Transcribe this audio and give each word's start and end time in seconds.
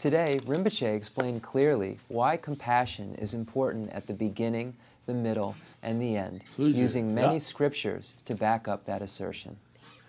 Today, 0.00 0.40
Rinpoche 0.46 0.96
explained 0.96 1.42
clearly 1.42 1.98
why 2.08 2.38
compassion 2.38 3.14
is 3.16 3.34
important 3.34 3.90
at 3.90 4.06
the 4.06 4.14
beginning, 4.14 4.74
the 5.04 5.12
middle, 5.12 5.54
and 5.82 6.00
the 6.00 6.16
end, 6.16 6.42
using 6.56 7.14
many 7.14 7.38
scriptures 7.38 8.14
to 8.24 8.34
back 8.34 8.66
up 8.66 8.86
that 8.86 9.02
assertion. 9.02 9.58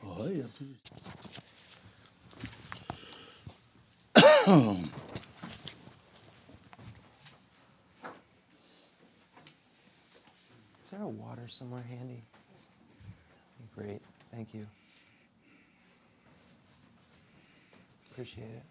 Oh, 0.01 0.15
어야. 0.21 0.47
Is 10.85 10.89
there 10.89 11.01
a 11.01 11.07
water 11.09 11.49
somewhere 11.49 11.83
handy? 11.89 12.23
Great, 13.75 14.01
thank 14.31 14.53
you. 14.53 14.65
Appreciate 18.09 18.45
it. 18.45 18.70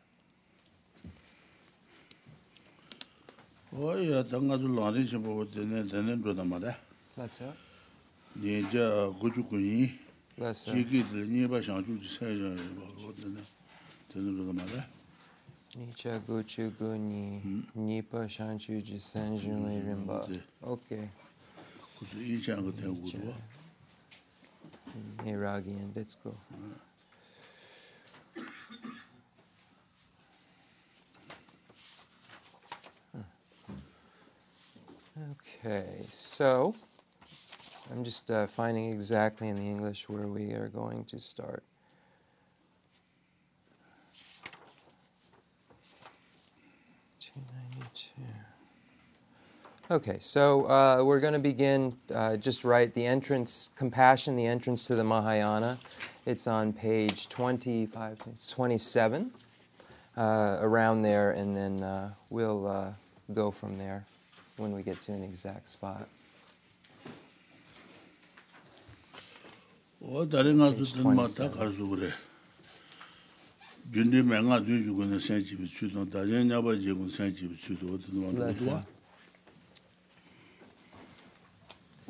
어야 3.74 4.24
당가도 4.24 4.74
라리 4.76 5.06
좀 5.08 5.24
보고 5.24 5.50
되네 5.50 5.88
되는 5.88 6.22
거다 6.22 6.44
말이야. 6.46 6.78
Let's 7.18 7.42
up. 7.44 7.58
이제 8.38 8.80
고주군이 9.20 9.92
Let's 10.38 10.68
up. 10.68 10.78
지기들 10.78 11.28
니바 11.28 11.62
상주지 11.62 12.08
세전 12.08 12.76
보고 12.76 13.14
되네. 13.14 13.42
되는 14.14 14.38
거다 14.38 14.64
말이야. 14.64 14.96
Nicha 15.76 16.24
guchu 16.26 16.72
guni, 16.78 17.42
nipa 17.76 18.24
shanchu 18.30 18.82
ji 18.82 18.96
sanjun 18.96 19.68
le 19.68 19.84
rimba. 19.84 20.24
네. 20.24 20.40
Okay. 20.62 21.10
그래서 22.00 22.16
인상 22.16 22.64
거 22.64 22.72
되고 22.72 22.96
그거. 22.96 23.36
Niragian, 25.26 25.92
let's 25.94 26.16
go. 26.16 26.32
Okay, 35.63 35.85
so 36.09 36.75
I'm 37.93 38.03
just 38.03 38.31
uh, 38.31 38.47
finding 38.47 38.89
exactly 38.91 39.49
in 39.49 39.57
the 39.57 39.63
English 39.63 40.09
where 40.09 40.27
we 40.27 40.53
are 40.53 40.69
going 40.69 41.05
to 41.05 41.21
start. 41.21 41.63
Two 47.21 47.33
ninety-two. 47.53 48.23
Okay, 49.91 50.17
so 50.19 50.65
uh, 50.65 51.03
we're 51.05 51.21
going 51.21 51.35
to 51.35 51.39
begin 51.39 51.95
uh, 52.15 52.39
just 52.39 52.65
right 52.65 52.95
the 52.95 53.05
entrance, 53.05 53.69
compassion, 53.77 54.37
the 54.37 54.47
entrance 54.47 54.87
to 54.87 54.95
the 54.95 55.05
Mahayana. 55.05 55.77
It's 56.25 56.47
on 56.47 56.73
page 56.73 57.29
25, 57.29 58.19
27, 58.51 59.31
uh, 60.17 60.59
around 60.63 61.03
there, 61.03 61.33
and 61.33 61.55
then 61.55 61.83
uh, 61.83 62.15
we'll 62.31 62.67
uh, 62.67 62.93
go 63.35 63.51
from 63.51 63.77
there 63.77 64.07
when 64.60 64.74
we 64.74 64.84
get 64.84 65.00
to 65.02 65.14
an 65.14 65.24
exact 65.24 65.68
spot. 65.70 66.08
어 70.02 70.28
다른 70.30 70.58
가서 70.58 70.76
Page 70.76 70.94
든 70.96 71.04
맞다 71.16 71.50
27. 71.50 71.52
가서 71.52 71.86
그래. 71.88 72.12
준비 73.94 74.22
맹아 74.24 74.62
뒤주고는 74.62 75.20
생집이 75.20 75.68
주도 75.68 76.10
다른 76.10 76.50
야바 76.50 76.76
지금 76.80 77.08
생집이 77.10 77.56
주도 77.58 77.94
어떤 77.96 78.22
거 78.22 78.44
Listen. 78.46 78.70
좋아. 78.70 78.86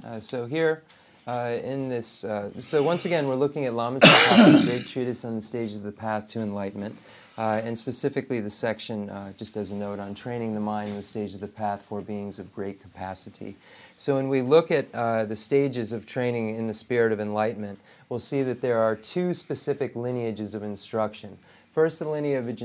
Uh, 0.03 0.19
so 0.19 0.45
here, 0.45 0.83
uh, 1.27 1.57
in 1.63 1.89
this, 1.89 2.23
uh, 2.25 2.51
so 2.61 2.83
once 2.83 3.05
again, 3.05 3.27
we're 3.27 3.33
looking 3.35 3.65
at 3.65 3.73
Lama 3.73 3.99
Tsongkhapa's 3.99 4.61
great 4.65 4.85
treatise 4.85 5.25
on 5.25 5.35
the 5.35 5.41
stages 5.41 5.77
of 5.77 5.83
the 5.83 5.91
path 5.91 6.27
to 6.27 6.41
enlightenment, 6.41 6.95
uh, 7.40 7.62
and 7.64 7.76
specifically 7.76 8.38
the 8.38 8.50
section, 8.50 9.08
uh, 9.08 9.32
just 9.32 9.56
as 9.56 9.72
a 9.72 9.74
note, 9.74 9.98
on 9.98 10.14
training 10.14 10.52
the 10.52 10.60
mind 10.60 10.90
in 10.90 10.96
the 10.96 11.02
stage 11.02 11.34
of 11.34 11.40
the 11.40 11.48
path 11.48 11.80
for 11.88 12.02
beings 12.02 12.38
of 12.38 12.54
great 12.54 12.82
capacity. 12.82 13.56
So 13.96 14.16
when 14.16 14.28
we 14.28 14.42
look 14.42 14.70
at 14.70 14.84
uh, 14.92 15.24
the 15.24 15.34
stages 15.34 15.94
of 15.94 16.04
training 16.04 16.56
in 16.56 16.66
the 16.66 16.74
spirit 16.74 17.12
of 17.12 17.18
enlightenment, 17.18 17.80
we'll 18.10 18.18
see 18.18 18.42
that 18.42 18.60
there 18.60 18.78
are 18.78 18.94
two 18.94 19.32
specific 19.32 19.96
lineages 19.96 20.54
of 20.54 20.62
instruction. 20.62 21.38
First, 21.72 22.00
the 22.00 22.10
lineage, 22.10 22.62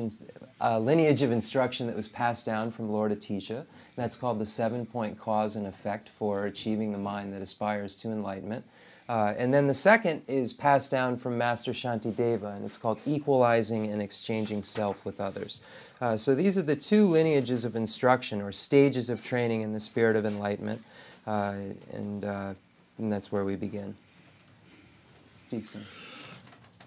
uh, 0.60 0.78
lineage 0.80 1.22
of 1.22 1.32
instruction 1.32 1.88
that 1.88 1.96
was 1.96 2.10
passed 2.10 2.46
down 2.46 2.70
from 2.70 2.90
Lord 2.90 3.14
Atisha. 3.14 3.64
That's 3.96 4.18
called 4.18 4.40
the 4.40 4.46
seven 4.46 4.86
point 4.86 5.18
cause 5.18 5.56
and 5.56 5.68
effect 5.68 6.10
for 6.10 6.48
achieving 6.48 6.92
the 6.92 6.98
mind 6.98 7.32
that 7.34 7.42
aspires 7.42 7.96
to 8.02 8.10
enlightenment. 8.10 8.66
Uh, 9.08 9.36
and 9.38 9.54
then 9.54 9.68
the 9.68 9.74
second 9.74 10.24
is 10.28 10.52
passed 10.52 10.90
down 10.90 11.16
from 11.16 11.38
Master 11.38 11.72
Shantideva, 11.72 12.56
and 12.56 12.66
it's 12.66 12.78
called 12.78 13.00
Equalizing 13.06 13.92
and 13.92 14.02
Exchanging 14.02 14.64
Self 14.64 15.06
with 15.06 15.22
Others. 15.22 15.62
Uh, 16.02 16.18
so 16.18 16.34
these 16.34 16.58
are 16.58 16.64
the 16.64 16.76
two 16.76 17.06
lineages 17.06 17.66
of 17.66 17.76
instruction 17.76 18.42
or 18.42 18.52
stages 18.52 19.12
of 19.12 19.22
training 19.22 19.62
in 19.62 19.74
the 19.74 19.80
spirit 19.80 20.16
of 20.16 20.26
enlightenment, 20.26 20.82
uh, 21.28 21.56
and, 21.94 22.26
uh, 22.26 22.54
and, 22.98 23.12
that's 23.12 23.32
where 23.32 23.46
we 23.46 23.56
begin. 23.56 23.96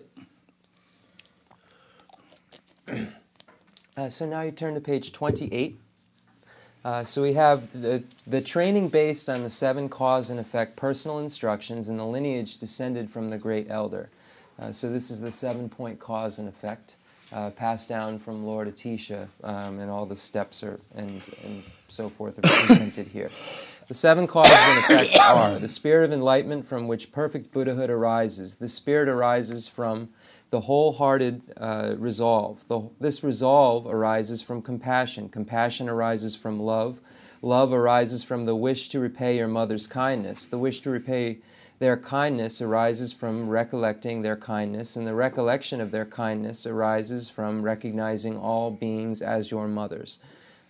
Uh, 3.99 4.09
so 4.09 4.25
now 4.25 4.43
you 4.43 4.53
turn 4.53 4.75
to 4.75 4.81
page 4.81 5.11
28. 5.11 5.77
Uh, 6.85 7.03
so 7.03 7.21
we 7.21 7.33
have 7.33 7.73
the, 7.73 8.01
the 8.29 8.41
training 8.41 8.89
based 8.89 9.29
on 9.29 9.43
the 9.43 9.51
seven 9.51 9.89
cause 9.89 10.31
and 10.31 10.39
effect 10.39 10.77
personal 10.77 11.19
instructions 11.19 11.89
and 11.89 11.99
the 11.99 12.05
lineage 12.05 12.59
descended 12.59 13.11
from 13.11 13.29
the 13.29 13.37
great 13.37 13.67
elder. 13.69 14.09
Uh, 14.57 14.71
so 14.71 14.89
this 14.89 15.11
is 15.11 15.21
the 15.21 15.33
seven 15.33 15.69
point 15.69 15.99
cause 15.99 16.39
and 16.39 16.49
effect 16.49 16.95
uh, 17.34 17.50
passed 17.52 17.90
down 17.90 18.20
from 18.20 18.46
Lord 18.46 18.68
Atisha, 18.68 19.28
um, 19.44 19.80
and 19.80 19.90
all 19.90 20.06
the 20.06 20.16
steps 20.16 20.64
are 20.64 20.80
and, 20.96 21.10
and 21.44 21.64
so 21.88 22.10
forth 22.10 22.38
are 22.38 22.42
presented 22.68 23.08
here. 23.08 23.30
The 23.88 23.94
seven 23.94 24.28
causes 24.28 24.56
and 24.58 24.80
effects 24.80 25.20
are 25.28 25.60
the 25.60 25.68
spirit 25.68 26.06
of 26.06 26.14
enlightenment 26.14 26.66
from 26.66 26.88
which 26.88 27.12
perfect 27.12 27.52
Buddhahood 27.52 27.90
arises. 27.90 28.56
This 28.56 28.74
spirit 28.74 29.10
arises 29.10 29.68
from 29.68 30.10
the 30.52 30.62
wholehearted 30.62 31.42
uh, 31.58 31.96
resolve. 31.98 32.66
The, 32.68 32.82
this 33.00 33.24
resolve 33.24 33.88
arises 33.88 34.42
from 34.42 34.62
compassion. 34.62 35.28
Compassion 35.28 35.90
arises 35.90 36.36
from 36.36 36.60
love. 36.60 37.00
Love 37.42 37.74
arises 37.74 38.24
from 38.24 38.46
the 38.46 38.56
wish 38.56 38.88
to 38.90 39.00
repay 39.00 39.36
your 39.38 39.48
mother's 39.48 39.88
kindness. 39.88 40.48
The 40.48 40.60
wish 40.60 40.80
to 40.82 40.92
repay 40.92 41.40
their 41.80 41.98
kindness 41.98 42.62
arises 42.62 43.12
from 43.12 43.50
recollecting 43.50 44.22
their 44.22 44.38
kindness, 44.38 44.96
and 44.96 45.06
the 45.06 45.14
recollection 45.14 45.82
of 45.82 45.92
their 45.92 46.06
kindness 46.06 46.66
arises 46.66 47.30
from 47.30 47.62
recognizing 47.62 48.38
all 48.38 48.72
beings 48.72 49.22
as 49.22 49.52
your 49.52 49.68
mothers. 49.68 50.20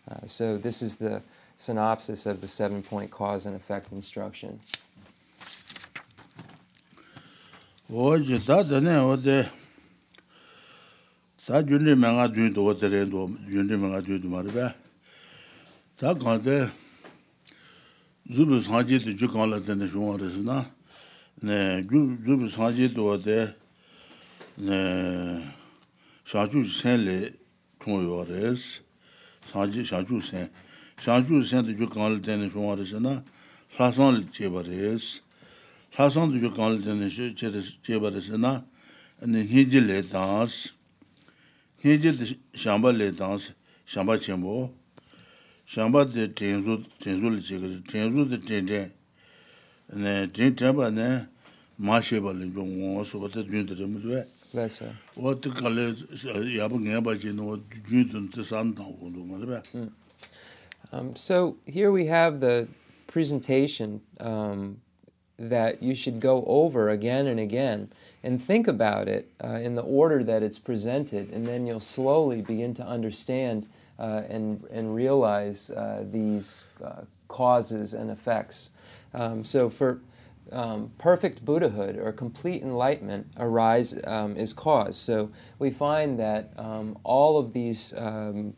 Uh, 0.10 0.26
so, 0.26 0.58
this 0.58 0.82
is 0.82 0.98
the 0.98 1.22
synopsis 1.58 2.26
of 2.26 2.42
the 2.42 2.48
seven 2.48 2.82
point 2.82 3.12
cause 3.12 3.46
and 3.46 3.56
effect 3.56 3.92
instruction. 3.92 4.60
oji 7.92 8.40
sanji 18.62 19.04
de 19.04 19.14
ju 19.14 19.28
la 19.28 19.60
dene 19.60 19.88
ju 19.88 20.02
on 20.02 20.20
resna 20.20 20.66
네 21.46 21.82
주주 21.92 22.48
사제도 22.48 23.22
돼. 23.22 23.54
네 24.56 25.44
샤주 26.24 26.64
센레 26.64 27.34
총요레스 27.80 28.82
사제 29.44 29.84
샤주 29.84 30.22
센 30.22 30.50
샤주 30.98 31.44
센도 31.44 31.76
주 31.76 31.90
간을 31.90 32.22
되는 32.22 32.50
종아르잖아. 32.50 33.26
라산을 33.78 34.32
제바레스 34.32 35.20
라산도 35.98 36.40
주 36.40 36.54
간을 36.54 36.82
되는 36.82 37.10
시 37.10 37.36
제바레스나 37.36 38.66
아니 39.22 39.44
히질레 39.44 40.08
다스 40.08 40.76
히질 41.82 42.40
샴발레 42.56 43.16
다스 43.18 43.52
샴바 43.86 44.18
쳔보 44.20 44.74
샴바 45.68 46.08
데 46.08 46.34
텐조 46.34 46.82
텐조를 47.00 47.42
제거 47.42 47.68
텐조 47.92 48.30
데 48.30 48.40
텐데 48.40 48.96
네 49.88 50.32
텐타바네 50.32 51.33
mā 51.80 52.00
rē. 59.48 61.18
So 61.18 61.58
here 61.66 61.92
we 61.92 62.06
have 62.06 62.40
the 62.40 62.68
presentation 63.08 64.02
um, 64.20 64.80
that 65.38 65.82
you 65.82 65.96
should 65.96 66.20
go 66.20 66.44
over 66.46 66.90
again 66.90 67.28
and 67.28 67.40
again 67.40 67.90
and 68.24 68.42
think 68.42 68.68
about 68.68 69.08
it 69.08 69.30
uh, 69.44 69.60
in 69.62 69.76
the 69.76 69.82
order 69.82 70.24
that 70.24 70.44
it's 70.44 70.60
presented, 70.60 71.32
and 71.32 71.46
then 71.46 71.66
you'll 71.66 71.80
slowly 71.80 72.42
begin 72.42 72.74
to 72.76 72.86
understand 72.86 73.68
uh, 74.00 74.22
and, 74.30 74.64
and 74.72 74.96
realize 74.96 75.70
uh, 75.72 76.04
these 76.12 76.68
uh, 76.84 77.02
causes 77.28 77.94
and 77.94 78.12
effects. 78.12 78.72
Um, 79.14 79.44
so, 79.44 79.70
for 79.70 80.00
um, 80.54 80.92
perfect 80.98 81.44
Buddhahood 81.44 81.98
or 81.98 82.12
complete 82.12 82.62
enlightenment 82.62 83.28
arise 83.38 84.00
um, 84.06 84.38
is 84.38 84.54
cause. 84.54 84.98
So, 84.98 85.30
we 85.60 85.72
find 85.72 86.20
that 86.20 86.54
um, 86.58 86.98
all 87.04 87.38
of 87.38 87.54
these 87.54 87.94
um, 87.98 88.54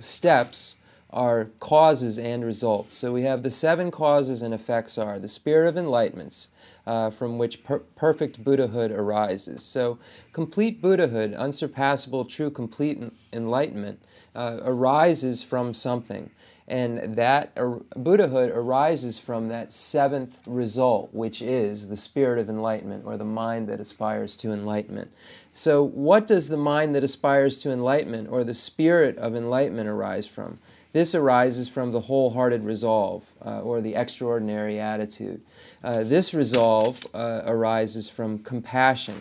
steps 0.00 0.76
are 1.14 1.44
causes 1.60 2.18
and 2.18 2.44
results. 2.44 2.92
So 2.94 3.12
we 3.12 3.22
have 3.22 3.42
the 3.42 3.50
seven 3.50 3.92
causes 3.92 4.42
and 4.42 4.52
effects 4.52 4.98
are 4.98 5.20
the 5.20 5.28
spirit 5.28 5.68
of 5.68 5.76
enlightenments, 5.76 6.48
uh, 6.88 7.10
from 7.10 7.38
which 7.38 7.62
per- 7.62 7.78
perfect 7.78 8.42
Buddhahood 8.42 8.90
arises. 8.90 9.62
So 9.62 9.98
complete 10.32 10.82
Buddhahood, 10.82 11.32
unsurpassable, 11.32 12.24
true, 12.24 12.50
complete 12.50 13.00
enlightenment, 13.32 14.02
uh, 14.34 14.58
arises 14.64 15.44
from 15.44 15.72
something. 15.72 16.30
And 16.66 17.14
that 17.16 17.54
Buddhahood 17.94 18.50
arises 18.50 19.18
from 19.18 19.48
that 19.48 19.70
seventh 19.70 20.38
result, 20.46 21.12
which 21.12 21.42
is 21.42 21.88
the 21.88 21.96
spirit 21.96 22.38
of 22.38 22.48
enlightenment 22.48 23.04
or 23.04 23.18
the 23.18 23.24
mind 23.24 23.68
that 23.68 23.80
aspires 23.80 24.34
to 24.38 24.52
enlightenment. 24.52 25.10
So, 25.52 25.84
what 25.84 26.26
does 26.26 26.48
the 26.48 26.56
mind 26.56 26.94
that 26.94 27.04
aspires 27.04 27.58
to 27.58 27.70
enlightenment 27.70 28.28
or 28.30 28.44
the 28.44 28.54
spirit 28.54 29.18
of 29.18 29.36
enlightenment 29.36 29.88
arise 29.88 30.26
from? 30.26 30.58
This 30.94 31.14
arises 31.14 31.68
from 31.68 31.92
the 31.92 32.00
wholehearted 32.00 32.64
resolve 32.64 33.30
uh, 33.44 33.60
or 33.60 33.80
the 33.80 33.94
extraordinary 33.94 34.80
attitude. 34.80 35.42
Uh, 35.82 36.02
this 36.02 36.32
resolve 36.32 37.04
uh, 37.12 37.42
arises 37.46 38.08
from 38.08 38.38
compassion. 38.38 39.16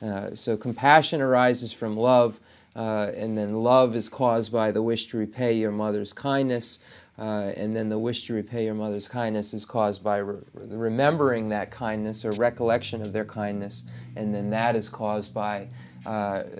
Uh, 0.00 0.34
so, 0.34 0.56
compassion 0.56 1.20
arises 1.20 1.72
from 1.72 1.96
love, 1.96 2.40
uh, 2.76 3.10
and 3.16 3.36
then 3.36 3.54
love 3.54 3.96
is 3.96 4.08
caused 4.08 4.52
by 4.52 4.70
the 4.70 4.82
wish 4.82 5.06
to 5.06 5.16
repay 5.16 5.54
your 5.54 5.72
mother's 5.72 6.12
kindness. 6.12 6.78
Uh, 7.18 7.52
and 7.56 7.74
then 7.74 7.88
the 7.88 7.98
wish 7.98 8.26
to 8.26 8.34
repay 8.34 8.66
your 8.66 8.74
mother's 8.74 9.08
kindness 9.08 9.54
is 9.54 9.64
caused 9.64 10.04
by 10.04 10.18
re- 10.18 10.38
remembering 10.54 11.48
that 11.48 11.70
kindness 11.70 12.26
or 12.26 12.32
recollection 12.32 13.00
of 13.00 13.10
their 13.10 13.24
kindness, 13.24 13.84
and 14.16 14.34
then 14.34 14.50
that 14.50 14.76
is 14.76 14.90
caused 14.90 15.32
by 15.32 15.66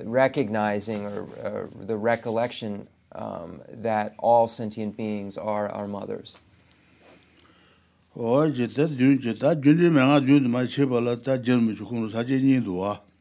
recognizing 0.04 1.04
or 1.04 1.68
the 1.80 1.96
recollection 1.96 2.88
um, 3.12 3.60
that 3.68 4.14
all 4.18 4.46
sentient 4.46 4.96
beings 4.96 5.36
are 5.36 5.68
our 5.68 5.86
mothers. 5.86 6.38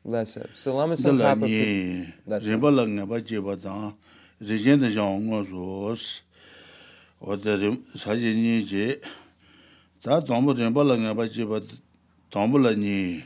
Lhasa. 0.05 0.45
Salama 0.55 0.95
san 0.95 1.17
kapa 1.17 1.45
pi. 1.45 2.05
Rinpa 2.27 2.69
la 2.71 2.85
ngaba 2.85 3.19
jeba 3.25 3.57
tang, 3.57 3.93
rinjen 4.39 4.79
tang 4.79 4.91
shang 4.91 5.17
ongo 5.17 5.43
sos. 5.43 6.21
Oda 7.21 7.57
saji 7.95 8.35
nyi 8.35 8.63
je, 8.63 8.99
ta 10.03 10.21
tangpo 10.21 10.53
rinpa 10.53 10.83
la 10.83 10.95
ngaba 10.95 11.27
jeba 11.27 11.59
tangpo 12.29 12.57
la 12.59 12.75
nyi, 12.75 13.23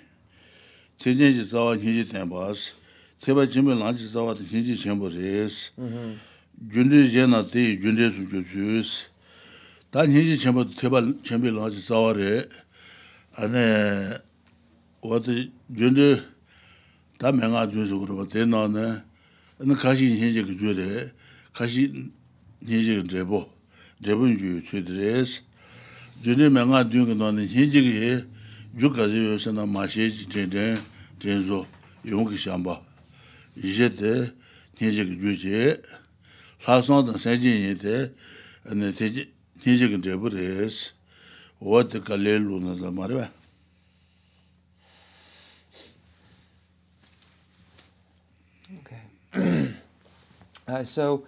tenjen 0.98 1.34
je 1.34 1.44
zawa 1.44 1.76
nyi 1.76 1.94
je 1.98 2.06
tenpas, 2.06 2.76
teba 3.20 3.46
jimbe 3.46 3.76
lang 3.76 3.98
je 3.98 4.08
zawa 4.08 4.36
ta 4.36 4.42
nyi 4.42 4.64
je 4.64 4.76
chenpo 4.76 5.10
res. 5.10 5.72
Junri 6.72 7.10
je 7.12 7.26
na 7.28 7.44
te 7.44 7.76
junri 7.76 8.10
su 8.12 8.24
jo 8.31 8.40
sus. 8.44 9.10
Ta 9.92 10.06
nyi 10.06 10.24
je 10.24 10.38
chenpo 10.38 10.64
teba 10.64 11.02
jimbe 11.24 11.52
lang 11.52 11.72
je 11.74 11.81
zawa 11.81 12.14
re, 12.16 12.48
ane, 13.36 13.68
oda 15.02 15.34
junri, 15.68 16.22
다 17.19 17.33
맹아 17.33 17.69
주서 17.69 18.00
그러고 18.00 18.25
대나네. 18.25 19.04
너 19.57 19.74
가시 19.75 20.07
현재 20.18 20.42
그 20.42 20.56
주래. 20.56 21.12
가시 21.51 22.10
현재 22.66 23.04
제보. 23.04 23.45
제본 24.01 24.38
주 24.38 24.63
주드레.스 24.63 25.44
주네 26.24 26.48
맹아 26.48 26.89
주는 26.89 27.18
너는 27.18 27.45
현재게 27.45 28.24
주가지 28.80 29.18
요새나 29.18 29.66
마셰지 29.66 30.27
제제 30.27 30.77
제조. 31.19 31.68
용기 32.07 32.38
샴바 32.38 32.80
이제데 33.57 34.33
현재 34.77 35.04
그 35.04 35.19
주제 35.19 35.81
사선도 36.63 37.18
세진이데 37.18 38.13
네 38.75 38.92
대지 38.94 39.33
현재 39.60 39.89
그 39.89 40.00
제보레스. 40.00 40.94
워드 41.60 42.01
갈렐루나 42.04 42.92
말이야. 42.92 43.39
uh, 50.68 50.83
so, 50.83 51.26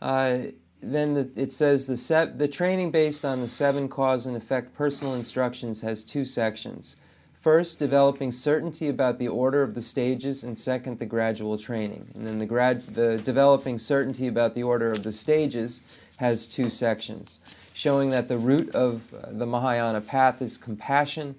uh, 0.00 0.38
then 0.82 1.14
the, 1.14 1.30
it 1.36 1.52
says 1.52 1.86
the, 1.86 1.96
set, 1.96 2.38
the 2.38 2.48
training 2.48 2.90
based 2.90 3.24
on 3.24 3.40
the 3.40 3.48
seven 3.48 3.88
cause 3.88 4.26
and 4.26 4.36
effect 4.36 4.74
personal 4.74 5.14
instructions 5.14 5.80
has 5.80 6.02
two 6.02 6.24
sections. 6.24 6.96
First, 7.40 7.78
developing 7.80 8.30
certainty 8.30 8.88
about 8.88 9.18
the 9.18 9.26
order 9.26 9.62
of 9.62 9.74
the 9.74 9.80
stages, 9.80 10.44
and 10.44 10.56
second, 10.56 10.98
the 11.00 11.06
gradual 11.06 11.58
training. 11.58 12.08
And 12.14 12.26
then 12.26 12.38
the, 12.38 12.46
grad, 12.46 12.82
the 12.82 13.16
developing 13.18 13.78
certainty 13.78 14.28
about 14.28 14.54
the 14.54 14.62
order 14.62 14.90
of 14.92 15.02
the 15.02 15.12
stages 15.12 16.00
has 16.18 16.46
two 16.46 16.70
sections, 16.70 17.40
showing 17.74 18.10
that 18.10 18.28
the 18.28 18.38
root 18.38 18.72
of 18.76 19.02
the 19.28 19.46
Mahayana 19.46 20.00
path 20.00 20.40
is 20.40 20.56
compassion, 20.56 21.34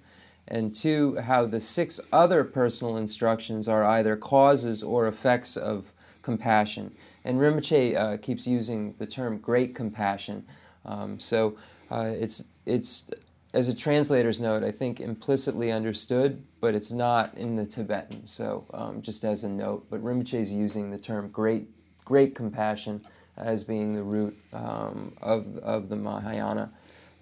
and 0.50 0.76
two, 0.76 1.16
how 1.16 1.46
the 1.46 1.62
six 1.62 2.02
other 2.12 2.44
personal 2.44 2.98
instructions 2.98 3.70
are 3.70 3.86
either 3.86 4.18
causes 4.18 4.84
or 4.84 5.08
effects 5.08 5.56
of 5.56 5.94
compassion. 6.24 6.92
And 7.26 7.40
Rinpoche 7.40 7.96
uh, 7.96 8.18
keeps 8.18 8.48
using 8.48 8.96
the 8.98 9.06
term 9.06 9.38
great 9.38 9.76
compassion. 9.76 10.44
Um, 10.86 11.20
so 11.20 11.56
uh, 11.92 12.14
it's, 12.16 12.46
it's 12.66 13.12
as 13.54 13.68
a 13.68 13.76
translator's 13.76 14.42
note, 14.42 14.64
I 14.64 14.72
think 14.72 15.00
implicitly 15.00 15.72
understood, 15.72 16.42
but 16.60 16.74
it's 16.74 16.92
not 16.92 17.38
in 17.38 17.56
the 17.56 17.66
Tibetan. 17.66 18.26
So 18.26 18.66
um, 18.74 19.02
just 19.02 19.24
as 19.24 19.44
a 19.44 19.50
note, 19.50 19.86
but 19.92 20.04
Rinpoche 20.04 20.40
is 20.40 20.52
using 20.52 20.90
the 20.90 20.98
term 20.98 21.30
great, 21.30 21.68
great 22.04 22.34
compassion 22.34 23.06
as 23.38 23.64
being 23.64 23.94
the 23.94 24.02
root 24.02 24.36
um, 24.54 25.14
of, 25.22 25.58
of 25.58 25.90
the 25.90 25.96
Mahayana. 25.96 26.72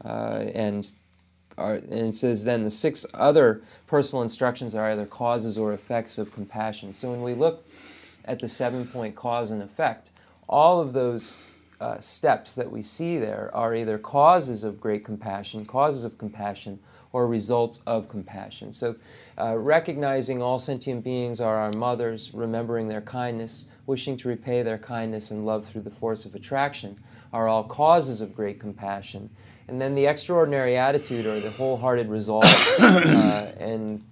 Uh, 0.05 0.45
and, 0.53 0.93
are, 1.57 1.75
and 1.75 2.07
it 2.07 2.15
says 2.15 2.43
then 2.43 2.63
the 2.63 2.71
six 2.71 3.05
other 3.13 3.61
personal 3.87 4.23
instructions 4.23 4.73
are 4.73 4.91
either 4.91 5.05
causes 5.05 5.57
or 5.57 5.73
effects 5.73 6.17
of 6.17 6.31
compassion. 6.33 6.93
So 6.93 7.11
when 7.11 7.21
we 7.21 7.33
look 7.33 7.65
at 8.25 8.39
the 8.39 8.47
seven 8.47 8.85
point 8.85 9.15
cause 9.15 9.51
and 9.51 9.61
effect, 9.61 10.11
all 10.47 10.79
of 10.79 10.93
those 10.93 11.39
uh, 11.79 11.99
steps 11.99 12.55
that 12.55 12.71
we 12.71 12.81
see 12.81 13.17
there 13.17 13.49
are 13.53 13.73
either 13.75 13.97
causes 13.97 14.63
of 14.63 14.79
great 14.79 15.03
compassion, 15.03 15.65
causes 15.65 16.05
of 16.05 16.17
compassion, 16.17 16.79
or 17.13 17.27
results 17.27 17.81
of 17.87 18.07
compassion. 18.07 18.71
So, 18.71 18.95
uh, 19.37 19.57
recognizing 19.57 20.41
all 20.41 20.59
sentient 20.59 21.03
beings 21.03 21.41
are 21.41 21.57
our 21.57 21.71
mothers, 21.73 22.33
remembering 22.33 22.87
their 22.87 23.01
kindness, 23.01 23.65
wishing 23.85 24.15
to 24.17 24.29
repay 24.29 24.63
their 24.63 24.77
kindness 24.77 25.31
and 25.31 25.43
love 25.43 25.65
through 25.65 25.81
the 25.81 25.91
force 25.91 26.25
of 26.25 26.35
attraction 26.35 26.97
are 27.33 27.47
all 27.47 27.63
causes 27.63 28.21
of 28.21 28.35
great 28.35 28.59
compassion. 28.59 29.29
And 29.67 29.81
then 29.81 29.95
the 29.95 30.05
extraordinary 30.05 30.77
attitude 30.77 31.25
or 31.25 31.39
the 31.39 31.49
wholehearted 31.49 32.09
resolve 32.09 32.43
uh, 32.79 33.51
and 33.57 34.03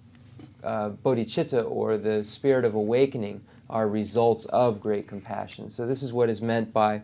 uh, 0.64 0.92
bodhicitta 1.04 1.70
or 1.70 1.98
the 1.98 2.24
spirit 2.24 2.66
of 2.66 2.76
awakening 2.76 3.42
are 3.71 3.89
results 3.89 4.47
of 4.47 4.81
great 4.81 5.07
compassion. 5.09 5.69
So 5.71 5.87
this 5.87 6.03
is 6.03 6.13
what 6.13 6.29
is 6.29 6.43
meant 6.43 6.73
by 6.73 7.03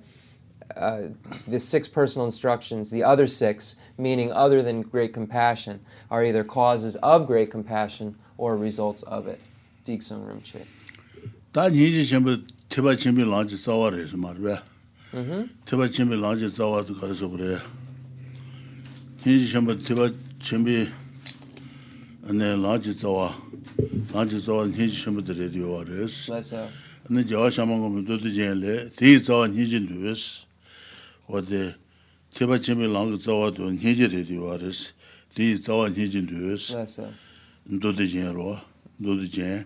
uh, 0.77 1.09
the 1.49 1.59
six 1.59 1.89
personal 1.89 2.27
instructions, 2.27 2.91
the 2.91 3.03
other 3.03 3.27
six, 3.27 3.81
meaning 3.99 4.31
other 4.33 4.63
than 4.63 4.83
great 4.83 5.13
compassion, 5.13 5.81
are 6.11 6.23
either 6.25 6.45
causes 6.45 6.97
of 7.03 7.27
great 7.27 7.51
compassion 7.51 8.15
or 8.39 8.57
results 8.57 9.03
of 9.05 9.27
it. 9.27 9.41
Diksung 9.85 10.27
Rinpoche. 10.29 10.63
다 11.53 11.69
니지 11.69 12.07
전부 12.07 12.39
티바 12.69 12.95
전부 12.97 13.25
란지 13.25 13.61
자와레스 13.61 14.15
말베 14.17 14.55
Mhm. 15.13 15.51
티바 15.65 15.91
전부 15.91 16.15
란지 16.15 16.55
자와도 16.55 16.95
가서 16.95 17.27
그래 17.29 17.59
니지 19.27 19.51
전부 19.51 19.77
티바 19.77 20.13
전부 20.45 20.71
안에 22.29 22.55
란지 22.57 22.97
자와 22.97 23.35
란지 24.13 24.43
자와 24.43 24.67
니지 24.67 25.03
전부 25.03 25.23
드레디오 25.23 25.73
와레스 25.73 26.33
Less 26.33 26.55
so. 26.55 26.69
네 27.11 27.25
저와 27.27 27.51
샤만 27.51 27.81
거면 27.81 28.05
도도 28.05 28.33
제래 28.33 28.89
디 28.91 29.23
자와 29.23 29.49
니지 29.49 29.87
두스 29.87 30.47
어디 31.27 31.75
티바 32.35 32.61
전부 32.61 32.87
란지 32.87 33.23
자와도 33.25 33.71
니지 33.71 34.09
드레디오 34.09 34.47
와레스 34.47 34.93
디 35.35 35.61
자와 35.63 35.91
니지 35.91 36.27
두스 36.27 36.75
Less 36.77 37.01
so. 37.01 37.13
도도 37.81 38.07
제로 38.07 38.59
도도 39.03 39.29
제 39.31 39.65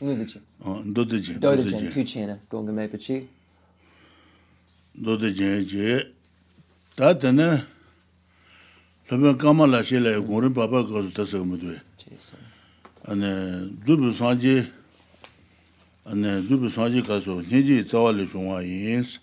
Nudachi. 0.00 0.40
어 0.60 0.82
도도 0.94 1.20
제 1.20 1.38
Dodachen, 1.38 1.90
Tuchina, 1.90 2.40
Gongamepachi. 2.48 3.28
도데 5.04 5.34
제제 5.34 6.10
다드네 6.96 7.58
러면 9.08 9.36
까말라 9.38 9.82
실에 9.82 10.16
고른 10.18 10.54
바바 10.54 10.86
거도 10.86 11.12
다서 11.12 11.44
뭐도 11.44 11.64
Jason. 11.96 12.40
안 12.40 12.43
ane 13.07 13.69
dhubu 13.85 14.11
sanji 14.13 14.65
ane 16.05 16.41
dhubu 16.41 16.69
sanji 16.69 17.01
kaso 17.01 17.41
niji 17.41 17.83
tsawa 17.85 18.11
le 18.11 18.25
shungwa 18.25 18.61
yins 18.63 19.19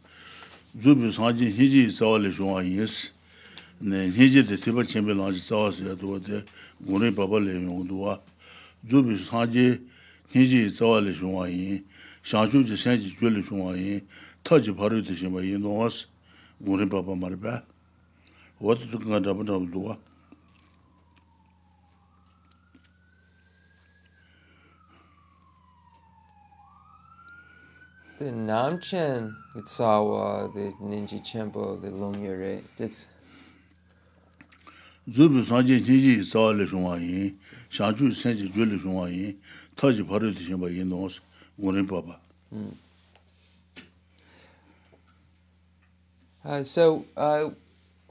dhubu 0.75 1.11
sanji 1.13 1.45
niji 1.51 1.91
tsawa 1.93 2.19
le 2.19 2.31
shungwa 2.33 2.63
yins 2.63 3.13
niji 3.81 4.43
de 4.47 4.57
tiba 4.57 4.85
chenpe 4.85 5.15
lanji 5.15 5.41
tsawa 5.41 5.73
se 5.73 5.85
ya 5.85 5.95
duwa 5.95 6.19
de 6.21 6.45
gune 6.81 7.11
baba 7.11 7.41
le 7.41 7.53
yung 7.53 7.89
duwa 7.89 8.21
dhubu 8.85 9.17
sanji 9.19 9.81
niji 10.35 10.71
tsawa 10.71 11.01
le 11.01 11.13
shungwa 11.13 11.49
yin 11.49 11.83
shanshu 12.23 12.63
je 12.65 12.77
senji 12.77 13.17
jwe 13.19 13.31
le 13.31 13.43
shungwa 13.43 13.77
yin 13.77 14.01
taji 14.45 14.73
paru 14.73 15.03
de 15.03 15.15
shenpa 15.15 15.43
yin 15.43 15.61
duwa 15.61 15.91
se 15.91 16.07
gune 16.61 16.87
baba 16.87 17.17
marba. 17.17 17.65
Wata 18.61 18.85
dhuka 18.87 19.07
nga 19.07 19.19
dhaba 19.21 19.43
dhaba 19.43 19.67
duwa. 19.67 19.99
The 28.23 28.31
Namchen 28.31 29.35
Itsawa, 29.57 30.55
the 30.55 30.73
Ninji 30.81 31.21
Chempo, 31.25 31.81
the. 31.83 32.63
That's 32.77 33.09
zubi 35.11 35.43
sanje 35.43 35.81
jinji 35.81 36.23
zawa 36.23 36.57
le 36.57 36.65
shungwa 36.65 37.01
yin, 37.01 37.37
senji 38.13 38.49
jue 38.53 38.65
le 38.65 38.79
shungwa 38.79 39.11
yin, 39.11 39.37
taji 39.75 40.05
paro 40.05 40.33
di 40.33 40.39
shingba 40.39 40.73
yin 40.73 40.89
nons, 40.89 41.21
wurin 41.61 41.85
baba. 41.85 42.21
Uh, 46.45 46.63
so 46.63 47.05
uh, 47.17 47.51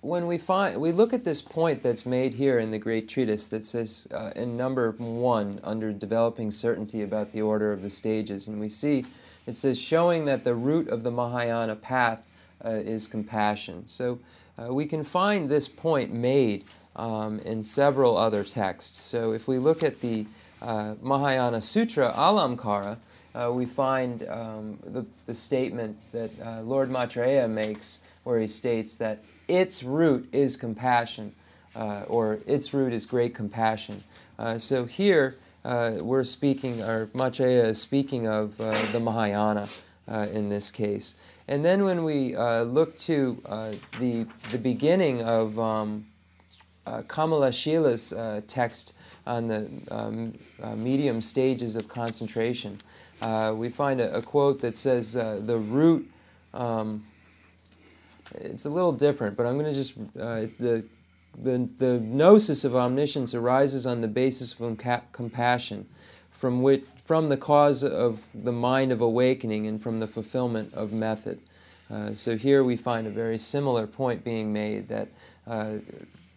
when 0.01 0.27
we 0.27 0.38
find 0.38 0.75
we 0.82 0.91
look 0.91 1.13
at 1.13 1.24
this 1.24 1.41
point 1.41 1.82
that's 1.82 2.06
made 2.06 2.34
here 2.34 2.60
in 2.60 2.70
the 2.70 2.80
great 2.80 3.08
treatise 3.08 3.48
that 3.48 3.63
says 3.63 4.10
uh, 4.13 4.32
in 4.36 4.58
number 4.58 4.91
one 4.91 5.58
under 5.63 5.94
developing 5.94 6.51
certainty 6.51 7.03
about 7.03 7.32
the 7.32 7.41
order 7.41 7.72
of 7.72 7.82
the 7.82 7.89
stages 7.89 8.50
and 8.50 8.60
we 8.60 8.68
see 8.68 9.06
it 9.48 9.58
says 9.58 9.80
showing 9.80 10.26
that 10.26 10.44
the 10.44 10.56
root 10.56 10.88
of 10.88 11.04
the 11.04 11.12
mahayana 11.12 11.76
path 11.76 12.30
uh, 12.64 12.70
is 12.70 13.08
compassion 13.08 13.86
so 13.88 14.20
uh, 14.58 14.74
we 14.74 14.86
can 14.86 15.04
find 15.04 15.50
this 15.50 15.68
point 15.68 16.14
made 16.14 16.64
um, 16.96 17.40
in 17.40 17.64
several 17.64 18.18
other 18.18 18.44
texts 18.44 19.00
so 19.00 19.34
if 19.34 19.48
we 19.48 19.58
look 19.58 19.84
at 19.84 20.00
the 20.02 20.26
uh, 20.62 20.96
mahayana 21.02 21.62
sutra 21.62 22.12
alamkara 22.14 22.98
uh, 23.34 23.50
we 23.54 23.66
find 23.66 24.28
um, 24.28 24.78
the, 24.88 25.06
the 25.26 25.34
statement 25.34 25.98
that 26.12 26.32
uh, 26.42 26.62
Lord 26.62 26.90
Maitreya 26.90 27.48
makes, 27.48 28.02
where 28.24 28.40
he 28.40 28.48
states 28.48 28.98
that 28.98 29.24
its 29.48 29.84
root 29.84 30.28
is 30.34 30.58
compassion, 30.58 31.34
uh, 31.76 32.04
or 32.08 32.40
its 32.46 32.74
root 32.74 32.92
is 32.92 33.06
great 33.06 33.34
compassion. 33.34 34.04
So 34.58 34.86
here 34.86 35.36
uh, 35.63 35.94
we're 36.01 36.24
speaking, 36.24 36.82
or 36.82 37.10
Maitreya 37.13 37.65
is 37.65 37.80
speaking 37.80 38.27
of 38.27 38.60
uh, 38.60 38.72
the 38.91 39.00
Mahayana 39.00 39.68
uh, 40.08 40.27
in 40.34 40.50
this 40.50 40.72
case. 40.72 41.15
And 41.48 41.63
then 41.63 41.84
when 41.84 42.03
we 42.03 42.36
uh, 42.36 42.63
look 42.63 42.98
to 43.00 43.41
uh, 43.46 43.72
the, 44.00 44.25
the 44.51 44.58
beginning 44.58 45.22
of 45.22 45.60
um, 45.60 46.06
uh, 46.86 47.01
Kamalashila's 47.03 48.13
text 48.48 48.96
on 49.27 49.48
the 49.48 49.70
um, 49.91 50.34
medium 50.77 51.22
stages 51.22 51.75
of 51.75 51.88
concentration, 51.88 52.80
we 53.53 53.70
find 53.70 54.01
a, 54.01 54.15
a 54.15 54.22
quote 54.22 54.60
that 54.62 54.77
says 54.77 55.13
the 55.13 55.58
root. 55.58 56.10
Um, 56.53 57.06
it's 58.36 58.65
a 58.65 58.70
little 58.70 58.94
different, 58.94 59.36
but 59.36 59.46
I'm 59.46 59.60
going 59.60 59.65
to 59.65 59.74
just 59.74 59.96
the 60.15 60.84
the 61.38 61.70
the 61.78 62.00
gnosis 62.00 62.64
of 62.64 62.76
omniscience 62.76 63.34
arises 63.34 63.86
on 63.86 64.02
the 64.02 64.08
basis 64.08 64.60
of 64.60 64.78
compassion, 65.12 65.88
from 66.32 66.62
which 66.62 66.84
from 67.06 67.30
the 67.30 67.38
cause 67.38 67.84
of 67.84 68.22
the 68.34 68.52
mind 68.52 68.92
of 68.92 69.02
awakening 69.02 69.68
and 69.68 69.82
from 69.82 70.00
the 70.00 70.08
fulfillment 70.08 70.74
of 70.74 70.94
method. 70.94 71.40
Uh, 71.90 72.14
so 72.14 72.38
here 72.38 72.64
we 72.64 72.78
find 72.78 73.06
a 73.06 73.10
very 73.10 73.38
similar 73.38 73.86
point 73.86 74.24
being 74.24 74.54
made 74.54 74.88
that 74.88 75.10
uh, 75.46 75.74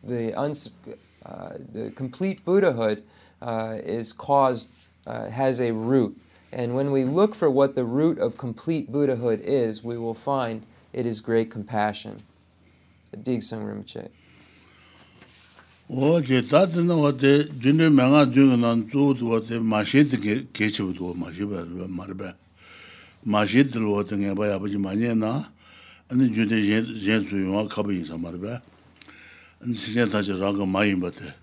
the 0.03 0.35
uh, 0.37 1.51
the 1.73 1.93
complete 1.95 2.45
Buddhahood 2.45 3.05
uh, 3.41 3.79
is 3.83 4.13
caused 4.13 4.71
uh, 5.07 5.29
has 5.29 5.61
a 5.61 5.73
root, 5.73 6.19
and 6.53 6.75
when 6.75 6.91
we 6.91 7.05
look 7.05 7.35
for 7.35 7.51
what 7.51 7.75
the 7.75 7.85
root 7.85 8.19
of 8.19 8.37
complete 8.37 8.91
Buddhahood 8.91 9.41
is, 9.41 9.85
we 9.85 9.97
will 9.97 10.15
find 10.15 10.67
it 10.93 11.07
is 11.07 11.21
great 11.21 11.51
compassion. 11.51 12.23
Digsung 13.17 13.65
Rinpoche. 13.65 14.09
o 15.89 16.23
je 16.23 16.47
ta 16.47 16.75
de 16.75 16.87
no 16.87 17.21
de 17.21 17.49
dünü 17.63 17.89
mena 17.89 18.35
dünü 18.35 18.61
nan 18.61 18.89
zu 18.93 19.19
du 19.21 19.49
de 19.49 19.59
maşid 19.59 20.13
geçip 20.55 20.99
du 20.99 21.15
maşid 21.15 21.51
ber 21.51 21.87
marbe 21.89 22.35
maşid 23.25 23.75
lu 23.75 24.11
de 24.11 24.21
ne 24.21 24.37
baya 24.37 24.61
bu 24.61 24.79
mane 24.79 25.21
na 25.21 25.45
ani 26.11 26.35
jude 26.35 26.63
je 26.63 26.85
je 27.05 27.21
zu 27.21 27.37
yo 27.37 27.69
kabı 27.69 27.95
insan 27.95 28.21
marbe 28.21 28.61
ani 29.65 29.75
size 29.75 30.11
ta 30.11 30.23
je 30.23 30.33
rang 30.39 30.59
mayın 30.69 31.03
bate 31.03 31.35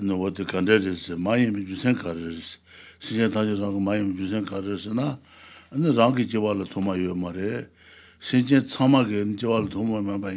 ani 0.00 0.12
o 0.12 0.36
de 0.36 0.44
kanderiz 0.44 1.10
mayın 1.10 1.54
bir 1.54 1.62
güzel 1.62 1.96
kararız 1.96 2.58
size 3.00 3.30
ta 3.30 3.44
je 3.44 3.58
rang 3.58 3.80
mayın 3.80 4.12
bir 4.12 4.18
güzel 4.18 4.44
kararız 4.44 4.92
na 4.92 5.18
ani 5.74 5.96
rang 5.96 6.16
ki 6.16 6.28
civarlı 6.28 6.64
tuma 6.64 6.96
yo 6.96 7.14
mare 7.14 7.66
sinje 8.20 8.66
çama 8.66 9.02
ge 9.02 9.36
civarlı 9.36 9.68
tuma 9.68 10.08
ben 10.08 10.22
ben 10.22 10.36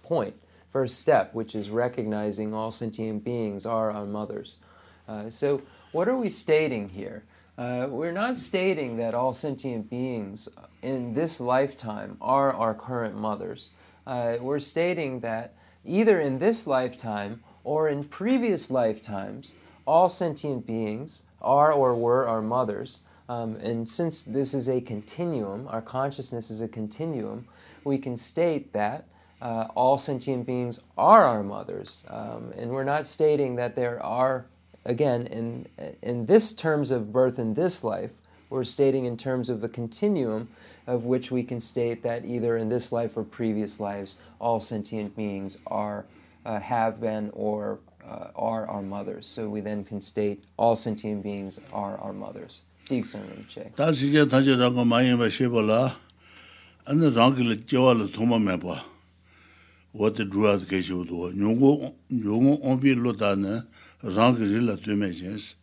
point, 0.11 0.35
first 0.69 0.99
step, 0.99 1.33
which 1.33 1.55
is 1.55 1.69
recognizing 1.69 2.53
all 2.53 2.69
sentient 2.69 3.23
beings 3.23 3.65
are 3.65 3.91
our 3.91 4.03
mothers. 4.03 4.57
Uh, 5.07 5.29
so, 5.29 5.61
what 5.93 6.09
are 6.09 6.17
we 6.17 6.29
stating 6.29 6.89
here? 6.89 7.23
Uh, 7.57 7.87
we're 7.89 8.11
not 8.11 8.37
stating 8.37 8.97
that 8.97 9.13
all 9.13 9.31
sentient 9.31 9.89
beings 9.89 10.49
in 10.81 11.13
this 11.13 11.39
lifetime 11.39 12.17
are 12.19 12.51
our 12.51 12.73
current 12.73 13.15
mothers. 13.15 13.71
Uh, 14.05 14.35
we're 14.41 14.59
stating 14.59 15.21
that 15.21 15.53
either 15.85 16.19
in 16.19 16.37
this 16.39 16.67
lifetime 16.67 17.41
or 17.63 17.87
in 17.87 18.03
previous 18.03 18.69
lifetimes, 18.69 19.53
all 19.87 20.09
sentient 20.09 20.67
beings 20.67 21.23
are 21.41 21.71
or 21.71 21.95
were 21.95 22.27
our 22.27 22.41
mothers. 22.41 23.03
Um, 23.29 23.55
and 23.55 23.87
since 23.87 24.23
this 24.23 24.53
is 24.53 24.67
a 24.67 24.81
continuum, 24.81 25.69
our 25.69 25.81
consciousness 25.81 26.51
is 26.51 26.59
a 26.59 26.67
continuum, 26.67 27.47
we 27.85 27.97
can 27.97 28.17
state 28.17 28.73
that 28.73 29.05
uh, 29.41 29.67
all 29.75 29.97
sentient 29.97 30.45
beings 30.45 30.81
are 30.97 31.25
our 31.25 31.43
mothers, 31.43 32.05
um, 32.09 32.53
and 32.57 32.69
we're 32.69 32.83
not 32.83 33.07
stating 33.07 33.55
that 33.55 33.75
there 33.75 34.01
are, 34.03 34.45
again, 34.85 35.27
in 35.27 35.67
in 36.01 36.25
this 36.25 36.53
terms 36.53 36.91
of 36.91 37.11
birth 37.11 37.39
in 37.39 37.53
this 37.53 37.83
life, 37.83 38.11
we're 38.49 38.63
stating 38.63 39.05
in 39.05 39.17
terms 39.17 39.49
of 39.49 39.63
a 39.63 39.69
continuum 39.69 40.47
of 40.87 41.05
which 41.05 41.31
we 41.31 41.43
can 41.43 41.59
state 41.59 42.03
that 42.03 42.25
either 42.25 42.57
in 42.57 42.67
this 42.67 42.91
life 42.91 43.15
or 43.15 43.23
previous 43.23 43.79
lives, 43.79 44.19
all 44.39 44.59
sentient 44.59 45.15
beings 45.15 45.57
are, 45.67 46.05
uh, 46.45 46.59
have 46.59 46.99
been, 46.99 47.29
or 47.33 47.79
uh, 48.07 48.27
are 48.35 48.67
our 48.67 48.81
mothers. 48.81 49.25
So 49.27 49.49
we 49.49 49.61
then 49.61 49.83
can 49.83 50.01
state 50.01 50.43
all 50.57 50.75
sentient 50.75 51.23
beings 51.23 51.59
are 51.71 51.97
our 51.97 52.13
mothers. 52.13 52.63
Dixon 52.87 53.21
Rinpoche. 53.21 53.75
That's 53.75 54.01
the 54.01 54.17
ranga 54.19 54.83
mayimba 54.83 55.29
shibala, 55.29 55.95
and 56.87 57.01
the 57.01 57.11
ranga 57.11 57.43
le 57.43 57.55
jawala 57.55 58.07
thoma 58.07 58.37
mepa. 58.37 58.83
wata 59.93 60.23
dhruwaad 60.23 60.65
kashi 60.65 60.93
waduwa. 60.93 61.33
Nyungu 61.33 62.59
ombi 62.63 62.95
lota 62.95 63.35
na 63.35 63.65
rang 64.03 64.37
rila 64.37 64.77
tuime 64.77 65.13
chins. 65.13 65.55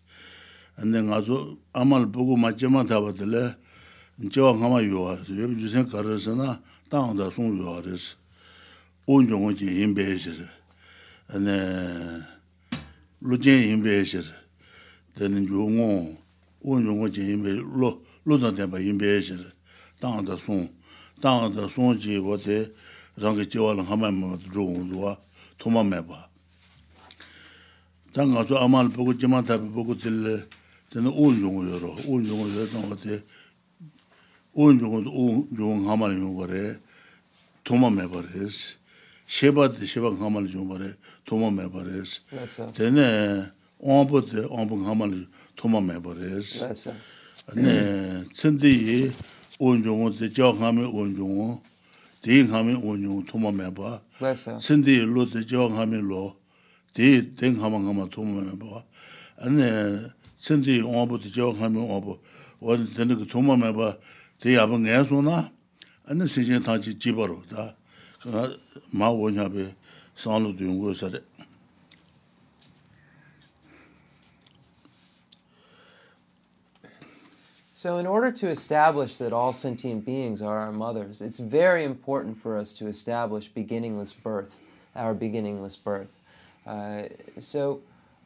Ande 0.76 1.02
nga 1.02 1.20
zo 1.20 1.58
amal 1.72 2.06
bugu 2.06 2.36
machima 2.36 2.84
tabatila 2.84 3.56
nchewa 4.18 4.54
ngama 4.56 4.80
yuwa 4.80 5.16
risa. 5.16 5.32
Yob 5.32 5.58
jusen 5.58 5.86
karisa 5.86 6.34
na 6.34 6.58
tangda 6.90 7.30
sung 7.30 7.56
yuwa 7.58 7.80
risa. 7.80 8.14
Un 9.06 9.26
nyungu 9.26 9.54
chi 9.54 9.64
himbe 9.64 10.04
heshira. 10.04 10.48
Ande 11.28 12.24
lujen 13.22 13.62
himbe 13.62 13.90
heshira. 13.90 14.34
Tani 15.18 15.40
nyungu 15.40 16.16
un 16.62 16.82
nyungu 16.84 17.08
chi 17.10 17.22
himbe 17.22 17.52
lo, 17.52 18.02
lutan 18.26 18.54
tenpa 18.54 18.78
himbe 18.78 19.06
heshira. 19.06 19.52
Tangda 20.00 20.38
sung. 20.38 20.68
Tangda 21.20 21.68
sung 21.68 21.98
chi 21.98 22.18
wate 22.18 22.70
rāngi 23.18 23.48
jiwa 23.50 23.74
la 23.74 23.82
ngāmai 23.82 24.12
mā 24.14 24.36
rōgu 24.54 24.84
duwa 24.90 25.16
tōma 25.58 25.82
mē 25.86 26.00
bā. 26.06 26.18
Tā 28.14 28.24
ngā 28.24 28.44
su 28.46 28.56
āmāli 28.58 28.94
pōku 28.94 29.16
jimā 29.18 29.42
tāpi 29.46 29.68
pōku 29.74 29.98
tīli 29.98 30.36
tēne 30.92 31.10
ūn 31.10 31.40
yungu 31.42 31.64
yorō, 31.68 31.92
ūn 32.08 32.24
yungu 32.24 32.46
yorō 32.48 32.68
tāngwa 32.72 32.98
tē 33.02 33.18
ūn 34.58 34.80
yungu 34.80 35.02
tu 35.04 35.12
ūn 35.12 35.42
yungu 35.58 35.84
ngāmāli 35.84 36.18
yungu 36.20 36.44
bārē 36.44 36.62
tōma 37.68 37.90
mē 37.92 38.06
bārēs, 38.12 38.62
shēba 39.28 39.68
tē 39.74 39.88
shēba 39.90 40.14
ngāmāli 40.14 40.54
yungu 40.54 40.76
bārē 40.76 40.92
tōma 41.28 41.50
mē 41.52 41.68
bārēs, 41.74 42.20
tēne 42.78 43.08
āmbu 43.82 44.22
tē 44.30 44.46
āmbu 44.46 44.78
ngāmāli 44.86 45.24
tōma 45.58 45.82
mē 45.84 45.98
bārēs, 46.06 46.54
nē 47.58 47.78
tsindī 48.32 49.10
ūn 49.58 49.82
yungu 49.84 50.14
tē 50.16 50.30
jiwa 50.30 50.54
ngāmi 50.54 50.86
ūn 50.86 51.12
yungu 51.18 51.50
dii 52.22 52.44
ngami 52.44 52.74
unyung 52.74 53.24
thuma 53.26 53.50
meba, 53.52 54.02
sindi 54.60 55.00
lo 55.06 55.24
di 55.24 55.44
jiwa 55.44 55.70
ngami 55.70 56.00
lo, 56.02 56.36
dii 56.94 57.22
dii 57.36 57.50
ngama 57.56 57.78
ngama 57.78 58.06
thuma 58.10 58.42
meba, 58.42 58.84
ane 59.44 59.66
sindi 60.38 60.80
uwabu 60.82 61.18
di 61.18 61.30
jiwa 61.30 61.54
ngami 61.54 61.78
uwabu, 61.78 62.18
wani 62.60 62.86
dini 62.96 63.16
ki 63.16 63.24
thuma 63.26 63.56
meba, 63.56 63.96
dii 64.42 64.56
aba 64.56 64.78
ngaya 64.78 65.04
su 65.04 65.22
na, 65.22 65.50
ane 66.10 66.26
sinjin 66.26 66.62
tangji 66.62 66.94
jibaro, 66.98 67.42
da, 67.50 67.74
maa 68.92 69.10
unyang 69.10 69.48
bi 69.48 69.64
sanglo 70.14 70.52
di 70.52 70.64
yungu 70.64 70.94
sari, 70.94 71.20
So, 77.78 77.98
in 77.98 78.08
order 78.08 78.32
to 78.32 78.48
establish 78.48 79.18
that 79.18 79.32
all 79.32 79.52
sentient 79.52 80.04
beings 80.04 80.42
are 80.42 80.58
our 80.58 80.72
mothers, 80.72 81.22
it's 81.22 81.38
very 81.38 81.84
important 81.84 82.36
for 82.36 82.58
us 82.58 82.72
to 82.78 82.88
establish 82.88 83.46
beginningless 83.46 84.12
birth, 84.12 84.58
our 84.96 85.14
beginningless 85.14 85.76
birth. 85.76 86.10
Uh, 86.66 87.02
so, 87.38 87.80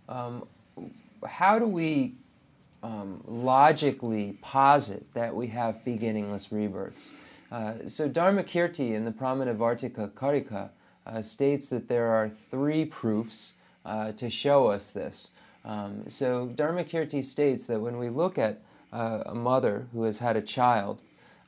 um, 0.08 0.48
how 1.26 1.58
do 1.58 1.66
we 1.66 2.14
um, 2.82 3.22
logically 3.26 4.38
posit 4.40 5.04
that 5.12 5.34
we 5.34 5.48
have 5.48 5.84
beginningless 5.84 6.50
rebirths? 6.50 7.12
Uh, 7.50 7.74
so, 7.86 8.08
Dharmakirti 8.08 8.94
in 8.94 9.04
the 9.04 9.12
Pramanavartika 9.12 10.12
Karika 10.12 10.70
uh, 11.06 11.20
states 11.20 11.68
that 11.68 11.88
there 11.88 12.06
are 12.06 12.30
three 12.30 12.86
proofs 12.86 13.56
uh, 13.84 14.12
to 14.12 14.30
show 14.30 14.68
us 14.68 14.92
this. 14.92 15.32
Um, 15.66 16.08
so, 16.08 16.48
Dharmakirti 16.54 17.22
states 17.22 17.66
that 17.66 17.78
when 17.78 17.98
we 17.98 18.08
look 18.08 18.38
at 18.38 18.58
uh, 18.92 19.22
a 19.26 19.34
mother 19.34 19.86
who 19.92 20.02
has 20.04 20.18
had 20.18 20.36
a 20.36 20.42
child, 20.42 21.00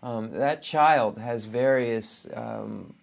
um, 0.03 0.31
that 0.33 0.63
child 0.63 1.19
has 1.19 1.45
various 1.45 2.29
um, 2.35 2.95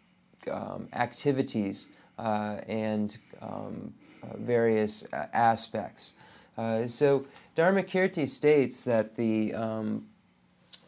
um, 0.50 0.88
activities 0.94 1.90
uh, 2.20 2.58
and 2.68 3.18
um, 3.42 3.94
uh, 4.24 4.38
various 4.38 5.08
aspects. 5.34 6.16
Uh, 6.58 6.86
so 6.86 7.26
Dharmakirti 7.56 8.28
states 8.28 8.84
that 8.84 9.16
the 9.16 9.54
um, 9.54 10.06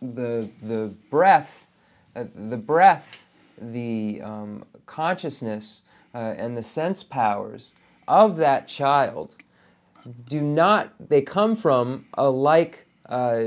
the 0.02 0.50
the 0.62 0.94
breath, 1.10 1.68
uh, 2.16 2.26
the 2.36 2.58
breath, 2.58 3.28
the 3.60 4.22
consciousness, 4.86 5.84
uh, 6.14 6.36
and 6.38 6.56
the 6.56 6.64
sense 6.64 7.04
powers 7.04 7.76
of 8.08 8.38
that 8.38 8.68
child 8.68 9.38
do 10.28 10.42
not 10.42 10.92
they 11.00 11.22
come 11.22 11.56
from 11.56 12.06
a 12.16 12.30
like 12.30 12.86
uh, 13.08 13.44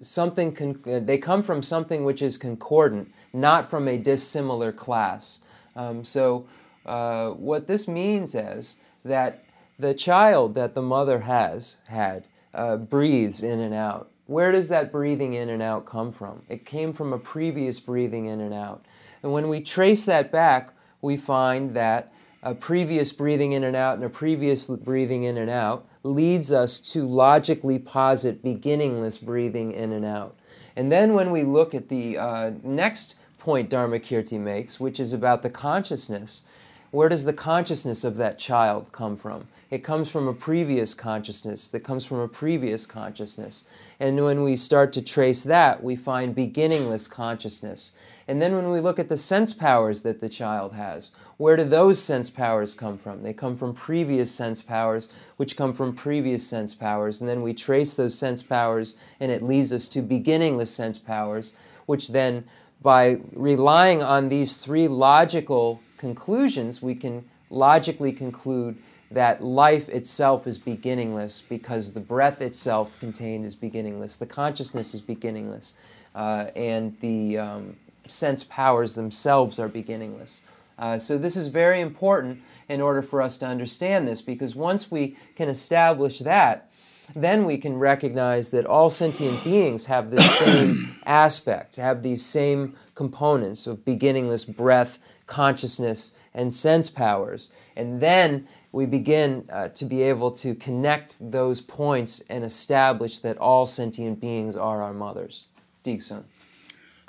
something 0.00 0.52
con- 0.52 0.80
uh, 0.86 1.00
they 1.00 1.18
come 1.18 1.42
from 1.42 1.62
something 1.62 2.04
which 2.04 2.22
is 2.22 2.38
concordant, 2.38 3.12
not 3.32 3.68
from 3.68 3.88
a 3.88 3.98
dissimilar 3.98 4.72
class. 4.72 5.42
Um, 5.74 6.04
so 6.04 6.46
uh, 6.86 7.30
what 7.30 7.66
this 7.66 7.88
means 7.88 8.34
is 8.34 8.76
that 9.04 9.44
the 9.78 9.94
child 9.94 10.54
that 10.54 10.74
the 10.74 10.82
mother 10.82 11.20
has 11.20 11.78
had 11.88 12.28
uh, 12.54 12.76
breathes 12.76 13.42
in 13.42 13.60
and 13.60 13.74
out. 13.74 14.10
Where 14.26 14.52
does 14.52 14.68
that 14.68 14.92
breathing 14.92 15.34
in 15.34 15.48
and 15.48 15.62
out 15.62 15.84
come 15.84 16.12
from? 16.12 16.42
It 16.48 16.64
came 16.64 16.92
from 16.92 17.12
a 17.12 17.18
previous 17.18 17.80
breathing 17.80 18.26
in 18.26 18.40
and 18.40 18.54
out. 18.54 18.84
And 19.22 19.32
when 19.32 19.48
we 19.48 19.60
trace 19.60 20.06
that 20.06 20.30
back, 20.30 20.72
we 21.00 21.16
find 21.16 21.74
that 21.74 22.12
a 22.42 22.54
previous 22.54 23.12
breathing 23.12 23.52
in 23.52 23.64
and 23.64 23.76
out 23.76 23.94
and 23.94 24.04
a 24.04 24.08
previous 24.08 24.66
breathing 24.68 25.24
in 25.24 25.38
and 25.38 25.50
out 25.50 25.86
leads 26.02 26.50
us 26.52 26.78
to 26.78 27.06
logically 27.06 27.78
posit 27.78 28.42
beginningless 28.42 29.18
breathing 29.18 29.72
in 29.72 29.92
and 29.92 30.04
out. 30.04 30.36
And 30.76 30.90
then 30.90 31.14
when 31.14 31.30
we 31.30 31.44
look 31.44 31.74
at 31.74 31.88
the 31.88 32.18
uh, 32.18 32.50
next 32.62 33.18
point 33.38 33.70
Dharmakirti 33.70 34.40
makes, 34.40 34.80
which 34.80 34.98
is 34.98 35.12
about 35.12 35.42
the 35.42 35.50
consciousness, 35.50 36.42
where 36.90 37.08
does 37.08 37.24
the 37.24 37.32
consciousness 37.32 38.04
of 38.04 38.16
that 38.16 38.38
child 38.38 38.92
come 38.92 39.16
from? 39.16 39.46
It 39.70 39.82
comes 39.82 40.10
from 40.10 40.28
a 40.28 40.34
previous 40.34 40.92
consciousness 40.92 41.68
that 41.68 41.80
comes 41.80 42.04
from 42.04 42.18
a 42.18 42.28
previous 42.28 42.84
consciousness. 42.84 43.64
And 44.00 44.22
when 44.22 44.42
we 44.42 44.56
start 44.56 44.92
to 44.94 45.02
trace 45.02 45.44
that, 45.44 45.82
we 45.82 45.96
find 45.96 46.34
beginningless 46.34 47.08
consciousness. 47.08 47.94
And 48.28 48.40
then 48.40 48.54
when 48.54 48.70
we 48.70 48.80
look 48.80 48.98
at 48.98 49.08
the 49.08 49.16
sense 49.16 49.52
powers 49.52 50.02
that 50.02 50.20
the 50.20 50.28
child 50.28 50.72
has, 50.72 51.12
where 51.38 51.56
do 51.56 51.64
those 51.64 52.00
sense 52.00 52.30
powers 52.30 52.74
come 52.74 52.96
from? 52.96 53.22
They 53.22 53.32
come 53.32 53.56
from 53.56 53.74
previous 53.74 54.30
sense 54.30 54.62
powers, 54.62 55.12
which 55.36 55.56
come 55.56 55.72
from 55.72 55.94
previous 55.94 56.46
sense 56.46 56.74
powers. 56.74 57.20
And 57.20 57.28
then 57.28 57.42
we 57.42 57.52
trace 57.52 57.94
those 57.94 58.16
sense 58.16 58.42
powers, 58.42 58.96
and 59.20 59.32
it 59.32 59.42
leads 59.42 59.72
us 59.72 59.88
to 59.88 60.02
beginningless 60.02 60.70
sense 60.70 60.98
powers, 60.98 61.54
which 61.86 62.08
then, 62.08 62.44
by 62.80 63.18
relying 63.32 64.02
on 64.02 64.28
these 64.28 64.56
three 64.56 64.88
logical 64.88 65.80
conclusions, 65.98 66.80
we 66.82 66.94
can 66.94 67.24
logically 67.50 68.12
conclude 68.12 68.76
that 69.10 69.42
life 69.42 69.88
itself 69.88 70.46
is 70.46 70.58
beginningless 70.58 71.42
because 71.42 71.92
the 71.92 72.00
breath 72.00 72.40
itself 72.40 72.98
contained 72.98 73.44
is 73.44 73.54
beginningless, 73.54 74.16
the 74.16 74.26
consciousness 74.26 74.94
is 74.94 75.00
beginningless, 75.00 75.76
uh, 76.14 76.46
and 76.56 76.96
the 77.00 77.38
um, 77.38 77.76
sense 78.08 78.44
powers 78.44 78.94
themselves 78.94 79.58
are 79.58 79.68
beginningless. 79.68 80.42
Uh, 80.78 80.98
so 80.98 81.18
this 81.18 81.36
is 81.36 81.48
very 81.48 81.80
important 81.80 82.40
in 82.68 82.80
order 82.80 83.02
for 83.02 83.22
us 83.22 83.38
to 83.38 83.46
understand 83.46 84.08
this 84.08 84.22
because 84.22 84.56
once 84.56 84.90
we 84.90 85.16
can 85.36 85.48
establish 85.48 86.20
that, 86.20 86.70
then 87.14 87.44
we 87.44 87.58
can 87.58 87.78
recognize 87.78 88.50
that 88.50 88.64
all 88.64 88.88
sentient 88.88 89.42
beings 89.44 89.86
have 89.86 90.10
the 90.10 90.20
same 90.22 90.96
aspect, 91.04 91.76
have 91.76 92.02
these 92.02 92.24
same 92.24 92.76
components 92.94 93.66
of 93.66 93.84
beginningless 93.84 94.44
breath, 94.44 94.98
consciousness, 95.26 96.16
and 96.34 96.52
sense 96.52 96.88
powers. 96.88 97.52
And 97.76 98.00
then 98.00 98.48
we 98.72 98.86
begin 98.86 99.46
uh, 99.52 99.68
to 99.68 99.84
be 99.84 100.02
able 100.02 100.30
to 100.30 100.54
connect 100.54 101.30
those 101.30 101.60
points 101.60 102.22
and 102.30 102.44
establish 102.44 103.18
that 103.20 103.36
all 103.38 103.66
sentient 103.66 104.20
beings 104.20 104.56
are 104.56 104.82
our 104.82 104.94
mothers. 104.94 105.46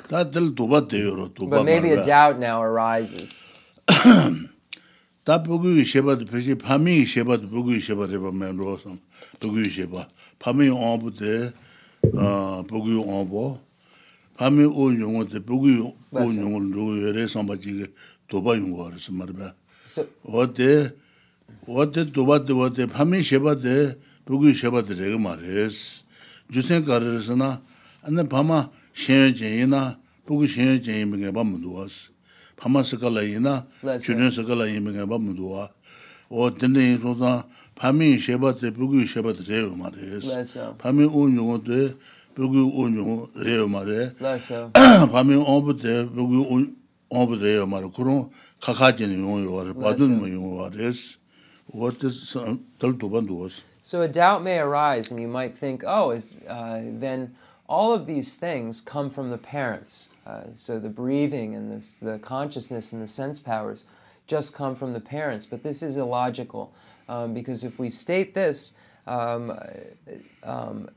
Digsun. 0.08 1.50
But 1.50 1.64
maybe 1.64 1.90
a 1.92 2.04
doubt 2.04 2.38
now 2.38 2.62
arises. 2.62 3.42
다 5.24 5.42
보고 5.42 5.68
쉐바도 5.84 6.24
표시 6.24 6.54
파미 6.54 7.04
쉐바도 7.04 7.50
보고 7.50 7.78
쉐바도 7.78 8.18
보면 8.18 8.56
로선 8.56 8.98
보고 9.38 9.62
쉐바 9.62 10.08
파미 10.38 10.70
온부데 10.70 11.52
어 12.14 12.62
보고 12.66 12.88
온보 12.88 13.60
파미 14.38 14.64
온 14.64 14.98
용어데 14.98 15.40
보고 15.40 15.66
온 16.12 16.36
용어를 16.36 16.70
누구 16.70 17.06
열에 17.06 17.26
선바지게 17.28 17.92
도바 18.28 18.56
용어를 18.56 18.96
말이야 19.12 19.52
어때 20.24 20.94
어때 21.66 22.10
도바데 22.10 22.54
어때 22.54 22.86
파미 22.86 23.22
쉐바데 23.22 23.98
부구 24.24 24.54
쉐바드 24.54 24.94
레가 24.94 25.18
마레스 25.18 26.04
주센 26.50 26.86
가르스나 26.86 27.60
안나 28.02 28.24
바마 28.24 28.70
셴제이나 28.94 29.98
부구 30.26 30.46
셴제이 30.46 31.04
미게 31.06 31.32
밤도스 31.32 32.10
바마 32.56 32.82
스칼라이나 32.82 33.66
주전 34.00 34.30
스칼라이 34.30 34.80
미게 34.80 35.06
밤도와 35.06 35.68
오 36.30 36.54
덴데 36.54 36.98
소자 36.98 37.46
바미 37.74 38.20
쉐바드 38.20 38.72
부구 38.74 39.06
쉐바드 39.06 39.50
레가 39.50 39.74
마레스 39.74 40.74
바미 40.78 41.04
온용데 41.04 41.94
부구 42.34 42.70
온용 42.74 43.26
레가 43.34 43.66
마레 43.66 44.12
바미 45.10 45.34
온부데 45.34 46.06
부구 46.10 46.68
온부데 47.08 47.54
레가 47.54 47.66
마레 47.66 47.88
그런 47.96 48.28
카카지는 48.60 49.18
용어요 49.20 49.74
바든 49.74 50.18
뭐 50.18 50.30
용어레스 50.30 51.18
what 51.74 52.04
is 52.06 52.36
tal 52.78 52.98
to 52.98 53.08
bandos 53.08 53.64
So 53.82 54.02
a 54.02 54.08
doubt 54.08 54.42
may 54.42 54.58
arise, 54.58 55.10
and 55.10 55.18
you 55.18 55.28
might 55.28 55.56
think, 55.56 55.82
oh, 55.86 56.10
is, 56.10 56.34
uh, 56.46 56.82
then 56.98 57.34
all 57.73 57.91
of 57.91 58.05
these 58.05 58.35
things 58.35 58.79
come 58.79 59.09
from 59.09 59.31
the 59.31 59.37
parents. 59.37 60.09
Uh, 60.27 60.43
so 60.55 60.79
the 60.79 60.87
breathing 60.87 61.55
and 61.55 61.71
this, 61.71 61.97
the 61.97 62.19
consciousness 62.19 62.93
and 62.93 63.01
the 63.01 63.07
sense 63.07 63.39
powers 63.39 63.85
just 64.27 64.53
come 64.53 64.75
from 64.75 64.93
the 64.93 64.99
parents. 64.99 65.43
But 65.43 65.63
this 65.63 65.81
is 65.81 65.97
illogical, 65.97 66.71
um, 67.09 67.33
because 67.33 67.63
if 67.63 67.79
we 67.79 67.89
state 67.89 68.35
this, 68.35 68.75
um, 69.07 69.57
um, 70.43 70.87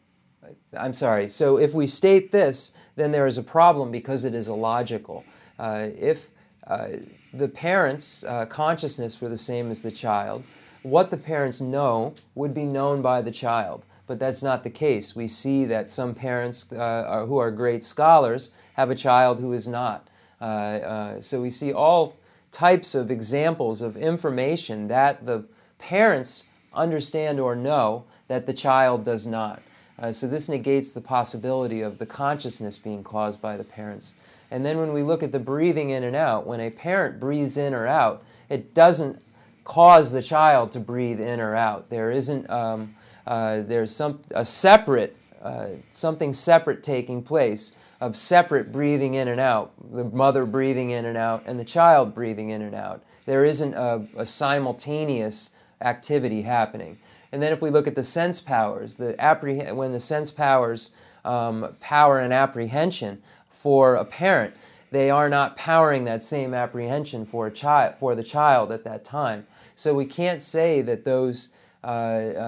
I'm 0.79 0.93
sorry, 0.93 1.29
so 1.29 1.57
if 1.57 1.73
we 1.73 1.87
state 1.87 2.31
this, 2.31 2.77
then 2.95 3.11
there 3.11 3.27
is 3.27 3.39
a 3.39 3.43
problem 3.43 3.91
because 3.91 4.27
it 4.27 4.35
is 4.35 4.49
illogical. 4.49 5.25
Uh, 5.59 5.89
if 5.99 6.29
uh, 6.67 6.89
the 7.33 7.49
parents' 7.49 8.23
uh, 8.25 8.45
consciousness 8.45 9.19
were 9.19 9.31
the 9.31 9.39
same 9.39 9.71
as 9.71 9.81
the 9.81 9.91
child, 9.91 10.45
what 10.83 11.11
the 11.11 11.17
parents 11.17 11.63
know 11.63 12.13
would 12.35 12.53
be 12.53 12.67
known 12.67 13.01
by 13.01 13.23
the 13.23 13.31
child. 13.31 13.86
But 14.07 14.19
that's 14.19 14.43
not 14.43 14.63
the 14.63 14.71
case. 14.71 15.17
We 15.17 15.29
see 15.29 15.65
that 15.67 15.91
some 15.91 16.15
parents 16.15 16.71
uh, 16.73 16.77
are, 16.77 17.27
who 17.27 17.39
are 17.39 17.51
great 17.51 17.85
scholars 17.85 18.55
have 18.75 18.91
a 18.91 18.95
child 18.95 19.41
who 19.41 19.53
is 19.53 19.67
not. 19.67 20.09
Uh, 20.41 20.45
uh, 20.45 21.21
so 21.21 21.41
we 21.41 21.51
see 21.51 21.73
all 21.73 22.15
types 22.53 22.95
of 22.95 23.11
examples 23.11 23.83
of 23.83 23.97
information 23.97 24.89
that 24.89 25.27
the 25.27 25.45
parents 25.79 26.49
understand 26.73 27.41
or 27.41 27.57
know 27.57 28.05
that 28.29 28.47
the 28.47 28.53
child 28.53 29.05
does 29.05 29.27
not. 29.27 29.61
Uh, 29.99 30.13
so 30.13 30.27
this 30.27 30.49
negates 30.49 30.93
the 30.93 31.01
possibility 31.01 31.81
of 31.81 31.99
the 31.99 32.07
consciousness 32.07 32.79
being 32.79 33.03
caused 33.03 33.41
by 33.41 33.57
the 33.57 33.65
parents. 33.65 34.17
And 34.51 34.65
then 34.65 34.79
when 34.79 34.93
we 34.93 35.03
look 35.03 35.23
at 35.23 35.33
the 35.33 35.39
breathing 35.39 35.91
in 35.91 36.05
and 36.05 36.15
out, 36.15 36.47
when 36.47 36.61
a 36.61 36.71
parent 36.71 37.19
breathes 37.19 37.57
in 37.57 37.75
or 37.75 37.87
out, 37.87 38.23
it 38.49 38.75
doesn't 38.75 39.21
cause 39.65 40.13
the 40.13 40.23
child 40.23 40.71
to 40.73 40.81
breathe 40.81 41.21
in 41.21 41.41
or 41.41 41.57
out. 41.57 41.91
There 41.91 42.11
isn't 42.11 42.49
um, 42.49 42.95
uh, 43.27 43.63
there's 43.63 43.95
some 43.95 44.21
a 44.31 44.45
separate 44.45 45.17
uh, 45.43 45.69
something 45.93 46.33
separate 46.33 46.83
taking 46.83 47.23
place 47.23 47.77
of 48.01 48.17
separate 48.17 48.73
breathing 48.73 49.15
in 49.15 49.29
and 49.29 49.41
out. 49.41 49.73
The 49.93 50.05
mother 50.05 50.45
breathing 50.45 50.91
in 50.91 51.05
and 51.05 51.17
out, 51.17 51.45
and 51.47 51.59
the 51.59 51.65
child 51.65 52.15
breathing 52.15 52.51
in 52.51 52.63
and 52.63 52.75
out. 52.75 53.03
There 53.27 53.45
isn't 53.45 53.75
a, 53.75 54.07
a 54.17 54.27
simultaneous 54.27 55.55
activity 55.81 56.43
happening. 56.43 56.99
And 57.33 57.43
then 57.43 57.53
if 57.53 57.61
we 57.61 57.71
look 57.71 57.87
at 57.87 57.95
the 57.95 58.03
sense 58.03 58.41
powers, 58.41 58.95
the 58.95 59.15
appreh- 59.15 59.75
when 59.75 59.93
the 59.93 60.01
sense 60.01 60.31
powers 60.31 60.97
um, 61.25 61.75
power 61.81 62.21
and 62.21 62.33
apprehension 62.33 63.21
for 63.51 63.97
a 63.97 64.05
parent, 64.05 64.55
they 64.91 65.11
are 65.11 65.29
not 65.29 65.57
powering 65.57 66.05
that 66.05 66.23
same 66.23 66.55
apprehension 66.55 67.27
for 67.27 67.49
a 67.49 67.51
child 67.51 67.95
for 67.99 68.15
the 68.15 68.23
child 68.23 68.71
at 68.71 68.85
that 68.85 69.05
time. 69.05 69.47
So 69.75 69.93
we 69.93 70.07
can't 70.07 70.41
say 70.41 70.83
that 70.83 71.05
those 71.05 71.53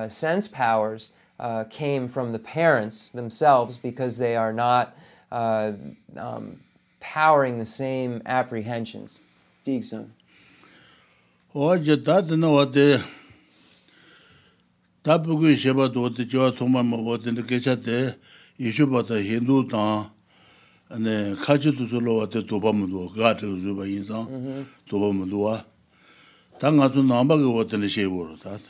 sense 0.09 0.47
powers 0.47 1.13
uh, 1.39 1.63
came 1.69 2.07
from 2.07 2.31
the 2.31 2.39
parents 2.39 3.09
themselves 3.09 3.77
because 3.77 4.17
they 4.17 4.35
are 4.35 4.53
not 4.53 4.95
uh, 5.31 5.71
um, 6.17 6.59
powering 6.99 7.57
the 7.57 7.65
same 7.65 8.21
apprehensions. 8.25 9.21
Digson. 9.63 10.11
어제 11.55 12.01
다드는 12.01 12.43
어때 12.43 12.97
답부기 15.03 15.55
쉐바도 15.55 16.03
어때 16.03 16.27
저 16.27 16.51
정말 16.51 16.83
뭐 16.83 17.13
어떤 17.13 17.45
게차대 17.45 18.17
이슈바다 18.57 19.21
힌두다 19.21 20.13
ane 20.93 21.35
kachi 21.35 21.75
tu 21.75 21.87
su 21.87 21.99
lo 21.99 22.17
wa 22.17 22.25
te 22.27 22.43
toba 22.43 22.71
muduwa, 22.71 23.09
kaa 23.15 23.33
te 23.33 23.47
su 23.57 23.73
ba 23.73 23.83
insan, 23.83 24.27
toba 24.87 25.11
muduwa. 25.11 25.65
Ta 26.59 26.71
nga 26.71 26.89
su 26.91 27.01
namba 27.01 27.35
ki 27.35 27.49
wa 27.49 27.63
tene 27.65 27.87
shee 27.89 28.05
woro 28.05 28.37
tat. 28.37 28.61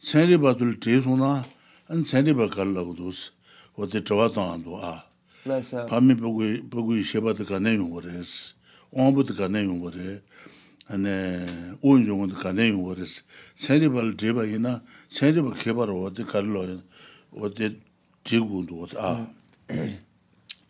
Tsenri 0.00 0.38
ba 0.40 0.54
tu 0.54 0.64
li 0.64 1.00
su 1.02 1.16
na, 1.16 1.44
an 1.88 2.04
ba 2.36 2.48
kar 2.48 2.66
la 2.66 2.82
kudus, 2.82 3.30
wa 3.76 3.86
te 3.86 4.00
trawa 4.00 4.28
ta 4.32 4.42
nga 4.42 4.58
duwa. 4.64 5.02
Pami 5.88 6.14
pogu 6.14 6.94
i 6.94 7.02
shee 7.02 7.20
ba 7.20 7.34
te 7.34 7.44
ka 7.44 7.58
ne 7.58 7.74
yung 7.74 7.90
wore 7.90 8.06
es, 8.20 8.54
ombu 8.94 9.26
te 9.26 9.34
ka 9.34 9.48
ne 9.48 9.62
yung 9.62 9.80
wore, 9.80 10.22
ane 10.88 11.46
uun 11.82 12.06
yung 12.06 12.30
te 12.30 12.36
ka 12.36 12.52
ne 12.52 12.68
yung 12.68 12.82
wore 12.82 13.02
es. 13.02 13.22
Tsenri 13.58 13.88
ba 13.90 14.02
li 14.02 14.32
ba 14.32 14.46
ina, 14.46 14.82
tsenri 15.10 15.42
ba 15.42 15.50
ke 15.50 15.74
ba 15.74 15.84
ro 15.86 16.08
te 16.10 16.22
kar 16.22 16.44
lo 16.44 16.62
wa 17.32 17.48
te 17.48 17.74
jigu 18.24 18.66
duwa 18.66 18.86
ta. 18.86 19.26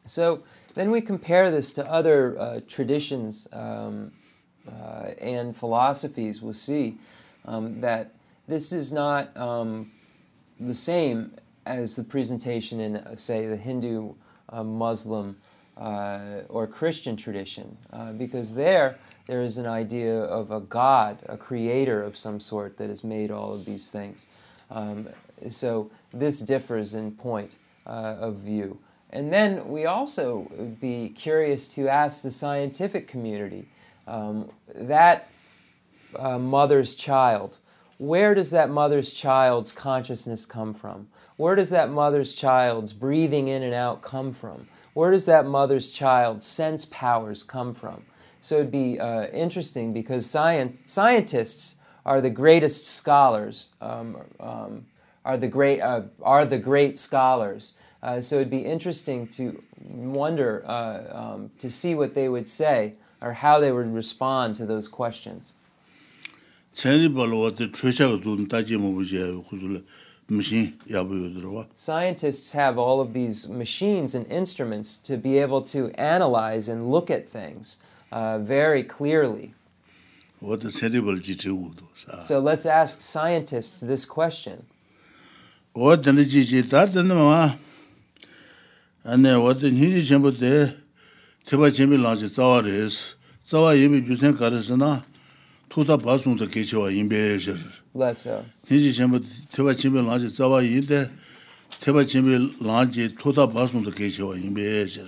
So, 0.08 0.42
then 0.72 0.90
we 0.90 1.02
compare 1.02 1.50
this 1.50 1.70
to 1.74 1.84
other 1.84 2.34
uh, 2.38 2.60
traditions 2.66 3.46
um, 3.52 4.10
uh, 4.66 5.12
and 5.20 5.54
philosophies. 5.54 6.40
We'll 6.40 6.54
see 6.54 6.96
um, 7.44 7.82
that 7.82 8.17
this 8.48 8.72
is 8.72 8.92
not 8.92 9.36
um, 9.36 9.92
the 10.58 10.74
same 10.74 11.32
as 11.66 11.94
the 11.94 12.02
presentation 12.02 12.80
in, 12.80 12.96
uh, 12.96 13.14
say, 13.14 13.46
the 13.46 13.56
Hindu, 13.56 14.14
uh, 14.48 14.64
Muslim, 14.64 15.36
uh, 15.76 16.40
or 16.48 16.66
Christian 16.66 17.16
tradition, 17.16 17.76
uh, 17.92 18.12
because 18.12 18.54
there 18.54 18.98
there 19.28 19.42
is 19.42 19.58
an 19.58 19.66
idea 19.66 20.22
of 20.22 20.50
a 20.50 20.60
God, 20.60 21.18
a 21.28 21.36
creator 21.36 22.02
of 22.02 22.16
some 22.16 22.40
sort 22.40 22.78
that 22.78 22.88
has 22.88 23.04
made 23.04 23.30
all 23.30 23.52
of 23.52 23.66
these 23.66 23.92
things. 23.92 24.28
Um, 24.70 25.06
so 25.48 25.90
this 26.12 26.40
differs 26.40 26.94
in 26.94 27.12
point 27.12 27.56
of 27.84 28.36
view. 28.36 28.78
And 29.10 29.32
then 29.32 29.68
we 29.68 29.84
also 29.86 30.50
be 30.80 31.10
curious 31.10 31.68
to 31.74 31.88
ask 31.88 32.22
the 32.22 32.30
scientific 32.30 33.06
community 33.06 33.68
um, 34.06 34.50
that 34.74 35.28
uh, 36.16 36.38
mother's 36.38 36.94
child, 36.94 37.58
where 37.98 38.32
does 38.34 38.52
that 38.52 38.70
mother's 38.70 39.12
child's 39.12 39.72
consciousness 39.72 40.46
come 40.46 40.72
from? 40.72 41.08
Where 41.36 41.56
does 41.56 41.70
that 41.70 41.90
mother's 41.90 42.34
child's 42.34 42.92
breathing 42.92 43.48
in 43.48 43.62
and 43.62 43.74
out 43.74 44.02
come 44.02 44.32
from? 44.32 44.68
Where 44.94 45.10
does 45.10 45.26
that 45.26 45.46
mother's 45.46 45.92
child's 45.92 46.46
sense 46.46 46.84
powers 46.86 47.42
come 47.42 47.74
from? 47.74 48.04
So 48.40 48.56
it'd 48.56 48.70
be 48.70 49.00
uh, 49.00 49.26
interesting 49.28 49.92
because 49.92 50.28
science, 50.28 50.78
scientists 50.84 51.80
are 52.06 52.20
the 52.20 52.30
greatest 52.30 52.86
scholars, 52.86 53.68
um, 53.80 54.16
um, 54.40 54.86
are, 55.24 55.36
the 55.36 55.48
great, 55.48 55.80
uh, 55.80 56.02
are 56.22 56.44
the 56.44 56.58
great 56.58 56.96
scholars. 56.96 57.76
Uh, 58.02 58.20
so 58.20 58.36
it'd 58.36 58.50
be 58.50 58.64
interesting 58.64 59.26
to 59.26 59.60
wonder 59.84 60.64
uh, 60.66 61.02
um, 61.10 61.50
to 61.58 61.68
see 61.68 61.96
what 61.96 62.14
they 62.14 62.28
would 62.28 62.48
say 62.48 62.94
or 63.20 63.32
how 63.32 63.58
they 63.58 63.72
would 63.72 63.92
respond 63.92 64.54
to 64.54 64.66
those 64.66 64.86
questions. 64.86 65.54
Scientists 71.74 72.52
have 72.52 72.78
all 72.78 73.00
of 73.00 73.12
these 73.12 73.48
machines 73.48 74.14
and 74.14 74.24
instruments 74.30 74.96
to 74.98 75.16
be 75.16 75.42
able 75.42 75.60
to 75.62 75.90
analyze 75.98 76.68
and 76.68 76.86
look 76.88 77.10
at 77.10 77.28
things 77.28 77.78
uh, 78.12 78.38
very 78.38 78.84
clearly. 78.84 79.52
So 82.20 82.38
let's 82.38 82.64
ask 82.64 83.00
scientists 83.00 83.80
this 83.80 84.06
question. 84.06 84.64
Ane 95.68 95.68
wate 95.68 95.68
niji 95.68 95.68
chenpo 95.68 95.68
te 95.68 95.68
teba 95.68 95.68
chenpi 95.68 95.68
lanchi 95.68 95.68
tsawa 95.68 95.68
res, 95.68 95.68
tsawa 95.68 95.68
yinpi 95.68 95.68
jusen 95.68 95.68
karisi 95.68 95.68
na 95.68 95.76
tuta 95.76 95.96
basung 95.96 96.36
ta 96.36 96.46
kechewa 96.46 96.90
yinpe 96.90 97.38
shir. 97.40 97.58
Niji 98.70 98.92
chenpo 98.92 99.18
teba 99.50 99.74
chenpi 99.74 100.00
lanchi 100.02 100.30
tsawa 100.30 100.62
yinpe, 100.62 101.10
teba 101.80 102.04
chenpi 102.04 102.36
lanchi 102.60 103.08
tuta 103.16 103.46
basung 103.46 103.84
ta 103.84 103.90
kechewa 103.90 104.34
yinpe 104.36 104.88
shir. 104.88 105.06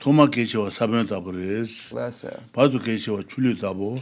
Toma 0.00 0.28
kechewa 0.28 0.70
sabyon 0.70 1.08
tabu 1.08 1.32
res, 1.32 1.92
badu 2.52 2.78
kechewa 2.78 3.22
chuli 3.24 3.54
tabu, 3.58 4.00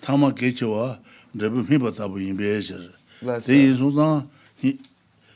tama 0.00 0.32
kechewa 0.32 0.98
rebu 1.34 1.64
mipa 1.68 1.92
tabu 1.92 2.18
yinpe 2.18 2.62
shir. 2.62 2.90
Te 3.40 3.54
yin 3.54 3.76
sung 3.76 4.28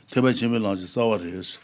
teba 0.09 0.33
chenpi 0.33 0.59
lanchi 0.59 0.85
tsawa 0.85 1.17
res. 1.19 1.59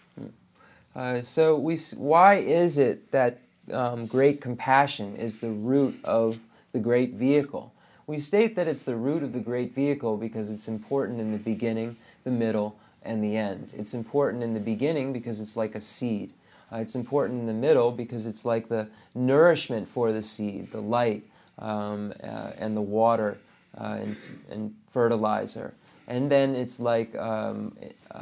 Uh, 0.93 1.21
so 1.21 1.55
we, 1.57 1.77
why 1.97 2.35
is 2.35 2.77
it 2.77 3.11
that 3.11 3.39
um, 3.71 4.05
great 4.07 4.41
compassion 4.41 5.15
is 5.15 5.37
the 5.37 5.49
root 5.49 5.95
of 6.03 6.37
the 6.71 6.79
great 6.79 7.13
vehicle? 7.13 7.73
We 8.07 8.19
state 8.19 8.55
that 8.55 8.67
it's 8.67 8.85
the 8.85 8.95
root 8.95 9.23
of 9.23 9.31
the 9.31 9.39
great 9.39 9.73
vehicle 9.73 10.17
because 10.17 10.51
it's 10.51 10.67
important 10.67 11.19
in 11.19 11.31
the 11.31 11.37
beginning 11.37 11.95
the 12.23 12.31
middle, 12.31 12.75
and 13.03 13.23
the 13.23 13.35
end. 13.35 13.73
It's 13.77 13.93
important 13.93 14.43
in 14.43 14.53
the 14.53 14.59
beginning 14.59 15.13
because 15.13 15.39
it's 15.39 15.57
like 15.57 15.75
a 15.75 15.81
seed. 15.81 16.33
Uh, 16.71 16.77
it's 16.77 16.95
important 16.95 17.39
in 17.39 17.45
the 17.47 17.53
middle 17.53 17.91
because 17.91 18.27
it's 18.27 18.45
like 18.45 18.69
the 18.69 18.87
nourishment 19.15 19.87
for 19.87 20.13
the 20.13 20.21
seed, 20.21 20.71
the 20.71 20.81
light 20.81 21.23
um, 21.59 22.13
uh, 22.23 22.51
and 22.57 22.77
the 22.77 22.81
water 22.81 23.37
uh, 23.77 23.97
and, 24.01 24.15
and, 24.49 24.75
fertilizer. 24.89 25.73
And 26.07 26.29
then 26.29 26.55
it's 26.55 26.79
like 26.79 27.15
um, 27.15 27.75
uh, 28.11 28.21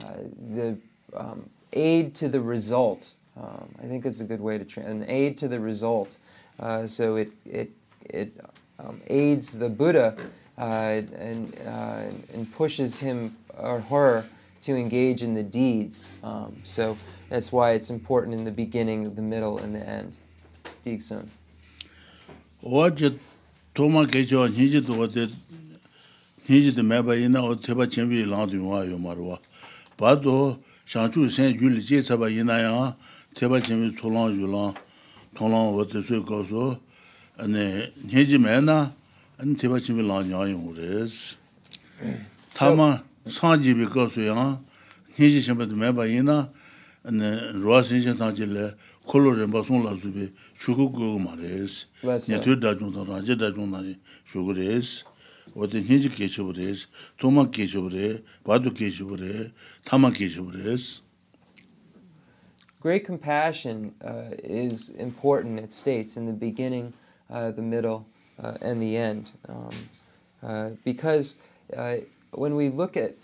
the 0.53 0.77
um, 1.15 1.49
aid 1.73 2.13
to 2.15 2.29
the 2.29 2.39
result. 2.39 3.13
Um, 3.37 3.73
I 3.79 3.87
think 3.87 4.03
that's 4.03 4.21
a 4.21 4.25
good 4.25 4.41
way 4.41 4.57
to 4.57 4.81
an 4.81 5.05
aid 5.07 5.37
to 5.39 5.47
the 5.47 5.59
result. 5.59 6.17
Uh, 6.59 6.85
so 6.85 7.15
it 7.15 7.31
it 7.45 7.71
it 8.05 8.33
um, 8.79 9.01
aids 9.07 9.57
the 9.57 9.69
Buddha 9.69 10.15
uh, 10.57 10.61
and, 10.61 11.55
uh, 11.65 12.03
and 12.33 12.53
pushes 12.53 12.99
him 12.99 13.35
or 13.57 13.79
her 13.81 14.25
to 14.61 14.75
engage 14.75 15.23
in 15.23 15.33
the 15.33 15.43
deeds. 15.43 16.11
Um, 16.23 16.55
so 16.63 16.97
that's 17.29 17.51
why 17.51 17.71
it's 17.71 17.89
important 17.89 18.35
in 18.35 18.43
the 18.43 18.51
beginning, 18.51 19.13
the 19.15 19.21
middle, 19.21 19.59
and 19.59 19.75
the 19.75 19.87
end. 19.87 20.17
Diksun. 20.83 21.27
Wajit 22.63 23.17
tōma 23.75 24.05
kēchō 24.07 24.49
nīngi 24.51 24.81
tō 24.83 24.97
wate 24.99 25.29
nīngi 26.49 26.73
tō 26.75 26.83
mēba 26.83 27.15
inā 27.15 27.43
o 27.43 27.55
tēpa 27.55 27.87
chēmbi 27.87 28.25
lāng 28.27 28.49
tō 28.51 28.59
yuwa 28.59 28.83
yō 28.87 28.99
marwa. 28.99 29.39
Bā 29.97 30.17
tō 30.19 30.57
shāngchū 30.83 31.29
sēn 31.31 31.55
yu 31.55 31.71
lī 31.71 31.83
jē 31.87 32.01
tsaba 32.03 32.27
inā 32.27 32.59
yā 32.65 32.73
tēpa 33.39 33.61
chēmbi 33.63 33.93
tō 33.95 34.11
lāng 34.11 34.35
yu 34.35 34.51
lāng 34.51 34.75
tō 35.39 35.47
lāng 35.47 35.77
wate 35.77 36.03
sui 36.03 36.19
kāsō 36.19 36.65
아니 37.39 37.57
해지 38.11 38.37
매나 38.37 38.93
안 39.37 39.55
대바침이 39.55 40.05
나냐요 40.05 40.61
그래스 40.73 41.37
타마 42.53 43.01
사지비 43.25 43.85
거서야 43.85 44.61
해지 45.17 45.41
쳔베도 45.41 45.77
매바이나 45.77 46.51
아니 47.03 47.19
로아신제 47.53 48.17
타질레 48.17 48.71
콜로레 49.05 49.47
바송라 49.47 49.95
주비 49.95 50.33
주고고 50.59 51.19
말레스 51.19 51.87
네트 52.27 52.59
다중도 52.59 53.05
라제 53.05 53.37
다중나 53.37 53.83
주고레스 54.25 55.05
어디 55.55 55.77
해지 55.77 56.09
계셔버레스 56.09 56.87
도마 57.19 57.51
계셔버레 57.51 58.21
바도 58.43 58.73
계셔버레 58.73 59.51
타마 59.85 60.11
계셔버레스 60.11 61.03
Great 62.81 63.05
compassion 63.05 63.93
uh, 64.05 64.31
is 64.41 64.91
important, 64.99 65.59
it 65.59 65.73
states 65.73 66.15
in 66.15 66.25
the 66.25 66.31
beginning 66.31 66.93
uh, 67.29 67.51
the 67.51 67.61
middle, 67.61 68.07
uh, 68.41 68.57
and 68.61 68.81
the 68.81 68.97
end. 68.97 69.31
Um, 69.47 69.89
uh, 70.41 70.69
because 70.83 71.37
uh, 71.75 71.97
when 72.31 72.55
we 72.55 72.69
look 72.69 72.97
at 72.97 73.15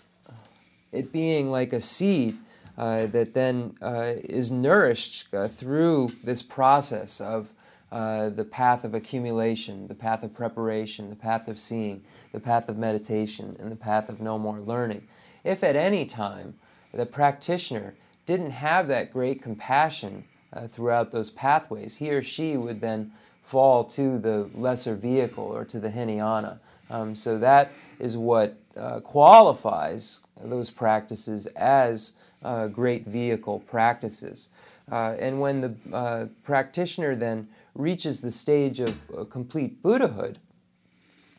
it 0.92 1.12
being 1.12 1.50
like 1.50 1.72
a 1.72 1.80
seed 1.80 2.36
uh, 2.78 3.06
that 3.06 3.34
then 3.34 3.74
is 3.82 4.50
nourished 4.50 5.28
through 5.48 6.08
this 6.22 6.42
process 6.42 7.20
of 7.20 7.48
the 7.90 8.46
path 8.50 8.84
of 8.84 8.94
accumulation, 8.94 9.88
the 9.88 9.94
path 9.94 10.22
of 10.22 10.34
preparation, 10.34 11.08
the 11.08 11.16
path 11.16 11.48
of 11.48 11.58
seeing, 11.58 12.02
the 12.32 12.40
path 12.40 12.68
of 12.68 12.76
meditation, 12.76 13.56
and 13.58 13.72
the 13.72 13.76
path 13.76 14.08
of 14.08 14.20
no 14.20 14.38
more 14.38 14.60
learning. 14.60 15.06
If 15.44 15.64
at 15.64 15.76
any 15.76 16.04
time 16.04 16.54
the 16.92 17.06
practitioner 17.06 17.94
didn't 18.26 18.50
have 18.50 18.88
that 18.88 19.12
great 19.12 19.40
compassion 19.40 20.24
uh, 20.52 20.66
throughout 20.66 21.12
those 21.12 21.30
pathways, 21.30 21.96
he 21.96 22.10
or 22.10 22.22
she 22.22 22.56
would 22.56 22.80
then 22.80 23.12
fall 23.46 23.84
to 23.84 24.18
the 24.18 24.50
lesser 24.54 24.96
vehicle 24.96 25.44
or 25.44 25.64
to 25.64 25.78
the 25.78 25.88
hinayana. 25.88 26.58
Um, 26.90 27.14
so 27.14 27.38
that 27.38 27.70
is 28.00 28.16
what 28.16 28.56
uh, 28.76 29.00
qualifies 29.00 30.20
those 30.44 30.68
practices 30.68 31.46
as 31.56 32.14
uh, 32.42 32.66
great 32.66 33.06
vehicle 33.06 33.60
practices. 33.60 34.50
Uh, 34.90 35.14
and 35.18 35.40
when 35.40 35.60
the 35.60 35.74
uh, 35.92 36.26
practitioner 36.42 37.14
then 37.14 37.48
reaches 37.74 38.20
the 38.20 38.30
stage 38.30 38.80
of 38.80 38.94
uh, 39.16 39.24
complete 39.24 39.80
Buddhahood, 39.80 40.38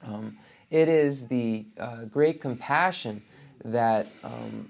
um, 0.03 0.37
it 0.71 0.87
is 0.87 1.27
the 1.27 1.65
uh, 1.77 2.05
great 2.05 2.39
compassion 2.39 3.21
that 3.65 4.07
um, 4.23 4.69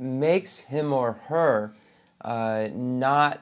makes 0.00 0.58
him 0.58 0.92
or 0.92 1.12
her 1.12 1.74
not 2.74 3.40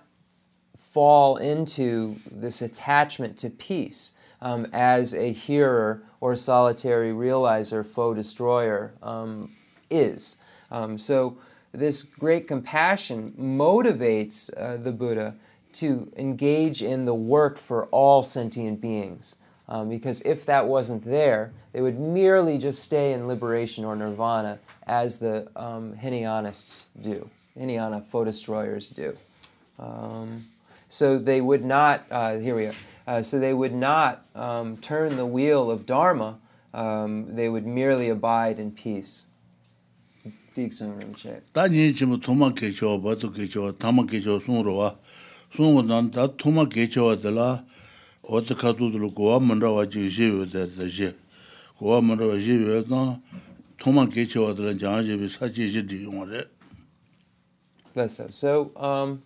fall 0.90 1.36
into 1.36 2.16
this 2.30 2.62
attachment 2.62 3.36
to 3.38 3.50
peace 3.50 4.14
um, 4.40 4.66
as 4.72 5.14
a 5.14 5.32
hearer 5.32 6.02
or 6.20 6.34
solitary 6.36 7.12
realizer, 7.12 7.84
foe 7.84 8.14
destroyer, 8.14 8.92
um, 9.02 9.50
is. 9.90 10.40
Um, 10.70 10.98
so, 10.98 11.36
this 11.72 12.02
great 12.02 12.48
compassion 12.48 13.34
motivates 13.38 14.50
uh, 14.56 14.78
the 14.78 14.90
Buddha 14.90 15.34
to 15.74 16.10
engage 16.16 16.82
in 16.82 17.04
the 17.04 17.14
work 17.14 17.58
for 17.58 17.86
all 17.86 18.22
sentient 18.22 18.80
beings. 18.80 19.36
Um, 19.68 19.90
because 19.90 20.22
if 20.22 20.46
that 20.46 20.66
wasn't 20.66 21.04
there, 21.04 21.52
they 21.72 21.82
would 21.82 22.00
merely 22.00 22.56
just 22.56 22.82
stay 22.82 23.12
in 23.12 23.28
liberation 23.28 23.84
or 23.84 23.94
nirvana 23.94 24.58
as 24.86 25.18
the 25.18 25.50
um, 25.56 25.94
Hinayanists 25.94 26.88
do, 27.02 27.28
Hinayana 27.54 28.00
foe 28.00 28.24
destroyers 28.24 28.88
do. 28.88 29.14
Um, 29.78 30.42
so 30.88 31.18
they 31.18 31.40
would 31.40 31.64
not, 31.64 32.02
uh, 32.10 32.36
here 32.38 32.54
we 32.56 32.66
are, 32.66 32.74
uh, 33.06 33.22
so 33.22 33.38
they 33.38 33.54
would 33.54 33.74
not 33.74 34.24
um, 34.34 34.76
turn 34.78 35.16
the 35.16 35.26
wheel 35.26 35.70
of 35.70 35.86
Dharma, 35.86 36.38
um, 36.74 37.34
they 37.34 37.48
would 37.48 37.66
merely 37.66 38.08
abide 38.08 38.58
in 38.58 38.72
peace. 38.72 39.24
Tā 40.58 41.68
nī 41.70 41.92
chīmū 41.94 42.18
tōma 42.18 42.50
kēchō, 42.50 42.98
bātō 42.98 43.30
kēchō, 43.30 43.72
tāma 43.78 44.02
kēchō 44.02 44.40
sōng 44.42 44.64
rōwa, 44.66 44.96
sōng 45.54 45.86
nān 45.86 46.10
tā 46.10 46.26
tōma 46.34 46.66
kēchō 46.66 47.14
dā 47.22 47.62
어디 48.30 48.54
가도들 48.54 49.14
고와 49.14 49.40
먼저 49.40 49.72
와지 49.72 50.10
제외다 50.10 50.66
다시 50.76 51.14
고와 51.78 52.02
먼저 52.02 52.38
제외다 52.38 53.20
토만 53.78 54.10
개체와들 54.10 54.76
장아제비 54.78 55.28
사지지 55.28 56.04
용어래 56.04 56.44
That's 57.94 58.14
so. 58.14 58.28
So 58.30 58.70
um 58.76 59.22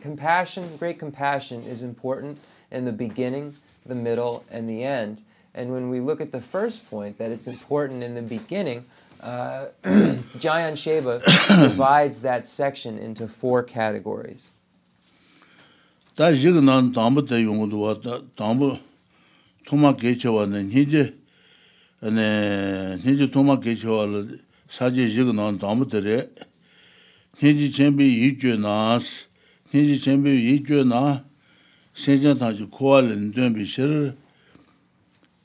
compassion, 0.00 0.76
great 0.76 0.98
compassion 0.98 1.62
is 1.64 1.82
important 1.82 2.38
in 2.70 2.84
the 2.84 2.92
beginning, 2.92 3.54
the 3.86 3.94
middle, 3.94 4.44
and 4.50 4.68
the 4.68 4.84
end. 4.84 5.22
And 5.54 5.72
when 5.72 5.90
we 5.90 6.00
look 6.00 6.20
at 6.20 6.32
the 6.32 6.40
first 6.40 6.88
point, 6.88 7.18
that 7.18 7.30
it's 7.30 7.48
important 7.48 8.02
in 8.02 8.14
the 8.14 8.22
beginning, 8.22 8.84
uh, 9.22 9.66
Jayan 9.84 10.76
Sheba 10.76 11.20
divides 11.68 12.22
that 12.22 12.46
section 12.46 12.98
into 12.98 13.26
four 13.26 13.62
categories. 13.62 14.50
다 16.16 16.32
지그난 16.32 16.92
담부 16.92 17.24
때 17.24 17.42
용어도 17.42 17.80
왔다 17.80 18.20
담부 18.36 18.76
토마 19.66 19.96
개체와는 19.96 20.70
이제 20.70 21.16
아니 22.02 23.00
이제 23.06 23.30
토마 23.30 23.60
개체와를 23.60 24.38
사제 24.68 25.08
지그난 25.08 25.58
담부 25.58 25.88
때에 25.88 26.28
이제 27.42 27.70
쳔비 27.70 28.26
이주나스 28.26 29.29
hinji 29.72 30.00
chenpe 30.00 30.28
yi 30.30 30.58
jwe 30.64 30.84
na 30.84 31.22
shenchen 31.94 32.38
tangshi 32.38 32.66
kuwa 32.66 33.02
len 33.02 33.30
dunbi 33.32 33.64
shir 33.66 34.14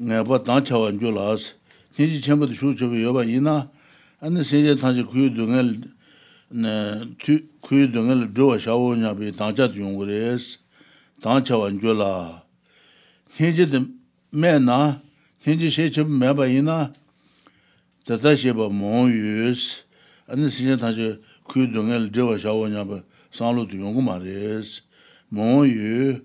nga 0.02 0.24
pa 0.24 0.40
tang 0.40 0.66
chawa 0.66 0.92
nyo 0.92 1.12
las 1.12 1.54
hinji 1.96 2.22
chenpe 2.22 2.48
tu 2.48 2.54
shu 2.54 2.74
chebe 2.74 2.98
yoba 2.98 3.24
yi 3.24 3.40
na 3.40 3.70
ane 4.22 4.42
shenchen 4.44 4.78
tangshi 4.78 5.04
kuyu 5.06 5.30
dunga 5.30 5.62
kuyu 7.62 7.88
dunga 7.88 8.26
dhruwa 8.34 8.58
shawo 8.60 8.96
nya 8.96 9.14
bi 9.14 9.32
tang 9.32 9.54
cha 9.54 9.68
tu 9.68 9.78
yungu 9.78 10.06
res 10.06 10.58
tang 11.22 11.44
chawa 11.46 11.70
nyo 11.72 11.94
la. 11.94 12.42
Hinji 13.38 13.70
de 13.70 13.86
me 14.32 14.58
na 14.58 14.98
hinji 15.46 15.70
she 15.70 15.90
chebe 15.92 16.10
me 16.10 16.34
ba 16.34 16.48
yi 16.48 16.62
na 16.62 16.90
tata 18.06 18.36
sheba 18.36 18.70
mong 18.70 19.14
yus 19.14 19.86
ane 20.28 20.50
shenchen 20.50 20.80
tangshi 20.80 21.20
kuyu 21.46 21.68
dunga 21.70 22.00
dhruwa 22.10 22.40
shawo 22.40 22.68
nya 22.68 22.84
bi 22.84 23.04
sānglu 23.36 23.68
tu 23.68 23.78
yungu 23.82 24.02
mā 24.06 24.16
rēs, 24.24 24.80
mōng 25.36 25.68
yu, 25.68 26.20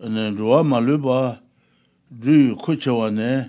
rūwa 0.00 0.62
mā 0.66 0.80
lū 0.84 0.98
bā, 1.00 1.38
rū 2.20 2.34
yu 2.48 2.56
khu 2.56 2.76
che 2.76 2.90
wā 2.90 3.08
nē, 3.10 3.48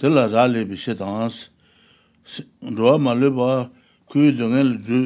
tila 0.00 0.28
rā 0.32 0.46
lē 0.48 0.64
bī 0.64 0.78
shē 0.80 0.96
tāngs, 0.96 1.50
rūwa 2.64 2.96
mā 2.98 3.12
lū 3.18 3.30
bā, 3.36 3.50
ku 4.08 4.24
yu 4.24 4.32
dōngen 4.32 4.72
rū, 4.88 5.00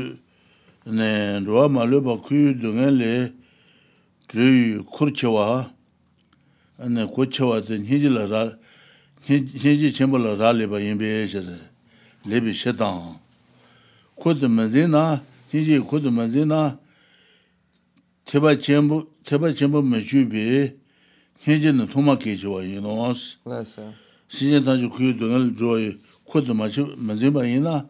rūwa 0.87 1.67
mā 1.75 1.89
lū 1.91 2.01
bā, 2.05 2.19
ku 2.23 2.35
yu 2.35 2.55
dōngen 2.63 2.95
lē, 3.01 3.15
rū 4.31 4.47
yu 4.47 4.85
khu 4.85 5.11
che 5.11 5.27
wā, 5.27 5.67
khu 6.79 7.27
che 7.27 7.43
wā 7.43 7.59
tē 7.59 7.83
nhi 7.83 7.99
jī 8.07 8.15
rā, 8.15 8.47
nhi 9.27 9.77
jī 9.83 9.91
chenpa 9.91 10.19
lā 10.23 10.39
rā 10.39 10.55
lē 10.55 10.71
bā 10.71 10.79
yin 10.79 10.99
bē 10.99 11.27
shē 11.27 11.43
rē, 11.43 11.59
lē 12.31 12.39
bī 12.39 12.55
shē 12.55 12.79
tāng, 12.79 13.19
khu 14.15 14.39
tu 14.39 14.47
mā 14.47 14.71
zī 14.71 14.87
na, 14.87 15.21
nhi 15.51 15.67
jī 15.67 15.83
khu 15.83 15.99
tu 15.99 16.15
mā 16.15 16.31
zī 16.31 16.47
na, 16.47 16.79
teba 18.25 18.57
chenpo, 18.57 19.07
teba 19.25 19.53
chenpo 19.53 19.83
me 19.83 20.01
chubi, 20.01 20.73
kenje 21.43 21.73
na 21.73 21.87
thoma 21.87 22.17
kechi 22.17 22.47
wa 22.47 22.63
yin 22.63 22.85
ons. 22.85 23.39
Sijen 24.29 24.65
tangi 24.65 24.89
kuyo 24.89 25.13
dungal 25.13 25.55
joyi, 25.55 25.99
kudu 26.25 26.55
machi 26.55 26.81
mazinba 26.97 27.47
yina, 27.47 27.87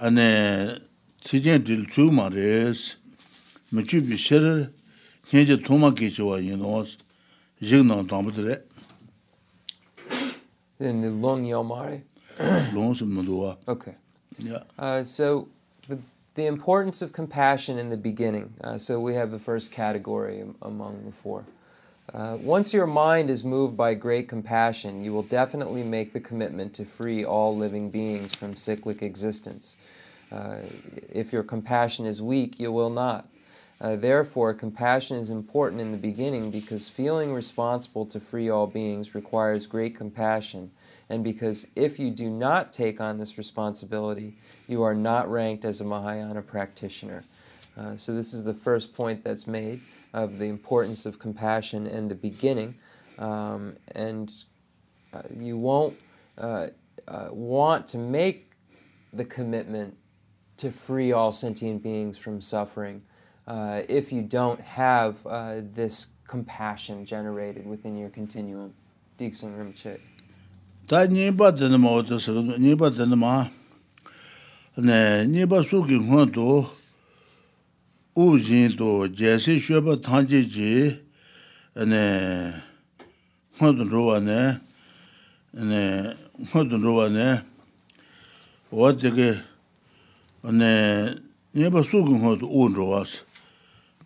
ane, 0.00 0.80
sijen 1.24 1.62
dil 1.62 1.86
tsuyu 1.86 2.10
ma 2.10 2.28
res, 2.28 2.96
me 3.70 3.82
chubi 3.82 4.16
sherir, 4.18 4.70
kenje 5.30 5.56
thoma 5.64 5.92
kechi 5.92 6.22
wa 6.22 6.38
yin 6.38 6.60
ons, 6.62 6.98
jik 7.62 7.84
na 7.86 8.02
tambudre. 8.02 8.62
Then 10.78 11.00
the 11.00 11.10
long 11.10 11.44
yamare? 11.44 12.02
Long 12.74 12.94
sim 12.94 13.14
maduwa. 13.14 13.56
Okay. 13.68 13.94
Yeah. 14.38 14.64
Uh, 14.76 15.04
so, 15.04 15.46
the 16.34 16.46
importance 16.46 17.02
of 17.02 17.12
compassion 17.12 17.78
in 17.78 17.90
the 17.90 17.96
beginning. 17.96 18.52
Uh, 18.62 18.78
so 18.78 18.98
we 18.98 19.14
have 19.14 19.30
the 19.30 19.38
first 19.38 19.72
category 19.72 20.44
among 20.62 21.04
the 21.04 21.12
four. 21.12 21.44
Uh, 22.12 22.36
once 22.40 22.74
your 22.74 22.86
mind 22.86 23.30
is 23.30 23.44
moved 23.44 23.76
by 23.76 23.94
great 23.94 24.28
compassion, 24.28 25.02
you 25.02 25.12
will 25.12 25.22
definitely 25.22 25.82
make 25.82 26.12
the 26.12 26.20
commitment 26.20 26.74
to 26.74 26.84
free 26.84 27.24
all 27.24 27.56
living 27.56 27.90
beings 27.90 28.34
from 28.34 28.56
cyclic 28.56 29.02
existence. 29.02 29.76
Uh, 30.30 30.56
if 31.10 31.32
your 31.32 31.42
compassion 31.42 32.06
is 32.06 32.20
weak, 32.20 32.58
you 32.58 32.72
will 32.72 32.90
not. 32.90 33.28
Uh, 33.80 33.96
therefore, 33.96 34.54
compassion 34.54 35.16
is 35.16 35.30
important 35.30 35.80
in 35.80 35.90
the 35.90 35.98
beginning 35.98 36.50
because 36.50 36.88
feeling 36.88 37.32
responsible 37.32 38.06
to 38.06 38.20
free 38.20 38.48
all 38.48 38.66
beings 38.66 39.14
requires 39.14 39.66
great 39.66 39.94
compassion, 39.94 40.70
and 41.08 41.22
because 41.22 41.66
if 41.76 41.98
you 41.98 42.10
do 42.10 42.30
not 42.30 42.72
take 42.72 43.00
on 43.00 43.18
this 43.18 43.38
responsibility, 43.38 44.36
you 44.68 44.82
are 44.82 44.94
not 44.94 45.30
ranked 45.30 45.64
as 45.64 45.80
a 45.80 45.84
Mahayana 45.84 46.42
practitioner. 46.42 47.24
Uh, 47.76 47.96
so, 47.96 48.14
this 48.14 48.34
is 48.34 48.44
the 48.44 48.54
first 48.54 48.94
point 48.94 49.24
that's 49.24 49.46
made 49.46 49.80
of 50.12 50.38
the 50.38 50.46
importance 50.46 51.06
of 51.06 51.18
compassion 51.18 51.86
in 51.86 52.08
the 52.08 52.14
beginning. 52.14 52.74
Um, 53.18 53.76
and 53.94 54.32
uh, 55.12 55.22
you 55.38 55.56
won't 55.56 55.96
uh, 56.38 56.68
uh, 57.08 57.28
want 57.30 57.88
to 57.88 57.98
make 57.98 58.52
the 59.12 59.24
commitment 59.24 59.96
to 60.58 60.70
free 60.70 61.12
all 61.12 61.32
sentient 61.32 61.82
beings 61.82 62.16
from 62.16 62.40
suffering 62.40 63.02
uh, 63.46 63.82
if 63.88 64.12
you 64.12 64.22
don't 64.22 64.60
have 64.60 65.24
uh, 65.26 65.56
this 65.62 66.12
compassion 66.26 67.04
generated 67.04 67.66
within 67.66 67.96
your 67.96 68.08
continuum. 68.10 68.72
Dixon 69.18 69.56
Rinpoche. 69.56 69.98
다 70.86 71.06
니바 71.06 71.54
되는 71.54 71.80
뭐 71.80 71.94
어떠서 71.98 72.32
니바 72.32 72.90
되는 72.90 73.18
마. 73.18 73.48
네, 74.76 75.26
니바 75.26 75.62
속이 75.62 75.94
혼도 75.94 76.66
우진도 78.14 79.14
제시 79.14 79.58
쉐바 79.58 80.00
탄지지 80.00 81.04
네. 81.86 82.52
혼도 83.60 83.84
로와네. 83.84 84.58
네, 85.52 86.16
혼도 86.52 86.78
로와네. 86.78 87.42
어떻게 88.70 89.34
네, 90.42 91.14
니바 91.54 91.82
속이 91.82 92.12
혼도 92.12 92.48
온로와스. 92.50 93.24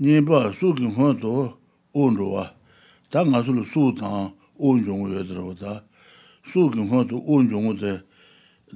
니바 0.01 0.53
속이 0.53 0.85
혼도 0.87 1.59
온로와. 1.93 2.53
당 3.11 3.31
가서 3.31 3.63
수당 3.63 4.37
온종을 4.59 5.17
여들어다. 5.21 5.85
sūki 6.47 6.85
ngōntu 6.87 7.21
ūn 7.27 7.49
chūngu 7.51 7.75
te 7.81 7.93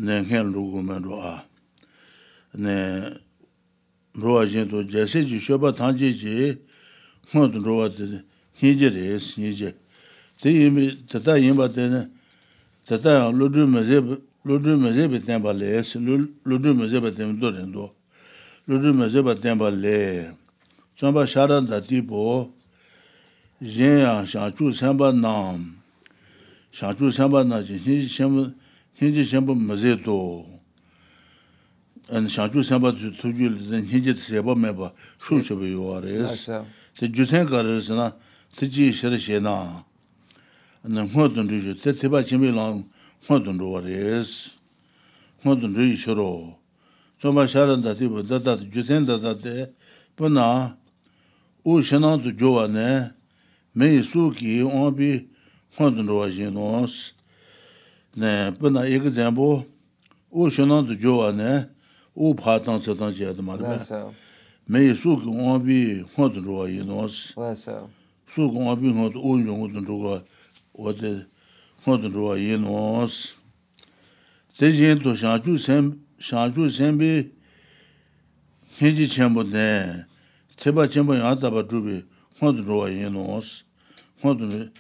nē 0.01 0.23
ngēn 0.27 0.53
rūgu 0.55 0.83
mē 0.87 0.99
rūā. 1.05 1.35
Nē 2.61 2.77
rūwa 4.21 4.47
jīn 4.51 4.69
tu 4.71 4.83
jēsē 4.83 5.23
jī 5.27 5.39
shōpa 5.43 5.73
tāngjī 5.79 6.11
jī 6.15 6.51
ngōntu 7.33 7.63
rūwa 7.65 7.89
te 7.95 8.09
nīji 8.61 8.91
rēs, 8.97 9.35
nīji. 9.41 9.73
Tē 10.41 10.53
yīmbi, 10.53 10.87
tētā 11.11 11.37
yīmba 11.41 11.69
te 11.73 11.87
nē, 11.93 12.05
tētā 12.89 13.17
lūdhū 13.37 13.67
mē 13.71 13.83
zēbi, 13.85 14.17
lūdhū 14.49 14.77
mē 14.81 14.93
zēbi 14.97 15.21
tēmbā 15.27 15.53
lēs, 15.57 15.97
lūdhū 16.01 16.77
mē 16.79 16.89
zēbi 16.89 17.13
tēmbi 17.17 17.43
dō 17.43 17.51
rēndō. 17.59 17.89
Lūdhū 18.71 18.95
mē 18.97 19.11
zēbi 19.13 19.37
tēmbā 19.43 19.69
lē. 19.77 20.01
Chōmbā 21.01 21.27
shārāndā 21.29 21.83
tī 21.85 22.01
pō, 22.09 22.25
jēn 23.61 24.01
yāng 24.05 24.31
shāng 24.33 24.57
chū 24.57 24.73
sēmbā 24.77 25.13
nām, 25.17 25.80
샤주 26.73 27.11
샴바나지 27.11 27.79
신지 27.79 28.09
샴 28.09 28.55
신지 28.97 29.25
샴바 29.25 29.55
마제도 29.55 30.47
안 32.11 32.27
샤주 32.27 32.63
샴바 32.63 32.93
투줄 32.93 33.87
신지 33.87 34.15
세바 34.15 34.55
메바 34.55 34.93
슈셔베 35.19 35.73
요아레스 35.73 36.63
데 36.99 37.13
주생 37.13 37.47
가르스나 37.47 38.17
티지 38.57 38.93
셔르셰나 38.93 39.85
안 40.83 40.97
호든 40.97 41.49
주주 41.49 41.81
테 41.83 41.95
테바 41.95 42.25
지밀랑 42.25 42.89
호든 43.29 43.59
로아레스 43.59 44.53
호든 45.45 45.75
주이셔로 45.75 46.59
좀바 47.19 47.47
샤란다 47.47 47.95
티보 47.97 48.23
다다 48.23 48.71
주생 48.71 49.07
다다데 49.07 49.75
보나 50.17 50.79
우 51.65 51.83
셔나도 51.83 52.37
조와네 52.37 53.11
메이수기 53.73 54.63
온비 54.63 55.30
혼돈 55.79 56.07
로아지노스 56.07 57.15
네 58.17 58.53
뿐아 58.59 58.87
이거 58.87 59.11
전부 59.13 59.65
오 60.31 60.49
쇼난도 60.49 60.99
좋아네. 60.99 61.69
오 62.15 62.35
파탄 62.35 62.81
서던 62.81 63.15
제도 63.15 63.43
말이야. 63.43 63.79
메이 64.67 64.95
수고 64.95 65.31
오비 65.31 66.05
혼돈 66.17 66.43
로아지노스 66.45 67.39
와서 67.39 67.89
수고 68.27 68.71
오비 68.71 68.91
혼도 68.91 69.21
오 69.21 69.39
용도 69.39 69.81
로가 69.81 70.23
어데 70.75 71.27
혼돈 71.87 72.13
로아지노스 72.13 73.37
대진도 74.59 75.15
샤주 75.17 75.57
샘 75.57 76.01
샤주 76.21 76.69
샘비 76.69 77.31
현지 78.71 79.09
첨부네. 79.09 80.05
제바 80.57 80.89
첨부 80.89 81.17
야다바 81.17 81.69
주비. 81.69 82.05
혼돈 82.41 82.65
로아지노스 82.67 83.65
혼돈 84.23 84.73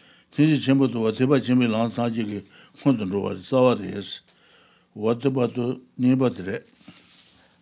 dun 2.96 3.10
ruwa 3.10 3.34
zawa 3.34 3.74
res. 3.78 4.20
Wa 4.94 5.14
teba 5.14 5.52
tu 5.52 5.80
nipa 5.98 6.30
dire. 6.30 6.62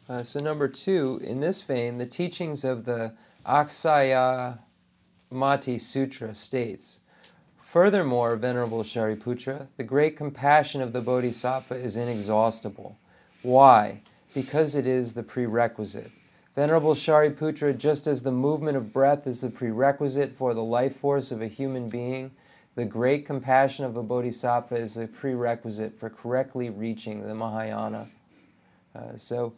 Uh, 0.08 0.22
so, 0.22 0.40
number 0.40 0.68
two, 0.68 1.20
in 1.22 1.40
this 1.40 1.60
vein, 1.62 1.98
the 1.98 2.06
teachings 2.06 2.64
of 2.64 2.84
the 2.84 3.12
Aksaya 3.44 4.58
Mati 5.30 5.76
Sutra 5.76 6.34
states 6.34 7.00
Furthermore, 7.58 8.36
Venerable 8.36 8.82
Shariputra, 8.82 9.66
the 9.76 9.84
great 9.84 10.16
compassion 10.16 10.80
of 10.80 10.94
the 10.94 11.02
Bodhisattva 11.02 11.74
is 11.74 11.98
inexhaustible. 11.98 12.96
Why? 13.42 14.00
Because 14.32 14.74
it 14.74 14.86
is 14.86 15.12
the 15.12 15.22
prerequisite. 15.22 16.10
Venerable 16.56 16.94
Shariputra, 16.94 17.76
just 17.76 18.06
as 18.06 18.22
the 18.22 18.32
movement 18.32 18.78
of 18.78 18.92
breath 18.92 19.26
is 19.26 19.42
the 19.42 19.50
prerequisite 19.50 20.34
for 20.34 20.54
the 20.54 20.64
life 20.64 20.96
force 20.96 21.30
of 21.30 21.42
a 21.42 21.46
human 21.46 21.90
being, 21.90 22.30
the 22.78 22.84
great 22.84 23.26
compassion 23.26 23.84
of 23.84 23.96
a 23.96 24.02
bodhisattva 24.04 24.76
is 24.76 24.98
a 24.98 25.08
prerequisite 25.08 25.98
for 25.98 26.08
correctly 26.08 26.70
reaching 26.70 27.26
the 27.26 27.34
Mahayana. 27.34 28.06
Uh, 28.94 29.16
so, 29.16 29.52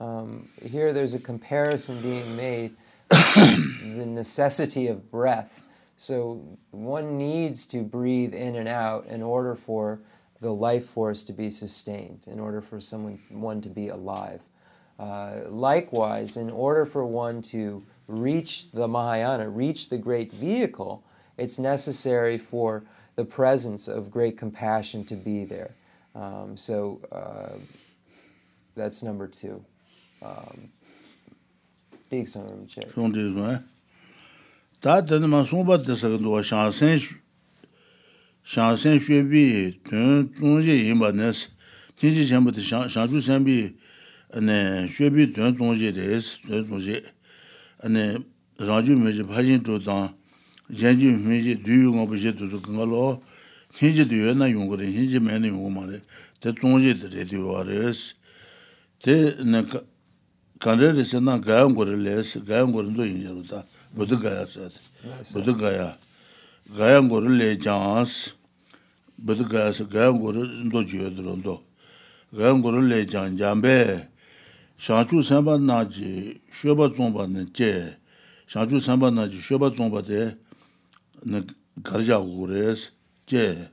um, 0.00 0.48
here 0.60 0.92
there's 0.92 1.14
a 1.14 1.20
comparison 1.20 1.96
being 2.02 2.36
made 2.36 2.72
the 3.08 4.04
necessity 4.04 4.88
of 4.88 5.08
breath. 5.12 5.62
So 5.96 6.42
one 6.72 7.16
needs 7.16 7.66
to 7.66 7.82
breathe 7.82 8.34
in 8.34 8.56
and 8.56 8.66
out 8.66 9.06
in 9.06 9.22
order 9.22 9.54
for 9.54 10.00
the 10.40 10.52
life 10.52 10.86
force 10.86 11.22
to 11.22 11.32
be 11.32 11.50
sustained, 11.50 12.24
in 12.26 12.40
order 12.40 12.60
for 12.60 12.80
someone 12.80 13.20
one 13.28 13.60
to 13.60 13.68
be 13.68 13.90
alive. 13.90 14.40
Uh, 14.98 15.42
likewise, 15.50 16.36
in 16.36 16.50
order 16.50 16.84
for 16.84 17.06
one 17.06 17.42
to 17.42 17.86
reach 18.08 18.72
the 18.72 18.88
Mahayana, 18.88 19.48
reach 19.48 19.88
the 19.88 19.98
great 19.98 20.32
vehicle, 20.32 21.04
it's 21.38 21.58
necessary 21.58 22.38
for 22.38 22.84
the 23.16 23.24
presence 23.24 23.88
of 23.88 24.10
great 24.10 24.36
compassion 24.38 25.04
to 25.04 25.16
be 25.16 25.44
there. 25.44 25.70
Um, 26.14 26.56
so 26.56 27.00
uh, 27.12 27.58
that's 28.74 29.02
number 29.02 29.26
two. 29.26 29.64
Um, 30.22 30.70
big. 32.08 32.28
Song 32.28 32.66
de 32.66 33.30
zhuan. 33.32 33.62
Da 34.80 35.00
dana 35.00 35.28
ma 35.28 35.44
song 35.44 35.64
ba 35.66 35.78
de 35.78 35.94
sen 38.76 38.98
xue 38.98 39.22
bi 39.30 39.78
dun 39.90 40.28
zhong 40.28 40.62
jie 40.62 40.86
yin 40.86 40.98
ba 40.98 41.12
ne 41.12 41.32
si. 41.32 41.48
Jin 41.96 42.14
ji 42.14 42.26
chen 42.26 42.44
bu 42.44 42.50
de 42.52 42.60
sen 43.20 43.44
bi 43.44 43.74
ne 44.40 44.88
bi 45.10 45.26
me 48.94 49.12
ji 49.12 49.22
yanji 50.70 51.06
hinji 51.12 51.54
duyu 51.54 51.94
ngobu 51.94 52.16
she 52.16 52.32
tuzu 52.32 52.60
kanga 52.60 52.84
lo 52.84 53.22
hinji 53.78 54.04
duyo 54.04 54.34
na 54.34 54.46
yungu 54.46 54.76
re, 54.76 54.86
hinji 54.86 55.20
mena 55.20 55.46
yungu 55.46 55.70
ma 55.70 55.86
re 55.86 56.02
te 56.40 56.52
zongji 56.52 56.94
dre 56.94 57.24
duyo 57.24 57.52
wa 57.52 57.62
re 57.62 57.88
es 57.88 58.14
te 58.98 59.34
kanre 60.58 60.92
re 60.92 61.04
se 61.04 61.20
na 61.20 61.38
gaya 61.38 61.68
ngu 61.68 61.84
re 61.84 61.96
le 61.96 62.18
es 62.20 62.36
gaya 62.42 62.66
ngu 62.66 62.82
re 62.82 62.90
ndo 62.90 63.02
hinji 63.04 63.28
ru 63.28 63.42
ta 63.46 63.64
budu 63.94 64.18
gaya 64.18 64.46
se 64.46 64.70
budu 65.32 65.54
gaya 65.54 65.96
gaya 66.76 67.02
ngu 67.02 67.20
re 67.20 67.28
le 67.28 67.56
jans 67.58 68.34
budu 69.18 69.44
gaya 69.44 69.72
se 69.72 69.84
gaya 69.84 70.10
ngu 70.12 70.32
re 70.32 70.42
ndo 70.64 70.82
juyo 70.82 71.10
dro 71.10 71.36
ndo 71.36 71.62
gaya 72.32 72.54
ngu 72.54 72.70
re 72.70 72.80
le 72.82 73.06
jan 73.06 73.36
jambe 73.36 74.08
shanchu 74.78 75.22
sanpa 75.22 75.58
na 75.58 75.84
ji 75.84 76.40
shoba 76.50 76.88
zongpa 76.88 77.26
na 77.28 77.44
je 77.54 77.94
shanchu 78.46 78.80
sanpa 78.80 79.10
na 79.10 79.28
ji 79.28 79.38
shoba 79.40 79.70
zongpa 79.70 80.02
de 80.02 80.34
가르자 81.82 82.18
고레스 82.18 82.92
제 83.26 83.70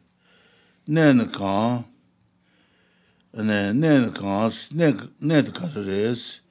내는 0.86 1.32
강 1.32 1.86
네, 3.32 3.74
내는 3.74 4.14
강 4.14 4.50
네, 4.74 4.94
내도 5.20 5.52
가르레스 5.54 6.42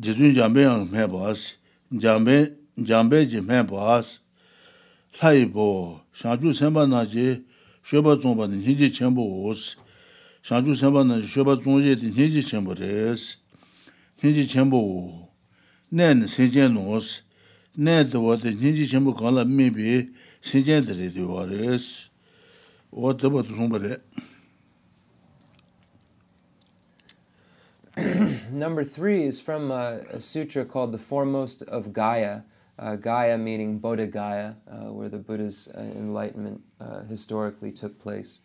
지준 0.00 0.34
잠배양 0.34 0.90
해봐스 0.94 1.56
잠배 2.00 2.54
잠배 2.86 3.28
좀 3.28 3.50
해봐스 3.50 4.20
하이보 5.18 6.00
샤주 6.12 6.52
셈바나지 6.52 7.44
쇼바 7.82 8.20
좀바는 8.20 8.62
희지 8.62 8.92
첨보 8.92 9.46
오스 9.46 9.76
샤주 10.42 10.74
셈바는 10.74 11.26
쇼바 11.26 11.60
좀제디 11.62 12.10
희지 12.10 12.42
첨보레스 12.42 13.38
희지 14.22 14.46
첨보 14.48 15.28
내는 15.88 16.26
세제 16.26 16.68
노스 16.68 17.27
tu 23.44 23.54
zongpa 23.54 23.78
re. 23.78 23.96
Number 28.50 28.82
three 28.82 29.22
is 29.22 29.40
from 29.40 29.70
a, 29.70 30.00
a, 30.10 30.20
sutra 30.20 30.64
called 30.64 30.90
The 30.90 30.98
Foremost 30.98 31.62
of 31.68 31.92
Gaya. 31.92 32.42
Uh, 32.80 32.96
Gaya 32.96 33.38
meaning 33.38 33.78
Bodha 33.78 34.10
Gaya, 34.10 34.56
uh, 34.68 34.92
where 34.92 35.08
the 35.08 35.18
Buddha's 35.18 35.72
uh, 35.76 35.80
enlightenment 35.80 36.60
uh, 36.80 37.02
historically 37.02 37.70
took 37.70 37.96
place. 38.00 38.40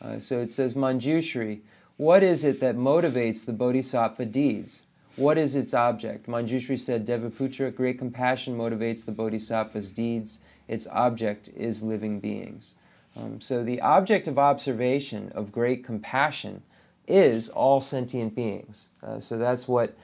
Uh, 0.00 0.18
so 0.18 0.40
it 0.40 0.50
says, 0.50 0.72
Manjushri, 0.74 1.60
what 1.98 2.22
is 2.22 2.42
it 2.42 2.58
that 2.60 2.76
motivates 2.76 3.44
the 3.44 3.52
bodhisattva 3.52 4.24
deeds? 4.24 4.84
What 5.18 5.36
is 5.36 5.56
its 5.56 5.74
object? 5.74 6.28
Manjushri 6.28 6.78
said, 6.78 7.04
Devaputra, 7.04 7.74
great 7.74 7.98
compassion 7.98 8.56
motivates 8.56 9.04
the 9.04 9.10
bodhisattva's 9.10 9.92
deeds. 9.92 10.42
Its 10.68 10.86
object 10.92 11.50
is 11.56 11.82
living 11.82 12.20
beings. 12.20 12.76
Um, 13.16 13.40
so 13.40 13.64
the 13.64 13.80
object 13.80 14.28
of 14.28 14.38
observation 14.38 15.32
of 15.34 15.50
great 15.50 15.82
compassion 15.82 16.62
is 17.08 17.48
all 17.48 17.80
sentient 17.80 18.36
beings. 18.36 18.90
Uh, 19.02 19.18
so 19.18 19.36
that's 19.38 19.66
what 19.66 19.96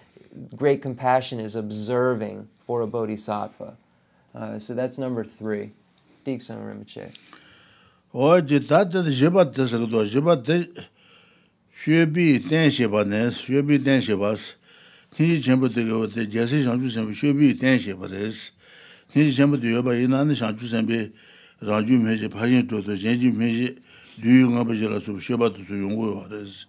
great 0.56 0.82
compassion 0.82 1.38
is 1.38 1.54
observing 1.54 2.48
for 2.66 2.80
a 2.80 2.86
bodhisattva. 2.88 3.76
Uh, 4.34 4.58
so 4.58 4.74
that's 4.74 4.98
number 4.98 5.22
three. 5.22 5.70
Diksan 6.26 6.58
Rinpoche. 6.58 7.14
o 8.12 8.40
ji 8.40 8.58
ta 8.60 8.82
de 8.82 9.10
je 9.10 9.30
ba 9.30 9.44
de 9.44 9.66
se 9.68 9.78
do 9.86 10.04
je 10.04 10.20
ba 10.20 10.34
de 10.36 10.66
xue 11.72 12.04
bi 12.06 12.38
hinji 15.16 15.40
chenpo 15.42 15.68
teke 15.68 15.92
wate 15.92 16.26
jese 16.26 16.62
shanchu 16.62 16.90
senpe 16.90 17.14
shobi 17.14 17.58
ten 17.58 17.78
shepa 17.78 18.06
res. 18.10 18.52
Hinji 19.14 19.32
chenpo 19.32 19.56
teke 19.56 19.72
yoba 19.74 19.94
inani 19.94 20.34
shanchu 20.34 20.66
senpe 20.66 21.12
raju 21.62 21.98
meje, 21.98 22.28
pajin 22.28 22.66
toto, 22.66 22.94
jenji 22.96 23.30
meje, 23.32 23.76
duyu 24.18 24.50
nga 24.50 24.64
baje 24.64 24.88
la 24.88 25.00
subu 25.00 25.20
sheba 25.20 25.50
tutsu 25.50 25.74
yungu 25.74 26.06
yo 26.06 26.26
res. 26.30 26.66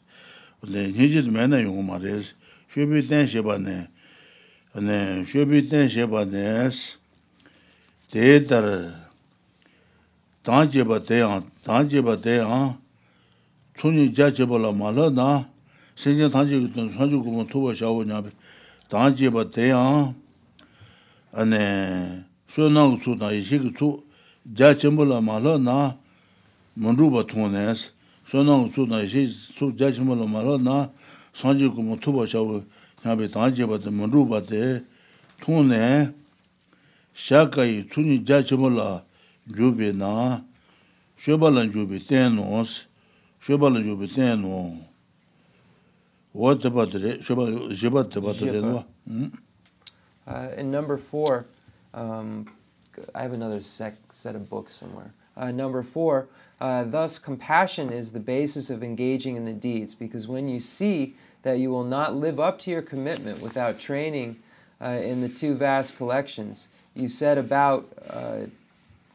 Hinji 0.64 1.24
tu 1.24 1.32
mena 1.32 1.60
yungu 1.60 1.82
ma 1.84 1.98
res. 1.98 2.34
Shobi 2.70 3.08
ten 3.08 3.28
shepa 3.28 3.58
ne, 3.58 3.88
shobi 5.26 5.68
ten 5.70 5.88
shepa 5.90 6.26
nes, 6.26 6.98
te 8.12 8.46
tar, 8.46 8.94
tan 10.44 10.70
jeba 10.70 11.00
te 11.00 11.22
an, 11.22 11.44
tan 11.64 11.90
jeba 11.90 12.16
te 12.16 12.40
an, 12.40 12.78
tsuni 13.76 14.14
ja 14.14 14.30
jeba 14.32 14.58
la 14.60 14.72
ma 14.72 14.92
la 14.92 15.10
na, 15.10 15.46
세제 15.96 16.30
단지 16.30 16.72
돈 16.74 16.90
산주 16.90 17.24
구분 17.24 17.48
토바 17.48 17.74
샤오냐 17.74 18.24
단지 18.90 19.30
바 19.30 19.50
대야 19.50 20.14
안에 21.32 22.24
소나고 22.48 22.98
소다 22.98 23.32
이식 23.32 23.74
투 23.74 24.04
자침불라 24.56 25.22
말나 25.22 25.98
문루바 26.74 27.28
통네스 27.28 27.94
소나고 28.28 28.70
소다 28.72 29.02
이식 29.02 29.30
소 29.30 29.74
자침불라 29.76 30.26
말나 30.28 30.92
산주 31.32 31.74
구분 31.74 31.98
토바 31.98 32.26
샤오 32.26 32.62
냐베 33.06 33.30
단지 33.32 33.66
바 33.66 33.80
문루바 33.80 34.44
대 34.44 34.84
통네 35.42 36.12
샤카이 37.14 37.88
투니 37.88 38.26
자침불라 38.26 39.04
조베나 39.56 40.44
쇼발란 41.18 41.72
조베 41.72 42.00
테노스 42.06 42.88
쇼발란 43.40 43.84
조베 43.84 44.08
테노 44.08 44.85
what 46.36 46.66
about 46.66 46.92
the 46.92 47.00
jibat 47.00 48.16
about 48.16 48.36
the 48.36 48.86
uh 50.28 50.50
in 50.58 50.70
number 50.70 50.98
4 50.98 51.46
um 51.94 52.46
i 53.14 53.22
have 53.22 53.34
another 53.34 53.62
sec, 53.62 53.94
set 54.10 54.36
of 54.36 54.50
books 54.50 54.76
somewhere 54.76 55.12
uh 55.38 55.52
number 55.52 55.82
4 55.82 56.28
uh 56.60 56.84
thus 56.84 57.20
compassion 57.20 57.90
is 57.90 58.12
the 58.12 58.20
basis 58.20 58.70
of 58.70 58.84
engaging 58.84 59.38
in 59.38 59.46
the 59.46 59.54
deeds 59.54 59.96
because 59.96 60.28
when 60.28 60.50
you 60.50 60.60
see 60.60 61.16
that 61.44 61.60
you 61.60 61.70
will 61.70 61.86
not 61.86 62.16
live 62.16 62.40
up 62.40 62.60
to 62.60 62.72
your 62.72 62.82
commitment 62.82 63.42
without 63.42 63.80
training 63.80 64.36
uh, 64.82 65.00
in 65.02 65.22
the 65.22 65.30
two 65.30 65.54
vast 65.56 65.96
collections 65.96 66.68
you 66.96 67.08
set 67.08 67.38
about 67.38 67.88
uh, 68.10 68.40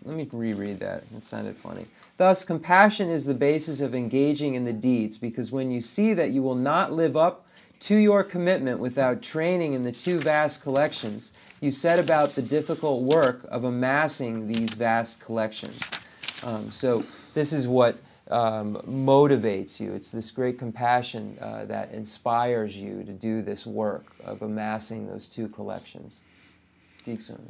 let 0.05 0.17
me 0.17 0.29
reread 0.33 0.81
that. 0.81 1.05
It 1.15 1.25
sounded 1.25 1.57
funny. 1.57 1.87
Thus, 2.21 2.45
compassion 2.45 3.09
is 3.09 3.25
the 3.25 3.33
basis 3.33 3.81
of 3.81 3.95
engaging 3.95 4.55
in 4.55 4.67
the 4.67 4.75
deeds, 4.75 5.17
because 5.17 5.51
when 5.51 5.71
you 5.71 5.81
see 5.81 6.13
that 6.13 6.33
you 6.33 6.43
will 6.43 6.55
not 6.55 6.93
live 6.93 7.17
up 7.17 7.47
to 7.79 7.97
your 7.97 8.23
commitment 8.23 8.79
without 8.79 9.23
training 9.23 9.73
in 9.73 9.85
the 9.85 9.91
two 9.91 10.19
vast 10.19 10.63
collections, 10.63 11.33
you 11.63 11.71
set 11.71 11.99
about 11.99 12.35
the 12.35 12.43
difficult 12.43 13.05
work 13.05 13.47
of 13.51 13.65
amassing 13.65 14.47
these 14.47 14.75
vast 14.75 15.25
collections. 15.25 15.81
Um, 16.45 16.61
so, 16.65 17.05
this 17.33 17.55
is 17.55 17.67
what 17.67 17.97
um, 18.31 18.75
motivates 18.87 19.81
you. 19.81 19.95
It's 19.95 20.13
this 20.13 20.31
great 20.31 20.59
compassion 20.59 21.39
uh, 21.41 21.65
that 21.65 21.91
inspires 21.91 22.77
you 22.77 23.03
to 23.03 23.13
do 23.13 23.41
this 23.41 23.67
work 23.67 24.05
of 24.23 24.43
amassing 24.43 25.07
those 25.07 25.27
two 25.27 25.49
collections. 25.49 26.25
Dixon. 27.03 27.41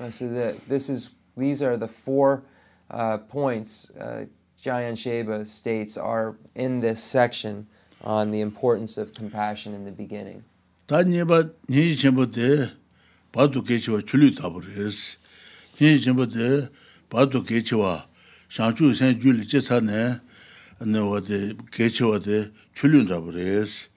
Uh, 0.00 0.10
so 0.10 0.28
the, 0.28 0.56
this 0.68 0.90
is, 0.90 1.10
these 1.36 1.62
are 1.62 1.76
the 1.76 1.88
four 1.88 2.42
uh, 2.90 3.18
points 3.18 3.92
uh, 3.96 4.26
Jayan 4.62 4.96
Sheba 4.96 5.44
states 5.46 5.96
are 5.96 6.36
in 6.54 6.80
this 6.80 7.02
section 7.02 7.66
on 8.02 8.30
the 8.30 8.40
importance 8.40 8.98
of 8.98 9.12
compassion 9.12 9.74
in 9.74 9.84
the 9.84 9.92
beginning. 9.92 10.42
다니바 10.86 11.50
니지 11.70 11.96
쳔보데 11.96 12.70
바도 13.32 13.62
게치와 13.62 14.02
줄리 14.04 14.34
타버스 14.34 15.18
니지 15.80 16.04
쳔보데 16.04 16.68
바도 17.08 17.42
게치와 17.42 18.06
샤주 18.48 18.92
생 18.94 19.18
줄리 19.18 19.48
제사네 19.48 20.20
네와데 20.86 21.54
게치와데 21.72 22.52
줄륜 22.74 23.06
잡으레스 23.06 23.88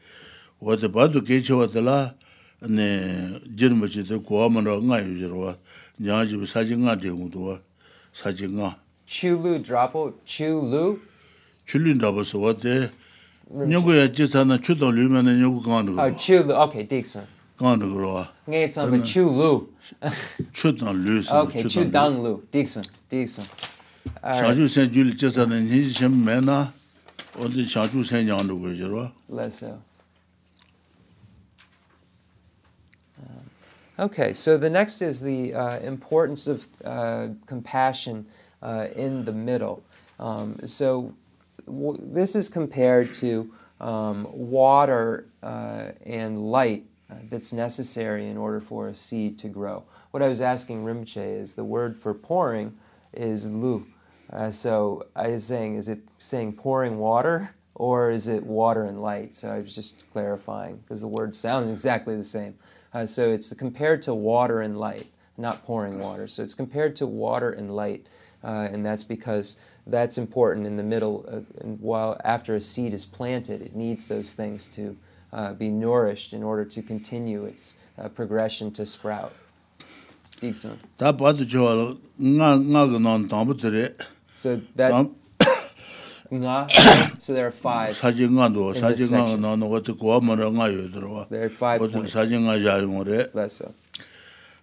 와데 0.59 0.91
바도 0.91 1.23
게치와데라 1.23 2.15
네 2.61 3.39
지르머지도 3.55 4.23
고아만로 4.23 4.81
nga 4.81 4.97
yujirwa 5.05 5.57
냐지부 6.01 6.45
사진가 6.45 6.97
대응도와 6.97 7.61
사진가 8.13 8.77
chulu 9.05 9.61
drapo 9.61 10.17
chulu? 10.25 10.97
Chulu 11.69 11.93
drapo 11.99 12.23
와데 12.41 12.89
녀고야 13.45 14.11
지사나 14.11 14.57
추도 14.59 14.89
류면은 14.89 15.39
녀고 15.39 15.61
가는 15.61 15.95
거 15.95 16.01
아, 16.01 16.09
chulu 16.17 16.49
okay 16.57 16.87
dixon. 16.87 17.27
가는 17.57 17.93
거와 17.93 18.33
네 18.49 18.65
some 18.65 19.03
chulu. 19.05 19.69
추도 20.51 20.91
류스 20.93 21.29
okay 21.29 21.61
chudang 21.69 22.25
lu. 22.25 22.41
dixon 22.49 22.83
dixon. 23.07 23.45
샤주 24.33 24.67
세 24.67 24.89
줄지사는 24.91 25.69
니지 25.69 25.93
좀 25.93 26.25
매나 26.25 26.73
어디 27.37 27.63
샤주 27.63 28.03
세 28.03 28.27
양도 28.27 28.57
보여줘 28.57 29.13
lesser 29.29 29.77
Okay, 33.99 34.33
so 34.33 34.57
the 34.57 34.69
next 34.69 35.01
is 35.01 35.21
the 35.21 35.55
uh, 35.55 35.79
importance 35.79 36.45
of 36.47 36.67
uh, 36.85 37.29
compassion 37.47 38.27
uh, 38.61 38.87
in 38.95 39.25
the 39.25 39.31
middle. 39.31 39.83
Um, 40.19 40.59
so 40.65 41.15
w- 41.65 41.99
this 42.03 42.35
is 42.35 42.47
compared 42.47 43.11
to 43.13 43.51
um, 43.81 44.27
water 44.31 45.25
uh, 45.41 45.93
and 46.05 46.37
light 46.51 46.83
uh, 47.09 47.15
that's 47.29 47.53
necessary 47.53 48.27
in 48.27 48.37
order 48.37 48.59
for 48.59 48.89
a 48.89 48.95
seed 48.95 49.39
to 49.39 49.47
grow. 49.47 49.83
What 50.11 50.21
I 50.21 50.27
was 50.27 50.41
asking 50.41 50.83
Rinpoche 50.85 51.41
is 51.41 51.55
the 51.55 51.63
word 51.63 51.97
for 51.97 52.13
pouring 52.13 52.77
is 53.13 53.49
lu. 53.49 53.83
Uh, 54.31 54.51
so 54.51 55.07
I 55.15 55.29
was 55.29 55.43
saying, 55.43 55.75
is 55.75 55.89
it 55.89 55.99
saying 56.19 56.53
pouring 56.53 56.99
water 56.99 57.49
or 57.73 58.11
is 58.11 58.27
it 58.27 58.43
water 58.43 58.85
and 58.85 59.01
light? 59.01 59.33
So 59.33 59.49
I 59.49 59.59
was 59.59 59.73
just 59.73 60.05
clarifying 60.11 60.77
because 60.77 61.01
the 61.01 61.07
words 61.07 61.35
sound 61.35 61.69
exactly 61.71 62.15
the 62.15 62.23
same. 62.23 62.53
Uh, 62.93 63.05
so 63.05 63.29
it's 63.29 63.53
compared 63.53 64.01
to 64.03 64.13
water 64.13 64.61
and 64.61 64.77
light, 64.77 65.07
not 65.37 65.63
pouring 65.63 65.99
water. 65.99 66.27
So 66.27 66.43
it's 66.43 66.53
compared 66.53 66.95
to 66.97 67.07
water 67.07 67.51
and 67.51 67.75
light, 67.75 68.05
uh, 68.43 68.67
and 68.71 68.85
that's 68.85 69.03
because 69.03 69.59
that's 69.85 70.17
important 70.17 70.65
in 70.65 70.75
the 70.75 70.83
middle. 70.83 71.25
Of, 71.25 71.45
and 71.61 71.79
while 71.79 72.19
after 72.23 72.55
a 72.55 72.61
seed 72.61 72.93
is 72.93 73.05
planted, 73.05 73.61
it 73.61 73.75
needs 73.75 74.07
those 74.07 74.33
things 74.33 74.69
to 74.75 74.97
uh, 75.33 75.53
be 75.53 75.69
nourished 75.69 76.33
in 76.33 76.43
order 76.43 76.65
to 76.65 76.81
continue 76.81 77.45
its 77.45 77.77
progression 78.15 78.71
to 78.71 78.85
sprout. 78.85 79.33
So 84.35 84.61
that 84.75 84.91
nga 86.31 86.67
so 87.19 87.33
there 87.33 87.47
are 87.47 87.51
five 87.51 87.95
saji 87.95 88.27
nga 88.27 88.49
do 88.49 88.73
saji 88.73 89.05
nga 89.11 89.37
no 89.39 89.55
no 89.55 89.65
what 89.67 89.87
ko 89.99 90.19
ma 90.21 90.35
ra 90.35 90.49
nga 90.51 90.67
yo 90.67 90.87
do 90.87 91.07
wa 91.07 91.23
there 91.29 91.45
are 91.45 91.49
five 91.49 91.79
what 91.79 91.91
saji 91.91 92.35
nga 92.45 92.59
ja 92.59 92.77
yo 92.83 93.03
re 93.03 93.27
that's 93.33 93.63
so 93.63 93.71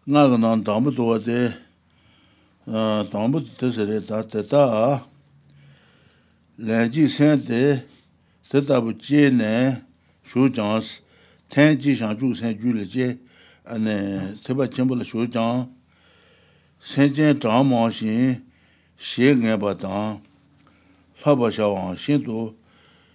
nga 0.04 0.28
ga 0.28 0.36
nan 0.36 0.62
da 0.62 0.78
mu 0.78 0.90
do 0.90 1.18
de 1.18 1.40
da 3.10 3.18
mu 3.28 3.40
de 3.40 3.66
se 3.72 3.84
re 3.84 4.00
da 4.00 4.22
te 4.22 4.42
da 4.42 4.64
le 6.58 6.88
ji 6.92 7.08
sen 7.08 7.40
de 7.40 7.80
te 8.50 8.60
da 8.60 8.80
bu 8.84 8.92
ji 8.92 9.30
ne 9.30 9.80
shu 10.28 10.48
jang 10.52 10.82
ten 11.48 11.78
ji 11.80 11.94
shang 11.96 12.14
ju 12.18 12.34
sen 12.34 12.52
ju 12.60 12.72
le 12.76 12.84
je 12.84 13.08
ane 13.64 13.96
te 14.44 14.52
ba 14.52 14.68
chen 14.68 14.84
bu 14.88 14.94
le 15.00 15.04
shu 15.04 15.24
jang 15.26 15.64
sen 16.78 17.08
jen 17.14 17.32
dang 17.40 17.64
ma 17.64 17.88
xin 17.88 18.36
xie 19.00 19.32
nge 19.34 19.56
ba 19.56 19.72
dang 19.74 20.20
파바 21.24 21.50
샤왕 21.50 21.96
신도 21.96 22.54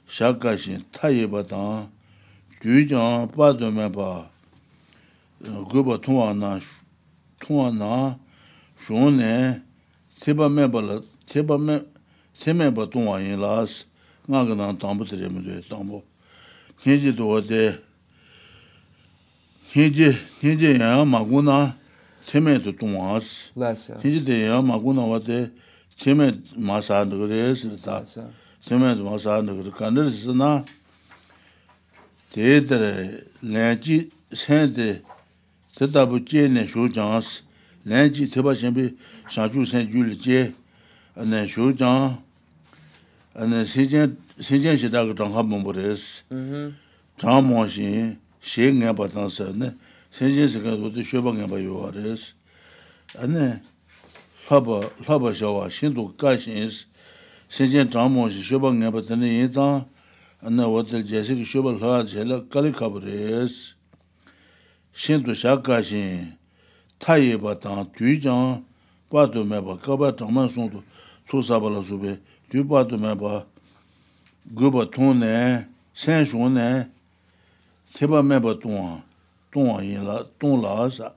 샤가신 0.08 0.84
타예바다 0.92 1.92
규정 2.60 3.30
빠도면 3.30 3.92
봐 3.92 4.32
그거 5.70 6.00
통화나 6.02 6.60
통화나 7.40 8.18
쇼네 8.80 9.62
세바메 10.18 10.72
발라 10.72 11.02
세바메 11.28 11.84
세메바 12.34 12.90
통화인라스 12.90 13.86
나가나 14.26 14.76
담부들이면 14.80 15.46
돼 15.46 15.62
담부. 15.70 16.02
계지도 16.82 17.30
어때? 17.30 17.78
계지 19.72 20.18
계지야 20.42 21.06
마구나 21.06 21.78
세메도 22.26 22.76
통화스. 22.78 23.54
계지도 24.02 24.34
야 24.48 24.64
마구나 24.64 25.04
어때? 25.04 25.52
chime 26.00 26.42
ma 26.56 26.80
sāndu 26.80 27.20
kore 27.20 27.52
sī 27.56 27.76
tā, 27.84 28.00
chime 28.64 28.96
ma 29.04 29.18
sāndu 29.20 29.58
kore 29.60 29.72
kandar 29.76 30.08
sī 30.08 30.32
na, 30.34 30.64
te 32.32 32.62
tere 32.64 33.26
lēnjī 33.44 34.06
sēn 34.32 34.74
te, 34.76 34.88
mm-hmm. 34.96 35.76
te 35.76 35.88
tabu 35.92 36.24
che 36.24 36.48
nē 36.48 36.64
shū 36.72 36.88
jāng 36.96 37.20
sī, 37.20 37.44
lēnjī 37.92 38.30
te 38.32 38.44
pa 38.46 38.56
shēmbi 38.56 38.86
shāchū 39.28 39.66
sēn 39.68 39.92
jū 39.92 40.06
lī 40.08 40.16
che, 40.24 40.42
nē 41.20 41.44
shū 41.52 41.74
jāng, 41.76 42.16
nē 43.36 43.66
sīchēn 43.68 44.16
shī 44.40 44.92
tā 44.94 45.04
ka 45.04 45.18
jāng 45.20 45.36
hā 45.36 45.44
mōmbu 45.52 45.76
rē 45.76 45.92
sī, 46.00 46.24
jāng 47.20 47.44
mō 47.50 47.66
shī, 47.68 47.90
shē 48.40 48.72
ngā 48.80 48.96
pa 48.96 49.10
tāng 49.12 49.28
sā, 49.28 49.52
nē 49.52 49.74
sīchēn 50.16 50.48
sī 50.48 50.64
ka 50.64 50.78
rū 50.80 50.94
te 50.96 51.04
shū 51.04 51.20
pa 51.26 51.36
ngā 51.36 51.50
pa 51.52 51.60
yuwa 51.60 51.92
rē 51.92 52.16
sī, 52.16 52.32
nē, 53.36 53.50
lhaba, 54.50 54.90
lhaba 55.06 55.34
shawa, 55.34 55.70
shindu 55.70 56.16
kashin 56.18 56.58
is, 56.58 56.88
shenchen 57.50 57.88
changmo 57.90 58.30
shi 58.30 58.42
shoba 58.42 58.72
ngayba 58.74 59.06
tani 59.08 59.28
yin 59.28 59.52
zang, 59.52 59.86
anna 60.42 60.64
wadil 60.68 61.04
jasik 61.04 61.46
shoba 61.46 61.78
lhaba 61.78 62.04
chayla 62.04 62.50
kali 62.50 62.72
khabar 62.72 63.04
is. 63.06 63.76
Shindu 64.94 65.36
sha 65.36 65.58
kashin, 65.58 66.34
tayi 67.00 67.38
ba 67.40 67.56
tang, 67.56 67.86
tui 67.96 68.18
jang, 68.18 68.66
pato 69.12 69.46
mayba, 69.46 69.80
kaba 69.80 70.12
changman 70.14 70.50
songdu, 70.50 70.82
tsu 71.28 71.38
sabala 71.44 71.84
sube, 71.84 72.20
tui 72.50 72.64
pato 72.64 72.98
mayba, 72.98 73.46
guba 74.52 74.86
tong 74.92 75.20
ne, 75.20 75.66
sen 75.94 76.26
shung 76.26 76.54
ne, 76.56 76.88
teba 77.94 78.24
mayba 78.24 78.56
tongwa, 78.56 79.04
tongwa 79.54 79.84
yin 79.84 80.04
la, 80.06 80.24
tong 80.40 80.60
la 80.62 80.90
sa. 80.90 81.14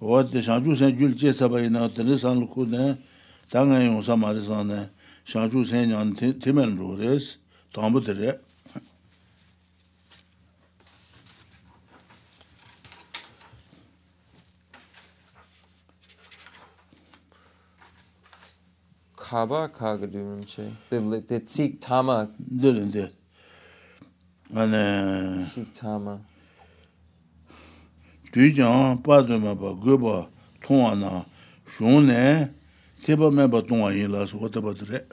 wātā 0.00 0.42
shāngchū 0.44 0.76
sēn 0.76 0.98
jūl 1.00 1.14
chē 1.16 1.32
sāpayi 1.32 1.70
nā 1.72 1.86
tēne 1.96 2.18
sān 2.20 2.42
lukū 2.42 2.66
nē 2.68 2.96
tā 3.48 3.64
ngā 3.64 3.80
yōng 3.86 4.02
sā 4.04 4.16
mā 4.20 4.34
rī 4.36 4.42
sā 4.44 4.60
nē 4.60 4.82
shāngchū 5.24 5.64
sēn 5.64 5.94
yāng 5.94 6.12
tēmēn 6.20 6.76
rū 6.76 6.98
rēs 7.00 7.38
tāmbu 7.72 8.04
tē 8.04 8.12
rē 8.20 8.36
kāpa 19.26 19.64
kā 19.72 19.96
gā 19.96 20.12
rīm 20.12 20.44
chē 20.44 20.68
tē 20.92 21.40
tsīk 21.40 21.80
tāma 21.80 22.26
dē 22.36 22.76
rīm 22.76 22.92
tē 22.92 23.08
tsīk 24.52 25.72
tāma 25.80 26.20
뒤정 28.32 29.02
빠드마 29.02 29.54
봐 29.54 29.74
그거 29.76 30.28
통하나 30.62 31.24
쇼네 31.66 32.52
제범에 33.02 33.48
봐 33.48 33.62
동안이라서 33.62 34.38
어디 34.38 34.60
봐드래 34.60 35.04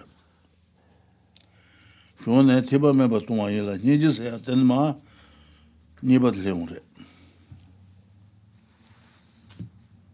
쇼네 2.20 2.66
제범에 2.66 3.08
봐 3.10 3.20
동안이라 3.26 3.78
니지세야 3.78 4.40
된마 4.42 4.96
니버들레오래 6.04 6.80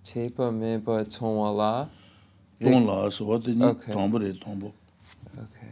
제범에 0.03 0.83
봐 0.83 1.03
총알아 1.05 1.89
동라서 2.61 3.25
어디 3.25 3.55
니 3.55 3.59
동부래 3.91 4.33
동부 4.39 4.73
okay. 5.37 5.71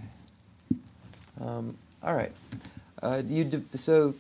Um 1.40 1.76
all 2.04 2.16
right. 2.16 2.32
Uh 3.02 3.22
you 3.28 3.50
so 3.76 4.14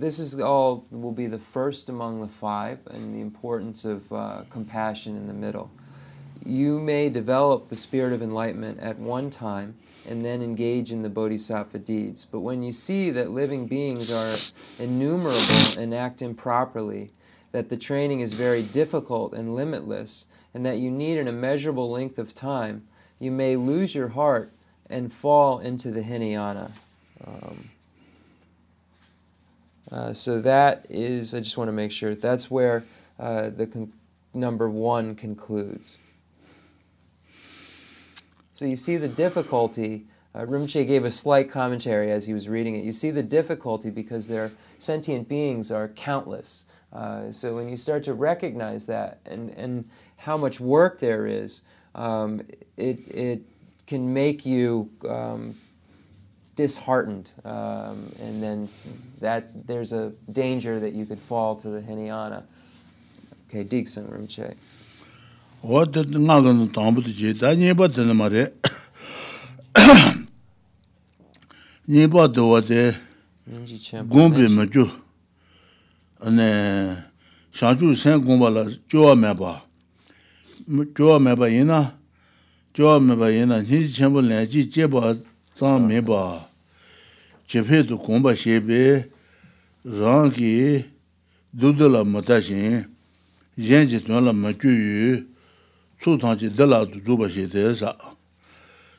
this 0.00 0.18
is 0.18 0.40
all 0.40 0.84
will 0.90 1.12
be 1.12 1.26
the 1.26 1.38
first 1.38 1.88
among 1.88 2.20
the 2.20 2.28
five, 2.28 2.78
and 2.90 3.14
the 3.14 3.20
importance 3.20 3.84
of 3.84 4.12
uh, 4.12 4.42
compassion 4.50 5.16
in 5.16 5.26
the 5.26 5.34
middle. 5.34 5.70
You 6.44 6.78
may 6.78 7.08
develop 7.08 7.68
the 7.68 7.76
spirit 7.76 8.12
of 8.12 8.22
enlightenment 8.22 8.78
at 8.80 8.98
one 8.98 9.28
time 9.28 9.74
and 10.08 10.24
then 10.24 10.40
engage 10.40 10.92
in 10.92 11.02
the 11.02 11.08
bodhisattva 11.08 11.80
deeds. 11.80 12.24
But 12.24 12.40
when 12.40 12.62
you 12.62 12.72
see 12.72 13.10
that 13.10 13.30
living 13.30 13.66
beings 13.66 14.10
are 14.10 14.36
innumerable 14.82 15.78
and 15.78 15.92
act 15.92 16.22
improperly, 16.22 17.10
that 17.52 17.68
the 17.68 17.76
training 17.76 18.20
is 18.20 18.32
very 18.32 18.62
difficult 18.62 19.34
and 19.34 19.54
limitless, 19.54 20.26
and 20.54 20.64
that 20.64 20.78
you 20.78 20.90
need 20.90 21.18
an 21.18 21.28
immeasurable 21.28 21.90
length 21.90 22.18
of 22.18 22.32
time, 22.32 22.86
you 23.18 23.30
may 23.30 23.56
lose 23.56 23.94
your 23.94 24.08
heart 24.08 24.50
and 24.88 25.12
fall 25.12 25.58
into 25.58 25.90
the 25.90 26.02
Hinayana. 26.02 26.70
Um, 27.26 27.68
uh, 29.90 30.12
so 30.12 30.40
that 30.40 30.86
is, 30.90 31.34
I 31.34 31.40
just 31.40 31.56
want 31.56 31.68
to 31.68 31.72
make 31.72 31.90
sure, 31.90 32.14
that's 32.14 32.50
where 32.50 32.84
uh, 33.18 33.50
the 33.50 33.88
number 34.34 34.68
one 34.68 35.14
concludes. 35.14 35.98
So 38.54 38.64
you 38.64 38.76
see 38.76 38.96
the 38.96 39.08
difficulty. 39.08 40.06
Uh, 40.34 40.44
gave 40.44 41.04
a 41.04 41.10
slight 41.10 41.50
commentary 41.50 42.10
as 42.12 42.26
he 42.26 42.34
was 42.34 42.48
reading 42.48 42.74
it. 42.74 42.84
You 42.84 42.92
see 42.92 43.10
the 43.10 43.22
difficulty 43.22 43.90
because 43.90 44.28
their 44.28 44.52
sentient 44.78 45.28
beings 45.28 45.72
are 45.72 45.88
countless. 45.88 46.66
Uh, 46.92 47.30
so 47.30 47.54
when 47.56 47.68
you 47.68 47.76
start 47.76 48.02
to 48.04 48.14
recognize 48.14 48.86
that 48.86 49.20
and, 49.26 49.50
and 49.50 49.88
how 50.16 50.36
much 50.36 50.60
work 50.60 50.98
there 50.98 51.26
is, 51.26 51.62
um, 51.94 52.40
it, 52.76 52.98
it 53.08 53.42
can 53.86 54.12
make 54.12 54.44
you 54.44 54.90
um, 55.08 55.56
disheartened. 56.58 57.30
Um, 57.44 58.12
and 58.20 58.42
then 58.42 58.68
that 59.20 59.44
there's 59.66 59.92
a 59.92 60.12
danger 60.32 60.80
that 60.80 60.92
you 60.92 61.06
could 61.06 61.20
fall 61.20 61.54
to 61.62 61.68
the 61.70 61.80
Hinayana. 61.80 62.42
Okay, 63.46 63.64
Diksan 63.64 64.10
Rinpoche. 64.12 64.56
What 65.62 65.92
did 65.92 66.10
nga 66.10 66.42
gan 66.42 66.68
tang 66.74 66.94
bu 66.94 67.00
ji 67.02 67.32
da 67.32 67.54
ni 67.54 67.72
ba 67.72 67.88
de 67.88 68.02
ma 68.14 68.26
re 68.26 68.44
ni 71.86 72.06
ba 72.06 72.28
de 72.28 72.42
wa 72.50 72.60
de 72.60 72.94
gun 74.12 74.30
bi 74.36 74.46
ma 74.56 74.64
ju 74.66 74.84
ane 76.26 76.48
sha 77.50 77.74
ju 77.74 77.94
sen 77.94 78.20
gun 78.20 78.38
ba 78.38 78.48
la 78.50 78.62
jo 78.88 79.06
wa 79.06 79.14
me 79.14 79.32
ba. 79.34 79.62
Jo 80.96 81.06
wa 81.12 81.18
me 81.18 81.34
ba 81.34 81.48
yin 81.50 81.66
na 81.66 81.80
jo 82.74 82.86
wa 82.86 82.98
me 83.00 83.14
ba 83.16 83.30
yin 83.30 83.48
na 83.48 83.60
ni 83.62 83.88
chen 83.88 84.12
bu 84.12 84.20
le 84.30 84.46
ji 84.46 84.68
je 84.70 84.86
ba 84.86 85.16
zang 85.58 85.86
me 85.88 86.00
ba. 86.00 86.47
chepe 87.48 87.82
tu 87.86 87.96
kumbha 87.96 88.36
shebe 88.36 89.08
rangi 89.84 90.84
dudu 91.54 91.88
la 91.88 92.04
mata 92.04 92.40
shin, 92.42 92.84
yen 93.56 93.88
je 93.88 93.98
tuan 93.98 94.20
la 94.20 94.32
ma 94.34 94.52
kyu 94.52 94.70
yu, 94.70 95.26
tsu 95.98 96.18
tang 96.18 96.36
je 96.38 96.48
dala 96.48 96.84
tu 96.86 97.00
dhubha 97.00 97.28
she 97.28 97.48
te 97.48 97.74
sa. 97.74 97.96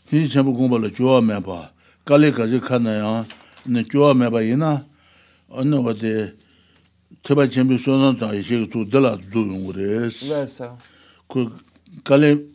Tini 0.07 0.27
chenpa 0.27 0.51
kumbha 0.51 0.81
la 0.81 0.89
chua 0.89 1.21
me 1.21 1.39
pa, 1.41 1.71
kali 2.05 2.31
kazi 2.31 2.59
khana 2.59 2.91
yang, 2.97 3.25
na 3.67 3.83
chua 3.83 4.15
me 4.15 4.29
pa 4.31 4.41
ina, 4.41 4.83
anna 5.55 5.79
wate 5.79 6.33
tepa 7.21 7.47
chenpi 7.47 7.77
sonan 7.77 8.17
tang 8.17 8.33
ye 8.33 8.41
sheke 8.41 8.67
tu 8.71 8.83
dala 8.83 9.15
tu 9.17 9.29
dhubha 9.29 9.53
yungu 9.53 9.71
res. 9.77 10.33
Ku 11.27 11.51
kali, 12.03 12.49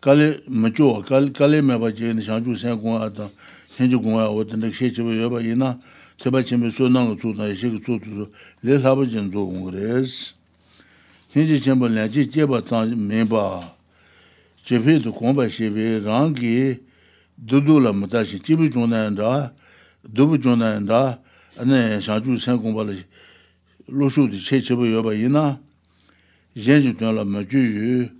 kali 0.00 0.38
ma 0.46 0.70
chua, 0.70 1.02
kali 1.02 1.60
me 1.62 1.78
pa 1.80 1.90
je 1.90 2.12
ni 2.14 2.22
shangchu 2.22 2.56
sen 2.56 2.78
kuwa 2.78 3.10
tang, 3.10 3.30
현주 3.76 4.00
공화 4.00 4.26
어떤 4.28 4.70
시집을 4.70 5.22
여봐 5.22 5.40
이나 5.40 5.80
제발 6.18 6.44
좀 6.44 6.68
소난 6.70 7.08
거 7.08 7.16
주다 7.16 7.52
시기 7.54 7.80
주주 7.80 8.30
내 8.60 8.78
사버진 8.78 9.32
조 9.32 9.46
공그레스 9.46 10.34
현지 11.30 11.60
전부 11.62 11.88
내지 11.88 12.28
제바 12.28 12.64
장 12.64 13.08
멤버 13.08 13.62
제페도 14.64 15.12
공부 15.12 15.48
시베 15.48 16.00
랑기 16.00 16.76
두두라 17.46 17.92
못다시 17.92 18.40
집이 18.40 18.70
존난다 18.70 19.54
두부 20.14 20.40
존난다 20.40 21.20
아니 21.56 22.00
자주 22.02 22.36
생 22.36 22.58
공부를 22.58 23.02
로슈디 23.86 24.38
제집을 24.44 24.92
여봐 24.92 25.14
이나 25.14 25.60
젠주 26.54 26.98
되라 26.98 27.24
마주유 27.24 28.10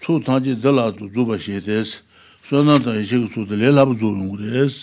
초탄지 0.00 0.60
들라도 0.60 1.12
주바 1.12 1.38
시데스 1.38 2.07
sōnā 2.48 2.78
tā 2.80 2.94
yīshīg 2.96 3.26
sūtā 3.28 3.58
lē 3.60 3.68
lāpa 3.74 3.92
sō 3.92 4.08
yungu 4.08 4.38
rēs. 4.40 4.76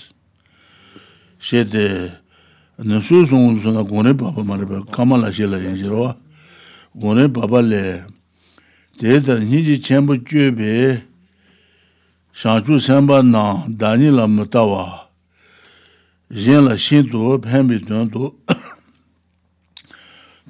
Shē 1.42 1.64
tē, 1.66 1.86
nā 2.86 3.00
sū 3.02 3.24
sōngu 3.26 3.58
sōnā 3.64 3.82
gōne 3.90 4.14
bāpa 4.14 4.44
mā 4.46 4.60
rē 4.62 4.68
bā, 4.70 4.82
kāma 4.94 5.18
lā 5.18 5.32
shē 5.34 5.50
lā 5.50 5.58
yīngi 5.64 5.90
rō 5.90 6.04
wā. 6.04 6.12
Gōne 7.02 7.26
bāpa 7.34 7.64
lē, 7.66 7.82
tē 9.02 9.18
tā 9.26 9.40
nī 9.42 9.64
jī 9.66 9.80
chēmbu 9.82 10.20
chū 10.30 10.52
bē, 10.54 10.76
shāngchū 12.38 12.78
sēmbā 12.86 13.24
nā, 13.26 13.46
dāni 13.82 14.14
lā 14.14 14.30
mā 14.30 14.46
tā 14.46 14.62
wā, 14.62 14.86
yēn 16.30 16.68
lā 16.70 16.78
shīn 16.78 17.10
tō, 17.10 17.40
pēn 17.42 17.66
bī 17.66 17.82
tuyān 17.82 18.14
tō, 18.14 18.30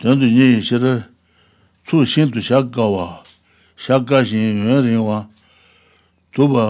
tuyān 0.04 0.20
tō 0.20 0.20
nī 0.20 0.34
yī 0.52 0.60
shē 0.60 0.84
rā, 0.84 0.98
tsū 1.88 2.04
shīn 2.04 2.36
tō 2.36 2.44
shāk 2.44 2.76
gā 2.76 2.90
wā, 2.92 3.08
shāk 3.80 4.04
gā 4.04 4.20
shīn 4.28 4.66
yuwa 4.66 4.84
rī 4.84 5.00
wā, 5.00 5.22
tō 6.36 6.52
bā, 6.52 6.66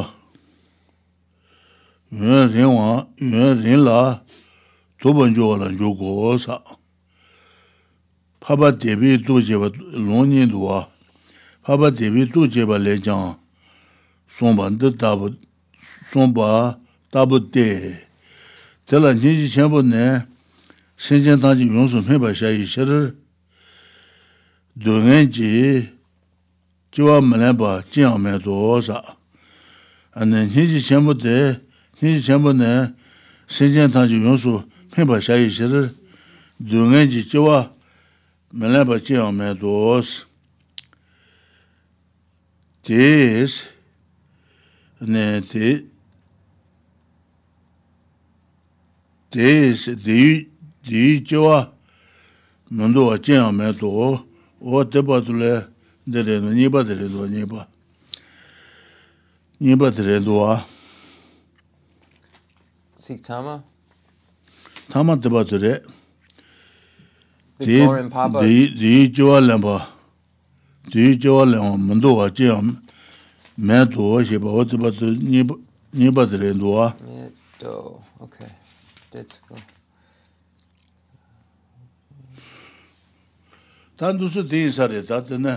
yuwa 2.15 2.45
rin 2.45 2.65
wa, 2.65 3.07
yuwa 3.19 3.53
rin 3.53 3.83
la, 3.83 4.21
tuban 4.99 5.35
jo 5.35 5.57
lan 5.57 5.77
jo 5.77 5.93
go 5.93 6.37
sa. 6.37 6.61
Paba 8.39 8.71
debi 8.71 9.17
du 9.17 9.41
jeba 9.41 9.69
long 9.93 10.29
nin 10.29 10.47
duwa, 10.49 10.87
paba 11.63 11.91
debi 11.91 12.25
du 12.25 12.47
jeba 12.47 12.77
le 12.79 13.01
jang, 13.01 13.35
somba 14.29 14.69
nda 14.69 14.91
tabu, 14.91 15.35
somba 16.11 16.77
tabu 17.11 17.39
de. 17.39 17.93
Tela 18.85 19.13
nyingi 19.13 19.49
chenpo 19.49 19.81
ne, 19.81 20.23
senjen 20.95 21.39
tangi 21.39 21.65
yung 21.65 21.87
su 21.87 22.01
meba 22.01 22.33
shayi 22.33 22.63
du 24.75 24.91
ngen 24.91 25.31
ji, 25.31 25.89
jiwa 26.91 27.21
mlenpa 27.21 27.83
jiang 27.91 28.19
me 28.19 28.37
do 28.39 28.79
sa. 28.81 29.01
Ane 30.13 30.45
nyingi 30.45 30.79
chenpo 30.81 31.13
de, 31.13 31.64
진짜 32.13 32.33
전번에 32.33 32.93
세전 33.47 33.91
다주 33.91 34.23
요소 34.23 34.63
페바 34.91 35.19
샤이 35.19 35.49
시를 35.49 35.89
동해지 36.69 37.27
저와 37.29 37.75
melaba 38.55 38.99
cheo 39.03 39.31
me 39.35 39.53
dos 39.53 40.25
tis 42.81 43.67
ne 45.01 45.41
ti 45.41 45.91
tis 49.29 49.89
di 49.99 50.47
di 50.87 51.21
cheo 51.27 51.73
mendo 52.71 53.07
wa 53.11 53.17
cheo 53.19 53.51
me 53.51 53.73
do 53.73 54.23
o 54.61 54.83
te 54.85 55.03
pa 55.03 55.19
tu 55.19 55.33
le 55.33 55.67
de 56.07 56.23
re 56.23 56.39
no 56.39 56.55
ni 56.55 56.69
pa 56.69 56.83
de 56.87 56.95
re 56.95 57.09
do 57.11 57.27
ni 57.27 57.43
pa 57.45 57.67
ni 59.59 59.75
pa 59.75 59.91
de 59.91 60.01
re 60.01 60.19
do 60.23 60.39
a 60.47 60.63
sik 63.05 63.21
tama 63.23 63.63
tama 64.89 65.15
de 65.23 65.29
ba 65.29 65.43
de 65.43 65.59
de 67.59 68.57
de 68.81 68.93
jo 69.15 69.39
la 69.47 69.57
ba 69.65 69.75
de 70.91 71.03
jo 71.23 71.45
la 71.45 71.57
mon 71.77 71.99
do 72.01 72.15
wa 72.19 72.27
je 72.37 72.49
me 73.57 73.85
do 73.85 74.01
wa 74.13 74.23
she 74.23 74.37
ba 74.45 74.49
wa 74.57 74.63
de 74.71 74.77
ba 74.77 74.89
de 74.89 75.07
ni 75.29 75.43
ni 75.93 76.09
ba 76.09 76.25
de 76.25 76.53
do 76.53 76.67
wa. 76.77 76.87
Do 77.59 78.01
okay. 78.25 78.49
That's 79.11 79.39
cool 79.47 79.61
tan 83.97 84.17
du 84.17 84.27
su 84.27 84.41
de 84.43 84.71
sa 84.71 84.87
re 84.87 85.01
da 85.05 85.21
de 85.21 85.37
ne. 85.37 85.55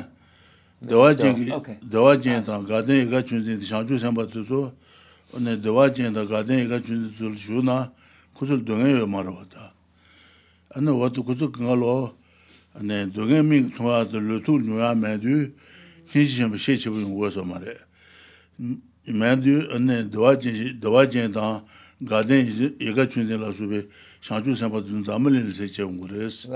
Dewa 0.83 1.15
jing 1.15 1.39
dewa 1.93 2.13
jing 2.23 2.45
ta 2.45 2.61
ga 2.61 2.83
de 2.83 3.07
ga 3.11 3.23
chun 3.23 3.43
de 3.43 3.65
shang 3.65 3.87
ju 3.89 3.97
san 3.99 4.13
ba 4.15 4.27
tu 4.27 4.45
so 4.45 4.71
오늘 5.33 5.61
대화 5.61 5.93
전에 5.93 6.25
가든 6.25 6.59
얘가 6.61 6.81
준줄 6.81 7.37
주나 7.37 7.93
구슬 8.33 8.65
동해요 8.65 9.07
말하다 9.07 9.75
안에 10.71 10.91
와도 10.91 11.23
구슬 11.23 11.53
그걸로 11.53 12.17
안에 12.75 13.13
동해 13.13 13.43
민 13.43 13.69
통화도 13.71 14.21
루툴 14.21 14.63
누야 14.65 14.95
매두 14.95 15.53
진심 16.11 16.57
시치 16.57 16.89
부분 16.89 17.19
거서 17.19 17.45
말해 17.45 17.67
매두 19.05 19.69
안에 19.73 20.09
대화 20.11 20.39
전 20.39 20.81
대화 20.81 21.09
전에 21.09 21.31
다 21.31 21.63
가든 22.09 22.79
얘가 22.81 23.09
준들라 23.09 23.53
수비 23.53 23.87
상주 24.23 24.55
삼바든 24.55 25.05
잠을을 25.05 25.53
세체 25.53 25.83
온 25.83 25.99
거레스 25.99 26.49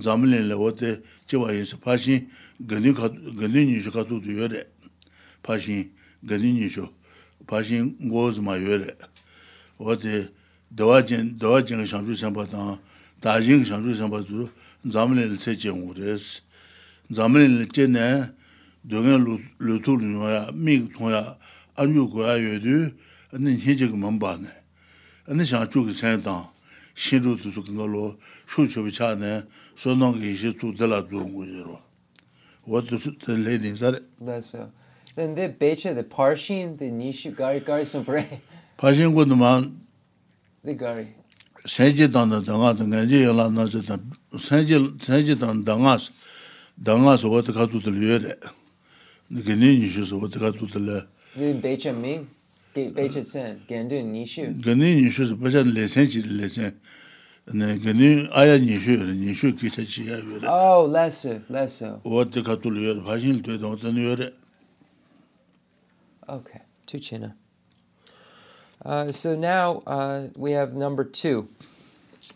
잠을을 0.00 0.52
어때 0.52 1.02
제와에서 1.26 1.78
파신 1.80 2.28
근육 2.66 2.96
근육이 3.36 3.82
주가도 3.82 4.22
되요래 4.22 4.64
파신 5.42 5.92
근육이 6.26 6.70
주 6.70 6.88
pashin 7.46 7.96
ngoz 8.00 8.38
ma 8.40 8.56
yore. 8.56 8.96
Wate 9.78 10.30
dawa 10.74 11.02
jing 11.02 11.38
dawa 11.38 11.62
jing 11.62 11.84
shangshu 11.84 12.14
shenpa 12.14 12.48
tang 12.48 12.78
da 13.20 13.40
jing 13.40 13.64
shangshu 13.64 13.94
shenpa 13.94 14.22
zu 14.26 14.50
zamlin 14.86 15.30
le 15.30 15.36
che 15.36 15.56
che 15.56 15.70
ngu 15.70 15.92
res. 15.94 16.42
Zamlin 17.10 17.58
le 17.58 17.66
che 17.66 17.86
ne 17.86 18.32
dongen 18.84 19.24
lu 19.58 19.80
tu 19.80 19.96
lu 19.96 20.04
nyo 20.04 20.28
ya 20.28 20.50
mi 20.52 20.88
tong 20.88 21.10
ya 21.10 21.36
an 21.76 21.94
yu 21.94 22.08
go 22.08 22.24
ya 22.24 22.34
yue 22.36 22.58
du 22.58 22.92
ane 23.32 23.54
hin 23.54 23.76
che 23.76 23.88
ki 23.88 23.96
mamba 23.96 24.36
ne. 24.36 24.50
Ane 25.28 25.44
shang 25.44 25.68
chu 25.68 25.84
ki 25.84 25.92
sen 25.92 26.22
tang 26.22 26.44
shin 26.94 27.22
ru 27.22 27.36
tu 27.36 27.50
su 27.50 27.62
ki 27.62 27.72
nga 27.72 27.84
lo 27.84 28.16
shu 28.46 28.66
chu 28.66 28.82
pi 28.82 28.90
cha 28.90 29.14
ne 29.14 29.44
so 29.76 29.94
nong 29.94 30.18
ki 30.18 30.34
shi 30.34 30.54
tu 30.54 30.72
de 30.72 30.86
la 30.86 31.02
zu 31.06 31.20
ngu 31.20 31.44
yiro 31.44 31.80
wate 32.66 32.98
su 32.98 33.14
ten 33.16 33.42
le 33.44 33.58
ding 33.58 33.76
sare 33.76 34.00
근데 35.16 35.56
배체 35.56 35.94
the 35.94 36.02
parshin 36.02 36.76
the 36.76 36.90
nishu 36.90 37.34
gari 37.34 37.58
gari 37.64 37.86
sopre 37.86 38.22
parshin 38.76 39.14
go 39.14 39.24
man 39.34 39.80
the 40.62 40.74
gari. 40.74 41.06
Senje 41.64 42.12
dan 42.12 42.28
da 42.28 42.40
danga 42.40 42.76
da 42.76 42.84
ngaje 42.84 43.22
yala 43.24 43.48
na 43.50 43.64
zo 43.64 43.80
da 43.80 43.96
senje 44.36 44.76
senje 45.00 45.34
dan 45.40 45.64
danga 45.64 45.96
danga 46.78 47.16
so 47.16 47.30
wat 47.30 47.46
ka 47.46 47.64
tu 47.64 47.80
de 47.80 47.90
yere 47.92 48.36
ne 49.30 49.40
ge 49.40 49.56
ni 49.56 49.80
nishu 49.80 50.04
so 50.04 50.18
wat 50.20 50.38
ka 50.38 50.50
tu 50.52 50.66
de 50.66 50.78
le 50.78 51.06
ni 51.36 51.54
beche 51.54 51.92
min 51.92 52.26
ge 52.74 52.92
beche 52.92 53.24
sen 53.24 53.58
gen 53.66 53.88
de 53.88 54.02
nishu 54.02 54.52
ge 54.60 54.74
ni 54.74 54.96
nishu 55.00 55.26
so 55.26 55.34
beche 55.34 55.64
le 55.64 55.88
senje 55.88 56.20
le 56.28 56.46
sen. 56.46 56.74
Ne 57.54 57.78
ge 57.78 57.94
ni 57.94 58.28
aya 58.34 58.58
nishu 58.58 59.00
nishu 59.16 59.56
ki 59.56 59.70
ta 59.70 59.80
chi 59.82 60.02
ya 60.04 60.16
yere 60.28 60.46
oh 60.46 60.84
lesser 60.84 61.40
lesser. 61.48 62.00
Wat 62.04 62.36
ka 62.44 62.56
tu 62.56 62.70
le 62.70 62.80
yere 62.80 63.00
parshin 63.00 63.40
de 63.42 63.56
da 63.56 63.90
ne 63.90 64.02
yere 64.02 64.32
Okay, 66.28 66.60
two 66.86 66.98
china. 66.98 67.36
Uh, 68.84 69.12
so 69.12 69.36
now 69.36 69.82
uh, 69.86 70.28
we 70.36 70.52
have 70.52 70.74
number 70.74 71.04
two. 71.04 71.48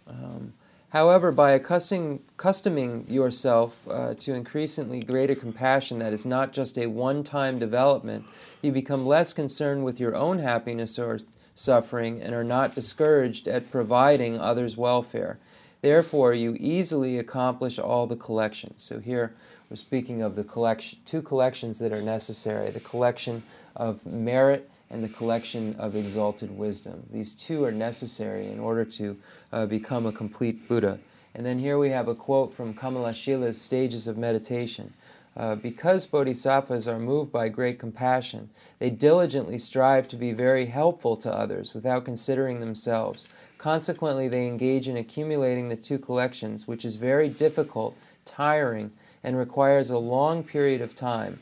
Um, 0.06 0.52
however, 0.90 1.32
by 1.32 1.52
accustoming, 1.52 2.22
customing 2.36 3.04
yourself 3.08 3.86
uh, 3.90 4.14
to 4.14 4.34
increasingly 4.34 5.00
greater 5.02 5.34
compassion 5.34 5.98
that 5.98 6.12
is 6.12 6.24
not 6.24 6.52
just 6.52 6.78
a 6.78 6.86
one 6.86 7.24
time 7.24 7.58
development, 7.58 8.24
you 8.62 8.70
become 8.70 9.06
less 9.06 9.34
concerned 9.34 9.84
with 9.84 9.98
your 9.98 10.14
own 10.14 10.38
happiness 10.38 10.98
or 10.98 11.18
suffering 11.54 12.22
and 12.22 12.34
are 12.34 12.44
not 12.44 12.74
discouraged 12.74 13.48
at 13.48 13.70
providing 13.70 14.38
others' 14.38 14.76
welfare. 14.76 15.38
Therefore, 15.82 16.32
you 16.32 16.56
easily 16.60 17.18
accomplish 17.18 17.78
all 17.78 18.06
the 18.06 18.16
collections. 18.16 18.82
So 18.82 19.00
here 19.00 19.34
we're 19.68 19.76
speaking 19.76 20.22
of 20.22 20.36
the 20.36 20.44
collection, 20.44 20.98
two 21.04 21.22
collections 21.22 21.78
that 21.78 21.92
are 21.92 22.02
necessary: 22.02 22.70
the 22.70 22.80
collection 22.80 23.42
of 23.80 24.04
merit 24.04 24.70
and 24.90 25.02
the 25.02 25.08
collection 25.08 25.74
of 25.78 25.96
exalted 25.96 26.50
wisdom. 26.56 27.02
These 27.10 27.32
two 27.32 27.64
are 27.64 27.72
necessary 27.72 28.48
in 28.48 28.60
order 28.60 28.84
to 28.84 29.16
uh, 29.52 29.64
become 29.64 30.04
a 30.04 30.12
complete 30.12 30.68
Buddha. 30.68 30.98
And 31.34 31.46
then 31.46 31.58
here 31.58 31.78
we 31.78 31.88
have 31.88 32.06
a 32.06 32.14
quote 32.14 32.52
from 32.52 32.74
Kamalashila's 32.74 33.58
Stages 33.58 34.06
of 34.06 34.18
Meditation. 34.18 34.92
Uh, 35.34 35.54
because 35.54 36.06
bodhisattvas 36.06 36.86
are 36.86 36.98
moved 36.98 37.32
by 37.32 37.48
great 37.48 37.78
compassion, 37.78 38.50
they 38.80 38.90
diligently 38.90 39.56
strive 39.56 40.06
to 40.08 40.16
be 40.16 40.32
very 40.32 40.66
helpful 40.66 41.16
to 41.16 41.32
others 41.32 41.72
without 41.72 42.04
considering 42.04 42.60
themselves. 42.60 43.28
Consequently, 43.56 44.28
they 44.28 44.46
engage 44.46 44.88
in 44.88 44.96
accumulating 44.98 45.68
the 45.68 45.76
two 45.76 45.98
collections, 45.98 46.68
which 46.68 46.84
is 46.84 46.96
very 46.96 47.28
difficult, 47.30 47.96
tiring, 48.26 48.90
and 49.22 49.38
requires 49.38 49.88
a 49.88 49.98
long 49.98 50.42
period 50.42 50.82
of 50.82 50.94
time. 50.94 51.38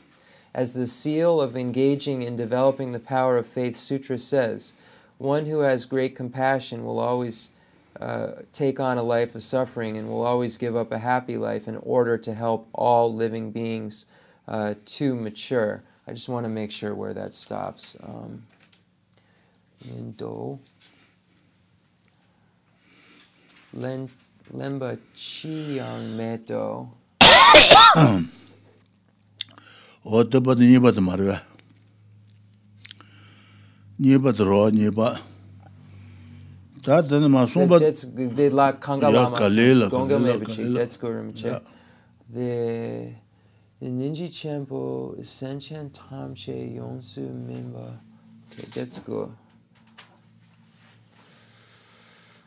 As 0.53 0.73
the 0.73 0.87
seal 0.87 1.39
of 1.39 1.55
engaging 1.55 2.23
in 2.23 2.35
developing 2.35 2.91
the 2.91 2.99
power 2.99 3.37
of 3.37 3.45
faith 3.45 3.75
sutra 3.75 4.17
says, 4.17 4.73
one 5.17 5.45
who 5.45 5.59
has 5.59 5.85
great 5.85 6.15
compassion 6.15 6.83
will 6.85 6.99
always 6.99 7.51
uh, 7.99 8.31
take 8.53 8.79
on 8.79 8.97
a 8.97 9.03
life 9.03 9.35
of 9.35 9.43
suffering 9.43 9.97
and 9.97 10.07
will 10.07 10.25
always 10.25 10.57
give 10.57 10.75
up 10.75 10.91
a 10.91 10.97
happy 10.97 11.37
life 11.37 11.67
in 11.67 11.75
order 11.77 12.17
to 12.17 12.33
help 12.33 12.67
all 12.73 13.13
living 13.13 13.51
beings 13.51 14.05
uh, 14.47 14.73
to 14.85 15.13
mature. 15.13 15.83
I 16.07 16.13
just 16.13 16.29
want 16.29 16.45
to 16.45 16.49
make 16.49 16.71
sure 16.71 16.95
where 16.95 17.13
that 17.13 17.33
stops. 17.33 17.95
Um, 18.01 18.41
in 19.85 20.11
Do. 20.11 20.59
Len, 23.73 24.09
lemba 24.53 24.97
Chiyang 25.15 26.17
Meto. 26.17 26.89
어떠버 30.08 30.54
니바도 30.54 31.00
말이야. 31.00 31.42
니바도 34.00 34.44
로 34.44 34.70
니바. 34.70 35.16
다들 36.84 37.28
마 37.30 37.46
송바 37.46 37.78
That's 37.78 38.14
the 38.14 38.50
la 38.50 38.72
Kanga 38.78 39.08
Yeah, 39.08 39.22
Lama. 39.22 39.36
Kalela, 39.36 39.88
Gonga 39.88 40.18
Kalela, 40.18 40.38
Mebichi. 40.38 40.56
Kalela. 40.58 40.74
That's 40.74 40.98
Gurumche. 40.98 41.44
Yeah. 41.44 41.60
The 42.28 43.14
the 43.80 43.86
Ninji 43.86 44.28
Champo 44.28 45.16
Senchen 45.24 45.90
Tamche 45.90 46.76
Yonsu 46.76 47.24
Mimba. 47.46 47.98
Okay, 48.52 48.66
that's 48.74 48.98
good. 48.98 49.32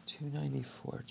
294. 0.05 1.03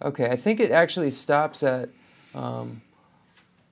Okay, 0.00 0.28
I 0.30 0.36
think 0.36 0.60
it 0.60 0.70
actually 0.70 1.10
stops 1.10 1.62
at 1.62 1.88
um, 2.34 2.82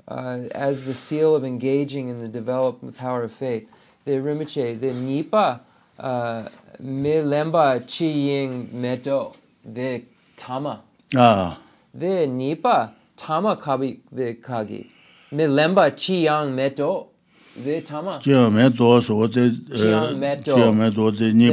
uh, 0.09 0.41
as 0.53 0.85
the 0.85 0.95
seal 0.95 1.37
of 1.37 1.45
engaging 1.45 2.09
in 2.09 2.21
the 2.21 2.29
development 2.29 2.97
power 2.97 3.23
of 3.23 3.33
faith. 3.33 3.69
The 4.05 4.21
rimache, 4.21 4.81
the 4.81 4.93
nipa, 4.93 5.61
uh, 5.99 6.49
me 6.81 7.15
lemba 7.15 7.81
chi 7.87 8.07
ying 8.07 8.69
meto, 8.69 9.37
the 9.65 10.03
tama. 10.37 10.83
Ah. 11.15 11.59
The 11.95 12.27
nipa, 12.27 12.95
tama 13.17 13.57
kabi, 13.57 14.01
the 14.11 14.35
kagi. 14.35 14.91
Me 15.31 15.45
lemba 15.45 15.91
chi 15.91 16.25
yang 16.25 16.57
meto. 16.57 17.09
the 17.57 17.81
tama 17.81 18.21
Chi 18.23 18.31
me 18.31 18.63
Meto, 18.63 19.03
so 19.03 19.27
de 19.27 19.51
je 19.51 20.15
meto 20.17 20.95
do 20.95 21.11
de 21.11 21.33
ni 21.33 21.49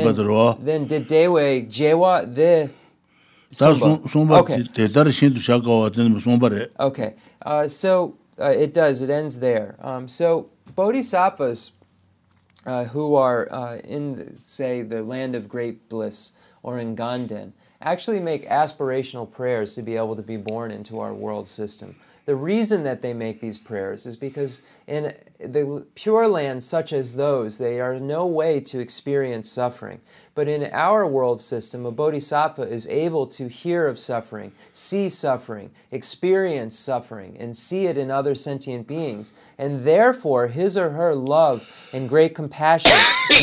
then 0.64 0.88
the 0.88 1.00
day 1.00 1.28
jewa 1.70 2.26
the 2.26 2.70
Okay. 4.40 4.64
Okay. 6.80 7.16
Uh, 7.42 7.68
so 7.68 8.18
uh, 8.40 8.46
it 8.46 8.74
does. 8.74 9.02
It 9.02 9.10
ends 9.10 9.40
there. 9.40 9.76
Um, 9.80 10.08
so 10.08 10.50
bodhisattvas, 10.76 11.74
uh, 12.66 12.86
who 12.86 13.16
are 13.16 13.48
uh, 13.52 13.78
in, 13.80 14.36
say, 14.38 14.82
the 14.82 15.04
land 15.04 15.36
of 15.36 15.48
great 15.48 15.88
bliss 15.90 16.34
or 16.64 16.80
in 16.80 16.96
Ganden, 16.96 17.52
actually 17.82 18.20
make 18.20 18.48
aspirational 18.50 19.30
prayers 19.30 19.76
to 19.76 19.82
be 19.82 19.96
able 19.98 20.16
to 20.16 20.22
be 20.22 20.38
born 20.38 20.72
into 20.72 21.00
our 21.00 21.14
world 21.14 21.48
system. 21.48 21.96
The 22.26 22.36
reason 22.36 22.84
that 22.84 23.02
they 23.02 23.14
make 23.14 23.42
these 23.42 23.58
prayers 23.58 24.06
is 24.06 24.16
because 24.16 24.62
in 24.88 25.14
the 25.40 25.86
pure 25.96 26.26
lands 26.28 26.66
such 26.66 26.94
as 26.94 27.18
those, 27.18 27.58
they 27.58 27.82
are 27.82 28.00
no 28.00 28.26
way 28.26 28.62
to 28.62 28.80
experience 28.80 29.50
suffering. 29.52 30.00
But 30.34 30.48
in 30.48 30.70
our 30.72 31.06
world 31.06 31.42
system, 31.42 31.86
a 31.86 31.92
bodhisattva 31.92 32.64
is 32.64 32.88
able 32.88 33.28
to 33.28 33.50
hear 33.50 33.88
of 33.88 34.00
suffering, 34.00 34.54
see 34.72 35.10
suffering, 35.10 35.70
experience 35.92 36.80
suffering, 36.80 37.36
and 37.40 37.56
see 37.56 37.88
it 37.88 37.98
in 37.98 38.10
other 38.10 38.36
sentient 38.36 38.88
beings. 38.88 39.34
And 39.58 39.84
therefore, 39.84 40.48
his 40.48 40.78
or 40.78 40.92
her 40.92 41.14
love 41.14 41.90
and 41.94 42.08
great 42.08 42.36
compassion, 42.36 42.98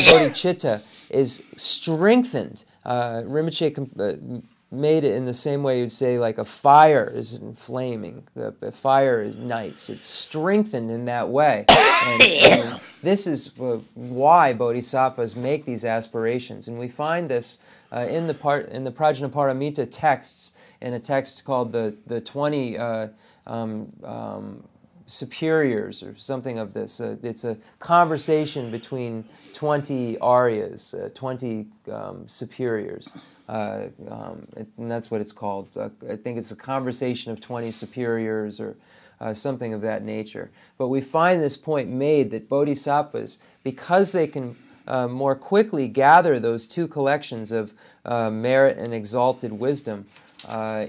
bodhicitta, 0.09 0.83
is 1.11 1.43
strengthened. 1.55 2.65
Uh, 2.83 3.21
Rinpoche 3.25 3.77
uh, 3.99 4.41
made 4.71 5.03
it 5.03 5.15
in 5.15 5.25
the 5.25 5.33
same 5.33 5.63
way 5.63 5.79
you'd 5.79 5.91
say 5.91 6.17
like 6.17 6.37
a 6.37 6.45
fire 6.45 7.11
is 7.13 7.35
inflaming 7.35 8.25
the, 8.35 8.55
the 8.61 8.71
fire 8.71 9.21
ignites 9.21 9.89
it's 9.89 10.07
strengthened 10.07 10.89
in 10.89 11.03
that 11.05 11.27
way 11.27 11.65
and, 11.67 12.21
and 12.21 12.81
this 13.03 13.27
is 13.27 13.51
why 13.95 14.53
bodhisattvas 14.53 15.35
make 15.35 15.65
these 15.65 15.83
aspirations 15.83 16.69
and 16.69 16.79
we 16.79 16.87
find 16.87 17.29
this 17.29 17.59
uh, 17.91 18.07
in 18.09 18.27
the 18.27 18.33
part 18.33 18.69
in 18.69 18.83
the 18.85 18.91
prajnaparamita 18.91 19.85
texts 19.91 20.55
in 20.79 20.93
a 20.93 20.99
text 20.99 21.43
called 21.43 21.71
the 21.71 21.93
the 22.07 22.21
20 22.21 22.77
uh, 22.77 23.07
um, 23.47 23.91
um, 24.03 24.63
superiors 25.11 26.03
or 26.03 26.15
something 26.15 26.57
of 26.57 26.73
this. 26.73 27.01
Uh, 27.01 27.17
it's 27.21 27.43
a 27.43 27.57
conversation 27.79 28.71
between 28.71 29.25
20 29.53 30.17
Aryas, 30.21 30.93
uh, 30.93 31.09
20 31.13 31.67
um, 31.91 32.27
superiors. 32.27 33.17
Uh, 33.51 33.89
um, 34.09 34.47
and 34.77 34.89
that's 34.89 35.11
what 35.11 35.19
it's 35.19 35.33
called. 35.33 35.67
Uh, 35.75 35.89
I 36.09 36.15
think 36.15 36.37
it's 36.37 36.53
a 36.53 36.55
conversation 36.55 37.33
of 37.33 37.41
20 37.41 37.69
superiors 37.71 38.61
or 38.61 38.77
uh, 39.19 39.33
something 39.33 39.73
of 39.73 39.81
that 39.81 40.05
nature. 40.05 40.51
But 40.77 40.87
we 40.87 41.01
find 41.01 41.41
this 41.41 41.57
point 41.57 41.89
made 41.89 42.31
that 42.31 42.47
bodhisattvas, 42.47 43.39
because 43.63 44.13
they 44.13 44.25
can 44.25 44.55
uh, 44.87 45.09
more 45.09 45.35
quickly 45.35 45.89
gather 45.89 46.39
those 46.39 46.65
two 46.65 46.87
collections 46.87 47.51
of 47.51 47.73
uh, 48.05 48.29
merit 48.29 48.77
and 48.77 48.93
exalted 48.93 49.51
wisdom, 49.51 50.05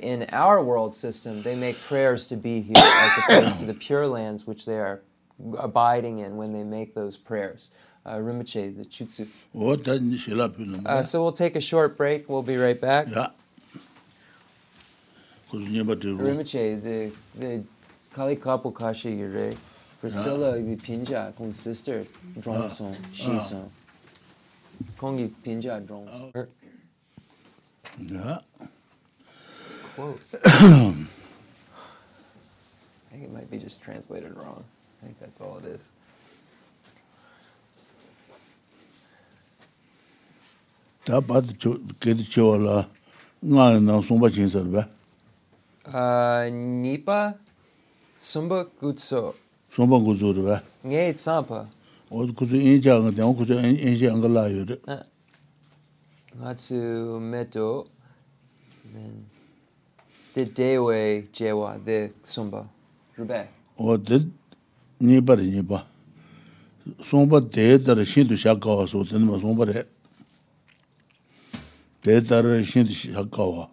in 0.00 0.26
our 0.32 0.62
world 0.62 0.94
system, 0.94 1.42
they 1.42 1.56
make 1.56 1.78
prayers 1.80 2.28
to 2.28 2.36
be 2.36 2.62
here 2.62 2.74
as 2.76 3.18
opposed 3.18 3.58
to 3.58 3.66
the 3.66 3.74
pure 3.74 4.06
lands 4.06 4.46
which 4.46 4.64
they 4.64 4.78
are 4.78 5.02
abiding 5.58 6.20
in 6.20 6.36
when 6.36 6.52
they 6.52 6.62
make 6.62 6.94
those 6.94 7.16
prayers 7.16 7.72
uh, 8.06 8.16
Rinpoche, 8.16 8.76
the 8.76 8.84
Chutsu. 8.84 9.28
Uh, 10.86 11.02
so 11.02 11.22
we'll 11.22 11.32
take 11.32 11.56
a 11.56 11.60
short 11.60 11.96
break. 11.96 12.28
We'll 12.28 12.42
be 12.42 12.56
right 12.56 12.80
back. 12.80 13.08
Yeah. 13.10 13.28
Rinpoche, 15.52 16.82
the, 16.82 17.12
the 17.38 17.62
Kali 18.14 18.36
Kapukasha 18.36 19.16
Yure, 19.16 19.52
Priscilla, 20.00 20.58
the 20.60 20.76
Pinja, 20.76 21.34
Kong's 21.36 21.58
sister, 21.58 22.04
Drong 22.40 22.68
Song, 22.68 22.96
Shi 23.12 23.38
Song. 23.38 23.70
Kongi 24.98 25.28
Pinja, 25.44 25.84
Drong 25.86 26.08
Yeah. 27.98 28.38
Quote. 29.94 30.20
I 30.34 30.94
think 33.10 33.24
it 33.24 33.32
might 33.32 33.50
be 33.50 33.58
just 33.58 33.82
translated 33.82 34.34
wrong. 34.36 34.64
I 35.02 35.04
think 35.04 35.20
that's 35.20 35.40
all 35.42 35.58
it 35.58 35.66
is. 35.66 35.88
다 41.05 41.19
봐도 41.21 41.47
저 41.57 41.77
게도 41.99 42.23
쳐라. 42.23 42.89
나나 43.39 44.01
송바 44.01 44.29
진설바. 44.29 44.87
Uh, 45.87 46.51
Nipa 46.51 47.33
Sumba 48.19 48.65
Gutso. 48.79 49.33
송바 49.71 49.99
구조르바. 49.99 50.61
Ngay 50.83 51.13
Tsampa. 51.13 51.65
어디 52.09 52.33
그저 52.33 52.55
인자가 52.55 53.11
돼. 53.11 53.23
그저 53.37 53.53
인자 53.61 54.11
안 54.11 54.19
갈라요. 54.19 54.65
Natsu 56.35 57.19
Meto. 57.21 57.85
Then 58.93 59.25
the 60.33 60.45
Dewe 60.53 61.27
Jewa, 61.31 61.79
the 61.83 62.11
Sumba. 62.23 62.67
Rube. 63.17 63.47
어디 63.77 64.29
니바리 65.01 65.49
니바. 65.51 65.85
송바 67.03 67.49
대다르 67.49 68.03
신도 68.03 68.35
샤가와서 68.35 69.03
어떤 72.01 72.19
뭐 72.19 72.21
송바래. 72.21 72.21
대다르 72.21 72.63
신도 72.63 72.91
샤가와. 72.91 73.69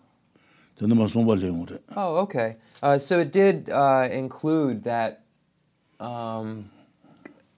되는 0.77 0.97
뭐 0.97 1.07
송바래용으로. 1.07 1.79
Oh, 1.97 2.17
okay. 2.17 2.57
Uh, 2.83 2.99
so 2.99 3.21
it 3.21 3.31
did 3.31 3.71
uh, 3.71 4.09
include 4.11 4.85
that. 4.85 5.23
Um, 6.01 6.71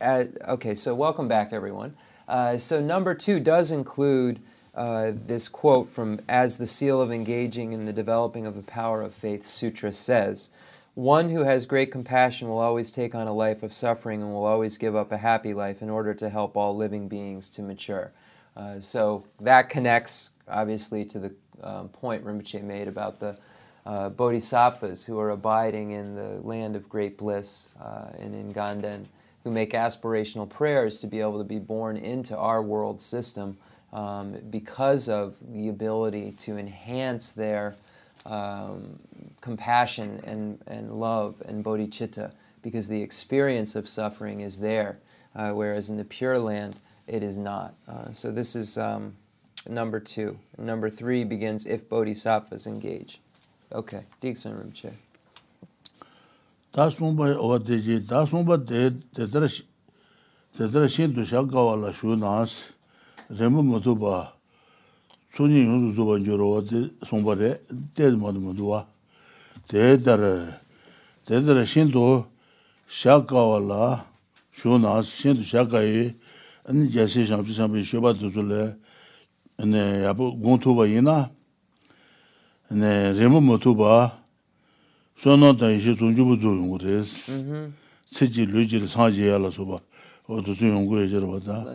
uh, 0.00 0.24
okay, 0.48 0.74
so 0.74 0.94
welcome 0.94 1.28
back, 1.28 1.52
everyone. 1.52 1.96
Uh, 2.28 2.58
so 2.58 2.80
number 2.80 3.14
two 3.14 3.40
does 3.40 3.70
include 3.70 4.40
uh, 4.74 5.12
this 5.26 5.48
quote 5.48 5.88
from 5.88 6.20
As 6.28 6.58
the 6.58 6.66
Seal 6.66 7.00
of 7.00 7.10
Engaging 7.10 7.72
in 7.72 7.86
the 7.86 7.92
Developing 7.92 8.46
of 8.46 8.56
the 8.56 8.62
Power 8.62 9.00
of 9.02 9.14
Faith 9.14 9.46
Sutra 9.46 9.90
says 9.90 10.50
One 10.94 11.30
who 11.30 11.44
has 11.44 11.64
great 11.66 11.90
compassion 11.90 12.48
will 12.48 12.58
always 12.58 12.90
take 12.90 13.14
on 13.14 13.26
a 13.26 13.32
life 13.32 13.62
of 13.62 13.72
suffering 13.72 14.20
and 14.20 14.30
will 14.32 14.44
always 14.44 14.76
give 14.76 14.94
up 14.94 15.12
a 15.12 15.16
happy 15.16 15.54
life 15.54 15.80
in 15.80 15.88
order 15.88 16.12
to 16.14 16.28
help 16.28 16.56
all 16.56 16.76
living 16.76 17.08
beings 17.08 17.48
to 17.50 17.62
mature. 17.62 18.12
Uh, 18.56 18.80
so 18.80 19.24
that 19.40 19.68
connects, 19.68 20.30
obviously, 20.51 21.05
to 21.05 21.19
the 21.19 21.33
um, 21.63 21.89
point 21.89 22.23
Rinpoche 22.23 22.61
made 22.63 22.87
about 22.87 23.19
the 23.19 23.37
uh, 23.85 24.09
bodhisattvas 24.09 25.03
who 25.03 25.19
are 25.19 25.31
abiding 25.31 25.91
in 25.91 26.15
the 26.15 26.39
land 26.45 26.75
of 26.75 26.87
great 26.87 27.17
bliss 27.17 27.69
uh, 27.81 28.09
and 28.19 28.35
in 28.35 28.53
Ganden, 28.53 29.05
who 29.43 29.51
make 29.51 29.71
aspirational 29.71 30.47
prayers 30.47 30.99
to 30.99 31.07
be 31.07 31.19
able 31.19 31.39
to 31.39 31.43
be 31.43 31.59
born 31.59 31.97
into 31.97 32.37
our 32.37 32.61
world 32.61 33.01
system 33.01 33.57
um, 33.93 34.37
because 34.49 35.09
of 35.09 35.35
the 35.53 35.69
ability 35.69 36.33
to 36.39 36.57
enhance 36.57 37.31
their 37.31 37.75
um, 38.25 38.99
compassion 39.41 40.21
and, 40.23 40.61
and 40.67 40.93
love 40.93 41.41
and 41.47 41.63
bodhicitta 41.63 42.31
because 42.61 42.87
the 42.87 43.01
experience 43.01 43.75
of 43.75 43.89
suffering 43.89 44.41
is 44.41 44.59
there, 44.59 44.99
uh, 45.35 45.51
whereas 45.51 45.89
in 45.89 45.97
the 45.97 46.05
Pure 46.05 46.39
Land, 46.39 46.75
it 47.07 47.23
is 47.23 47.37
not. 47.37 47.73
Uh, 47.87 48.11
so 48.11 48.31
this 48.31 48.55
is 48.55 48.77
um, 48.77 49.13
number 49.67 49.99
two. 49.99 50.37
Number 50.57 50.89
three 50.89 51.23
begins 51.23 51.65
if 51.65 51.87
bodhisattvas 51.89 52.67
engage. 52.67 53.19
Okay, 53.71 54.03
Diksan 54.21 54.59
Rinpoche. 54.59 54.93
dā 56.71 56.87
sōngpa 56.87 57.35
wā 57.35 57.57
tē 57.59 57.75
jī, 57.83 57.99
dā 58.07 58.23
sōngpa 58.23 58.55
tē, 58.63 58.95
tē 59.11 59.25
tērā 59.27 59.47
shī, 59.51 59.65
tē 60.55 60.69
tērā 60.71 60.87
shīn 60.87 61.11
tu 61.11 61.25
shā 61.27 61.43
kāwā 61.43 61.75
lā 61.81 61.91
shū 61.91 62.15
nās, 62.15 62.71
rēmbā 63.27 63.59
mō 63.67 63.81
tū 63.83 63.91
bā, 63.99 64.31
sōnyī 65.35 65.65
yōng 65.65 65.81
tū 65.83 65.91
tū 65.97 66.05
bā 66.07 66.15
njō 66.23 66.37
rō 66.39 66.47
wā 66.47 66.61
tē 66.71 66.79
rē, 67.35 67.51
tē 67.91 68.07
tē 68.07 68.15
mō 68.15 68.31
tū 68.31 68.43
mō 68.45 68.55
tū 68.55 68.69
wā, 68.71 68.79
tē 69.67 69.99
tērā, 69.99 70.31
tē 71.27 71.43
tērā 71.43 71.67
shīn 71.67 71.91
tu 71.91 72.05
shā 72.87 73.19
kāwā 73.27 73.59
lā 73.67 73.91
shū 74.55 74.79
nās, 74.79 75.11
shīn 75.11 75.35
tu 75.35 75.43
shā 75.43 75.67
kāyī, 75.67 76.15
anī 76.71 76.87
jā 76.87 77.03
sī 77.03 77.27
네 79.65 80.03
야보 80.05 80.39
공토바 80.39 80.87
이나 80.87 81.29
네 82.71 83.13
레모 83.13 83.41
모토바 83.41 84.21
소노다 85.17 85.69
이시 85.71 85.95
존주부 85.95 86.39
조용 86.39 86.71
그레스 86.71 87.69
세지 88.05 88.45
르지를 88.45 88.87
사지야라 88.87 89.49
소바. 89.51 89.77
어도 90.27 90.53
조용 90.53 90.87
거에서 90.87 91.25
왔다. 91.27 91.65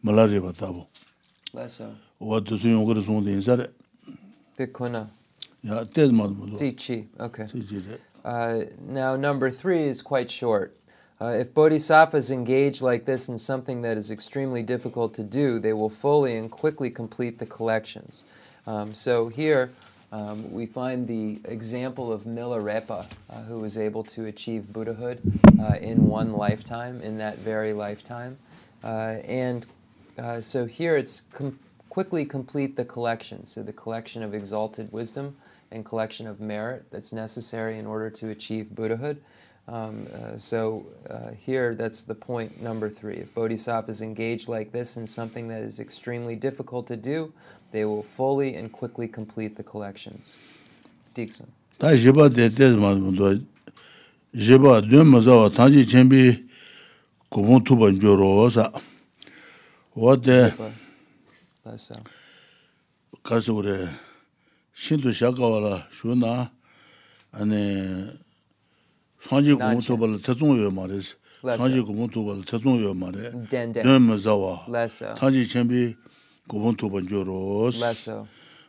말아리 0.00 0.38
왔다고. 0.38 0.86
맞아. 1.52 1.90
어도 2.18 2.56
조용 2.56 2.84
그레스 2.84 3.10
온데 3.10 3.32
인사레 3.32 3.66
베코나. 4.56 5.08
야 5.66 5.84
테즈마도 5.84 6.56
지치 6.56 7.08
오케이. 7.18 7.46
지치레 7.46 7.98
Uh, 8.24 8.66
now 8.86 9.14
number 9.16 9.48
three 9.48 9.88
is 9.88 10.02
quite 10.02 10.28
short. 10.30 10.74
Uh, 11.20 11.30
if 11.30 11.52
bodhisattvas 11.52 12.30
engage 12.30 12.80
like 12.80 13.04
this 13.04 13.28
in 13.28 13.36
something 13.36 13.82
that 13.82 13.96
is 13.96 14.12
extremely 14.12 14.62
difficult 14.62 15.12
to 15.12 15.24
do, 15.24 15.58
they 15.58 15.72
will 15.72 15.88
fully 15.88 16.36
and 16.36 16.48
quickly 16.48 16.90
complete 16.90 17.40
the 17.40 17.46
collections. 17.46 18.24
Um, 18.68 18.94
so 18.94 19.28
here 19.28 19.70
um, 20.12 20.50
we 20.52 20.64
find 20.64 21.08
the 21.08 21.40
example 21.46 22.12
of 22.12 22.22
Milarepa, 22.22 23.12
uh, 23.30 23.42
who 23.42 23.58
was 23.58 23.76
able 23.76 24.04
to 24.04 24.26
achieve 24.26 24.72
Buddhahood 24.72 25.20
uh, 25.60 25.74
in 25.80 26.06
one 26.06 26.34
lifetime, 26.34 27.00
in 27.02 27.18
that 27.18 27.38
very 27.38 27.72
lifetime. 27.72 28.38
Uh, 28.84 29.16
and 29.24 29.66
uh, 30.18 30.40
so 30.40 30.66
here 30.66 30.96
it's 30.96 31.22
com- 31.32 31.58
quickly 31.88 32.24
complete 32.24 32.76
the 32.76 32.84
collection. 32.84 33.44
So 33.44 33.64
the 33.64 33.72
collection 33.72 34.22
of 34.22 34.34
exalted 34.34 34.92
wisdom 34.92 35.36
and 35.72 35.84
collection 35.84 36.28
of 36.28 36.40
merit 36.40 36.84
that's 36.92 37.12
necessary 37.12 37.76
in 37.76 37.86
order 37.86 38.08
to 38.08 38.30
achieve 38.30 38.74
Buddhahood. 38.74 39.20
Um, 39.68 40.06
uh, 40.14 40.38
so 40.38 40.86
uh, 41.10 41.32
here, 41.32 41.74
that's 41.74 42.02
the 42.02 42.14
point 42.14 42.62
number 42.62 42.88
three. 42.88 43.16
If 43.16 43.34
bodhisattvas 43.34 44.00
engage 44.00 44.48
like 44.48 44.72
this 44.72 44.96
in 44.96 45.06
something 45.06 45.46
that 45.48 45.60
is 45.60 45.78
extremely 45.78 46.36
difficult 46.36 46.86
to 46.86 46.96
do, 46.96 47.30
they 47.70 47.84
will 47.84 48.02
fully 48.02 48.54
and 48.54 48.72
quickly 48.72 49.06
complete 49.06 49.56
the 49.56 49.62
collections. 49.62 50.36
Dixon. 51.12 51.52
Tā 51.78 51.92
jibā 52.00 52.30
tē 52.32 52.48
tē 52.48 52.72
mā 52.80 52.96
mō 52.96 53.44
jibā 54.34 54.80
dēn 54.88 55.06
mā 55.06 55.20
sā 55.22 55.36
wā 55.36 55.50
tāng 55.52 55.76
jī 55.76 55.84
chēn 55.84 56.08
bī 56.08 56.22
gōbōng 57.30 57.60
tūpa 57.68 57.92
njō 57.92 58.14
rō 58.18 58.30
wā 58.40 58.48
sā. 58.54 58.66
Wā 59.94 60.16
tē 60.16 60.38
kā 63.22 63.36
sī 63.44 63.52
wā 63.52 63.66
rē 63.68 63.76
shīn 64.72 65.04
tu 65.04 65.12
shā 65.12 65.30
kā 65.36 65.44
wā 65.44 65.60
rā 65.66 65.76
shū 65.92 66.16
nā 66.16 66.48
anī 69.28 69.44
sāng 69.44 69.44
jī 69.44 69.54
kō 69.60 69.68
mō 69.76 69.82
tū 69.84 69.96
bā 70.00 70.08
lā 70.08 70.18
tē 70.24 70.32
tsōng 70.34 70.56
yō 70.56 70.70
mā 70.72 70.86
rē 70.88 70.98
sī, 71.04 71.14
sāng 71.44 71.72
jī 71.74 71.82
kō 71.84 71.92
mō 71.92 72.06
tū 72.12 72.20
bā 72.24 72.36
lā 72.38 72.44
tē 72.48 72.60
tsōng 72.62 72.78
yō 72.80 72.92
mā 72.96 73.08
rē, 73.12 73.32
Den 73.50 73.72
den. 73.72 73.84
dōn 73.84 74.06
mā 74.08 74.16
sā 74.16 74.32
wā, 74.32 74.54
Less 74.68 74.94
so. 75.02 75.12
tāng 75.18 75.36
jī 75.36 75.44
chēn 75.44 75.68
bī 75.68 75.82
kō 76.48 76.56
mō 76.56 76.72
tū 76.80 76.88
bā 76.88 77.02
njō 77.04 77.24
rō 77.28 77.40
Less 77.80 78.08
sī, 78.08 78.08
so. 78.08 78.26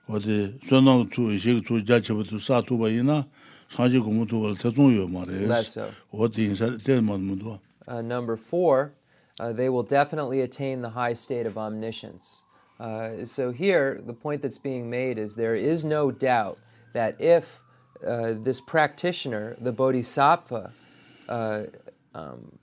wā 0.10 0.20
tē 0.20 0.38
sō 0.68 0.82
nā 0.84 0.95
tū 1.07 1.30
yī 1.32 1.39
kī 1.39 1.64
tū 1.64 1.80
jā 1.80 2.01
tū 2.03 2.39
sā 2.43 2.60
tū 2.68 2.76
bā 2.76 2.91
yī 2.91 3.05
na, 3.07 3.24
sāng 3.72 3.88
jī 3.88 4.03
kō 4.03 4.12
mō 4.12 4.28
tū 4.28 4.41
bā 4.43 4.51
lā 4.51 4.60
tē 4.60 4.76
yō 4.76 5.07
mā 5.07 5.24
rē 5.30 5.47
Less 5.47 5.78
sī, 5.78 5.88
so. 5.88 5.88
wā 6.12 6.28
tē 6.28 6.49
yī 6.49 6.60
sā 6.60 6.74
rē, 6.76 6.84
tē 6.84 6.99
mā 6.99 7.16
mō 7.16 7.39
tū. 7.39 7.55
Number 8.03 8.36
four, 8.36 8.91
uh, 9.39 9.53
they 9.53 9.70
will 9.70 9.84
definitely 9.84 10.41
attain 10.41 10.82
the 10.82 10.89
high 10.89 11.14
state 11.14 11.47
of 11.47 11.57
omniscience. 11.57 12.43
Uh, 12.80 13.26
so 13.26 13.51
here, 13.51 13.99
the 14.05 14.14
point 14.14 14.41
that's 14.41 14.60
being 14.60 14.89
made 14.89 15.18
is 15.18 15.36
there 15.36 15.55
is 15.55 15.84
no 15.86 16.12
doubt 16.12 16.60
that 16.93 17.16
if 17.20 17.60
uh, 18.05 18.33
this 18.33 18.61
practitioner, 18.61 19.55
the 19.59 19.71
bodhisattva, 19.71 20.71
uh, 21.27 21.63
um, 22.15 22.57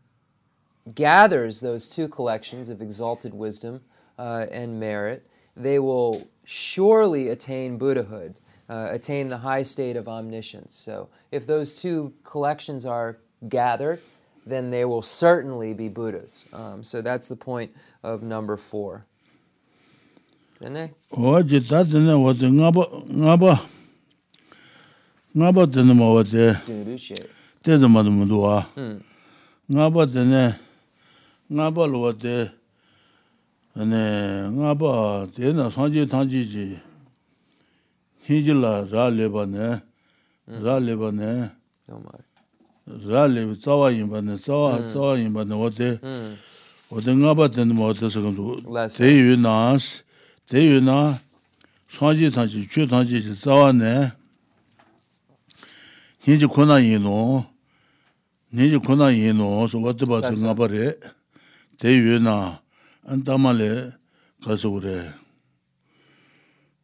gathers 0.94 1.60
those 1.60 1.88
two 1.88 2.08
collections 2.08 2.68
of 2.68 2.80
exalted 2.80 3.34
wisdom 3.34 3.80
uh, 4.18 4.46
and 4.50 4.78
merit, 4.78 5.26
they 5.56 5.78
will 5.78 6.26
surely 6.44 7.28
attain 7.28 7.78
Buddhahood, 7.78 8.36
uh, 8.68 8.88
attain 8.90 9.28
the 9.28 9.38
high 9.38 9.62
state 9.62 9.96
of 9.96 10.08
omniscience. 10.08 10.74
So, 10.74 11.08
if 11.32 11.46
those 11.46 11.74
two 11.74 12.12
collections 12.24 12.86
are 12.86 13.18
gathered, 13.48 14.00
then 14.46 14.70
they 14.70 14.84
will 14.84 15.02
certainly 15.02 15.74
be 15.74 15.88
Buddhas. 15.88 16.46
Um, 16.52 16.84
so, 16.84 17.02
that's 17.02 17.28
the 17.28 17.36
point 17.36 17.72
of 18.02 18.22
number 18.22 18.56
four. 18.56 19.04
Dene? 20.60 20.94
wā 21.12 21.42
nga 25.36 25.52
ba 25.52 25.66
tene 25.66 25.92
ma 25.92 26.08
wa 26.08 26.24
te 26.24 26.56
te 27.62 27.76
za 27.76 27.88
ma 27.88 28.02
dama 28.02 28.24
duwa 28.24 28.64
nga 29.68 29.90
ba 29.90 30.06
tene 30.06 30.56
nga 31.52 31.70
ba 31.70 31.84
lo 31.86 31.98
wa 32.08 32.12
te 32.16 32.48
nga 33.76 34.70
ba 34.80 35.26
te 35.28 35.52
na 35.52 35.68
sanje 35.68 36.06
tangji 36.08 36.42
ji 36.52 36.66
hinji 38.24 38.54
la 38.56 38.84
ra 38.88 39.10
leba 39.12 39.44
ne 39.44 39.82
ra 40.64 40.80
leba 40.80 41.12
ne 41.12 41.52
ra 43.08 43.28
leba 43.28 43.52
tsawa 43.60 43.92
yinba 43.92 44.24
ne 44.24 44.34
tsawa 44.40 44.80
tsawa 44.88 45.18
yinba 45.20 45.44
ne 45.44 45.54
wa 45.54 45.68
te 45.68 46.00
wa 46.88 46.98
te 47.04 47.10
nga 47.12 47.34
ba 47.36 47.44
tene 47.52 47.72
ma 47.76 47.92
wa 47.92 47.94
te 47.94 48.08
sakandu 48.08 48.56
te 48.88 49.04
yu 49.04 49.36
nas 49.36 50.00
te 50.48 50.58
yu 50.64 50.80
na 50.80 51.12
sanje 51.92 52.32
tangji 52.32 52.64
chu 52.72 52.88
tangji 52.88 53.20
ji 53.20 53.32
tsawa 53.36 53.72
ne 53.76 54.24
hinji 56.26 56.46
kuna 56.48 56.78
yinu, 56.78 57.44
hinji 58.52 58.78
kuna 58.78 59.10
yinu, 59.10 59.68
so 59.68 59.80
wati 59.80 60.06
bati 60.06 60.36
nga 60.42 60.54
pari, 60.54 60.92
te 61.78 61.88
yu 61.94 62.18
na, 62.18 62.58
an 63.06 63.22
tama 63.22 63.52
le 63.52 63.94
kasi 64.44 64.66
ure. 64.66 65.14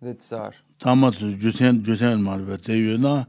De 0.00 0.14
tsar. 0.14 0.54
Tama 0.78 1.10
tu 1.10 1.34
jusen, 1.42 1.82
jusen 1.82 2.22
marbe, 2.22 2.56
te 2.62 2.72
yu 2.72 2.98
na, 2.98 3.26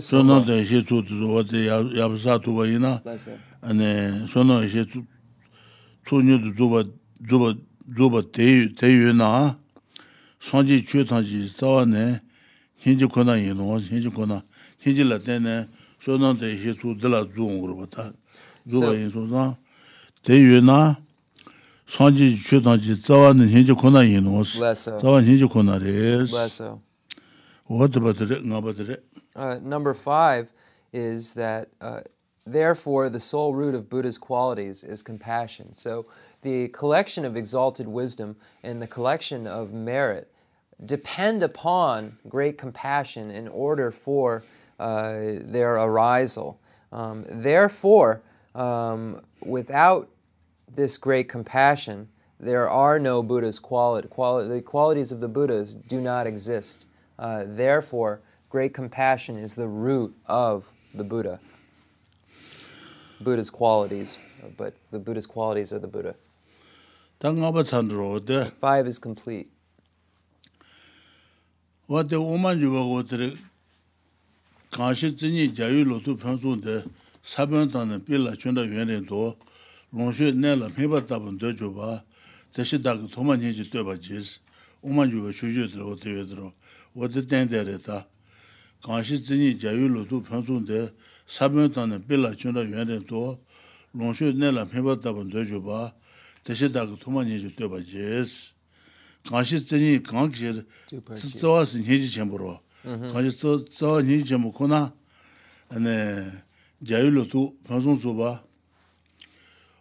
Sono 0.00 0.40
de 0.40 0.64
shi 0.64 0.82
tu 0.82 1.02
tu 1.02 1.14
wati 1.34 1.66
yabsa 1.96 2.38
tu 2.40 2.56
wa 2.56 2.66
yina, 2.66 3.02
ane 3.62 4.26
sono 4.32 4.66
shi 4.66 4.84
tu 6.04 6.22
nyu 6.22 6.38
tu 6.40 6.54
zuba, 6.56 6.84
zuba, 7.28 7.54
zuba 7.96 8.22
te 8.32 8.88
yu 8.88 9.12
na, 9.12 9.56
song 10.44 10.66
ji 10.66 10.82
chu 10.84 11.04
tang 11.04 11.24
ji 11.24 11.46
za 11.48 11.66
wa 11.66 11.84
ne 11.84 12.20
hin 12.76 12.98
ji 12.98 13.08
ko 13.08 13.22
na 13.22 13.34
yin 13.34 13.56
no 13.56 13.78
hin 13.78 14.00
ji 14.02 14.10
ko 14.10 14.26
na 14.26 14.42
hin 14.78 14.94
ji 14.94 15.02
la 15.02 15.16
de 15.16 15.38
ne 15.40 15.66
so 15.98 16.18
no 16.18 16.34
de 16.34 16.54
she 16.58 16.74
tu 16.74 16.94
de 16.94 17.08
la 17.08 17.24
zu 17.24 17.48
ng 17.48 17.86
ta 17.88 18.12
zu 18.68 18.92
yin 18.92 19.10
so 19.10 19.26
sa 19.26 19.56
de 20.22 20.36
yu 20.36 20.60
na 20.60 20.96
song 21.86 22.14
chu 22.14 22.60
tang 22.60 22.78
ji 22.78 22.92
ne 23.32 23.46
hin 23.46 23.64
ji 23.64 23.74
ko 23.74 23.88
na 23.88 24.00
yin 24.02 24.22
no 24.22 24.36
Less 24.36 24.80
so. 24.80 24.98
za 24.98 25.08
wa 25.10 25.18
hin 25.20 25.38
ji 25.38 25.48
ko 25.48 25.62
na 25.62 25.78
re 25.78 26.18
Less 26.28 26.52
so. 26.52 26.82
wo 27.66 27.86
de 27.86 28.00
ba 28.00 28.12
de 28.12 28.26
re 28.26 28.40
nga 28.44 28.60
ba 28.60 28.72
Uh, 29.36 29.58
number 29.62 29.94
five 29.94 30.52
is 30.92 31.32
that 31.34 31.66
uh, 31.80 32.00
therefore 32.46 33.08
the 33.08 33.18
sole 33.18 33.52
root 33.52 33.74
of 33.74 33.88
Buddha's 33.88 34.16
qualities 34.16 34.84
is 34.84 35.02
compassion. 35.02 35.72
So 35.72 36.06
the 36.42 36.68
collection 36.68 37.24
of 37.24 37.34
exalted 37.36 37.88
wisdom 37.88 38.36
and 38.62 38.80
the 38.80 38.86
collection 38.86 39.48
of 39.48 39.72
merit 39.72 40.30
depend 40.84 41.42
upon 41.42 42.18
great 42.28 42.58
compassion 42.58 43.30
in 43.30 43.48
order 43.48 43.90
for 43.90 44.42
uh, 44.78 45.40
their 45.40 45.74
arisal. 45.74 46.58
Um, 46.92 47.24
therefore, 47.28 48.22
um, 48.54 49.22
without 49.40 50.08
this 50.74 50.96
great 50.96 51.28
compassion, 51.28 52.08
there 52.40 52.68
are 52.68 52.98
no 52.98 53.22
Buddha's 53.22 53.58
quality. 53.58 54.08
quali- 54.08 54.48
the 54.48 54.60
qualities 54.60 55.12
of 55.12 55.20
the 55.20 55.28
Buddhas 55.28 55.74
do 55.74 56.00
not 56.00 56.26
exist. 56.26 56.86
Uh, 57.18 57.44
therefore, 57.46 58.20
great 58.50 58.74
compassion 58.74 59.36
is 59.36 59.54
the 59.54 59.68
root 59.68 60.14
of 60.26 60.70
the 60.94 61.04
Buddha. 61.04 61.40
Buddha's 63.20 63.50
qualities, 63.50 64.18
but 64.56 64.74
the 64.90 64.98
Buddha's 64.98 65.26
qualities 65.26 65.72
are 65.72 65.78
the 65.78 65.86
Buddha. 65.86 66.14
wate 71.86 72.16
오만 72.16 72.58
juba 72.60 72.80
wotere 72.80 73.36
kanshi 74.70 75.14
tsini 75.16 75.54
jayu 75.54 75.84
lotu 75.84 76.16
pensun 76.16 76.62
de 76.62 76.82
sabyon 77.22 77.68
tanda 77.68 77.98
pila 77.98 78.34
chunda 78.36 78.64
yuenren 78.64 79.06
to 79.06 79.36
longshu 79.92 80.32
nela 80.32 80.70
miba 80.78 81.04
tabun 81.04 81.38
de 81.38 81.52
juba 81.54 82.02
teshi 82.54 82.78
daga 82.82 83.06
thoma 83.06 83.36
nyingi 83.36 83.68
tueba 83.68 84.00
jiz 84.00 84.40
oman 84.82 85.10
juba 85.10 85.30
chuju 85.30 85.60
yotere 85.60 85.84
wote 85.84 86.08
yotere 86.08 86.52
wote 86.94 87.20
tendere 87.28 87.78
ta 87.78 88.06
kanshi 88.82 89.20
tsini 89.20 89.52
jayu 89.54 89.88
lotu 89.88 90.22
pensun 90.22 90.64
de 90.64 90.90
sabyon 91.26 91.70
tanda 91.70 92.00
pila 92.00 92.34
chunda 92.34 92.62
yuenren 92.64 93.04
to 93.04 93.38
longshu 93.94 94.32
nela 94.32 94.64
miba 94.72 94.96
tabun 94.96 95.28
de 95.28 95.44
juba 95.44 95.92
teshi 96.44 96.72
daga 96.72 96.96
thoma 96.96 97.24
nyingi 97.24 97.52
tueba 97.54 97.76
jiz 97.84 98.53
강시 99.28 99.64
전이 99.64 100.02
강하게 100.02 100.52
저와서 101.38 101.78
해지 101.78 102.10
전부로 102.12 102.60
강시 103.12 103.38
저 103.38 103.64
저니 103.64 104.24
전부 104.24 104.52
코나 104.52 104.94
네 105.70 106.30
자율로도 106.86 107.56
방송 107.66 107.98
줘봐 107.98 108.44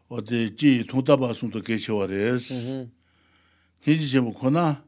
어디 0.08 0.56
지 0.56 0.86
통다 0.88 1.18
방송도 1.18 1.62
개시와레스 1.62 2.88
해지 3.86 4.10
전부 4.10 4.32
코나 4.34 4.86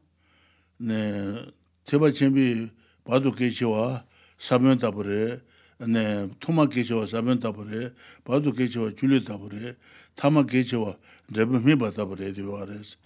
네 0.78 1.44
제발 1.84 2.14
준비 2.14 2.70
봐도 3.04 3.32
개시와 3.32 4.06
사면 4.38 4.78
답을 4.78 5.44
네 5.88 6.28
토마 6.40 6.66
개시와 6.68 7.04
사면 7.04 7.40
답을 7.40 7.92
봐도 8.24 8.52
개시와 8.52 8.92
줄리 8.96 9.22
답을 9.24 9.76
타마 10.14 10.44
개시와 10.46 10.96
레브 11.34 11.56
미바 11.58 11.90
답을 11.90 12.20
해디와레스 12.20 12.96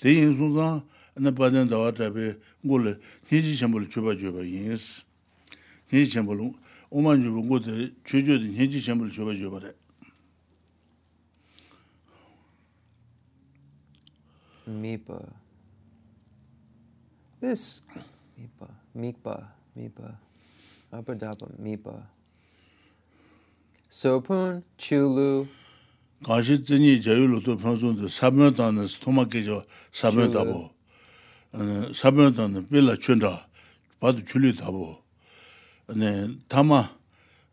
Te 0.00 0.08
yin 0.10 0.34
sun 0.34 0.54
zang, 0.54 0.82
na 1.16 1.30
padan 1.30 1.68
dawa 1.68 1.92
tabi 1.92 2.34
ngu 2.64 2.78
le 2.78 2.98
nyeji 3.30 3.54
chenpo 3.56 3.78
le 3.78 3.86
chupa 3.86 4.16
chupa 4.16 4.40
yin 4.42 4.72
isi. 4.72 5.04
Nyeji 5.92 6.10
chenpo 6.10 6.34
le, 6.34 6.54
oman 6.90 7.22
chupa 7.22 7.40
ngu 7.44 7.58
de 7.60 7.92
chu 8.04 8.22
chu 8.24 8.38
de 8.38 8.48
nyeji 8.48 8.80
chenpo 8.80 9.04
le 9.04 9.10
chupa 9.10 9.34
chupa 9.34 9.58
re. 9.60 9.74
Mipa. 14.66 15.20
This, 17.40 17.82
mipa, 18.38 18.68
mipa, 18.94 19.48
mipa, 19.74 20.18
apadapa, 20.92 21.46
mipa. 21.58 22.06
Sopun, 23.88 24.62
chulu, 24.78 25.46
가시 26.23 26.63
전이 26.63 27.01
자유로도 27.01 27.57
평소도 27.57 28.07
사면단은 28.07 28.87
스토마케죠 28.87 29.63
사면다보 29.91 30.69
어 31.53 31.59
사면단은 31.93 32.67
빌라 32.69 32.95
춘다 32.97 33.47
봐도 33.99 34.23
줄리 34.25 34.55
다보 34.55 34.97
네 35.95 36.27
타마 36.47 36.89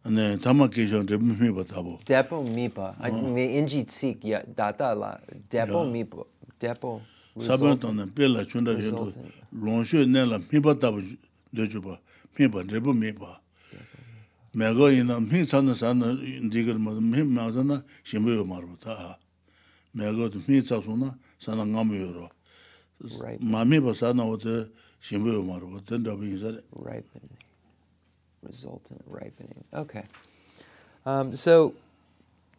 네 0.06 0.36
타마 0.38 0.68
계정 0.68 1.06
레미 1.06 1.52
바다보 1.52 1.98
Depo, 2.04 2.42
Mipa. 2.42 2.94
I 2.98 3.10
the 3.10 3.58
Inji 3.60 3.84
Tsik, 3.86 4.24
ya, 4.24 4.42
data 4.56 4.94
la. 4.94 5.18
Depo, 5.50 5.84
Mipa. 5.84 6.24
Depo. 6.58 7.00
result- 7.36 7.58
사면단은 7.60 8.14
빌라 8.14 8.44
춘다 8.46 8.72
얘도 8.72 9.12
resultant. 9.12 9.32
롱쇼 9.52 10.06
내라 10.06 10.40
미바다보 10.50 11.00
되줘봐 11.54 11.98
미바 12.38 12.62
레보 12.68 12.92
미바 12.94 13.40
mēgō 14.57 14.89
sō 15.03 15.61
Ripening. 26.71 27.37
Resultant 28.41 29.01
ripening. 29.05 29.63
Okay. 29.73 30.03
Um, 31.05 31.31
so, 31.33 31.73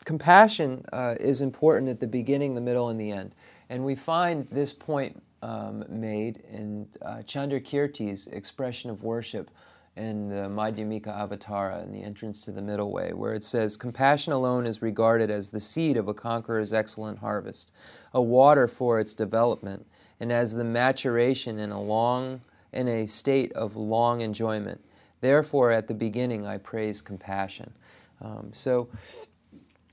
compassion 0.05 0.85
uh, 0.93 1.17
is 1.19 1.43
important 1.43 1.91
at 1.91 1.99
the 1.99 2.07
beginning, 2.07 2.55
the 2.55 2.61
middle, 2.61 2.91
and 2.91 3.01
the 3.01 3.11
end. 3.11 3.35
And 3.71 3.85
we 3.85 3.95
find 3.97 4.47
this 4.51 4.73
point 4.73 5.21
um, 5.43 5.85
made 5.89 6.43
in 6.51 6.89
uh, 7.03 7.17
Chandrakirti's 7.27 8.29
expression 8.29 8.89
of 8.89 9.03
worship– 9.03 9.51
in 9.99 10.29
the 10.29 10.49
Madhyamika 10.49 11.09
Avatara, 11.09 11.83
in 11.83 11.93
the 11.93 12.03
entrance 12.03 12.45
to 12.45 12.53
the 12.53 12.63
middle 12.63 12.93
way, 12.93 13.13
where 13.13 13.35
it 13.35 13.45
says, 13.45 13.77
Compassion 13.77 14.33
alone 14.33 14.67
is 14.67 14.81
regarded 14.81 15.31
as 15.31 15.51
the 15.51 15.61
seed 15.61 15.97
of 15.97 16.09
a 16.09 16.15
conqueror's 16.15 16.73
excellent 16.73 17.19
harvest, 17.19 17.73
a 18.15 18.23
water 18.23 18.69
for 18.69 19.01
its 19.01 19.13
development, 19.13 19.85
and 20.21 20.33
as 20.33 20.55
the 20.55 20.65
maturation 20.65 21.59
in 21.59 21.71
a 21.71 21.81
long 21.81 22.41
in 22.73 22.89
a 22.89 23.07
state 23.07 23.53
of 23.53 23.77
long 23.77 24.21
enjoyment. 24.21 24.81
Therefore, 25.21 25.71
at 25.71 25.89
the 25.89 25.95
beginning, 25.95 26.47
I 26.47 26.59
praise 26.59 27.01
compassion. 27.01 27.73
Um, 28.21 28.51
so, 28.53 28.89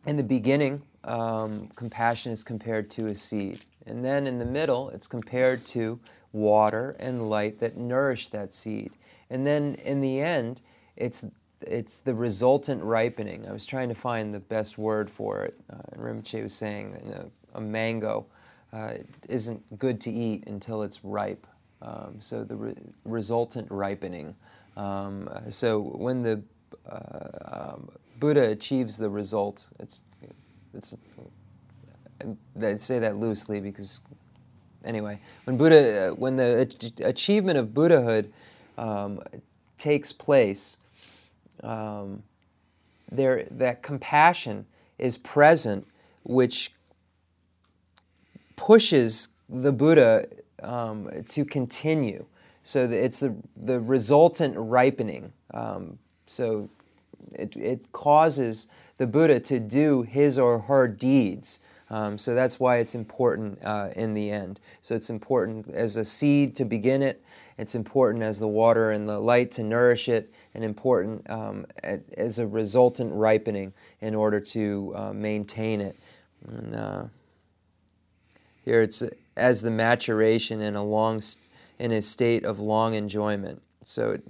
in 0.06 0.18
the 0.18 0.24
beginning, 0.24 0.84
um, 1.04 1.68
compassion 1.76 2.32
is 2.32 2.44
compared 2.44 2.92
to 2.92 3.08
a 3.08 3.16
seed. 3.16 3.62
And 3.88 4.04
then 4.04 4.28
in 4.28 4.40
the 4.40 4.46
middle, 4.46 4.90
it's 4.90 5.08
compared 5.08 5.66
to 5.68 6.00
water 6.32 6.96
and 7.00 7.30
light 7.30 7.60
that 7.60 7.78
nourish 7.78 8.30
that 8.30 8.52
seed. 8.52 8.92
And 9.30 9.46
then 9.46 9.76
in 9.84 10.02
the 10.02 10.20
end, 10.20 10.62
it's, 10.96 11.26
it's 11.62 12.00
the 12.00 12.14
resultant 12.14 12.84
ripening. 12.84 13.48
I 13.48 13.52
was 13.52 13.66
trying 13.66 13.90
to 13.90 13.96
find 13.96 14.34
the 14.34 14.40
best 14.40 14.78
word 14.78 15.10
for 15.10 15.44
it. 15.44 15.56
Uh, 15.72 15.78
and 15.92 16.02
Rinpoche 16.02 16.44
was 16.44 16.54
saying 16.54 17.00
you 17.04 17.12
know, 17.12 17.32
a 17.56 17.62
mango 17.62 18.26
uh, 18.74 18.96
isn't 19.30 19.80
good 19.80 20.00
to 20.02 20.12
eat 20.12 20.46
until 20.48 20.84
it's 20.84 21.04
ripe. 21.04 21.48
Um, 21.82 22.16
so 22.20 22.44
the 22.44 22.56
re- 22.56 22.76
resultant 23.06 23.70
ripening. 23.70 24.36
Um, 24.76 25.30
so 25.50 25.80
when 25.80 26.24
the 26.24 26.42
uh, 26.90 27.74
um, 27.74 27.90
Buddha 28.20 28.52
achieves 28.52 28.98
the 28.98 29.10
result, 29.10 29.68
it's 29.80 30.04
it's 30.74 30.96
I 32.62 32.76
say 32.76 33.00
that 33.00 33.18
loosely 33.18 33.62
because 33.62 34.02
anyway, 34.84 35.20
when 35.46 35.58
Buddha, 35.58 36.10
uh, 36.10 36.16
when 36.16 36.36
the 36.36 36.70
achievement 37.00 37.58
of 37.58 37.74
Buddhahood 37.74 38.32
um, 38.78 39.22
takes 39.78 40.12
place, 40.12 40.78
um, 41.64 42.24
there 43.12 43.48
that 43.52 43.84
compassion 43.84 44.66
is 44.98 45.18
present, 45.18 45.86
which 46.24 46.72
pushes 48.56 49.30
the 49.50 49.72
Buddha 49.72 50.28
um, 50.64 51.10
to 51.28 51.46
continue. 51.46 52.26
So 52.64 52.86
it's 52.86 53.20
the 53.20 53.36
the 53.56 53.80
resultant 53.80 54.56
ripening. 54.58 55.32
Um, 55.54 56.00
so 56.28 56.70
it, 57.34 57.56
it 57.56 57.92
causes 57.92 58.68
the 58.98 59.08
Buddha 59.08 59.40
to 59.42 59.60
do 59.60 60.04
his 60.04 60.40
or 60.40 60.60
her 60.60 60.88
deeds. 60.88 61.60
Um, 61.96 62.18
so 62.18 62.36
that's 62.36 62.60
why 62.60 62.80
it's 62.80 62.94
important 62.94 63.58
uh, 63.64 63.88
in 63.96 64.14
the 64.14 64.30
end. 64.30 64.60
So 64.82 64.96
it's 64.96 65.10
important 65.10 65.70
as 65.70 65.96
a 65.96 66.04
seed 66.04 66.54
to 66.58 66.66
begin 66.66 67.02
it, 67.02 67.24
it's 67.58 67.74
important 67.74 68.22
as 68.22 68.38
the 68.38 68.50
water 68.50 68.92
and 68.92 69.08
the 69.08 69.18
light 69.18 69.50
to 69.52 69.64
nourish 69.64 70.10
it, 70.10 70.30
and 70.54 70.62
important 70.66 71.30
um, 71.30 71.66
as 72.18 72.38
a 72.38 72.46
resultant 72.46 73.14
ripening 73.14 73.72
in 74.02 74.14
order 74.14 74.42
to 74.42 74.94
uh, 74.94 75.14
maintain 75.14 75.80
it. 75.80 75.96
And, 76.50 76.76
uh, 76.76 77.04
here 78.66 78.82
it's 78.82 79.02
as 79.38 79.62
the 79.62 79.72
maturation 79.72 80.60
in 80.60 80.76
a 80.76 80.84
long, 80.84 81.22
in 81.80 81.94
a 81.94 82.02
state 82.02 82.44
of 82.44 82.60
long 82.60 82.94
enjoyment. 82.96 83.62
So 83.86 84.12
it, 84.12 84.28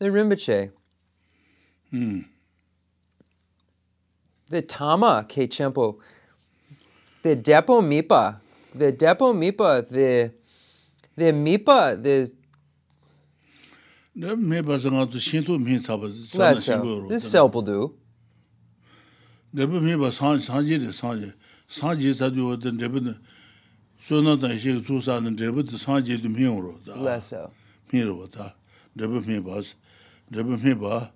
the 0.00 0.06
Rinpoche, 0.06 0.72
the 4.48 4.62
Tama 4.62 5.26
Kechempo, 5.28 5.98
the 7.22 7.36
depo 7.36 7.80
mipa. 7.82 8.38
The 8.74 8.92
depo 8.92 9.32
mipa 9.34 9.88
the 9.88 10.32
the 11.16 11.32
mipa 11.32 12.02
the 12.02 12.32
ne 14.14 14.28
mipa 14.34 14.78
zanga 14.78 15.06
to 15.10 15.18
shinto 15.18 15.58
mi 15.58 15.78
sabo 15.78 16.08
sa 16.26 16.52
shingo 16.54 17.02
ro 17.02 17.08
this 17.08 17.30
cell 17.30 17.48
will 17.48 17.62
do 17.62 17.94
ne 19.52 19.66
mipa 19.66 20.12
san 20.12 20.40
san 20.40 20.66
ji 20.66 20.78
de 20.78 20.92
san 20.92 21.18
ji 21.18 21.32
san 21.66 21.98
ji 21.98 22.12
sa 22.12 22.28
do 22.28 22.56
de 22.56 22.70
ne 22.72 22.88
bu 22.88 23.00
so 24.00 24.20
na 24.20 24.36
da 24.36 24.48
shi 24.56 24.82
zu 24.82 25.00
sa 25.00 25.20
de 25.20 25.50
bu 25.52 25.62
de 25.62 25.78
san 25.78 26.02
ji 26.04 26.16
de 26.16 26.28
mi 26.28 26.46
ro 26.46 26.78
da 26.84 26.94
la 26.96 27.18
so 27.20 27.50
mi 27.92 28.02
ro 28.02 28.26
da 28.26 28.52
ne 28.96 29.06
bu 29.06 29.20
mipa 29.20 29.60
ne 30.30 30.42
bu 30.42 30.56
mipa 30.56 31.10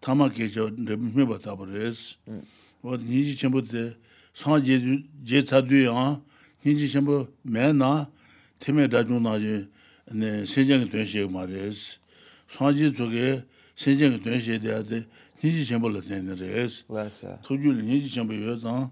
tama 0.00 0.28
ke 0.28 0.48
jo 0.48 0.68
ne 0.68 0.96
bu 0.96 1.04
mipa 1.18 1.38
ta 1.40 1.54
bo 1.54 1.64
res. 1.64 2.18
Mm. 2.28 2.44
Wo 2.82 2.96
ni 2.96 3.22
ji 3.24 3.36
chen 3.36 3.50
bu 3.50 3.60
de 3.62 3.96
sāng 4.34 4.64
jē 4.66 5.40
chādhū 5.46 5.86
yāng, 5.86 6.18
hīñchī 6.64 6.88
shimbō 6.90 7.18
mē 7.46 7.70
nā, 7.78 8.08
tēmē 8.58 8.88
rājū 8.90 9.20
nā 9.22 9.34
jī 9.38 9.54
sēnjiāng 10.50 10.82
kī 10.84 10.90
tuyān 10.90 11.06
shēg 11.06 11.28
mā 11.30 11.46
rēs. 11.46 12.00
sāng 12.50 12.74
jē 12.74 12.90
chō 12.90 13.06
kē 13.14 13.28
sēnjiāng 13.78 14.16
kī 14.16 14.22
tuyān 14.24 14.42
shēg 14.42 14.58
dēyā 14.64 14.80
tē 14.90 14.98
hīñchī 15.38 15.62
shimbō 15.70 15.92
lā 15.94 16.02
tēn 16.02 16.34
rēs. 16.34 16.82
tō 17.46 17.54
jū 17.54 17.70
lī 17.78 17.86
hīñchī 17.86 18.10
shimbō 18.10 18.34
yō 18.42 18.56
tāng, 18.64 18.90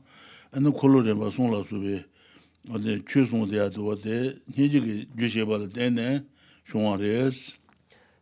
anā 0.55 0.70
kōlō 0.70 1.03
rē 1.11 1.18
bā 1.18 1.26
sōng 1.34 1.51
lā 1.51 1.64
sū 1.66 1.82
bē, 1.82 3.03
chū 3.03 3.26
sōng 3.26 3.51
dēyā 3.51 3.66
tō 3.74 3.82
wā 3.82 3.99
tē 3.99 4.38
hīñchī 4.55 4.78
kī 4.78 4.95
jū 5.18 5.32
shēg 5.34 5.51
bā 5.51 5.59
lā 5.59 5.66
tēn 5.74 5.99
nē, 5.99 6.22
shōng 6.70 6.86
wā 6.86 6.95
rēs. 7.03 7.59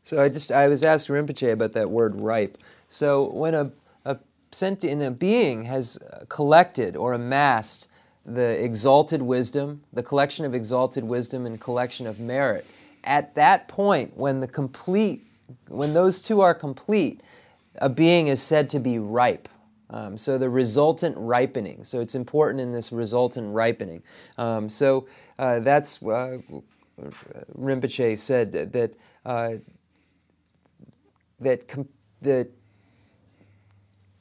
So 0.03 0.23
I 0.23 0.31
just, 0.31 0.51
I 0.51 0.69
was 0.69 0.83
asking 0.83 1.15
Rinpoche 1.17 1.53
about 1.53 1.75
that 1.75 1.91
word 1.91 2.19
ripe. 2.19 2.57
So 2.89 3.31
when 3.35 3.55
a 3.55 3.71
sentient 4.53 5.03
a 5.03 5.11
being 5.11 5.65
has 5.65 5.99
uh, 6.03 6.25
collected 6.29 6.97
or 6.97 7.13
amassed 7.15 7.89
the 8.27 8.63
exalted 8.63 9.23
wisdom, 9.23 9.83
the 9.93 10.03
collection 10.03 10.45
of 10.45 10.55
exalted 10.55 11.05
wisdom 11.05 11.47
and 11.47 11.61
collection 11.61 12.07
of 12.07 12.21
merit, 12.21 12.67
at 13.05 13.35
that 13.35 13.67
point 13.69 14.17
when 14.17 14.41
the 14.41 14.49
complete 14.49 15.27
when 15.69 15.95
those 15.95 16.23
two 16.23 16.41
are 16.41 16.55
complete, 16.55 17.23
a 17.77 17.89
being 17.89 18.29
is 18.29 18.41
said 18.41 18.71
to 18.71 18.79
be 18.79 18.99
ripe. 18.99 19.49
Um, 19.91 20.17
so 20.17 20.39
the 20.39 20.49
resultant 20.49 21.17
ripening. 21.19 21.83
So 21.83 22.01
it's 22.01 22.15
important 22.15 22.61
in 22.61 22.73
this 22.73 22.93
resultant 22.93 23.53
ripening. 23.53 24.03
Um, 24.39 24.69
so 24.69 25.09
uh, 25.41 25.59
that's 25.61 26.01
uh, 26.03 26.39
Rinpoche 27.59 28.17
said 28.19 28.53
that, 28.53 28.73
that 28.73 28.95
uh, 29.25 29.55
that 31.41 31.67
com- 31.67 31.89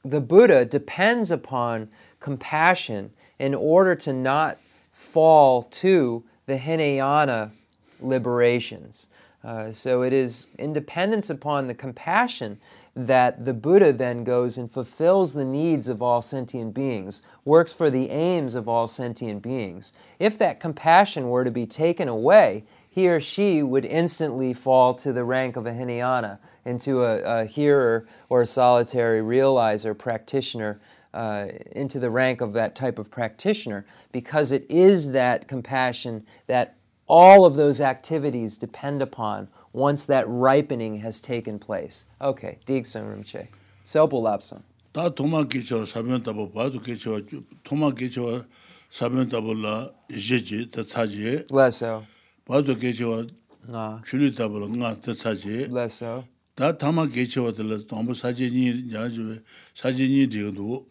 the 0.04 0.20
Buddha 0.20 0.64
depends 0.64 1.30
upon 1.30 1.88
compassion 2.20 3.12
in 3.38 3.54
order 3.54 3.94
to 3.96 4.12
not 4.12 4.58
fall 4.92 5.62
to 5.62 6.24
the 6.46 6.56
Hinayana 6.56 7.52
liberations. 8.00 9.08
Uh, 9.42 9.72
so 9.72 10.02
it 10.02 10.12
is 10.12 10.48
in 10.58 10.72
dependence 10.74 11.30
upon 11.30 11.66
the 11.66 11.74
compassion 11.74 12.60
that 12.94 13.44
the 13.44 13.54
Buddha 13.54 13.92
then 13.92 14.22
goes 14.22 14.58
and 14.58 14.70
fulfills 14.70 15.32
the 15.32 15.44
needs 15.44 15.88
of 15.88 16.02
all 16.02 16.20
sentient 16.20 16.74
beings, 16.74 17.22
works 17.44 17.72
for 17.72 17.88
the 17.88 18.10
aims 18.10 18.54
of 18.54 18.68
all 18.68 18.86
sentient 18.86 19.42
beings. 19.42 19.94
If 20.18 20.36
that 20.38 20.60
compassion 20.60 21.30
were 21.30 21.44
to 21.44 21.50
be 21.50 21.66
taken 21.66 22.08
away, 22.08 22.64
he 22.90 23.08
or 23.08 23.20
she 23.20 23.62
would 23.62 23.84
instantly 23.84 24.52
fall 24.52 24.92
to 24.94 25.12
the 25.12 25.24
rank 25.24 25.56
of 25.56 25.66
a 25.66 25.72
Hinayana, 25.72 26.38
into 26.65 27.03
a, 27.03 27.41
a 27.41 27.45
hearer 27.45 28.07
or 28.29 28.41
a 28.41 28.45
solitary 28.45 29.21
realizer 29.21 29.97
practitioner, 29.97 30.79
uh, 31.13 31.47
into 31.71 31.99
the 31.99 32.09
rank 32.09 32.41
of 32.41 32.53
that 32.53 32.75
type 32.75 32.99
of 32.99 33.09
practitioner, 33.09 33.85
because 34.11 34.51
it 34.51 34.65
is 34.69 35.11
that 35.11 35.47
compassion 35.47 36.25
that 36.47 36.75
all 37.07 37.45
of 37.45 37.55
those 37.55 37.79
activities 37.81 38.57
depend 38.57 39.01
upon 39.01 39.47
once 39.73 40.05
that 40.05 40.25
ripening 40.27 40.97
has 40.99 41.19
taken 41.21 41.59
place. 41.59 42.05
Okay, 42.21 42.57
Digsun 42.65 43.03
Rimche. 43.05 43.47
Selpo 43.85 44.21
Lapsang. 44.21 44.63
다 44.93 45.09
토마 45.13 45.43
기초 45.43 45.83
사변 45.85 46.23
답고 46.23 46.51
봐도 46.53 46.79
기초 46.81 47.19
토마 47.63 47.91
기초 47.91 48.43
사변 48.89 49.27
답을라 49.27 49.89
제지 50.09 50.67
더 50.67 50.83
차지 50.83 51.43
Lesso. 51.51 52.01
봐도 52.45 52.75
기초 52.75 53.27
Ah, 53.67 53.99
줄이 54.05 54.33
답을 54.33 54.61
응아 54.63 55.01
더 55.01 55.11
차지 55.11 55.67
Lesso. 55.69 56.23
다 56.59 56.77
타마 56.77 57.07
기초들 57.07 57.87
너무 57.87 58.13
사진이 58.13 58.93
야주 58.93 59.41
사진이 59.73 60.29
되도 60.29 60.87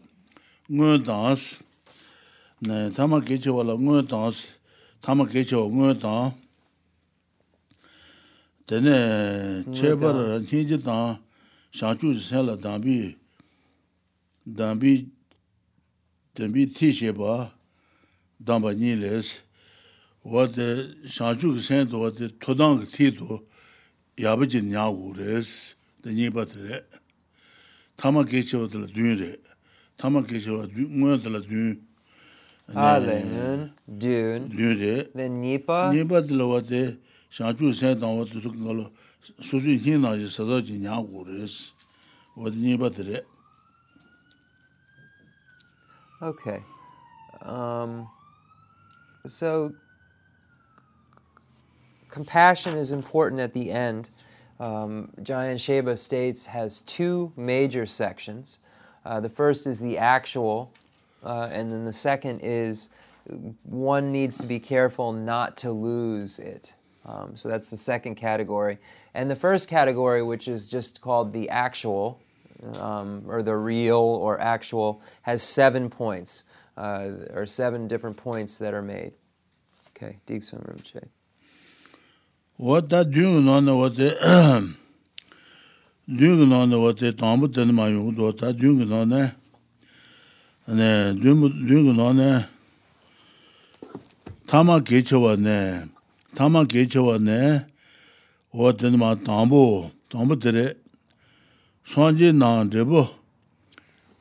뭐 0.69 1.03
다스 1.03 1.61
네 2.61 2.91
타마 2.91 3.21
기초라 3.21 3.77
뭐 3.77 4.07
다스 4.07 4.49
타마 5.01 5.27
기초 5.27 5.69
뭐다 5.69 6.35
되네 8.67 9.65
제발 9.73 10.47
진지다 10.47 11.21
샤주 11.73 12.19
살라 12.19 12.57
담비 12.57 13.17
담비 14.57 15.09
담비 16.33 16.67
티셰바 16.67 17.53
담바 18.47 18.73
니레스 18.75 19.43
와데 20.23 21.07
샤주 21.07 21.59
센도 21.59 22.01
와데 22.01 22.29
토당 22.41 22.83
티도 22.85 23.47
야버지 24.21 24.62
냐고레스 24.62 25.75
데니바트레 26.03 26.85
타마 27.97 28.25
게초들 28.25 28.87
듄레 28.93 29.37
타마 29.97 30.23
게초라 30.23 30.67
듄모들 30.69 31.43
듄 31.47 31.83
Alen. 32.75 33.75
Dune. 33.87 34.49
듄레 34.49 35.12
Then 35.12 35.41
Nipa. 35.43 35.91
니바들 35.93 36.41
와데 36.41 36.99
샤주 37.29 37.73
센도 37.75 38.19
와데 38.19 38.41
수글로 38.41 38.91
수수 39.41 39.69
힘나지 39.71 40.29
서서지 40.29 40.79
냐고레스 40.79 41.75
와데 42.37 42.57
니바트레 42.57 43.23
Okay. 46.23 46.62
Um, 47.43 48.07
so, 49.27 49.73
compassion 52.10 52.76
is 52.76 52.91
important 52.91 53.41
at 53.41 53.53
the 53.53 53.72
end. 53.72 54.10
Um, 54.60 55.12
Jamyang 55.22 55.55
Shepa 55.55 55.97
states 55.97 56.45
has 56.47 56.82
two 56.82 57.32
major 57.38 57.86
sections. 57.86 58.60
Uh, 59.05 59.20
the 59.20 59.30
first 59.30 59.66
is 59.68 59.80
the 59.80 59.97
actual, 59.97 60.74
uh, 61.24 61.49
and 61.51 61.72
then 61.72 61.86
the 61.86 61.91
second 61.93 62.41
is 62.41 62.89
one 63.64 64.12
needs 64.12 64.38
to 64.39 64.47
be 64.47 64.60
careful 64.60 65.14
not 65.14 65.55
to 65.57 65.72
lose 65.72 66.39
it. 66.39 66.74
Um, 67.05 67.36
so 67.36 67.47
that's 67.47 67.72
the 67.72 67.78
second 67.78 68.16
category. 68.16 68.78
And 69.14 69.30
the 69.30 69.36
first 69.36 69.70
category, 69.70 70.22
which 70.22 70.47
is 70.47 70.68
just 70.68 71.01
called 71.01 71.32
the 71.32 71.49
actual, 71.49 72.20
um, 72.80 73.24
or 73.28 73.41
the 73.41 73.55
real 73.55 73.97
or 73.97 74.39
actual, 74.39 75.01
has 75.22 75.41
seven 75.41 75.89
points, 75.89 76.43
uh, 76.78 77.10
or 77.34 77.45
seven 77.45 77.88
different 77.88 78.18
points 78.18 78.57
that 78.57 78.74
are 78.74 78.82
made. 78.82 79.14
Okay, 79.95 80.18
Rinpoche. 80.28 81.01
와 81.03 81.19
wata 82.60 83.03
dyungu 83.03 83.41
nana 83.41 83.74
wate 83.74 84.12
dyungu 86.07 86.45
nana 86.45 86.78
wate 86.78 87.12
tambu 87.12 87.47
tani 87.47 87.72
ma 87.72 87.88
yungu 87.88 88.12
do 88.12 88.32
ta 88.32 88.51
dyungu 88.53 88.86
nana 88.86 89.36
ane 90.68 91.14
dyungu 91.16 91.93
nana 91.93 92.49
tama 94.45 94.80
gechewa 94.80 95.38
ne 95.39 95.88
tama 96.36 96.66
gechewa 96.66 97.18
ne 97.20 97.62
wate 98.53 98.90
ma 98.91 99.15
tambu 99.15 99.91
tambu 100.10 100.36
tere 100.36 100.76
sanji 101.86 102.34
na 102.34 102.65
drebu 102.65 103.07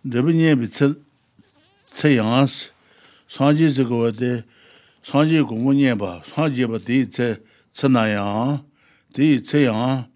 drebu 0.05 0.31
nye 0.31 0.55
bi 0.55 0.67
tse 0.69 2.15
yangas 2.15 2.71
sanji 3.27 3.67
zika 3.69 3.95
wate 3.95 4.45
sanji 5.03 5.43
kumbu 5.43 5.73
nye 5.75 5.95
ba 5.99 6.23
sanji 6.23 6.67
ba 6.71 6.79
di 6.79 7.03
tse 7.07 7.43
tsanayaa, 7.79 8.59
di 9.15 9.39
tsayaa, 9.41 10.09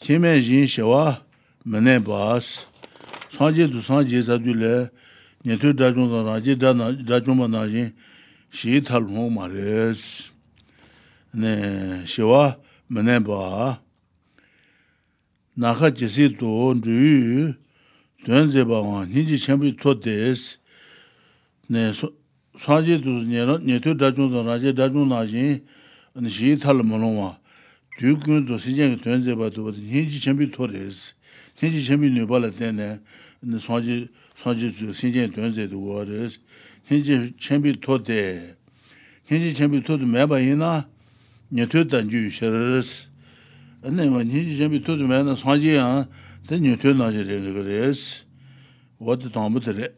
kime 0.00 0.32
yin 0.42 0.66
shewa 0.66 1.22
mene 1.64 2.00
baas, 2.02 2.66
sanje 3.30 3.70
tu 3.70 3.78
sanje 3.80 4.18
sadyu 4.22 4.54
le, 4.54 4.90
nyetu 5.46 5.70
drachung 5.72 6.10
dan 6.10 6.24
raji 6.26 6.56
drachung 6.58 7.38
pa 7.38 7.46
na 7.46 7.62
yin, 7.70 7.94
shi 8.50 8.82
tal 8.82 9.04
hong 9.06 9.30
ma 9.34 9.46
res. 9.46 10.32
Ne, 11.32 12.02
shewa 12.10 12.58
mene 12.90 13.22
baa, 13.22 13.78
naka 15.56 15.90
jesi 15.94 16.26
to 16.38 16.74
nruyu, 16.74 17.54
duen 18.26 18.50
zeba 18.50 18.82
waa, 18.82 19.06
niji 19.06 19.38
chenpi 19.38 19.78
to 19.78 19.94
des, 19.94 20.58
ne, 21.70 21.92
sanje 22.58 22.98
tu 22.98 23.10
nyetu 23.30 23.94
drachung 23.94 24.32
dan 24.34 24.42
raji 24.44 24.74
drachung 24.74 25.06
na 25.06 25.22
yin, 25.22 25.62
shi 26.28 26.58
tal 26.58 26.82
molongwa 26.82 27.36
dyu 27.98 28.18
kun 28.20 28.46
to 28.46 28.58
sinjan 28.58 28.96
ki 28.96 29.02
tuyan 29.02 29.22
zeba 29.22 29.50
to 29.52 29.72
hinji 29.72 30.20
chenpi 30.20 30.52
to 30.52 30.66
res. 30.66 31.14
Hinji 31.56 31.80
chenpi 31.80 32.10
nyupa 32.10 32.40
la 32.40 32.50
tenne 32.50 33.00
sanji 33.58 34.08
sanji 34.34 34.70
sinjan 34.92 35.30
ki 35.30 35.34
tuyan 35.34 35.52
zeba 35.52 36.04
to 36.06 36.12
res. 36.12 36.38
Hinji 36.88 37.34
chenpi 37.38 37.80
to 37.80 37.98
de 37.98 38.56
hinji 39.28 39.54
chenpi 39.54 39.84
to 39.84 39.98
to 39.98 40.04
meba 40.04 40.38
hina 40.38 40.86
nyato 41.52 41.88
dan 41.88 42.08
ju 42.08 42.28
shiris 42.30 43.08
ane 43.84 44.10
wa 44.10 44.20
hinji 44.20 44.56
chenpi 44.56 44.84
to 44.84 44.96
to 44.96 45.04
meba 45.04 45.34
sanji 45.36 45.74
yang 45.74 46.06
ten 46.46 46.60
nyato 46.60 46.96
na 46.96 47.10
shirin 47.10 47.64
res. 47.64 48.24
Wata 49.00 49.28
tambu 49.28 49.60
tere 49.60 49.88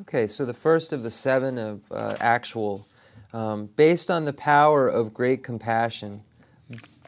Okay, 0.00 0.26
so 0.26 0.44
the 0.44 0.54
first 0.54 0.92
of 0.92 1.02
the 1.02 1.10
seven 1.10 1.58
of 1.58 1.80
uh, 1.90 2.16
actual 2.20 2.85
um, 3.36 3.66
based 3.76 4.10
on 4.10 4.24
the 4.24 4.32
power 4.32 4.88
of 4.88 5.12
great 5.12 5.42
compassion, 5.42 6.22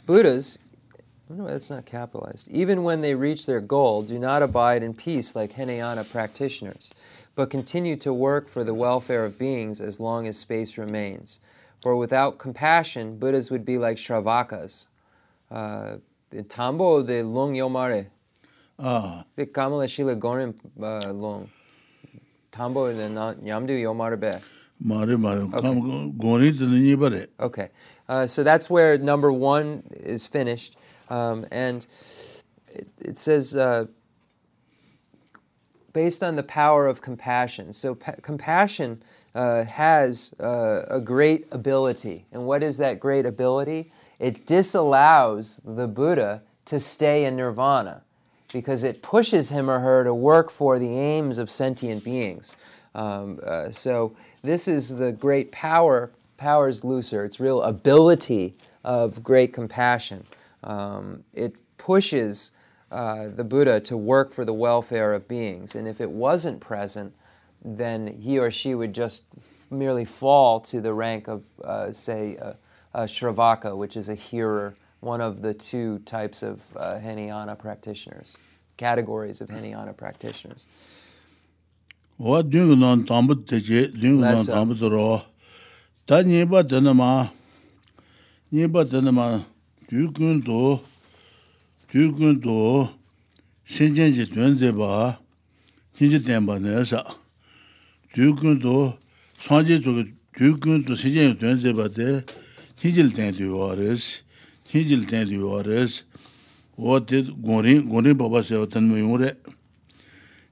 Buddhas, 0.04 0.58
no, 1.30 1.46
that's 1.46 1.70
not 1.70 1.86
capitalized, 1.86 2.50
even 2.50 2.82
when 2.82 3.00
they 3.00 3.14
reach 3.14 3.46
their 3.46 3.62
goal, 3.62 4.02
do 4.02 4.18
not 4.18 4.42
abide 4.42 4.82
in 4.82 4.92
peace 4.92 5.34
like 5.34 5.52
Hinayana 5.52 6.04
practitioners, 6.04 6.92
but 7.34 7.48
continue 7.48 7.96
to 7.96 8.12
work 8.12 8.46
for 8.50 8.62
the 8.62 8.74
welfare 8.74 9.24
of 9.24 9.38
beings 9.38 9.80
as 9.80 10.00
long 10.00 10.26
as 10.26 10.36
space 10.36 10.76
remains. 10.76 11.40
For 11.80 11.96
without 11.96 12.38
compassion, 12.38 13.18
Buddhas 13.18 13.50
would 13.50 13.64
be 13.64 13.78
like 13.78 13.96
Shravakas. 13.96 14.88
Uh, 15.50 15.96
the 16.28 16.42
tambo 16.42 17.02
de 17.02 17.22
long 17.22 17.54
yomare. 17.54 18.06
아 18.78 19.24
The 19.36 19.46
Kamalashila 19.46 20.18
gorim 20.18 20.54
uh, 20.78 21.10
long. 21.10 21.48
Tambo 22.50 22.92
de 22.92 23.08
na 23.08 23.32
nyamdu 23.32 23.70
yomare 23.70 24.20
be. 24.20 24.30
Okay. 25.52 25.66
okay. 27.40 27.68
Uh, 28.08 28.26
so 28.26 28.42
that's 28.42 28.70
where 28.70 28.96
number 28.98 29.32
one 29.32 29.82
is 29.90 30.26
finished. 30.26 30.76
Um, 31.10 31.46
and 31.50 31.86
it, 32.68 32.88
it 32.98 33.18
says, 33.18 33.56
uh, 33.56 33.86
based 35.92 36.22
on 36.22 36.36
the 36.36 36.42
power 36.42 36.86
of 36.86 37.02
compassion. 37.02 37.72
So, 37.72 37.94
pa- 37.94 38.14
compassion 38.22 39.02
uh, 39.34 39.64
has 39.64 40.34
uh, 40.40 40.82
a 40.88 41.00
great 41.00 41.46
ability. 41.52 42.26
And 42.32 42.44
what 42.44 42.62
is 42.62 42.78
that 42.78 43.00
great 43.00 43.26
ability? 43.26 43.92
It 44.18 44.46
disallows 44.46 45.60
the 45.64 45.86
Buddha 45.86 46.42
to 46.66 46.80
stay 46.80 47.24
in 47.24 47.36
nirvana 47.36 48.02
because 48.52 48.84
it 48.84 49.02
pushes 49.02 49.50
him 49.50 49.70
or 49.70 49.78
her 49.80 50.04
to 50.04 50.14
work 50.14 50.50
for 50.50 50.78
the 50.78 50.98
aims 50.98 51.38
of 51.38 51.50
sentient 51.50 52.04
beings. 52.04 52.56
Um, 52.94 53.40
uh, 53.44 53.70
so, 53.70 54.16
this 54.42 54.68
is 54.68 54.96
the 54.96 55.12
great 55.12 55.52
power. 55.52 56.10
Power 56.36 56.68
is 56.68 56.84
looser. 56.84 57.24
It's 57.24 57.40
real 57.40 57.62
ability 57.62 58.54
of 58.84 59.22
great 59.22 59.52
compassion. 59.52 60.24
Um, 60.64 61.24
it 61.34 61.56
pushes 61.76 62.52
uh, 62.90 63.28
the 63.28 63.44
Buddha 63.44 63.80
to 63.80 63.96
work 63.96 64.32
for 64.32 64.44
the 64.44 64.52
welfare 64.52 65.12
of 65.12 65.28
beings, 65.28 65.74
and 65.74 65.86
if 65.86 66.00
it 66.00 66.10
wasn't 66.10 66.60
present, 66.60 67.14
then 67.64 68.06
he 68.06 68.38
or 68.38 68.50
she 68.50 68.74
would 68.74 68.94
just 68.94 69.26
merely 69.70 70.04
fall 70.04 70.60
to 70.60 70.80
the 70.80 70.92
rank 70.92 71.28
of, 71.28 71.44
uh, 71.64 71.92
say, 71.92 72.36
a, 72.36 72.56
a 72.94 73.02
Shravaka, 73.02 73.76
which 73.76 73.96
is 73.96 74.08
a 74.08 74.14
hearer, 74.14 74.74
one 75.00 75.20
of 75.20 75.42
the 75.42 75.52
two 75.52 75.98
types 76.00 76.42
of 76.42 76.62
uh, 76.76 76.98
Hinayana 76.98 77.56
practitioners, 77.56 78.36
categories 78.76 79.40
of 79.40 79.50
Hinayana 79.50 79.92
practitioners. 79.92 80.68
wā 82.18 82.42
dūngu 82.42 82.74
nāng 82.74 83.04
tāmbut 83.06 83.44
tēchē, 83.46 83.92
dūngu 83.94 84.24
nāng 84.24 84.42
tāmbut 84.42 84.82
rō. 84.82 85.06
Tā 86.08 86.24
nyēpa 86.26 86.64
tēnā 86.66 86.90
mā, 86.96 87.28
nyēpa 88.50 88.82
tēnā 88.90 89.12
mā, 89.14 89.26
tū 89.86 90.08
kūn 90.16 90.40
tō, 90.42 90.62
tū 91.92 92.08
kūn 92.18 92.40
tō, 92.42 92.58
shēnchēn 93.70 94.16
chē 94.18 94.26
tuñ 94.34 94.58
tē 94.58 94.72
bā, 94.74 94.90
shēnchē 96.00 96.22
tēn 96.26 96.48
bā 96.48 96.58
nē 96.64 96.82
sā. 96.90 97.04
Tū 98.16 98.32
kūn 98.40 98.58
tō, 98.66 98.76
sāngchē 99.46 99.78
tō, 99.86 99.94
tū 100.34 100.52
kūn 100.58 100.82
tō, 100.90 100.98
shēnchēn 100.98 101.36
chē 101.36 101.40
tuñ 101.44 101.62
tē 101.62 101.76
bā 101.78 101.86
tē, 101.86 102.10
shēnchēl 102.82 103.14
tēn 103.14 103.38
tū 103.38 103.46
yuwa 103.52 103.76
rēs, 103.78 104.10
shēnchēl 104.72 105.06
tēn 105.06 105.30
tū 105.30 105.38
yuwa 105.38 105.62
rēs, 105.70 106.02
wā 106.74 106.98
tē 106.98 107.22
gōrīng, 107.30 107.86
gōrīng 107.86 108.18
bābā 108.18 108.42
sē 108.42 108.58
wā 108.64 108.66
tēn 108.74 108.90
mē 108.90 109.04
yuwa 109.04 109.22
rē, 109.22 109.34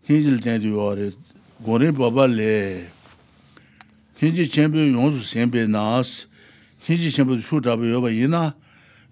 shēnchēl 0.07 0.45
tēn 0.47 0.63
tū 0.63 0.77
yuwa 0.77 0.93
rēs, 1.01 1.26
고리 1.64 1.92
고리 1.92 1.92
바바세 1.92 2.02
어떤 2.02 2.36
모용래 2.36 2.92
신질 2.92 2.92
된디오레스 2.92 2.92
고리 2.92 2.92
바발레 2.92 3.02
hinji 4.22 4.50
chenpe 4.50 4.78
yonsu 4.78 5.20
senpe 5.24 5.66
naas, 5.66 6.28
hinji 6.86 7.10
chenpe 7.10 7.42
shu 7.42 7.60
trape 7.60 7.86
yoba 7.90 8.12
ina, 8.12 8.54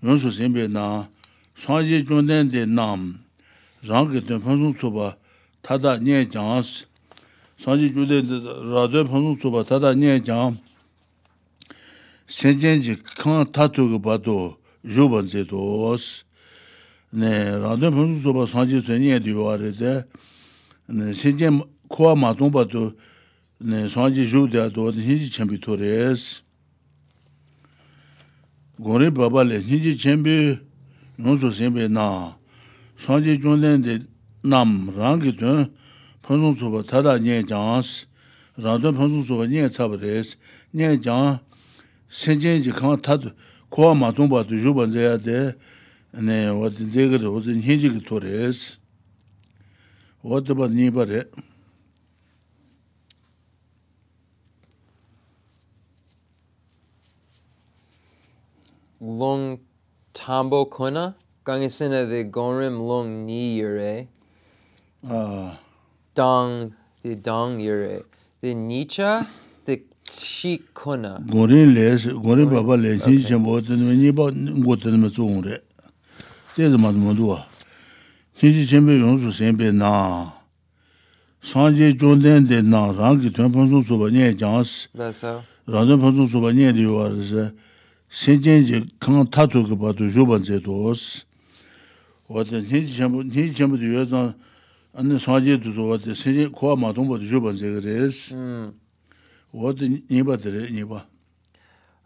yonsu 0.04 0.30
senpe 0.32 0.68
naa, 0.68 1.08
sanje 1.56 2.06
jonden 2.06 2.52
de 2.52 2.66
nam, 2.66 3.18
rangi 3.84 4.22
ten 4.22 4.40
pansung 4.40 4.78
soba 4.78 5.18
tada 5.64 5.98
nye 5.98 6.30
jans, 6.30 6.86
sanje 7.58 7.90
jonden 7.90 8.28
de 8.30 8.38
radon 8.70 9.08
pansung 9.08 9.38
soba 9.42 9.64
tada 9.64 9.96
nye 9.96 10.22
jam, 10.22 10.60
senjenji 12.28 12.96
kan 13.18 13.46
tatu 13.46 13.90
ge 13.90 13.98
bado 13.98 14.58
yoban 14.84 15.26
ze 15.26 15.44
dos, 15.44 16.24
ne 17.12 17.58
radon 17.58 17.92
pansung 17.92 18.22
soba 18.22 18.46
sanje 18.46 18.80
zuen 18.80 19.02
nye 19.02 19.20
diyo 19.20 19.50
are 19.50 19.72
de, 19.74 20.06
ne 20.88 21.14
senjen 21.14 21.18
kuwa 21.18 21.18
matong 21.18 21.18
bado, 21.18 21.18
네 21.18 21.18
상지 21.18 21.18
주대도 21.18 21.18
hinji 21.18 21.18
챔비 21.18 21.18
토레스 21.18 21.18
고레 21.18 21.18
바발레 21.18 21.18
hinji 21.18 21.18
챔비 21.20 21.20
노소 21.20 21.20
셈베 21.20 21.48
나 21.50 21.73
kuwa 21.89 22.17
ma 22.17 22.35
zongpa 22.35 22.65
to 22.69 22.95
sanji 23.89 24.25
zhuu 24.25 24.47
daya 24.47 24.71
to 24.71 24.91
hinji 24.93 25.31
chenpi 25.31 25.59
to 25.61 25.77
res. 25.77 26.43
Gongri 28.79 29.11
baba 29.11 29.45
le 29.45 29.61
hinji 29.61 29.97
chenpi 29.97 30.59
yonso 31.19 31.51
senpe 31.51 31.89
na 31.89 32.37
sanji 32.97 33.39
zhunglen 33.41 33.83
de 33.83 34.01
nam 34.43 34.91
rangi 34.97 35.33
tun 35.37 35.71
pansung 36.23 36.57
soba 36.57 36.83
tada 36.83 37.19
nye 37.19 37.43
jangs, 37.45 38.07
rangdun 38.59 38.97
pansung 38.97 39.23
soba 39.25 39.47
nye 39.47 39.69
tsaba 39.69 39.97
res, 39.97 40.37
nye 40.73 40.99
jang 41.01 41.39
senjen 42.09 42.63
ji 42.63 42.73
kanga 42.73 42.97
tatu 43.01 43.31
kuwa 43.71 43.95
ma 43.95 44.13
zongpa 44.13 44.45
to 44.45 44.57
zhuu 44.57 44.75
ban 44.75 44.91
zaya 44.91 45.17
de 45.19 45.55
wadi 46.51 46.85
zegar 46.91 47.23
wadi 47.31 47.61
hinji 47.61 47.91
ki 47.91 48.01
to 48.05 48.19
res. 48.19 48.79
Wadi 50.23 50.55
ba 50.55 50.69
nipa 50.69 51.05
re. 51.05 51.25
long 59.05 59.61
tambo 60.15 60.65
kona? 60.65 61.15
Kangisina 61.45 62.09
the 62.09 62.25
gorim 62.25 62.81
long 62.81 63.27
ni 63.27 63.59
yure. 63.59 64.09
Uh 65.09 65.55
dang 66.15 66.75
the 67.03 67.15
dang 67.17 67.61
yure. 67.61 68.03
The 68.41 68.55
nicha 68.55 69.27
the 69.67 69.83
chi 70.07 70.59
kona. 70.73 71.23
Gorin 71.27 71.75
le 71.75 71.97
gorin 72.15 72.49
baba 72.49 72.77
le 72.77 72.99
chi 72.99 73.23
chambo 73.23 73.61
den 73.61 74.01
ni 74.01 74.11
ba 74.11 74.31
ngo 74.33 74.77
den 74.77 75.01
me 75.01 75.09
zong 75.09 75.45
re. 75.45 75.61
De 76.57 76.79
ma 76.79 76.91
mo 76.91 77.13
du 77.13 77.37
chi 78.35 78.53
chi 78.53 78.65
chen 78.65 78.87
be 78.87 78.97
yong 78.97 79.19
su 79.19 79.31
sen 79.31 79.55
be 79.55 79.71
na. 79.71 80.33
San 81.43 81.75
je 81.75 81.93
zhong 81.93 82.23
den 82.23 82.47
de 82.47 82.63
na 82.63 82.91
rang 82.91 83.21
ki 83.21 83.31
tuan 83.31 83.53
pang 83.53 83.69
su 83.69 83.83
su 83.83 83.99
ba 83.99 84.09
nie 84.09 84.33
jiang 84.35 84.65
si 84.65 84.89
la 84.95 85.13
sa 85.13 85.43
rang 85.67 85.87
de 85.87 85.99
pang 85.99 86.13
su 86.17 86.27
su 86.27 86.41
ba 86.41 86.53
nie 86.53 86.73
de 86.73 86.81
yuar 86.81 87.13
se. 87.21 87.53
senjenji 88.15 88.85
kāng 89.03 89.27
tātu 89.27 89.65
ka 89.67 89.75
pātu 89.75 90.07
yōban 90.07 90.45
zē 90.47 90.61
tōs. 90.63 91.25
Wātā 92.31 92.61
nīji 92.63 92.95
chambu, 92.95 93.25
nīji 93.27 93.57
chambu 93.59 93.81
tu 93.81 93.91
yōzāng, 93.91 94.31
anī 94.95 95.19
sāngji 95.19 95.59
tu 95.65 95.75
tō 95.75 95.89
wātā 95.91 96.15
senjenji 96.15 96.53
kua 96.55 96.77
mā 96.79 96.95
tōng 96.95 97.11
pātu 97.11 97.27
yōban 97.27 97.59
hmm. 98.31 98.71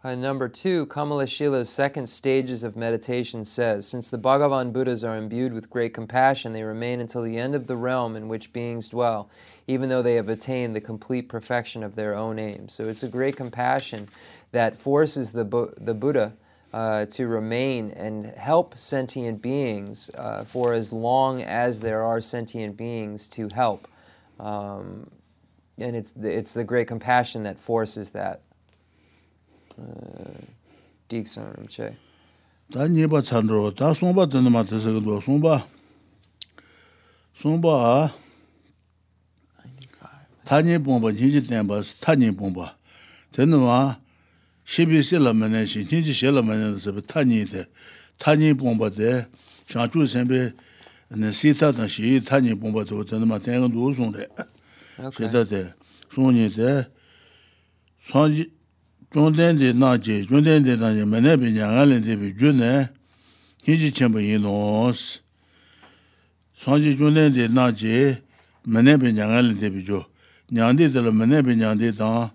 And 0.01 0.21
number 0.21 0.47
two, 0.47 0.85
Kamalashila's 0.85 1.69
second 1.69 2.07
stages 2.07 2.63
of 2.63 2.77
meditation 2.77 3.43
says, 3.43 3.87
Since 3.87 4.09
the 4.09 4.17
Bhagavan 4.17 4.71
Buddhas 4.71 5.03
are 5.03 5.17
imbued 5.17 5.51
with 5.53 5.69
great 5.69 5.93
compassion, 5.93 6.53
they 6.53 6.63
remain 6.63 7.01
until 7.01 7.21
the 7.21 7.37
end 7.37 7.55
of 7.55 7.67
the 7.67 7.75
realm 7.75 8.15
in 8.15 8.27
which 8.27 8.53
beings 8.53 8.87
dwell, 8.87 9.29
even 9.67 9.89
though 9.89 10.01
they 10.01 10.13
have 10.13 10.29
attained 10.29 10.75
the 10.75 10.81
complete 10.81 11.27
perfection 11.27 11.83
of 11.83 11.95
their 11.95 12.15
own 12.15 12.39
aim. 12.39 12.69
So 12.69 12.85
it's 12.85 13.03
a 13.03 13.09
great 13.09 13.35
compassion 13.35 14.07
that 14.51 14.75
forces 14.75 15.31
the, 15.31 15.45
Bu- 15.45 15.73
the 15.77 15.93
Buddha 15.93 16.33
uh, 16.73 17.05
to 17.05 17.27
remain 17.27 17.91
and 17.91 18.25
help 18.25 18.77
sentient 18.77 19.41
beings 19.41 20.09
uh, 20.15 20.43
for 20.43 20.73
as 20.73 20.93
long 20.93 21.41
as 21.41 21.79
there 21.79 22.03
are 22.03 22.21
sentient 22.21 22.77
beings 22.77 23.27
to 23.29 23.49
help. 23.53 23.87
Um, 24.39 25.09
and 25.77 25.95
it's 25.95 26.11
the, 26.11 26.35
it's 26.35 26.53
the 26.53 26.63
great 26.63 26.87
compassion 26.87 27.43
that 27.43 27.59
forces 27.59 28.11
that. 28.11 28.41
Diksan 31.09 31.55
Rinpoche. 31.55 31.95
Tā 32.71 32.87
nyeba 32.87 33.21
chandro, 33.23 33.71
tā 33.71 33.93
sōngba 33.97 34.29
tanda 34.29 34.49
mā 34.51 34.63
tasa 34.63 34.91
gado, 34.93 35.17
sōngba, 35.23 35.63
shibi 44.69 45.03
sila 45.03 45.33
mene 45.33 45.65
shi, 45.65 45.83
chinchi 45.85 46.13
sila 46.13 46.43
mene 46.43 46.75
zibi 46.77 47.01
tanyi 47.01 47.43
de, 47.51 47.65
tanyi 48.19 48.53
pongpa 48.53 48.89
de, 48.95 49.25
shangchu 49.67 50.05
senpi 50.05 50.53
sita 51.33 51.73
tang 51.73 51.87
shi 51.87 52.21
tanyi 52.21 52.53
pongpa 52.55 52.85
de, 52.85 53.03
tanda 53.03 53.25
ma 53.25 53.39
tengan 53.39 53.67
du 53.71 53.91
sung 53.91 54.11
de, 54.13 54.27
shita 55.17 55.43
de, 55.49 55.73
sung 56.13 56.31
nyi 56.33 56.49
de, 56.55 56.85
sanji, 58.11 58.51
chungden 59.11 59.57
de 59.57 59.73
nangji, 59.73 60.27
chungden 60.27 60.63
de 60.63 60.75
nangji, 60.77 61.03
mene 61.03 61.35
bi 61.35 61.49
nyangan 61.49 61.89
lin 61.89 62.01
de 62.05 62.15
bi 62.15 62.35
ju 62.37 62.53
ne, 62.53 62.89
chinchi 63.65 63.91
chenpa 63.91 64.21
yin 64.21 64.43
nos, 64.43 65.21
sanji 66.53 66.95
chungden 66.95 67.33
de 67.33 67.47
nangji, 67.47 68.21
mene 68.67 68.97
bi 69.01 69.11
nyangan 69.13 69.47
lin 69.49 69.57
de 69.57 69.69
bi 69.71 69.81
ju, 69.81 69.99
nyangdi 70.51 70.93
de 70.93 71.01
la 71.01 71.11
mene 71.11 71.41
bi 71.41 71.55
nyangdi 71.55 71.91
tang, 71.97 72.29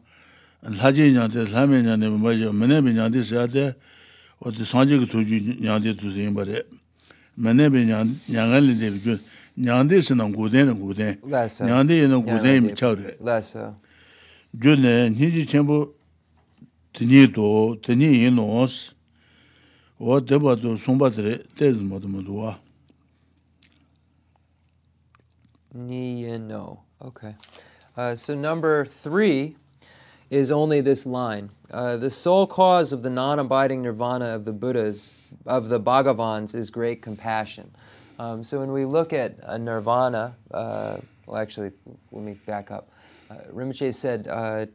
라제 0.63 1.11
냥데 1.11 1.45
라메 1.51 1.81
냥데 1.81 2.09
뭐죠 2.09 2.53
메네비 2.53 2.93
냥데 2.93 3.23
사데 3.23 3.73
어디 4.39 4.63
산지 4.63 4.97
그 4.97 5.07
도주 5.07 5.61
냥데 5.61 5.95
두세 5.95 6.25
임바레 6.25 6.63
메네비 7.35 7.85
냥 7.85 8.15
냥알렌데 8.29 8.91
비조 8.91 9.17
냥데스는 9.55 10.31
고데는 10.33 10.79
고데 10.79 11.19
Less 11.23 11.63
so. 11.63 11.65
냥데는 11.65 12.25
Yeah, 12.25 12.25
고데 12.25 12.47
like 12.49 12.75
미쳐래 12.75 13.17
Less 13.21 13.57
so. 13.57 13.75
gyöne 14.59 15.09
niji 15.15 15.45
chenpo 15.45 15.93
tini 16.93 17.27
do, 17.27 17.77
tini 17.81 18.05
yin 18.23 18.35
nos, 18.35 18.95
o 19.99 20.19
deba 20.19 20.55
do 20.55 20.75
somba 20.77 21.09
tere 21.13 21.37
tez 21.55 21.77
mo 21.77 21.99
do 21.99 22.07
mo 22.07 22.21
do 22.21 22.55
Ni 25.73 26.25
and 26.25 26.47
no. 26.47 26.81
Okay. 26.99 27.35
Uh, 27.95 28.15
so 28.15 28.33
number 28.33 28.85
three 28.85 29.55
is 30.34 30.50
only 30.50 30.80
this 30.80 31.06
line. 31.06 31.48
Uh, 31.70 31.96
the 31.96 32.10
sole 32.10 32.46
cause 32.46 32.92
of 32.92 33.02
the 33.02 33.10
non-abiding 33.10 33.82
nirvana 33.82 34.26
of 34.26 34.44
the 34.44 34.52
Buddhas, 34.52 35.14
of 35.46 35.68
the 35.68 35.78
Bhagavans, 35.78 36.54
is 36.54 36.70
great 36.70 37.02
compassion. 37.02 37.70
Um, 38.18 38.42
so 38.42 38.58
when 38.58 38.72
we 38.72 38.84
look 38.84 39.12
at 39.12 39.36
a 39.44 39.58
nirvana, 39.58 40.34
uh, 40.50 40.98
well, 41.26 41.36
actually, 41.36 41.70
let 42.10 42.24
me 42.24 42.34
back 42.46 42.72
up. 42.72 42.90
Uh, 43.30 43.36
Rinpoche 43.52 43.94
said 43.94 44.26
uh, 44.28 44.66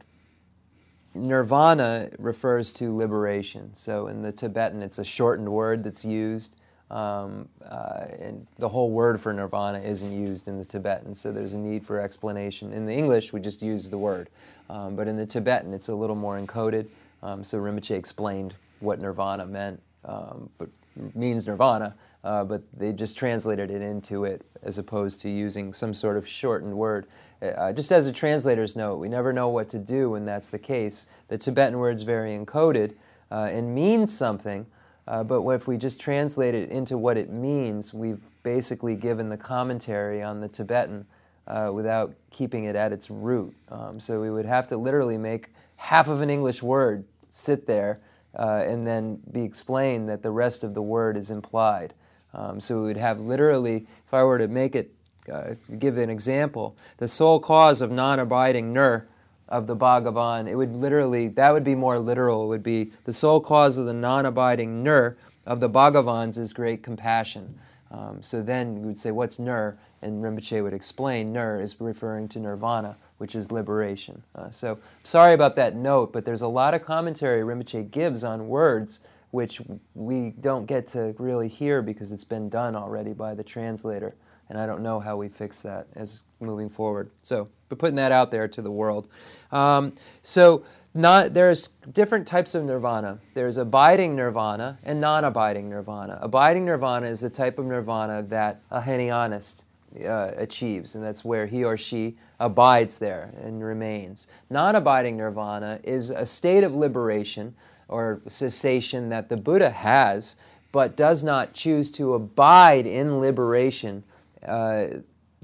nirvana 1.14 2.10
refers 2.18 2.72
to 2.74 2.96
liberation. 2.96 3.74
So 3.74 4.06
in 4.06 4.22
the 4.22 4.32
Tibetan, 4.32 4.82
it's 4.82 4.98
a 4.98 5.04
shortened 5.04 5.48
word 5.48 5.84
that's 5.84 6.04
used. 6.04 6.56
Um, 6.90 7.48
uh, 7.70 8.06
and 8.18 8.46
the 8.58 8.68
whole 8.68 8.90
word 8.90 9.20
for 9.20 9.32
nirvana 9.32 9.78
isn't 9.78 10.12
used 10.12 10.48
in 10.48 10.58
the 10.58 10.64
Tibetan, 10.64 11.14
so 11.14 11.30
there's 11.30 11.54
a 11.54 11.58
need 11.58 11.86
for 11.86 12.00
explanation. 12.00 12.72
In 12.72 12.84
the 12.84 12.94
English, 12.94 13.32
we 13.32 13.40
just 13.40 13.62
use 13.62 13.88
the 13.90 13.98
word. 13.98 14.28
Um, 14.70 14.94
but 14.94 15.08
in 15.08 15.16
the 15.16 15.26
Tibetan, 15.26 15.74
it's 15.74 15.88
a 15.88 15.94
little 15.94 16.14
more 16.14 16.40
encoded. 16.40 16.86
Um, 17.24 17.42
so 17.42 17.58
Rinpoche 17.58 17.96
explained 17.96 18.54
what 18.78 19.00
nirvana 19.00 19.44
meant, 19.44 19.82
um, 20.04 20.48
but 20.58 20.68
means 21.14 21.46
nirvana, 21.46 21.94
uh, 22.22 22.44
but 22.44 22.62
they 22.76 22.92
just 22.92 23.18
translated 23.18 23.70
it 23.70 23.82
into 23.82 24.24
it 24.24 24.46
as 24.62 24.78
opposed 24.78 25.20
to 25.22 25.28
using 25.28 25.72
some 25.72 25.92
sort 25.92 26.16
of 26.16 26.26
shortened 26.26 26.72
word. 26.72 27.06
Uh, 27.42 27.72
just 27.72 27.90
as 27.90 28.06
a 28.06 28.12
translator's 28.12 28.76
note, 28.76 28.96
we 28.96 29.08
never 29.08 29.32
know 29.32 29.48
what 29.48 29.68
to 29.70 29.78
do 29.78 30.10
when 30.10 30.24
that's 30.24 30.48
the 30.48 30.58
case. 30.58 31.06
The 31.28 31.38
Tibetan 31.38 31.78
word's 31.78 32.02
very 32.04 32.38
encoded 32.38 32.94
uh, 33.32 33.48
and 33.50 33.74
means 33.74 34.16
something, 34.16 34.66
uh, 35.08 35.24
but 35.24 35.46
if 35.48 35.66
we 35.66 35.78
just 35.78 36.00
translate 36.00 36.54
it 36.54 36.70
into 36.70 36.96
what 36.96 37.16
it 37.16 37.30
means, 37.30 37.92
we've 37.92 38.20
basically 38.44 38.94
given 38.94 39.28
the 39.28 39.36
commentary 39.36 40.22
on 40.22 40.40
the 40.40 40.48
Tibetan 40.48 41.06
uh, 41.50 41.70
without 41.72 42.14
keeping 42.30 42.64
it 42.64 42.76
at 42.76 42.92
its 42.92 43.10
root. 43.10 43.54
Um, 43.70 43.98
so 43.98 44.20
we 44.20 44.30
would 44.30 44.46
have 44.46 44.66
to 44.68 44.76
literally 44.76 45.18
make 45.18 45.48
half 45.76 46.08
of 46.08 46.20
an 46.20 46.30
English 46.30 46.62
word 46.62 47.04
sit 47.30 47.66
there 47.66 48.00
uh, 48.38 48.62
and 48.66 48.86
then 48.86 49.20
be 49.32 49.42
explained 49.42 50.08
that 50.08 50.22
the 50.22 50.30
rest 50.30 50.62
of 50.62 50.74
the 50.74 50.82
word 50.82 51.16
is 51.16 51.30
implied. 51.30 51.92
Um, 52.34 52.60
so 52.60 52.76
we 52.76 52.86
would 52.86 52.96
have 52.96 53.18
literally, 53.18 53.86
if 54.06 54.14
I 54.14 54.22
were 54.22 54.38
to 54.38 54.46
make 54.46 54.76
it, 54.76 54.92
uh, 55.30 55.54
give 55.78 55.96
an 55.96 56.08
example, 56.08 56.76
the 56.98 57.08
sole 57.08 57.40
cause 57.40 57.80
of 57.80 57.90
non 57.90 58.20
abiding 58.20 58.72
nur 58.72 59.08
of 59.48 59.66
the 59.66 59.74
Bhagavan, 59.74 60.48
it 60.48 60.54
would 60.54 60.72
literally, 60.72 61.26
that 61.28 61.50
would 61.50 61.64
be 61.64 61.74
more 61.74 61.98
literal. 61.98 62.44
It 62.44 62.48
would 62.48 62.62
be 62.62 62.92
the 63.04 63.12
sole 63.12 63.40
cause 63.40 63.78
of 63.78 63.86
the 63.86 63.92
non 63.92 64.26
abiding 64.26 64.84
nur 64.84 65.16
of 65.46 65.58
the 65.58 65.68
Bhagavans 65.68 66.38
is 66.38 66.52
great 66.52 66.84
compassion. 66.84 67.58
Um, 67.90 68.22
so 68.22 68.40
then 68.40 68.80
we 68.80 68.86
would 68.86 68.98
say, 68.98 69.10
what's 69.10 69.40
nur? 69.40 69.76
And 70.02 70.22
Rinpoche 70.22 70.62
would 70.62 70.72
explain, 70.72 71.32
nur 71.32 71.60
is 71.60 71.78
referring 71.80 72.28
to 72.28 72.40
nirvana, 72.40 72.96
which 73.18 73.34
is 73.34 73.52
liberation. 73.52 74.22
Uh, 74.34 74.50
so 74.50 74.78
sorry 75.04 75.34
about 75.34 75.56
that 75.56 75.76
note, 75.76 76.12
but 76.12 76.24
there's 76.24 76.42
a 76.42 76.48
lot 76.48 76.72
of 76.74 76.82
commentary 76.82 77.42
Rinpoche 77.42 77.90
gives 77.90 78.24
on 78.24 78.48
words 78.48 79.00
which 79.30 79.60
we 79.94 80.30
don't 80.40 80.66
get 80.66 80.86
to 80.88 81.14
really 81.18 81.48
hear 81.48 81.82
because 81.82 82.12
it's 82.12 82.24
been 82.24 82.48
done 82.48 82.74
already 82.74 83.12
by 83.12 83.34
the 83.34 83.44
translator. 83.44 84.14
And 84.48 84.58
I 84.58 84.66
don't 84.66 84.82
know 84.82 84.98
how 84.98 85.16
we 85.16 85.28
fix 85.28 85.62
that 85.62 85.86
as 85.94 86.24
moving 86.40 86.68
forward. 86.68 87.10
So, 87.22 87.48
but 87.68 87.78
putting 87.78 87.94
that 87.96 88.10
out 88.10 88.32
there 88.32 88.48
to 88.48 88.62
the 88.62 88.70
world. 88.70 89.08
Um, 89.52 89.94
so, 90.22 90.64
not, 90.92 91.34
there's 91.34 91.68
different 91.92 92.26
types 92.26 92.56
of 92.56 92.64
nirvana. 92.64 93.20
There's 93.34 93.58
abiding 93.58 94.16
nirvana 94.16 94.76
and 94.82 95.00
non-abiding 95.00 95.70
nirvana. 95.70 96.18
Abiding 96.20 96.64
nirvana 96.64 97.06
is 97.06 97.20
the 97.20 97.30
type 97.30 97.60
of 97.60 97.66
nirvana 97.66 98.24
that 98.24 98.60
a 98.72 98.80
Hinayanist 98.80 99.66
uh, 100.04 100.32
achieves, 100.36 100.94
and 100.94 101.04
that's 101.04 101.24
where 101.24 101.46
he 101.46 101.64
or 101.64 101.76
she 101.76 102.16
abides 102.38 102.98
there 102.98 103.32
and 103.42 103.62
remains. 103.62 104.28
Non-abiding 104.48 105.16
nirvana 105.16 105.80
is 105.84 106.10
a 106.10 106.24
state 106.24 106.64
of 106.64 106.74
liberation 106.74 107.54
or 107.88 108.20
cessation 108.28 109.08
that 109.08 109.28
the 109.28 109.36
Buddha 109.36 109.70
has, 109.70 110.36
but 110.72 110.96
does 110.96 111.24
not 111.24 111.52
choose 111.52 111.90
to 111.90 112.14
abide 112.14 112.86
in 112.86 113.18
liberation 113.18 114.04
uh, 114.46 114.86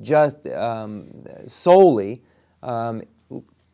just 0.01 0.47
um, 0.48 1.10
solely. 1.47 2.23
Um, 2.62 3.02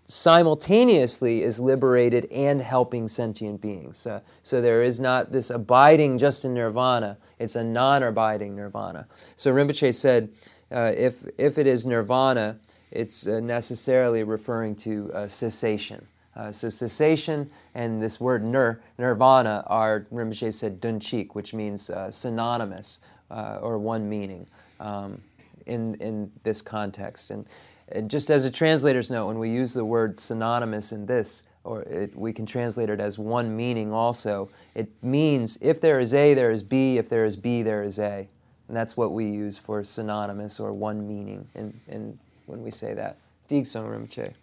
simultaneously 0.07 1.43
is 1.43 1.59
liberated 1.59 2.27
and 2.31 2.61
helping 2.61 3.09
sentient 3.09 3.61
beings. 3.62 4.07
Uh, 4.07 4.20
so 4.43 4.61
there 4.61 4.82
is 4.82 5.01
not 5.01 5.32
this 5.32 5.49
abiding 5.49 6.19
just 6.19 6.44
in 6.44 6.53
nirvana, 6.53 7.16
it's 7.39 7.57
a 7.57 7.65
non 7.65 8.03
abiding 8.03 8.55
nirvana. 8.55 9.07
So 9.36 9.55
Rinpoche 9.55 9.94
said 9.94 10.28
uh, 10.73 10.93
if, 10.97 11.23
if 11.39 11.59
it 11.59 11.66
is 11.66 11.86
nirvana, 11.86 12.59
it's 12.90 13.27
uh, 13.27 13.40
necessarily 13.40 14.24
referring 14.24 14.74
to 14.77 15.11
uh, 15.15 15.28
cessation. 15.28 16.05
Uh, 16.35 16.51
so 16.51 16.70
cessation 16.70 17.51
and 17.74 18.03
this 18.03 18.20
word 18.20 18.44
nir, 18.44 18.81
nirvana, 18.99 19.65
are, 19.66 20.07
Rinpoche 20.12 20.53
said, 20.53 20.81
dunchik, 20.81 21.35
which 21.35 21.53
means 21.53 21.90
uh, 21.90 22.11
synonymous 22.11 23.01
or 23.31 23.78
one 23.78 24.09
meaning 24.09 24.47
um, 24.81 25.19
in, 25.66 25.94
in 25.97 26.31
this 26.43 26.61
context. 26.61 27.31
And, 27.31 27.47
and 27.89 28.11
just 28.11 28.31
as 28.31 28.44
a 28.44 28.51
translator's 28.51 29.11
note, 29.11 29.27
when 29.27 29.39
we 29.39 29.51
use 29.51 29.73
the 29.73 29.85
word 29.85 30.20
synonymous 30.20 30.93
in 30.93 31.07
this, 31.07 31.44
or 31.65 31.82
it, 31.82 32.15
we 32.16 32.32
can 32.32 32.44
translate 32.44 32.90
it 32.90 33.01
as 33.01 33.19
one 33.19 33.57
meaning 33.57 33.93
also, 33.93 34.51
it 34.74 34.89
means 35.03 35.59
if 35.62 35.81
there 35.81 36.01
is 36.01 36.12
A, 36.12 36.35
there 36.35 36.51
is 36.51 36.62
B, 36.62 36.99
if 36.99 37.09
there 37.09 37.24
is 37.24 37.36
B, 37.36 37.62
there 37.62 37.82
is 37.82 37.99
A. 37.99 38.28
And 38.68 38.76
that's 38.76 38.97
what 38.97 39.12
we 39.12 39.26
use 39.26 39.59
for 39.59 39.84
synonymous 39.84 40.60
or 40.60 40.72
one 40.72 41.06
meaning 41.06 41.47
in, 41.55 41.78
in 41.89 42.18
when 42.47 42.62
we 42.62 42.70
say 42.70 42.94
that. 42.94 43.16
Dig 43.48 43.66
song 43.66 43.86
rim 43.86 44.06
che. 44.06 44.34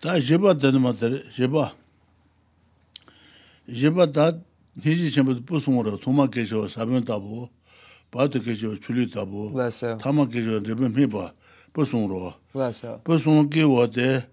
Da 0.00 0.18
jeba 0.18 0.58
den 0.58 0.80
ma 0.80 0.92
der 0.92 1.22
jeba. 1.36 1.72
Jeba 3.68 4.10
da 4.10 4.32
hiji 4.80 5.12
chen 5.12 5.24
bu 5.24 5.60
sung 5.60 5.82
ro 5.82 5.96
thoma 5.96 6.28
ge 6.28 6.44
jo 6.44 6.66
sa 6.66 6.84
ben 6.84 7.04
da 7.04 7.18
bo. 7.18 7.50
Ba 8.10 8.28
de 8.28 8.38
ge 8.38 8.54
jo 8.54 8.74
chuli 8.76 9.10
da 9.12 9.24
bo. 9.24 9.50
Thama 9.98 10.26
ge 10.26 10.44
jo 10.44 10.60
de 10.60 10.74
ben 10.74 10.92
mi 10.92 11.06
ba. 11.06 11.34
Bu 11.74 11.84
sung 11.84 12.08
ro. 12.08 12.34
Bu 13.04 13.18
sung 13.18 13.50
ge 13.50 13.64
wo 13.64 13.86
de 13.86 14.24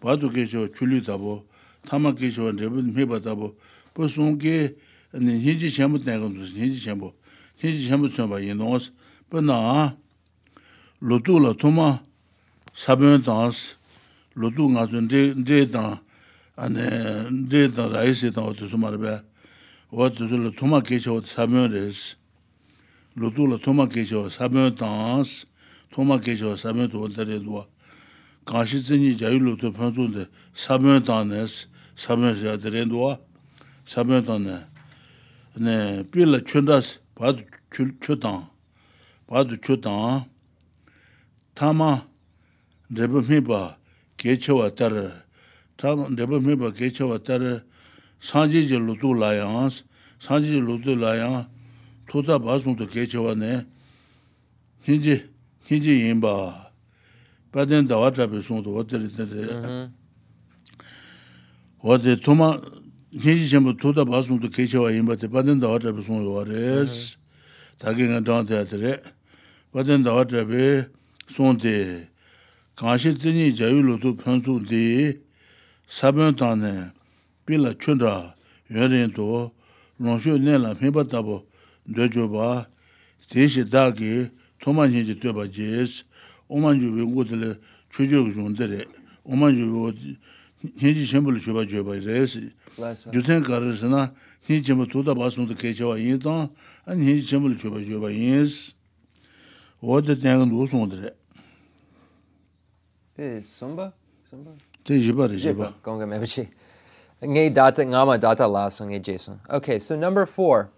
바도 0.00 0.30
계셔 0.30 0.68
줄리다보 0.72 1.46
타마 1.82 2.12
계셔 2.12 2.50
레벨 2.52 2.96
해봐다보 2.96 3.56
부송 3.94 4.38
개 4.38 4.74
아니 5.12 5.38
니지 5.38 5.72
전부 5.72 5.98
되는 5.98 6.34
도스 6.34 6.54
니지 6.54 6.82
전부 6.84 7.12
니지 7.62 7.88
전부 7.88 8.08
천바 8.10 8.40
이노스 8.40 8.92
버나 9.28 9.96
로두라 11.00 11.54
토마 11.54 12.02
사변 12.72 13.22
단스 13.22 13.76
로두 14.34 14.72
가전 14.72 15.08
데 15.08 15.34
데다 15.42 16.02
wā 19.91 20.09
tu 20.09 20.27
tu 20.27 20.37
la 20.41 20.49
tūma 20.49 20.81
kēchā 20.81 21.13
wā 21.13 21.21
sāmyō 21.21 21.67
rēs, 21.69 22.15
lū 23.17 23.29
tu 23.35 23.45
la 23.45 23.57
tūma 23.61 23.85
kēchā 23.91 24.23
wā 24.23 24.31
sāmyō 24.33 24.71
tāns, 24.79 25.45
tūma 25.93 26.17
kēchā 26.17 26.49
wā 26.49 26.57
sāmyō 26.57 26.89
tu 26.89 27.03
wā 27.03 27.09
tarē 27.13 27.37
duwa, 27.43 27.65
kāngshī 28.49 28.81
tsēnyi 28.81 29.13
jāyū 29.21 29.43
lū 29.45 29.53
tu 29.61 29.69
pēntū 29.75 30.09
ndē 30.09 30.25
sāmyō 30.57 31.03
tānes, 31.05 31.67
sāmyō 31.95 32.33
sā 32.41 32.57
tarē 32.57 32.87
duwa, 32.89 33.19
sāmyō 33.85 34.23
tāne, 34.25 34.57
nē, 35.61 35.77
pī 36.09 36.25
la 36.25 36.41
chūndās, 36.41 36.97
bā 37.15 37.35
tu 37.37 37.45
chū 38.01 38.17
tāng, 38.17 38.41
bā 39.29 39.45
tu 39.45 39.61
chū 39.61 39.77
tāng, 39.85 40.25
tāma 41.53 42.01
rēpa 42.89 43.21
mī 43.29 43.39
bā 43.45 43.77
kēchā 44.17 44.57
wā 44.57 44.73
tarē, 44.73 45.07
tāma 45.77 46.09
rēpa 46.09 46.41
mī 46.41 46.57
bā 46.57 46.73
kēchā 46.73 47.05
wā 47.05 47.21
tarē, 47.21 47.61
산지절로 48.24 48.98
둘라야스 48.98 49.84
산지절로 50.18 50.80
둘라야 50.80 51.48
토다 52.08 52.38
바송도 52.38 52.86
게쳐와네 52.86 53.66
힌지 54.82 55.30
힌지 55.60 56.08
임바 56.08 56.70
바덴 57.52 57.86
다와트라베 57.86 58.40
송도 58.40 58.76
어때르데 58.76 59.88
어디 61.78 62.20
토마 62.20 62.60
힌지 63.12 63.48
전부 63.48 63.76
토다 63.76 64.04
바송도 64.04 64.50
게쳐와 64.50 64.92
임바데 64.92 65.28
바덴 65.28 65.60
다와트라베 65.60 66.02
송도 66.02 66.32
와레스 66.32 67.18
다게가 67.78 68.20
다한테 68.20 69.00
바덴 69.72 70.02
다와트라베 70.02 71.00
sonde 71.30 72.08
kanshi 72.76 73.18
zini 73.18 73.54
jayu 73.54 73.82
lodo 73.82 74.16
pyansu 74.16 74.68
di 74.68 75.16
sabyon 75.86 76.36
tane 76.36 76.60
bila 76.66 76.68
chundra 76.70 76.90
yuanrin 76.90 76.90
to 76.90 76.93
rōngshū 76.93 76.93
pila 77.45 77.73
chundra 77.75 78.35
yuwarin 78.69 79.13
to 79.13 79.51
longshu 79.99 80.37
nila 80.37 80.75
mipa 80.81 81.03
tabo 81.05 81.45
dojo 81.87 82.27
ba 82.27 82.67
deshi 83.29 83.63
dagi 83.63 84.29
toman 84.59 84.91
hinji 84.91 85.15
tueba 85.19 85.47
jes 85.47 86.03
oman 86.49 86.79
jubi 86.79 87.01
ngudili 87.05 87.55
chujo 87.89 88.23
kishundere 88.25 88.87
oman 89.25 89.55
jubi 89.55 90.17
hinji 90.77 91.05
shimbali 91.05 91.39
chuba 91.39 91.65
jueba 91.65 91.93
res 91.99 92.37
yusen 93.13 93.43
karisi 93.43 93.85
na 93.87 94.11
hinji 94.47 94.65
shimbali 94.65 94.89
tuda 94.91 95.13
basungda 95.15 95.53
kechewa 95.53 95.99
yin 95.99 96.19
tang 96.19 96.49
an 96.85 96.99
hinji 96.99 97.21
shimbali 97.27 97.55
chuba 97.55 97.79
jueba 97.81 98.09
yins 98.11 98.73
wada 99.81 100.15
tengan 100.15 100.49
dosungdere 100.49 101.13
Eh, 103.17 103.41
somba? 103.41 103.93
Somba? 104.29 104.51
Te 104.83 104.99
jiba 104.99 105.27
re 105.27 105.37
jiba. 105.37 105.71
Jiba, 105.85 106.49
Okay, 109.49 109.79
so 109.79 109.95
number 109.95 110.25
four. 110.25 110.69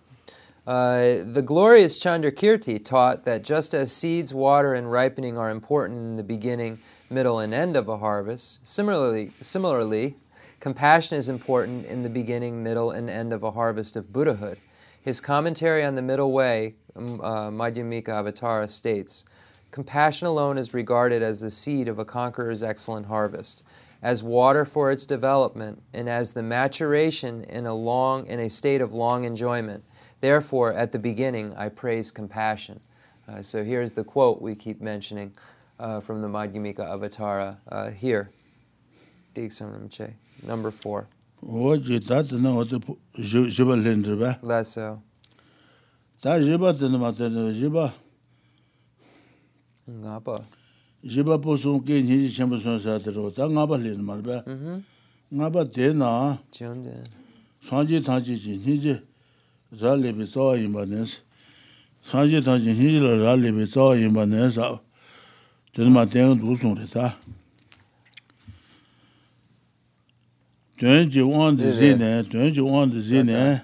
Uh, 0.68 1.23
the 1.31 1.41
glorious 1.43 1.97
Chandrakirti 1.97 2.84
taught 2.84 3.23
that 3.23 3.43
just 3.43 3.73
as 3.73 3.91
seeds, 3.91 4.34
water, 4.34 4.76
and 4.76 4.91
ripening 4.91 5.38
are 5.38 5.49
important 5.49 5.97
in 5.97 6.15
the 6.15 6.23
beginning, 6.23 6.77
middle, 7.09 7.39
and 7.39 7.53
end 7.53 7.76
of 7.76 7.88
a 7.88 7.97
harvest, 7.97 8.59
similarly, 8.68 9.31
similarly, 9.41 10.15
compassion 10.59 11.18
is 11.18 11.27
important 11.27 11.85
in 11.85 12.03
the 12.03 12.09
beginning, 12.09 12.61
middle, 12.61 12.91
and 12.91 13.09
end 13.09 13.34
of 13.34 13.43
a 13.43 13.51
harvest 13.51 13.95
of 13.95 14.14
Buddhahood. 14.14 14.59
His 15.01 15.19
commentary 15.19 15.84
on 15.84 15.95
the 15.95 16.01
middle 16.01 16.34
way, 16.34 16.76
um, 16.95 17.19
uh, 17.22 17.49
Madhyamika 17.49 18.09
Avatara, 18.09 18.69
states 18.69 19.26
Compassion 19.72 20.27
alone 20.27 20.57
is 20.57 20.73
regarded 20.73 21.22
as 21.22 21.41
the 21.41 21.49
seed 21.49 21.88
of 21.88 21.97
a 21.97 22.05
conqueror's 22.05 22.61
excellent 22.61 23.05
harvest 23.05 23.64
as 24.02 24.24
water 24.24 24.65
for 24.65 24.91
its 24.91 25.06
development 25.06 25.82
and 25.94 26.07
as 26.10 26.34
the 26.34 26.44
maturation 26.44 27.44
in 27.45 27.65
a 27.65 27.74
long 27.74 28.26
in 28.28 28.40
a 28.40 28.49
state 28.49 28.82
of 28.82 28.94
long 28.94 29.24
enjoyment 29.24 29.84
therefore 30.22 30.74
at 30.74 30.91
the 30.91 30.99
beginning 30.99 31.53
i 31.56 31.68
praise 31.68 32.11
compassion 32.11 32.80
uh, 33.28 33.41
so 33.41 33.64
here's 33.64 33.94
the 33.94 34.03
quote 34.03 34.41
we 34.41 34.56
keep 34.56 34.82
mentioning 34.82 35.32
uh, 35.80 35.99
from 35.99 36.22
the 36.22 36.28
madhyamika 36.28 36.80
avatara 36.80 37.57
uh, 37.72 37.90
here 37.91 38.30
number 40.44 40.72
4 40.72 41.07
Oji 41.44 41.99
tat 41.99 42.32
na 42.32 42.49
oto 42.57 42.80
jiba 43.15 43.76
lindri 43.76 44.15
ba. 44.15 44.40
That's 44.41 44.69
so. 44.69 45.02
Jiba 46.22 46.74
tena 46.74 46.98
ma 46.99 47.11
tena 47.11 47.53
jiba. 47.53 47.94
Ngapa. 49.90 50.44
jiba 51.03 51.40
posung 51.41 51.84
ke 51.84 52.02
nyi 52.02 52.30
shenpa 52.30 52.60
sun 52.60 52.80
sa 52.80 52.99
dhiro, 52.99 53.32
ta 53.34 53.48
ngaba 53.48 53.78
lin 53.78 54.02
marba. 54.02 54.44
Ngaba 55.32 55.64
de 55.65 55.94
na, 55.94 56.38
sanji 57.61 58.02
tangi 58.02 58.38
chi 58.40 58.57
nyi 58.57 58.80
ji 58.80 59.02
ra 59.80 59.94
lebi 59.95 60.26
tsawa 60.26 60.56
yinba 60.57 60.86
nins, 60.86 61.22
sanji 62.02 62.41
tangi 62.41 62.72
nyi 62.72 62.90
ji 62.95 62.99
ra 62.99 63.36
lebi 63.36 63.65
tsawa 63.68 63.95
yinba 63.95 64.26
nins, 64.26 64.57
dhino 65.76 65.90
ma 65.90 66.06
tenga 66.06 66.34
du 66.34 66.56
sung 66.56 66.76
re 66.78 66.88
ta. 66.88 67.15
Duen 70.78 71.10
ji 71.10 71.22
wan 71.22 71.56
di 71.56 71.72
zi 71.72 71.95
ne, 71.95 72.24
duen 72.24 72.53
ji 72.53 72.61
wan 72.61 72.90
di 72.90 73.02
zi 73.02 73.24
ne, 73.24 73.61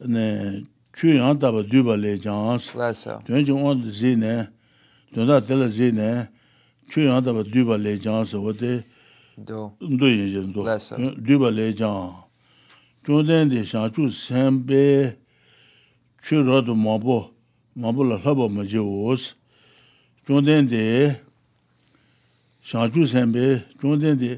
ne, 0.00 0.64
chu 0.92 1.08
yang 1.08 1.38
taba 1.38 1.62
duba 1.62 1.94
le 1.94 2.18
jans, 2.18 2.72
duen 3.26 3.44
ji 3.44 3.52
wan 3.52 3.80
di 3.80 3.90
zi 3.90 4.16
ne, 4.16 4.48
dōndā 5.14 5.38
tēlā 5.46 5.70
zhē 5.70 5.92
nē, 5.94 6.10
chū 6.90 7.06
yāng 7.06 7.22
tāpa 7.22 7.46
dūpa 7.46 7.78
lē 7.78 7.94
jāng 8.02 8.26
sā 8.26 8.42
wā 8.42 8.50
tē, 8.58 8.82
dō 9.38 10.10
yin 10.10 10.28
zhē 10.32 10.42
dō, 10.50 10.62
dūpa 11.22 11.54
lē 11.54 11.70
jāng. 11.78 12.24
Chū 13.04 13.20
tēn 13.28 13.50
tē 13.52 13.60
shāng 13.68 13.90
chū 13.92 14.08
sēn 14.08 14.62
bē, 14.64 15.12
chū 16.24 16.40
rā 16.40 16.62
tō 16.64 16.72
mā 16.72 16.96
bō, 16.96 17.18
mā 17.76 17.90
bō 17.92 18.06
lā 18.08 18.16
lā 18.16 18.32
pā 18.32 18.46
mā 18.48 18.64
jē 18.64 18.80
wō 18.80 19.12
sā. 19.20 19.36
Chū 20.24 20.40
tēn 20.40 20.70
tē, 20.72 20.82
shāng 22.64 22.88
chū 22.94 23.04
sēn 23.04 23.34
bē, 23.34 23.44
chū 23.76 23.92
tēn 24.00 24.16
tē, 24.16 24.30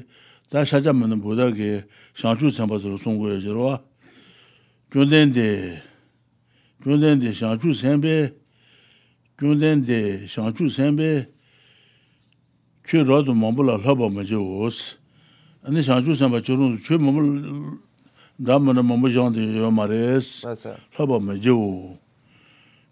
tā 0.51 0.65
shā 0.67 0.81
chā 0.83 0.91
mā 0.91 1.07
nā 1.07 1.15
bō 1.15 1.37
tā 1.39 1.47
kē, 1.55 1.69
shāng 2.11 2.35
chū 2.35 2.51
sēn 2.51 2.67
bā 2.67 2.75
sā 2.75 2.91
rō 2.91 2.99
sōng 2.99 3.15
gō 3.17 3.31
yā 3.31 3.39
jē 3.45 3.55
rō. 3.55 3.71
Chū 4.91 5.07
tēn 5.15 5.31
tē, 5.31 5.47
chū 6.83 6.99
tēn 6.99 7.23
tē 7.23 7.31
shāng 7.39 7.55
chū 7.63 7.71
sēn 7.71 8.03
bē, 8.03 8.17
gyunden 9.37 9.87
de 9.87 10.27
shangchu 10.27 10.69
senpe 10.69 11.29
chwe 12.83 13.03
rado 13.03 13.33
mambu 13.33 13.63
la 13.63 13.77
laba 13.77 14.09
ma 14.09 14.23
je 14.23 14.35
wos. 14.35 14.97
Ani 15.63 15.83
shangchu 15.83 16.15
senpa 16.15 16.41
churung 16.41 16.77
chwe 16.81 16.97
mambu 16.97 17.77
dhamma 18.39 18.73
na 18.73 18.81
mambu 18.81 19.09
shangde 19.09 19.37
yo 19.37 19.69
ma 19.71 19.85
res, 19.85 20.43
laba 20.97 21.19
ma 21.19 21.35
je 21.35 21.51
wo. 21.51 21.99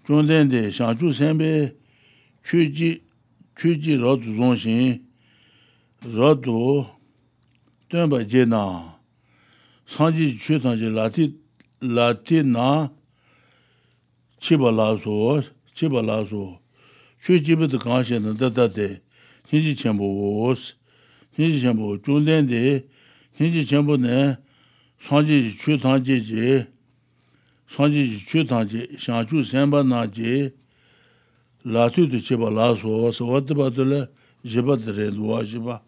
gyunden 0.06 0.48
de 0.48 0.72
shangchu 0.72 1.12
senpe 1.12 1.74
chwe 2.44 2.70
ji, 2.72 3.02
chwe 3.56 3.80
ji 3.82 3.98
rado 3.98 4.30
zongshin, 4.38 5.02
rado 6.16 6.86
tenpa 7.90 8.22
je 8.24 8.46
na, 8.46 8.94
sanji 9.86 10.38
chwe 10.38 10.60
tangje 10.62 10.90
lati, 10.94 11.34
lati 11.82 12.44
na, 12.44 12.90
chiba 14.40 14.70
la 14.72 14.96
so 14.96 15.42
chiba 15.76 16.02
laso, 16.02 16.60
chwe 17.22 17.42
chiba 17.44 17.68
da 17.68 17.78
kaanshi 17.78 18.20
na 18.20 18.32
dada 18.34 18.68
de, 18.68 19.02
hinji 19.52 19.76
chenpo 19.76 20.04
wos, 20.04 20.76
hinji 21.38 21.60
chenpo 21.60 21.98
chungden 22.00 22.48
de, 22.48 22.86
hinji 23.38 23.66
chenpo 23.68 23.98
ne, 23.98 24.38
sanji 24.98 25.42
ji 25.44 25.58
chwe 25.58 25.78
tangji 25.78 26.22
ji, 26.22 26.66
sanji 27.68 28.08
ji 28.08 28.20
chwe 28.26 28.46
tangji, 28.48 28.88
shanchu 28.98 29.44
senpa 29.44 29.84
na 29.84 30.08
ji, 30.08 30.52
latu 31.66 32.08
tu 32.08 32.22
chiba 32.22 32.50
laso, 32.50 33.12
sawatiba 33.12 33.70
tula 33.70 34.08
jiba 34.46 34.78
dre 34.78 35.12
luwa 35.12 35.44
jiba. 35.44 35.82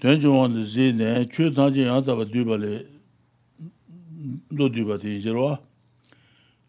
Tenji 0.00 0.26
wanda 0.26 0.62
zi 0.62 0.92
ne, 0.92 1.24
chwe 1.32 1.50
tangji 1.50 1.80
yang 1.80 2.04
taba 2.04 2.24
duyba 2.26 2.58
le, 2.60 2.84
do 4.50 4.68
duyba 4.68 4.98
te 5.00 5.18
jirwa. 5.18 5.58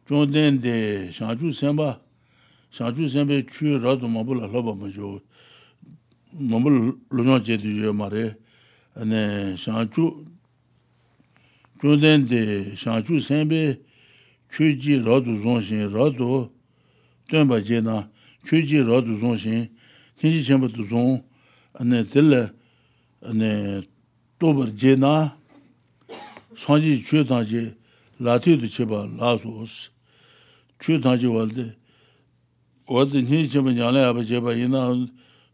chōngdēn 0.06 0.60
dē 0.62 0.74
shāngchū 1.10 1.50
sēmbā, 1.50 1.96
shāngchū 2.70 3.08
sēmbē 3.10 3.40
chū 3.50 3.80
rādō 3.82 4.06
māmbū 4.06 4.36
lā 4.38 4.46
lōpa 4.54 4.76
mā 4.78 4.92
chō, 4.94 5.08
māmbū 6.46 6.70
lōchāng 7.10 7.42
chē 7.42 7.58
tū 7.58 7.72
yō 7.74 7.90
mā 7.98 8.12
rē, 8.14 8.26
shāngchū, 9.58 10.06
chōngdēn 11.82 12.28
dē 12.30 12.42
shāngchū 12.78 13.18
sēmbē 13.18 13.62
chū 14.54 14.70
jī 14.78 15.00
rādō 15.02 15.40
zōng 15.42 15.66
shēng, 15.66 15.90
rādō 15.90 16.30
tōng 17.34 17.50
bā 17.50 17.58
jē 17.66 17.82
na, 17.82 18.06
chū 18.46 18.62
jī 18.62 18.86
rādō 18.86 19.18
zōng 19.26 19.42
shēng, 19.42 19.66
tīng 20.22 20.38
jī 20.38 20.46
chēmbā 20.46 20.70
tū 20.70 20.86
zōng, 20.86 21.18
tēlē 22.14 22.44
tō 24.38 24.54
bā 24.54 24.70
jē 24.70 24.94
na, 25.02 25.34
sāng 26.54 26.86
jī 26.86 27.02
chū 27.02 27.26
tāng 27.26 27.42
jē, 27.42 27.74
lā 28.22 28.38
tē 28.38 28.54
tū 28.62 28.70
chē 28.70 28.86
bā 28.86 29.02
lā 29.18 29.34
sōs, 29.42 29.95
chū 30.86 31.00
tāngchī 31.02 31.30
wāldi, 31.34 31.66
wādi 32.86 33.24
nī 33.26 33.46
chīpa 33.50 33.74
ñāla 33.74 34.06
yāpa 34.06 34.22
chīpa 34.22 34.54
yīnā 34.54 34.82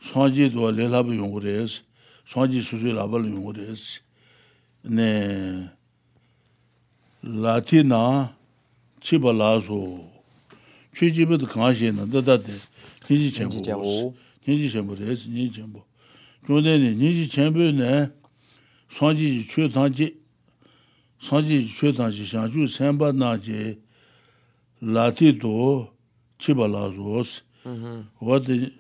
sāngchī 0.04 0.50
tuwa 0.52 0.74
lē 0.76 0.90
lāpa 0.92 1.16
yungu 1.16 1.40
rēs, 1.40 1.84
sāngchī 2.28 2.60
sūsui 2.60 2.92
lāpa 2.92 3.22
yungu 3.24 3.54
rēs. 3.56 4.02
Nē, 4.84 5.08
lāti 7.24 7.86
nā 7.88 8.34
chīpa 9.00 9.32
lāsū, 9.32 9.80
chū 10.92 11.12
chīpa 11.16 11.40
tā 11.40 11.48
kāngshī 11.48 11.94
nā 11.96 12.10
tā 12.12 12.20
tā 12.28 12.36
tē, 12.36 12.58
nī 13.08 13.22
chī 13.24 13.30
chēmbu 13.40 13.64
nī 14.44 14.58
chī 14.58 14.68
chēmbu 14.74 14.98
rēs, 15.00 15.30
nī 15.32 15.48
chī 15.48 15.62
chēmbu. 15.62 15.86
Chūdē 16.44 16.76
nī, 16.76 16.92
nī 17.00 17.14
chī 17.22 17.30
chēmbu 17.38 17.70
nē, 17.80 17.94
sāngchī 18.98 19.48
chū 19.48 19.72
tāngchī, 19.72 20.12
sāngchī 21.24 21.62
chū 21.72 21.96
tāngchī 21.96 22.28
shāngchū 22.28 22.68
sēmbā 22.68 23.14
nā 23.16 23.38
chī, 23.40 23.78
lati 24.82 25.32
do 25.40 25.88
chiba 26.40 26.68
lazos 26.68 27.42
mm-hmm. 27.66 28.04
wadi 28.22 28.74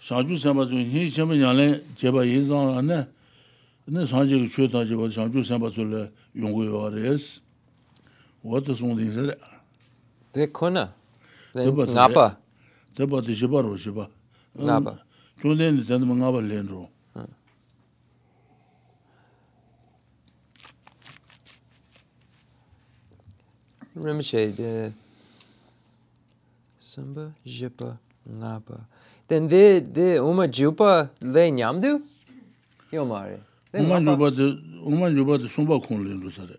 shangchu 0.00 0.38
senpa 0.38 0.64
zu 0.66 0.76
hin 0.76 1.08
shenpa 1.08 1.36
nyane 1.36 1.80
jeba 1.96 2.24
yin 2.24 2.48
zang 2.48 2.78
ane 2.78 3.06
ane 3.88 4.06
sanje 4.06 4.38
ki 4.40 4.48
chwe 4.48 4.68
tang 4.72 4.84
jeba 4.86 5.10
shangchu 5.10 5.44
senpa 5.44 5.68
zu 5.70 5.84
le 5.84 6.10
yungu 6.34 6.64
yuwa 6.64 6.90
res 6.90 7.42
wadi 8.42 8.74
song 8.74 8.96
ding 8.96 9.12
sere. 9.12 9.36
De 10.32 10.46
kona 10.46 10.92
ngapa 11.54 12.36
deba 12.96 13.20
di 13.20 13.34
shiba 13.34 13.60
ro 13.62 13.76
shiba. 13.76 14.08
Ngapa 14.56 14.98
chunden 15.40 15.76
di 15.76 15.84
tanda 15.84 16.06
ma 16.06 16.14
ngapa 16.14 16.40
len 16.40 16.68
ro. 16.68 16.88
Mm. 17.14 17.28
Rimshay, 23.96 24.92
samba 26.94 27.34
jipa 27.44 27.98
ngapa 28.28 28.86
then 29.26 29.48
de 29.48 29.80
de 29.80 30.18
uma 30.20 30.46
jupa 30.46 31.10
le 31.22 31.50
nyamdu 31.50 32.00
yo 32.92 33.04
mare 33.04 33.40
uma 33.72 33.98
jupa 34.00 34.30
de 34.30 34.44
uma 34.84 35.10
jupa 35.10 35.38
de 35.38 35.48
sumba 35.48 35.80
khonlin 35.80 36.20
ru 36.22 36.30
sare 36.30 36.56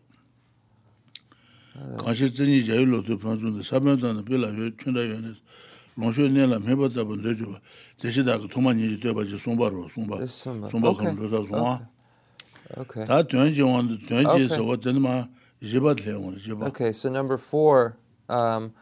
kashi 2.04 2.30
tsini 2.32 2.60
jayu 2.62 2.86
lo 2.86 3.02
tu 3.02 3.18
phanzu 3.18 3.52
de 3.56 3.64
saben 3.64 3.96
dan 4.00 4.24
pe 4.26 4.36
la 4.38 4.50
yo 4.50 4.70
chunda 4.76 5.02
yo 5.04 5.20
ne 5.22 5.32
longsho 5.98 6.28
ne 6.28 6.46
la 6.46 6.60
meba 6.60 6.90
da 6.90 7.06
bon 7.06 7.16
de 7.22 7.34
jupa 7.34 7.58
de 8.02 8.12
shi 8.12 8.22
da 8.24 8.38
ko 8.38 8.48
toma 8.48 8.74
ni 8.74 8.98
de 8.98 9.14
ba 9.14 9.24
ji 9.24 9.38
sumba 9.40 9.70
ro 9.70 9.88
sumba 9.88 10.20
sumba 10.28 10.92
khon 10.94 11.16
ru 11.16 11.30
sa 11.32 11.40
sumba 11.48 11.80
okay 12.76 13.06
ta 13.06 13.24
tuen 13.24 13.54
ji 13.54 13.62
wan 13.64 13.88
de 13.88 13.96
tuen 14.04 14.28
ji 14.36 14.50
so 14.50 14.66
wa 14.66 14.76
de 14.76 14.92
ma 15.00 15.24
jiba 15.62 15.96
de 15.96 16.12
wan 16.14 16.36
jiba 16.36 16.68
okay 16.68 16.92
so 16.92 17.08
number 17.10 17.38
4 17.38 17.96
um 18.28 18.74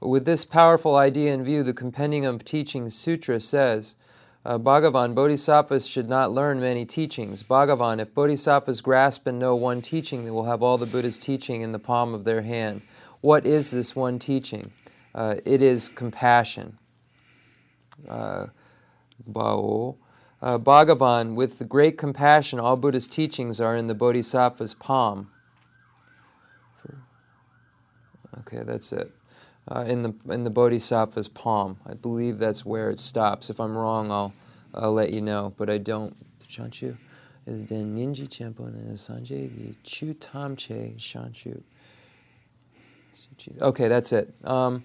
with 0.00 0.24
this 0.24 0.44
powerful 0.44 0.96
idea 0.96 1.32
in 1.32 1.44
view, 1.44 1.62
the 1.62 1.74
Compendium 1.74 2.34
of 2.34 2.44
Teachings 2.44 2.94
Sutra 2.94 3.40
says, 3.40 3.96
uh, 4.44 4.58
Bhagavan, 4.58 5.14
bodhisattvas 5.14 5.86
should 5.86 6.08
not 6.08 6.32
learn 6.32 6.60
many 6.60 6.86
teachings. 6.86 7.42
Bhagavan, 7.42 8.00
if 8.00 8.14
bodhisattvas 8.14 8.80
grasp 8.80 9.26
and 9.26 9.38
know 9.38 9.54
one 9.54 9.82
teaching, 9.82 10.24
they 10.24 10.30
will 10.30 10.44
have 10.44 10.62
all 10.62 10.78
the 10.78 10.86
Buddha's 10.86 11.18
teaching 11.18 11.60
in 11.60 11.72
the 11.72 11.78
palm 11.78 12.14
of 12.14 12.24
their 12.24 12.40
hand. 12.40 12.80
What 13.20 13.44
is 13.44 13.70
this 13.70 13.94
one 13.94 14.18
teaching? 14.18 14.72
Uh, 15.14 15.36
it 15.44 15.60
is 15.60 15.90
compassion. 15.90 16.78
Uh, 18.08 18.46
Bao. 19.30 19.96
Uh, 20.40 20.56
Bhagavan, 20.56 21.34
with 21.34 21.58
the 21.58 21.66
great 21.66 21.98
compassion, 21.98 22.58
all 22.58 22.76
Buddha's 22.76 23.08
teachings 23.08 23.60
are 23.60 23.76
in 23.76 23.88
the 23.88 23.94
bodhisattva's 23.94 24.72
palm. 24.72 25.30
Okay, 28.38 28.62
that's 28.64 28.90
it. 28.92 29.12
Uh, 29.70 29.84
in 29.86 30.02
the 30.02 30.12
in 30.30 30.42
the 30.42 30.50
bodhisattva's 30.50 31.28
palm. 31.28 31.78
I 31.86 31.94
believe 31.94 32.38
that's 32.38 32.64
where 32.64 32.90
it 32.90 32.98
stops. 32.98 33.50
If 33.50 33.60
I'm 33.60 33.76
wrong, 33.76 34.10
I'll 34.10 34.32
I'll 34.74 34.92
let 34.92 35.12
you 35.12 35.20
know. 35.20 35.54
But 35.56 35.70
I 35.70 35.78
don't. 35.78 36.16
Chanchu, 36.48 36.96
then 37.46 37.96
ninji 37.96 38.28
champo 38.28 38.66
and 38.66 38.98
sanje 38.98 39.74
chu 39.84 40.14
tamche 40.14 40.96
shanchu. 40.96 41.62
Okay, 43.60 43.88
that's 43.88 44.12
it. 44.12 44.34
Um, 44.44 44.82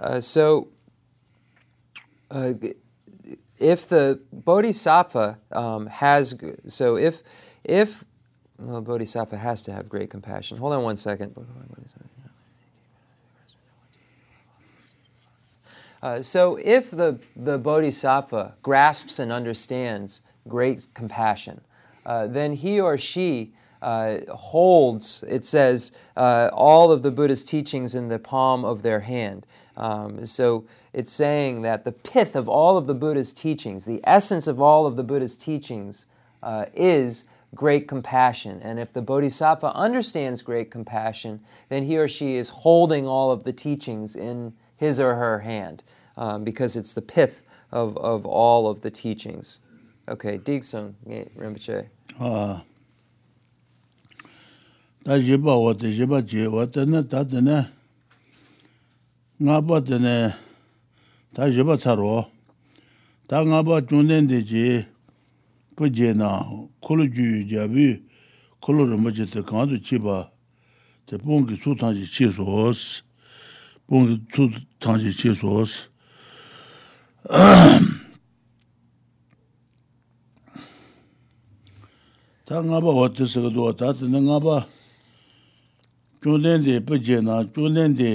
uh, 0.00 0.20
so, 0.20 0.68
uh, 2.30 2.54
if 3.58 3.88
the 3.88 4.20
bodhisattva 4.32 5.38
um, 5.52 5.86
has 5.86 6.38
so 6.66 6.96
if 6.96 7.22
if 7.64 8.04
well, 8.58 8.80
bodhisattva 8.80 9.36
has 9.36 9.62
to 9.64 9.72
have 9.72 9.88
great 9.88 10.08
compassion. 10.08 10.56
Hold 10.56 10.72
on 10.72 10.82
one 10.82 10.96
second. 10.96 11.36
Uh, 16.02 16.22
so 16.22 16.58
if 16.62 16.90
the, 16.90 17.18
the 17.36 17.58
bodhisattva 17.58 18.54
grasps 18.62 19.18
and 19.18 19.32
understands 19.32 20.22
great 20.46 20.86
compassion, 20.94 21.60
uh, 22.06 22.26
then 22.26 22.52
he 22.52 22.80
or 22.80 22.96
she 22.96 23.52
uh, 23.82 24.18
holds, 24.34 25.24
it 25.28 25.44
says, 25.44 25.92
uh, 26.16 26.50
all 26.52 26.90
of 26.90 27.02
the 27.02 27.10
Buddha's 27.10 27.44
teachings 27.44 27.94
in 27.94 28.08
the 28.08 28.18
palm 28.18 28.64
of 28.64 28.82
their 28.82 29.00
hand. 29.00 29.46
Um, 29.76 30.26
so 30.26 30.66
it's 30.92 31.12
saying 31.12 31.62
that 31.62 31.84
the 31.84 31.92
pith 31.92 32.34
of 32.34 32.48
all 32.48 32.76
of 32.76 32.86
the 32.86 32.94
Buddha's 32.94 33.32
teachings, 33.32 33.84
the 33.84 34.00
essence 34.04 34.46
of 34.46 34.60
all 34.60 34.86
of 34.86 34.96
the 34.96 35.04
Buddha's 35.04 35.36
teachings, 35.36 36.06
uh, 36.42 36.66
is 36.74 37.24
great 37.54 37.88
compassion. 37.88 38.60
And 38.62 38.78
if 38.78 38.92
the 38.92 39.02
bodhisattva 39.02 39.74
understands 39.74 40.42
great 40.42 40.70
compassion, 40.70 41.40
then 41.68 41.84
he 41.84 41.98
or 41.98 42.08
she 42.08 42.36
is 42.36 42.48
holding 42.48 43.06
all 43.06 43.30
of 43.30 43.44
the 43.44 43.52
teachings 43.52 44.16
in 44.16 44.52
his 44.78 44.98
or 44.98 45.14
her 45.16 45.40
hand 45.40 45.82
um, 46.16 46.44
because 46.44 46.76
it's 46.76 46.94
the 46.94 47.02
pith 47.02 47.44
of, 47.70 47.96
of 47.98 48.24
all 48.24 48.68
of 48.68 48.80
the 48.80 48.90
teachings. 48.90 49.60
Okay, 50.08 50.38
Digson 50.38 50.94
Rinpoche. 51.06 51.88
Ah. 52.18 52.64
Ta 55.04 55.18
jiba 55.18 55.56
wata, 55.56 55.90
jiba 55.92 56.22
ji 56.22 56.46
wata 56.46 56.86
na 56.86 57.02
ta 57.02 57.24
tene, 57.24 57.68
nga 59.40 59.62
pa 59.62 59.80
tene, 59.80 60.34
ta 61.34 61.50
jiba 61.50 61.76
tsaro, 61.76 62.26
ta 63.28 63.42
nga 63.44 63.62
pa 63.62 63.80
chunden 63.80 64.26
de 64.26 64.42
ji, 64.42 64.86
pa 65.76 65.88
je 65.88 66.14
na, 66.14 66.42
kulu 66.80 67.06
ju 67.08 67.44
jabi, 67.44 68.02
kulu 68.60 68.86
rinpoche 68.90 69.30
te 69.30 69.42
kandu 69.42 69.78
chiba, 69.80 70.30
te 71.06 71.16
pongi 71.18 71.56
su 71.56 71.74
tangi 71.74 72.04
chi 72.04 72.30
sos. 72.32 73.07
콜루르 73.87 73.87
뭐제데 73.87 73.87
간도 73.87 73.87
치바 73.87 73.93
데 73.93 73.97
봉기 73.97 75.11
수탄지 75.11 75.13
치소스 75.13 75.23
봉기 77.55 77.91
수탄지 82.03 82.13
치소스 82.35 82.43
tā 82.43 82.59
ngā 82.59 82.79
bā 82.83 82.91
wā 82.91 83.07
tī 83.15 83.23
sā 83.23 83.39
kā 83.39 83.49
duwa 83.55 83.71
tā 83.71 83.95
tā 83.95 84.03
ngā 84.03 84.37
bā 84.43 84.57
chū 86.21 86.35
nēn 86.43 86.59
dē 86.67 86.75
pā 86.83 86.99
jē 86.99 87.23
nā, 87.23 87.47
chū 87.55 87.71
nēn 87.71 87.95
dē 87.95 88.11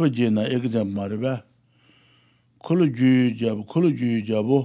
pā 0.00 0.08
jē 0.08 0.32
nā 0.32 0.48
ek 0.48 0.64
dā 0.72 0.80
mā 0.88 1.04
rī 1.12 1.20
bā 1.20 1.34
khulu 2.64 2.88
jū 2.88 3.10
yu 3.12 3.36
jā 3.36 3.52
bō, 3.52 3.62
khulu 3.68 3.92
jū 3.92 4.08
yu 4.16 4.24
jā 4.32 4.40
bō, 4.40 4.60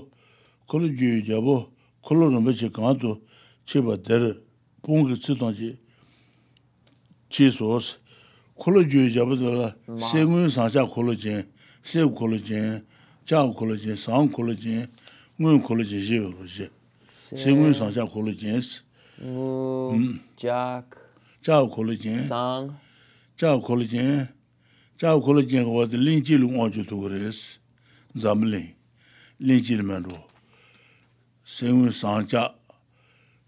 khulu 0.63 0.87
jū 0.95 1.11
yu 1.19 1.27
jā 1.27 1.43
bō, 1.43 1.57
khulu 2.07 2.23
rō 2.31 2.39
mbā 2.39 2.55
chī 2.55 2.71
kāng 2.71 2.95
tō 3.03 3.19
chī 3.67 3.83
bā 3.83 3.99
dē 3.99 4.31
콜로 8.62 8.86
주의 8.86 9.12
잡아서 9.12 9.74
세군 9.98 10.48
상자 10.48 10.84
콜로진 10.86 11.50
세 11.82 12.04
콜로진 12.04 12.86
자 13.24 13.42
콜로진 13.44 13.96
상 13.96 14.30
콜로진 14.30 14.86
문 15.36 15.60
콜로진 15.60 16.00
지요 16.00 16.30
그지? 16.36 16.68
세.군 17.10 17.74
상자 17.74 18.04
콜로진 18.04 18.62
음.작. 19.20 20.90
자 21.42 21.60
콜로진 21.64 22.22
상.자 22.22 23.56
콜로진 23.56 24.28
자 24.96 25.16
콜로진 25.16 25.64
거 25.64 25.84
링지를 25.90 26.54
원주도 26.54 27.00
그랬어. 27.00 27.58
잠리. 28.16 28.76
링지를만로 29.40 30.08
세군 31.44 31.90
상자 31.90 32.54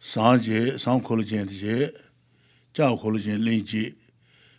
상제 0.00 0.76
상 0.76 1.00
콜로진 1.00 1.46
자 2.72 2.90
콜로진 2.96 3.36
링지 3.36 4.02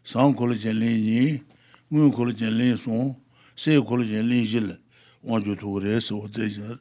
ji. 0.06 0.11
Sang 0.11 0.34
kolo 0.36 0.53
jen 0.53 0.80
lin 0.80 1.03
yi. 1.03 1.41
Mu 1.90 2.11
kolo 2.11 2.32
jen 2.32 2.57
lin 2.57 2.77
song. 2.77 3.15
Se 3.56 3.82
kolo 3.82 4.03
jen 4.03 4.30
lin 4.30 4.45
ji 4.45 4.60
le. 4.60 4.77
Wa 5.23 5.40
ju 5.40 5.56
tu 5.56 5.80
res 5.80 6.11
o 6.11 6.27
de 6.27 6.48
jen. 6.49 6.80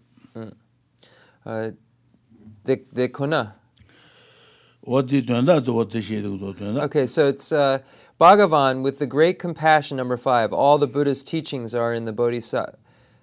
Uh, 1.46 1.70
the, 2.64 2.80
the 2.92 3.08
kuna. 3.08 3.56
Wa 4.82 5.02
di 5.02 5.22
tuan 5.22 5.44
da 5.44 5.60
do 5.60 5.74
wa 5.74 5.84
de 5.84 6.00
she 6.02 6.16
de 6.16 6.22
do 6.22 6.54
tuan 6.54 6.74
da. 6.74 6.84
Okay, 6.84 7.06
so 7.06 7.28
it's 7.28 7.52
uh, 7.52 7.78
Bhagavan 8.20 8.82
with 8.82 8.98
the 8.98 9.06
great 9.06 9.38
compassion, 9.38 9.96
number 9.96 10.16
five. 10.16 10.52
All 10.52 10.78
the 10.78 10.86
Buddha's 10.86 11.22
teachings 11.22 11.74
are 11.74 11.92
in 11.92 12.04
the 12.04 12.12
Bodhisattva. 12.12 12.78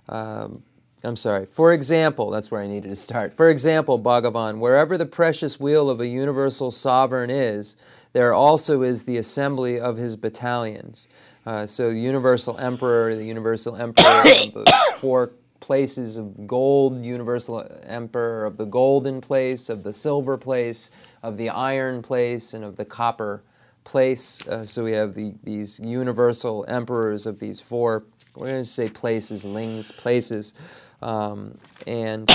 Um, 0.10 0.64
I'm 1.04 1.16
sorry. 1.16 1.48
For 1.48 1.74
example, 1.74 2.30
that's 2.30 2.52
where 2.52 2.62
I 2.62 2.68
needed 2.68 2.90
to 2.90 2.96
start. 2.96 3.34
For 3.34 3.50
example, 3.50 4.00
Bhagavan, 4.00 4.60
wherever 4.60 4.98
the 4.98 5.06
precious 5.06 5.60
wheel 5.60 5.90
of 5.90 6.00
a 6.00 6.08
universal 6.08 6.70
sovereign 6.70 7.32
is, 7.32 7.76
there 8.14 8.34
also 8.34 8.84
is 8.84 9.06
the 9.06 9.18
assembly 9.18 9.80
of 9.80 9.98
his 9.98 10.16
battalions. 10.16 11.08
Uh, 11.46 11.66
so, 11.66 11.90
universal 11.90 12.58
emperor, 12.60 13.16
the 13.16 13.26
universal 13.26 13.76
emperor, 13.76 14.04
the 14.04 14.72
four 15.00 15.32
places 15.60 16.18
of 16.18 16.46
gold, 16.46 17.04
universal 17.04 17.66
emperor 17.84 18.46
of 18.46 18.58
the 18.58 18.66
golden 18.66 19.22
place, 19.22 19.70
of 19.70 19.82
the 19.82 19.94
silver 19.94 20.38
place, 20.38 20.92
of 21.24 21.38
the 21.38 21.50
iron 21.50 22.04
place, 22.04 22.54
and 22.54 22.64
of 22.64 22.76
the 22.76 22.86
copper 22.86 23.42
place. 23.84 24.46
Uh, 24.48 24.66
so 24.66 24.84
we 24.84 24.92
have 24.92 25.16
the, 25.16 25.34
these 25.44 25.80
universal 25.80 26.66
emperors 26.68 27.26
of 27.26 27.40
these 27.40 27.60
four, 27.60 28.04
we're 28.36 28.48
going 28.48 28.58
to 28.60 28.64
say 28.64 28.90
places, 28.90 29.44
lings, 29.44 29.92
places. 29.92 30.54
Um, 31.02 31.54
and 31.88 32.30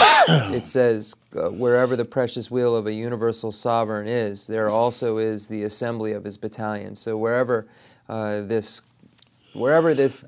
it 0.50 0.66
says, 0.66 1.14
uh, 1.36 1.50
wherever 1.50 1.94
the 1.94 2.04
precious 2.04 2.50
wheel 2.50 2.74
of 2.74 2.86
a 2.86 2.92
universal 2.92 3.52
sovereign 3.52 4.08
is, 4.08 4.46
there 4.46 4.68
also 4.68 5.18
is 5.18 5.46
the 5.46 5.62
assembly 5.64 6.12
of 6.12 6.24
his 6.24 6.36
battalion. 6.36 6.94
So 6.94 7.16
wherever 7.16 7.68
uh, 8.08 8.42
this, 8.42 8.82
wherever 9.54 9.94
this 9.94 10.26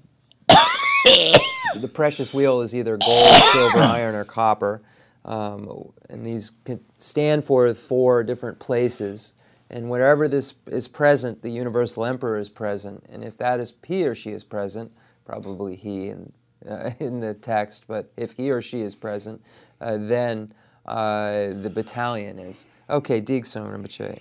the 1.75 1.89
precious 1.89 2.33
wheel 2.33 2.61
is 2.61 2.75
either 2.75 2.97
gold, 2.97 3.27
silver, 3.27 3.79
iron, 3.79 4.15
or 4.15 4.25
copper. 4.25 4.83
Um, 5.25 5.93
and 6.09 6.25
these 6.25 6.53
can 6.65 6.81
stand 6.99 7.45
for 7.45 7.73
four 7.75 8.23
different 8.23 8.59
places. 8.59 9.35
And 9.71 9.91
wherever 9.91 10.29
this 10.29 10.55
is 10.67 10.89
present, 10.89 11.43
the 11.43 11.51
universal 11.51 12.05
emperor 12.05 12.39
is 12.39 12.49
present. 12.49 13.05
And 13.11 13.23
if 13.23 13.37
that 13.39 13.61
is 13.61 13.75
he 13.87 14.07
or 14.07 14.15
she 14.15 14.31
is 14.31 14.45
present, 14.45 14.91
probably 15.27 15.77
he 15.77 16.09
in, 16.09 16.33
uh, 16.69 16.91
in 17.01 17.21
the 17.21 17.35
text, 17.35 17.87
but 17.89 18.11
if 18.17 18.33
he 18.33 18.51
or 18.51 18.63
she 18.63 18.81
is 18.81 18.95
present, 18.95 19.43
uh, 19.81 19.97
then 19.99 20.53
uh, 20.87 21.49
the 21.63 21.71
battalion 21.73 22.39
is. 22.39 22.67
Okay, 22.91 23.21
Digsong 23.21 23.71
Rinpoche. 23.73 24.19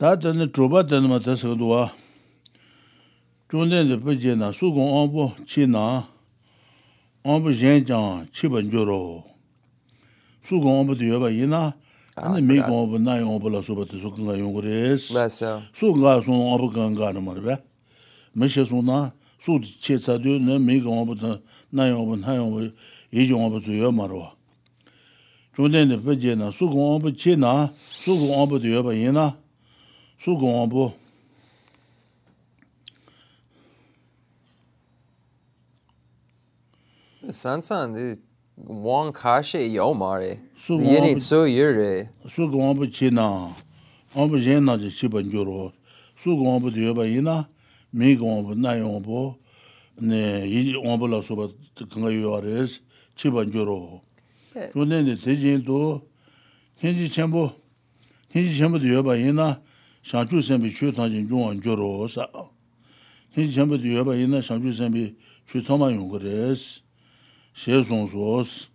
Tā 0.00 0.16
tēne 0.18 0.48
trūpa 0.48 0.82
tēne 0.88 1.06
mā 1.10 1.20
tā 1.22 1.36
sā 1.38 1.52
duwa, 1.58 1.90
chūndēn 3.52 3.92
tē 3.92 3.98
pē 4.02 4.16
jē 4.18 4.34
nā, 4.40 4.48
sū 4.56 4.72
gōng 4.74 4.94
āmbō 5.02 5.26
chī 5.46 5.66
nā, 5.70 5.84
āmbō 7.28 7.52
zhēn 7.60 7.84
jāng 7.86 8.24
chī 8.34 8.50
bā 8.50 8.64
njō 8.66 8.86
rō. 8.88 9.02
Sū 10.48 10.58
gōng 10.64 10.80
āmbō 10.80 10.96
tē 10.98 11.10
yō 11.12 11.20
bā 11.22 11.30
yī 11.30 11.46
nā, 11.50 11.62
ane 12.16 12.38
I 12.38 12.40
mi 12.40 12.56
forgot. 12.56 12.68
gong 12.68 12.90
bu 12.90 12.98
na 12.98 13.16
yong 13.16 13.40
bu 13.40 13.48
la 13.48 13.60
so 13.62 13.74
ba 13.74 13.84
te 13.86 14.00
so 14.00 14.10
kanga 14.10 14.36
yong 14.36 14.60
res 14.60 15.10
Less 15.14 15.34
so. 15.34 15.62
su 15.72 15.94
ga 15.94 16.20
so 16.20 16.32
on 16.32 16.60
bu 16.60 16.70
gang 16.70 16.94
na 16.94 17.20
ma 17.20 17.34
ba 17.34 17.62
me 18.34 18.46
na 18.82 19.10
su 19.44 19.58
che 19.58 19.98
tsaadiyo 19.98 20.38
na 20.38 20.58
mii 20.58 20.80
ka 20.80 20.88
wangpa 20.88 21.14
tang, 21.18 21.42
na 21.72 21.86
ya 21.86 21.96
wangpa, 21.98 22.16
na 22.26 22.34
ya 22.34 22.42
wangpa, 22.42 22.72
yi 23.10 23.26
ji 23.26 23.32
wangpa 23.32 23.60
tsu 23.60 23.72
yo 23.72 23.90
marwa. 23.90 24.36
Chungden 25.56 25.88
de 25.88 25.98
pe 25.98 26.14
je 26.16 26.36
na, 26.36 26.52
su 26.52 26.68
ka 26.68 26.74
wangpa 26.76 27.10
che 27.10 27.34
na, 27.34 27.68
su 27.76 28.14
ka 28.14 28.24
wangpa 28.38 28.60
tu 28.60 28.68
yo 28.68 28.82
pa 28.84 28.92
yi 28.92 29.10
na, 29.10 29.34
su 30.22 30.38
ka 30.38 30.46
wangpa. 30.46 30.94
San 37.30 37.62
san 37.62 37.92
di 37.94 38.14
wang 38.56 39.12
ka 39.12 39.42
she 39.42 39.66
yo 39.66 39.92
ma 39.92 40.18
re, 40.18 40.38
yi 40.68 41.00
ni 41.00 41.16
tsu 41.16 41.46
yi 41.46 41.64
re. 41.64 42.10
Su 42.30 42.48
ka 42.48 42.56
wangpa 42.56 42.86
che 42.86 43.10
na, 43.10 43.50
wangpa 44.14 44.38
je 44.38 44.60
na 44.60 44.76
je 44.78 44.88
chi 44.88 45.08
ban 45.08 45.28
jo 45.28 45.42
ro, 45.42 45.72
su 46.14 46.30
ka 46.30 46.42
wangpa 46.46 46.70
tu 46.70 46.78
yo 46.78 46.94
pa 46.94 47.02
yi 47.02 47.20
na, 47.20 47.48
mii 47.92 48.16
gombo, 48.16 48.54
naa 48.54 48.74
yombo, 48.74 49.38
ii 50.02 50.72
gombo 50.82 51.06
la 51.08 51.22
soba 51.22 51.48
kanga 51.90 52.10
yuwa 52.10 52.40
res, 52.40 52.80
chiban 53.16 53.50
gyoro. 53.50 54.00
Jo 54.74 54.84
nene 54.84 55.16
tejin 55.16 55.64
do, 55.64 56.02
kenji 56.80 57.08
chenpo, 57.08 57.52
kenji 58.32 58.56
chenpo 58.56 58.78
di 58.78 58.88
yuwa 58.88 59.16
ina, 59.16 59.60
shangchu 60.02 60.42
senpi 60.42 60.70
chu 60.70 60.92
tangjin 60.92 61.28
yuwa 61.28 61.54
gyoro 61.54 62.08
sa. 62.08 62.28
Kenji 63.34 63.52
chenpo 63.52 63.76
di 63.76 63.94
yuwa 63.94 64.16
ina, 64.16 64.42
shangchu 64.42 64.72
senpi 64.72 65.14
chu 65.46 65.62
tama 65.62 65.90
yungo 65.90 66.18
res, 66.18 66.82
she 67.54 67.82
song 67.84 68.08
sos. 68.08 68.70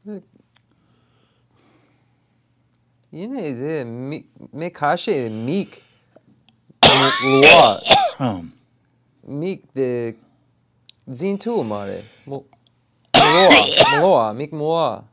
Ina 3.13 3.41
ide, 3.41 3.85
me 3.85 4.69
kashe 4.69 5.29
mik, 5.29 5.81
luwa. 7.23 8.45
mik 9.27 9.61
de 9.75 10.15
zin 11.13 11.37
tu 11.37 11.63
mare. 11.63 12.01
Mo 12.25 12.43
moa 13.17 14.01
moa 14.01 14.33
mik 14.33 14.51
moa. 14.51 15.03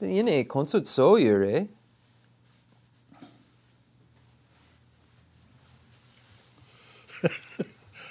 Yene 0.00 0.44
konsut 0.48 0.86
so 0.86 1.16
yure 1.16 1.66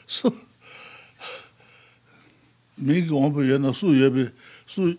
su 0.05 0.31
mik 2.77 3.11
ombo 3.11 3.41
yena 3.41 3.73
su 3.73 3.87
yebe 3.87 4.31
su 4.67 4.93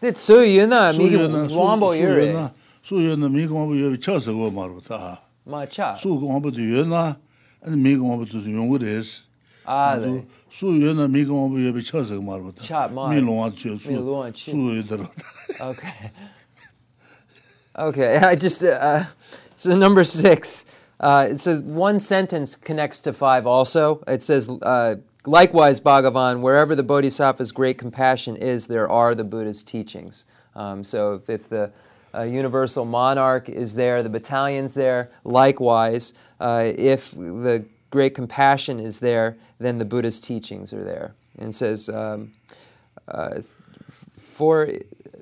det 0.00 0.18
so 0.18 0.42
yena 0.42 0.92
mik 0.92 1.14
ombo 1.56 1.94
yure 1.94 2.50
su 2.82 2.94
yena 2.96 3.28
mik 3.28 3.50
ombo 3.50 3.74
yebe 3.74 4.00
cha 4.00 4.20
se 4.20 4.32
go 4.32 4.50
maro 4.50 4.80
ta. 4.80 5.18
Ma 5.46 5.66
cha. 5.66 5.96
Su 5.96 6.10
ombo 6.28 6.50
de 6.50 6.62
yena 6.62 7.16
na 7.64 7.72
an 7.72 7.82
mi 7.82 7.94
gong 7.96 8.18
bu 8.18 8.26
tu 8.26 8.38
yong 8.38 8.68
gu 8.70 8.78
de 8.78 8.96
s 8.98 9.22
Ah, 9.66 9.94
du 9.96 10.10
le. 10.10 10.22
su 10.50 10.72
ye 10.72 10.92
na 10.92 11.06
mi 11.06 11.24
gong 11.24 11.50
bu 11.50 11.58
ye 11.58 11.70
bi 11.72 11.80
cha 11.80 12.02
se 12.04 12.14
go 12.16 12.22
ma 12.22 12.36
ro 12.36 12.50
ta 12.50 12.62
Cha 12.62 12.88
ma. 12.88 13.08
mi 13.08 13.20
long 13.20 13.48
a 13.48 13.50
che 13.52 13.76
su 13.78 13.90
Mi 13.92 13.96
long 13.98 14.28
a 14.28 14.32
che. 14.32 14.50
su 14.50 14.56
ye 14.72 14.82
de 14.82 14.96
ro 14.96 15.06
Okay. 15.60 16.10
Okay, 17.78 18.16
I 18.18 18.34
just 18.36 18.62
uh, 18.62 19.04
so 19.56 19.76
number 19.76 20.04
six. 20.04 20.66
Uh, 21.00 21.36
so 21.36 21.58
one 21.60 21.98
sentence 21.98 22.54
connects 22.54 23.00
to 23.00 23.12
five. 23.12 23.46
Also, 23.46 24.02
it 24.06 24.22
says, 24.22 24.48
uh, 24.62 24.96
"Likewise, 25.24 25.80
Bhagavan, 25.80 26.42
wherever 26.42 26.74
the 26.76 26.82
Bodhisattva's 26.82 27.50
great 27.50 27.78
compassion 27.78 28.36
is, 28.36 28.66
there 28.66 28.88
are 28.90 29.14
the 29.14 29.24
Buddha's 29.24 29.62
teachings." 29.62 30.26
Um, 30.54 30.84
so, 30.84 31.14
if, 31.14 31.30
if 31.30 31.48
the 31.48 31.70
uh, 32.14 32.22
universal 32.22 32.84
monarch 32.84 33.48
is 33.48 33.74
there, 33.74 34.02
the 34.02 34.10
battalion's 34.10 34.74
there. 34.74 35.10
Likewise, 35.24 36.12
uh, 36.42 36.72
if 36.76 37.12
the 37.12 37.64
great 37.90 38.14
compassion 38.14 38.80
is 38.80 39.00
there, 39.00 39.36
then 39.58 39.78
the 39.78 39.84
Buddha's 39.84 40.20
teachings 40.20 40.72
are 40.72 40.84
there. 40.84 41.14
And 41.38 41.54
says. 41.54 41.88
Um, 41.88 42.32
uh, 43.08 43.40
for 44.18 44.68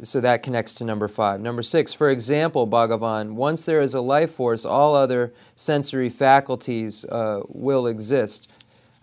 so 0.03 0.21
that 0.21 0.43
connects 0.43 0.75
to 0.77 0.85
number 0.85 1.09
five. 1.09 1.41
Number 1.41 1.63
six, 1.63 1.93
for 1.93 2.09
example, 2.09 2.67
Bhagavan, 2.67 3.33
once 3.35 3.65
there 3.65 3.81
is 3.81 3.95
a 3.95 4.01
life 4.01 4.31
force, 4.31 4.65
all 4.65 4.95
other 4.95 5.33
sensory 5.57 6.09
faculties 6.09 7.05
uh, 7.07 7.43
will 7.49 7.87
exist. 7.87 8.51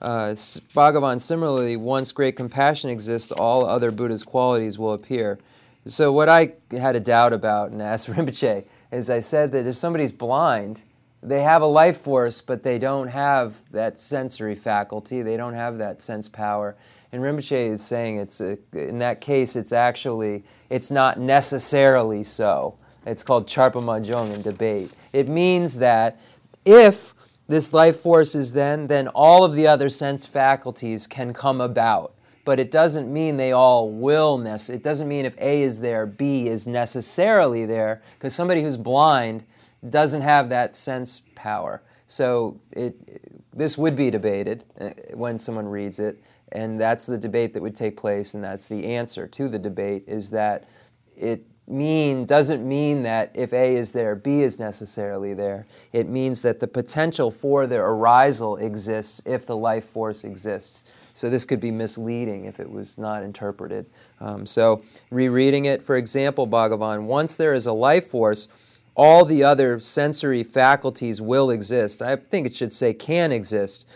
Uh, 0.02 0.30
Bhagavan, 0.74 1.22
similarly, 1.22 1.76
once 1.76 2.12
great 2.12 2.36
compassion 2.36 2.90
exists, 2.90 3.32
all 3.32 3.66
other 3.66 3.92
Buddha's 3.92 4.24
qualities 4.24 4.80
will 4.80 4.94
appear. 4.94 5.38
So, 5.86 6.12
what 6.12 6.30
I 6.30 6.54
had 6.72 6.96
a 6.96 7.00
doubt 7.00 7.34
about 7.34 7.72
and 7.72 7.82
asked 7.82 8.08
Rinpoche 8.12 8.64
is 8.92 9.10
I 9.10 9.20
said 9.20 9.52
that 9.52 9.68
if 9.68 9.76
somebody's 9.76 10.12
blind, 10.12 10.82
they 11.28 11.44
have 11.44 11.62
a 11.62 11.68
life 11.68 11.98
force, 11.98 12.42
but 12.42 12.64
they 12.64 12.80
don't 12.80 13.08
have 13.08 13.62
that 13.72 14.00
sensory 14.00 14.56
faculty, 14.56 15.22
they 15.22 15.38
don't 15.38 15.54
have 15.54 15.78
that 15.78 16.02
sense 16.02 16.28
power. 16.28 16.76
And 17.12 17.22
Rinpoche 17.22 17.72
is 17.72 17.84
saying 17.84 18.18
it's 18.18 18.42
a, 18.42 18.58
in 18.74 19.00
that 19.00 19.22
case, 19.22 19.56
it's 19.56 19.72
actually 19.72 20.44
it's 20.70 20.92
not 20.92 21.20
necessarily 21.20 22.24
so. 22.24 22.78
It's 23.06 23.24
called 23.24 23.48
charpa 23.48 23.82
mahjong 23.82 24.34
in 24.34 24.42
debate. 24.42 24.92
It 25.14 25.30
means 25.30 25.78
that 25.80 26.20
if 26.66 27.14
this 27.48 27.74
life 27.74 28.02
force 28.02 28.36
is 28.36 28.52
then, 28.52 28.88
then 28.88 29.08
all 29.10 29.46
of 29.46 29.54
the 29.54 29.68
other 29.68 29.90
sense 29.90 30.28
faculties 30.28 31.08
can 31.08 31.34
come 31.34 31.62
about. 31.62 32.14
But 32.44 32.60
it 32.60 32.72
doesn't 32.72 33.12
mean 33.12 33.38
they 33.38 33.54
all 33.54 33.90
will 33.90 34.38
nec- 34.38 34.70
It 34.70 34.84
doesn't 34.84 35.08
mean 35.08 35.26
if 35.26 35.36
A 35.40 35.62
is 35.64 35.80
there, 35.80 36.06
B 36.06 36.50
is 36.50 36.68
necessarily 36.68 37.66
there, 37.66 38.02
because 38.18 38.36
somebody 38.36 38.62
who's 38.62 38.78
blind 38.78 39.46
doesn't 39.90 40.22
have 40.22 40.50
that 40.50 40.76
sense 40.76 41.24
power. 41.36 41.82
So 42.08 42.60
it, 42.72 43.52
this 43.54 43.78
would 43.78 43.96
be 43.96 44.10
debated 44.10 44.64
uh, 44.80 44.90
when 45.14 45.38
someone 45.38 45.68
reads 45.68 46.00
it, 46.00 46.18
and 46.52 46.80
that's 46.80 47.06
the 47.06 47.18
debate 47.18 47.54
that 47.54 47.62
would 47.62 47.76
take 47.76 47.98
place, 47.98 48.34
and 48.34 48.44
that's 48.44 48.68
the 48.68 48.86
answer 48.86 49.28
to 49.28 49.50
the 49.50 49.60
debate 49.60 50.04
is 50.08 50.30
that 50.32 50.70
it 51.16 51.44
mean 51.68 52.26
doesn't 52.26 52.68
mean 52.68 53.04
that 53.04 53.32
if 53.34 53.52
A 53.52 53.76
is 53.76 53.92
there, 53.92 54.16
B 54.16 54.42
is 54.42 54.60
necessarily 54.60 55.34
there. 55.34 55.66
It 55.92 56.08
means 56.08 56.42
that 56.44 56.60
the 56.60 56.68
potential 56.68 57.30
for 57.30 57.68
their 57.68 57.86
arisal 57.86 58.58
exists 58.58 59.22
if 59.26 59.46
the 59.46 59.58
life 59.58 59.86
force 59.86 60.24
exists. 60.24 60.86
So 61.14 61.30
this 61.30 61.46
could 61.46 61.60
be 61.60 61.72
misleading 61.72 62.46
if 62.46 62.60
it 62.60 62.70
was 62.70 62.98
not 62.98 63.24
interpreted. 63.24 63.88
Um, 64.22 64.46
so 64.46 64.84
rereading 65.10 65.66
it, 65.66 65.82
for 65.82 65.96
example, 65.96 66.48
Bhagavan, 66.48 67.04
once 67.04 67.36
there 67.36 67.54
is 67.54 67.66
a 67.66 67.74
life 67.74 68.08
force, 68.08 68.50
all 68.98 69.24
the 69.26 69.44
other 69.44 69.80
sensory 69.80 70.44
faculties 70.44 71.22
will 71.22 71.52
exist. 71.52 72.02
I 72.02 72.16
think 72.16 72.48
it 72.48 72.56
should 72.56 72.74
say 72.74 72.94
can 72.94 73.32
exist. 73.32 73.88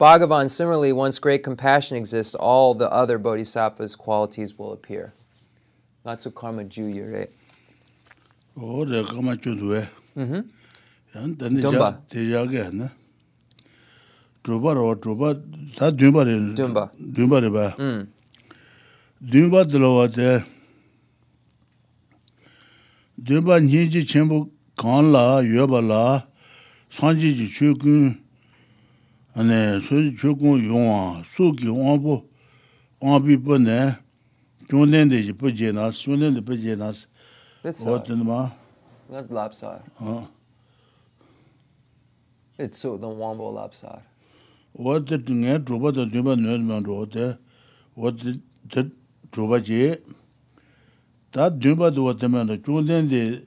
Bhagavan, 0.00 0.48
similarly, 0.48 0.92
once 0.92 1.18
great 1.18 1.42
compassion 1.42 1.96
exists, 1.96 2.34
all 2.34 2.74
the 2.74 2.90
other 2.90 3.18
bodhisattvas' 3.18 3.94
qualities 3.94 4.58
will 4.58 4.72
appear. 4.72 5.12
Natsu 6.04 6.30
karma 6.30 6.64
juyu, 6.64 7.12
right? 7.12 7.30
o 8.58 8.84
de 8.86 9.04
ka 9.04 9.20
ma 9.20 9.34
chu 9.36 9.54
du 9.54 9.74
e 9.76 9.82
Mhm. 10.16 10.44
yan 11.14 11.34
den 11.34 11.54
de 11.56 11.60
Dumba. 11.62 12.00
ja 12.14 12.44
de 12.46 12.56
ja 12.56 12.70
na 12.72 12.88
Druba 14.42 14.74
ro 14.74 14.94
druba 14.94 15.34
ta 15.76 15.90
dumba 15.90 16.24
Dumba. 16.54 16.90
dumba 16.96 17.40
re 17.42 17.50
Mm. 17.50 18.06
dumba 19.20 19.64
lo 19.78 20.06
de 20.06 20.42
dēba 23.16 23.58
nyēngjī 23.64 24.04
chēnbō 24.04 24.38
kāng 24.76 25.10
lā, 25.12 25.40
yueba 25.46 25.80
lā, 25.80 26.04
sāngjī 26.92 27.32
jī 27.32 27.46
chūkūn, 27.54 28.10
anē, 29.40 29.60
sōjī 29.86 30.12
chūkūn 30.20 30.64
yuwa, 30.66 31.22
sōkī 31.24 31.72
wāmbō, 31.72 32.16
wāmbī 33.00 33.38
pō 33.40 33.58
nē, 33.62 33.80
chūndēn 34.68 35.12
dē 35.12 35.22
jī 35.24 35.36
pō 35.40 35.52
jē 35.56 35.72
nās, 35.76 36.02
chūndēn 36.04 36.36
dē 36.36 36.44
pō 36.44 36.58
jē 36.60 36.76
nās, 36.80 37.06
wā 37.64 37.98
tēn 38.04 38.24
mā. 38.26 38.50
Not 39.08 39.30
lopside. 39.30 39.82
Huh? 39.96 40.26
It's 42.58 42.78
so 42.78 42.96
the 42.96 43.06
wambo 43.06 43.52
lopside. 43.54 44.02
What 44.72 45.06
the 45.06 45.18
ngē 45.18 45.64
drōba 45.64 45.94
tā 45.96 46.04
dēba 46.10 46.36
nē 46.36 46.60
mā 46.68 46.82
rō 46.84 47.00
tē, 47.16 47.38
what 47.94 48.20
the 48.20 48.90
drōba 49.32 49.62
jē, 49.64 50.00
다 51.30 51.58
듄바도 51.58 52.16
때문에 52.16 52.62
조된데 52.62 53.44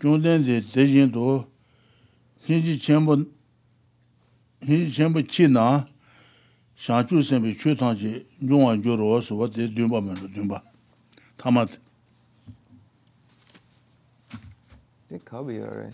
조된데 0.00 0.62
대진도 0.72 1.46
신지 2.44 2.78
전부 2.78 3.26
신지 4.64 4.92
전부 4.92 5.26
치나? 5.26 5.86
샤주 6.76 7.22
선비 7.22 7.58
최탄지 7.58 8.24
용원 8.48 8.82
조로서 8.82 9.36
어디 9.36 9.74
듄바면 9.74 10.14
듄바. 10.32 10.62
타맛 11.36 11.68
데 15.08 15.18
카비어레 15.24 15.90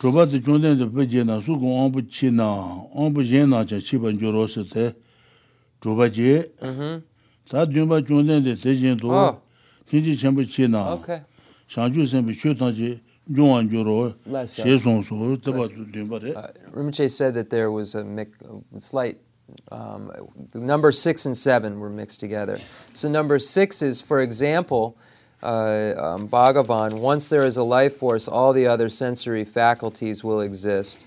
조바도 0.00 0.40
존데도 0.42 0.92
베제나 0.92 1.40
수고 1.40 1.84
안부 1.84 2.08
치나 2.08 2.86
안부 2.96 3.24
제나 3.24 3.64
자 3.66 3.78
치반 3.78 4.18
조로서 4.18 4.64
때 4.64 4.94
조바지. 5.80 6.52
음 6.62 7.04
tā 7.50 7.66
jīn 7.66 7.88
jī 9.90 10.16
chī 10.48 10.66
nā, 10.66 10.84
shāng 11.68 11.92
chū 11.92 12.04
chū 12.34 12.54
tāng 12.58 12.72
jī 12.74 13.00
jū 13.30 13.44
rō, 13.84 14.14
sōng 14.26 15.02
sō. 15.04 15.16
Rinpoche 16.72 17.10
said 17.10 17.34
that 17.34 17.50
there 17.50 17.70
was 17.70 17.94
a 17.94 18.26
slight 18.78 19.18
um, 19.70 20.10
number 20.54 20.92
six 20.92 21.26
and 21.26 21.36
seven 21.36 21.78
were 21.78 21.90
mixed 21.90 22.20
together. 22.20 22.58
So 22.92 23.08
number 23.08 23.38
six 23.38 23.82
is, 23.82 24.00
for 24.00 24.20
example, 24.20 24.96
uh, 25.42 25.92
um, 25.96 26.28
Bhagavan, 26.28 27.00
once 27.00 27.28
there 27.28 27.44
is 27.44 27.56
a 27.56 27.62
life 27.62 27.96
force, 27.96 28.28
all 28.28 28.52
the 28.52 28.66
other 28.66 28.88
sensory 28.88 29.44
faculties 29.44 30.24
will 30.24 30.40
exist. 30.40 31.06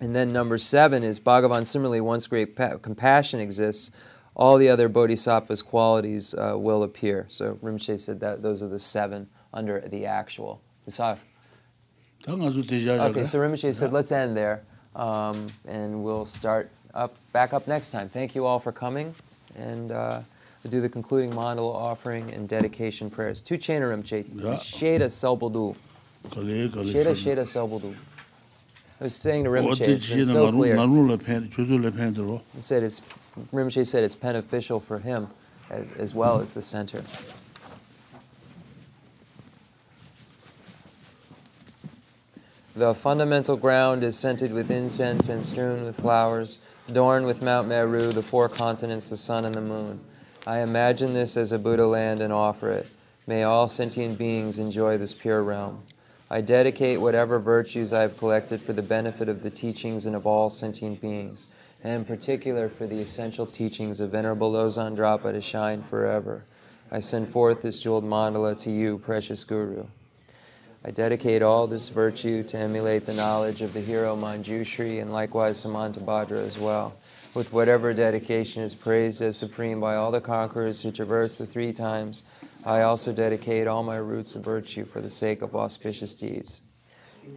And 0.00 0.14
then 0.14 0.32
number 0.32 0.58
seven 0.58 1.02
is 1.02 1.18
Bhagavan, 1.18 1.64
similarly, 1.64 2.02
once 2.02 2.26
great 2.26 2.54
compassion 2.82 3.40
exists, 3.40 3.92
all 4.36 4.58
the 4.58 4.68
other 4.68 4.88
bodhisattvas' 4.88 5.62
qualities 5.62 6.34
uh, 6.34 6.54
will 6.56 6.82
appear. 6.82 7.26
So 7.28 7.54
Rinpoche 7.62 7.98
said 7.98 8.20
that 8.20 8.42
those 8.42 8.62
are 8.62 8.68
the 8.68 8.78
seven 8.78 9.26
under 9.52 9.80
the 9.80 10.06
actual. 10.06 10.60
Desar. 10.84 11.18
Ta 12.22 12.36
nga 12.36 12.52
su 12.52 12.62
te 12.62 12.76
ja 12.76 12.94
ja 12.94 13.04
Okay, 13.06 13.24
so 13.24 13.38
Rinpoche 13.38 13.74
said, 13.74 13.92
let's 13.92 14.12
end 14.12 14.36
there, 14.36 14.62
um, 14.94 15.46
and 15.66 16.04
we'll 16.04 16.26
start 16.26 16.70
up 16.94 17.16
back 17.32 17.54
up 17.54 17.66
next 17.66 17.90
time. 17.90 18.08
Thank 18.08 18.34
you 18.34 18.44
all 18.44 18.58
for 18.58 18.72
coming, 18.72 19.14
and 19.56 19.90
uh, 19.90 20.20
we'll 20.62 20.70
do 20.70 20.80
the 20.82 20.88
concluding 20.88 21.30
mandala 21.30 21.74
offering 21.74 22.30
and 22.32 22.46
dedication 22.46 23.08
prayers. 23.08 23.40
Tu 23.40 23.56
chena 23.56 23.88
Rinpoche. 23.90 24.24
Sheda 24.60 25.08
kale. 26.30 26.84
Sheda. 26.84 27.14
Sheda 27.14 27.46
Selbuldu. 27.46 27.94
I 29.00 29.04
was 29.04 29.14
saying 29.14 29.44
to 29.44 29.50
Rinpoche, 29.50 29.80
it's 29.80 30.30
so 30.30 30.52
clear. 30.52 30.76
ngaru 30.76 31.08
le 31.08 31.18
pen 31.18 31.48
chuzu 31.48 31.82
le 31.82 31.90
pen 31.90 32.12
dro. 32.12 32.42
He 32.54 32.62
said 32.62 32.82
it's 32.82 33.00
Rinpoche 33.52 33.86
said 33.86 34.04
it's 34.04 34.14
beneficial 34.14 34.80
for 34.80 34.98
him 34.98 35.28
as, 35.70 35.92
as 35.98 36.14
well 36.14 36.40
as 36.40 36.52
the 36.52 36.62
center. 36.62 37.02
The 42.74 42.94
fundamental 42.94 43.56
ground 43.56 44.04
is 44.04 44.18
scented 44.18 44.52
with 44.52 44.70
incense 44.70 45.30
and 45.30 45.44
strewn 45.44 45.84
with 45.84 45.96
flowers, 45.96 46.66
adorned 46.88 47.24
with 47.24 47.42
Mount 47.42 47.68
Meru, 47.68 48.12
the 48.12 48.22
four 48.22 48.50
continents, 48.50 49.08
the 49.08 49.16
sun, 49.16 49.46
and 49.46 49.54
the 49.54 49.62
moon. 49.62 49.98
I 50.46 50.58
imagine 50.58 51.14
this 51.14 51.38
as 51.38 51.52
a 51.52 51.58
Buddha 51.58 51.86
land 51.86 52.20
and 52.20 52.32
offer 52.32 52.70
it. 52.70 52.86
May 53.26 53.44
all 53.44 53.66
sentient 53.66 54.18
beings 54.18 54.58
enjoy 54.58 54.98
this 54.98 55.14
pure 55.14 55.42
realm. 55.42 55.82
I 56.30 56.42
dedicate 56.42 57.00
whatever 57.00 57.38
virtues 57.38 57.92
I 57.92 58.02
have 58.02 58.18
collected 58.18 58.60
for 58.60 58.74
the 58.74 58.82
benefit 58.82 59.28
of 59.28 59.42
the 59.42 59.50
teachings 59.50 60.04
and 60.04 60.14
of 60.14 60.26
all 60.26 60.50
sentient 60.50 61.00
beings, 61.00 61.46
and 61.82 61.92
in 61.92 62.04
particular 62.04 62.68
for 62.68 62.86
the 62.86 63.00
essential 63.00 63.46
teachings 63.46 64.00
of 64.00 64.10
Venerable 64.10 64.52
Lozan 64.52 64.96
Drapa 64.96 65.32
to 65.32 65.40
shine 65.40 65.82
forever. 65.82 66.44
I 66.90 67.00
send 67.00 67.28
forth 67.28 67.62
this 67.62 67.78
jeweled 67.78 68.04
mandala 68.04 68.60
to 68.62 68.70
you, 68.70 68.98
precious 68.98 69.44
Guru. 69.44 69.86
I 70.84 70.92
dedicate 70.92 71.42
all 71.42 71.66
this 71.66 71.88
virtue 71.88 72.44
to 72.44 72.58
emulate 72.58 73.06
the 73.06 73.14
knowledge 73.14 73.60
of 73.60 73.72
the 73.72 73.80
hero 73.80 74.16
Manjushri 74.16 75.02
and 75.02 75.12
likewise 75.12 75.64
Samantabhadra 75.64 76.44
as 76.44 76.58
well. 76.58 76.94
With 77.34 77.52
whatever 77.52 77.92
dedication 77.92 78.62
is 78.62 78.74
praised 78.74 79.20
as 79.20 79.36
supreme 79.36 79.80
by 79.80 79.96
all 79.96 80.10
the 80.10 80.20
conquerors 80.20 80.80
who 80.80 80.92
traverse 80.92 81.36
the 81.36 81.44
three 81.44 81.72
times, 81.72 82.22
I 82.64 82.82
also 82.82 83.12
dedicate 83.12 83.66
all 83.66 83.82
my 83.82 83.96
roots 83.96 84.36
of 84.36 84.44
virtue 84.44 84.84
for 84.84 85.00
the 85.00 85.10
sake 85.10 85.42
of 85.42 85.54
auspicious 85.54 86.14
deeds. 86.14 86.62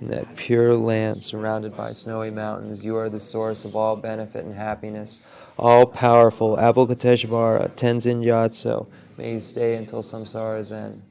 In 0.02 0.08
that 0.08 0.36
pure 0.36 0.76
land 0.76 1.24
surrounded 1.24 1.76
by 1.76 1.92
snowy 1.92 2.32
mountains, 2.32 2.86
you 2.86 2.96
are 2.96 3.10
the 3.10 3.20
source 3.20 3.66
of 3.66 3.76
all 3.76 3.96
benefit 3.96 4.46
and 4.46 4.54
happiness. 4.54 5.22
All 5.58 5.86
powerful 5.86 6.56
Avalokiteshvara, 6.56 7.70
Tenzin 7.72 8.24
Gyatso, 8.24 8.88
may 9.18 9.34
you 9.34 9.40
stay 9.40 9.76
until 9.76 10.02
samsara's 10.02 10.72
end. 10.72 11.02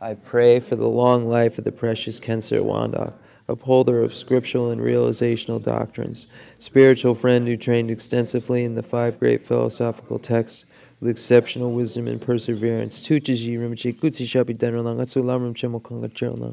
I 0.00 0.14
pray 0.14 0.58
for 0.58 0.74
the 0.74 0.88
long 0.88 1.28
life 1.28 1.58
of 1.58 1.64
the 1.64 1.72
precious 1.72 2.18
Khensur 2.18 2.62
Wanda, 2.62 3.12
upholder 3.46 4.02
of 4.02 4.14
scriptural 4.14 4.70
and 4.70 4.80
realizational 4.80 5.62
doctrines, 5.62 6.26
spiritual 6.58 7.14
friend 7.14 7.46
who 7.46 7.56
trained 7.56 7.90
extensively 7.90 8.64
in 8.64 8.74
the 8.74 8.82
five 8.82 9.20
great 9.20 9.46
philosophical 9.46 10.18
texts 10.18 10.64
with 11.00 11.10
exceptional 11.10 11.72
wisdom 11.72 12.08
and 12.08 12.20
perseverance. 12.20 13.00
Tuchiji 13.00 13.58
kutsi 13.94 14.26
shapi. 14.26 14.54
O 14.56 14.94
tu 14.94 15.62
chi 15.62 16.08
tu 16.08 16.08
chi 16.08 16.26
ya. 16.26 16.52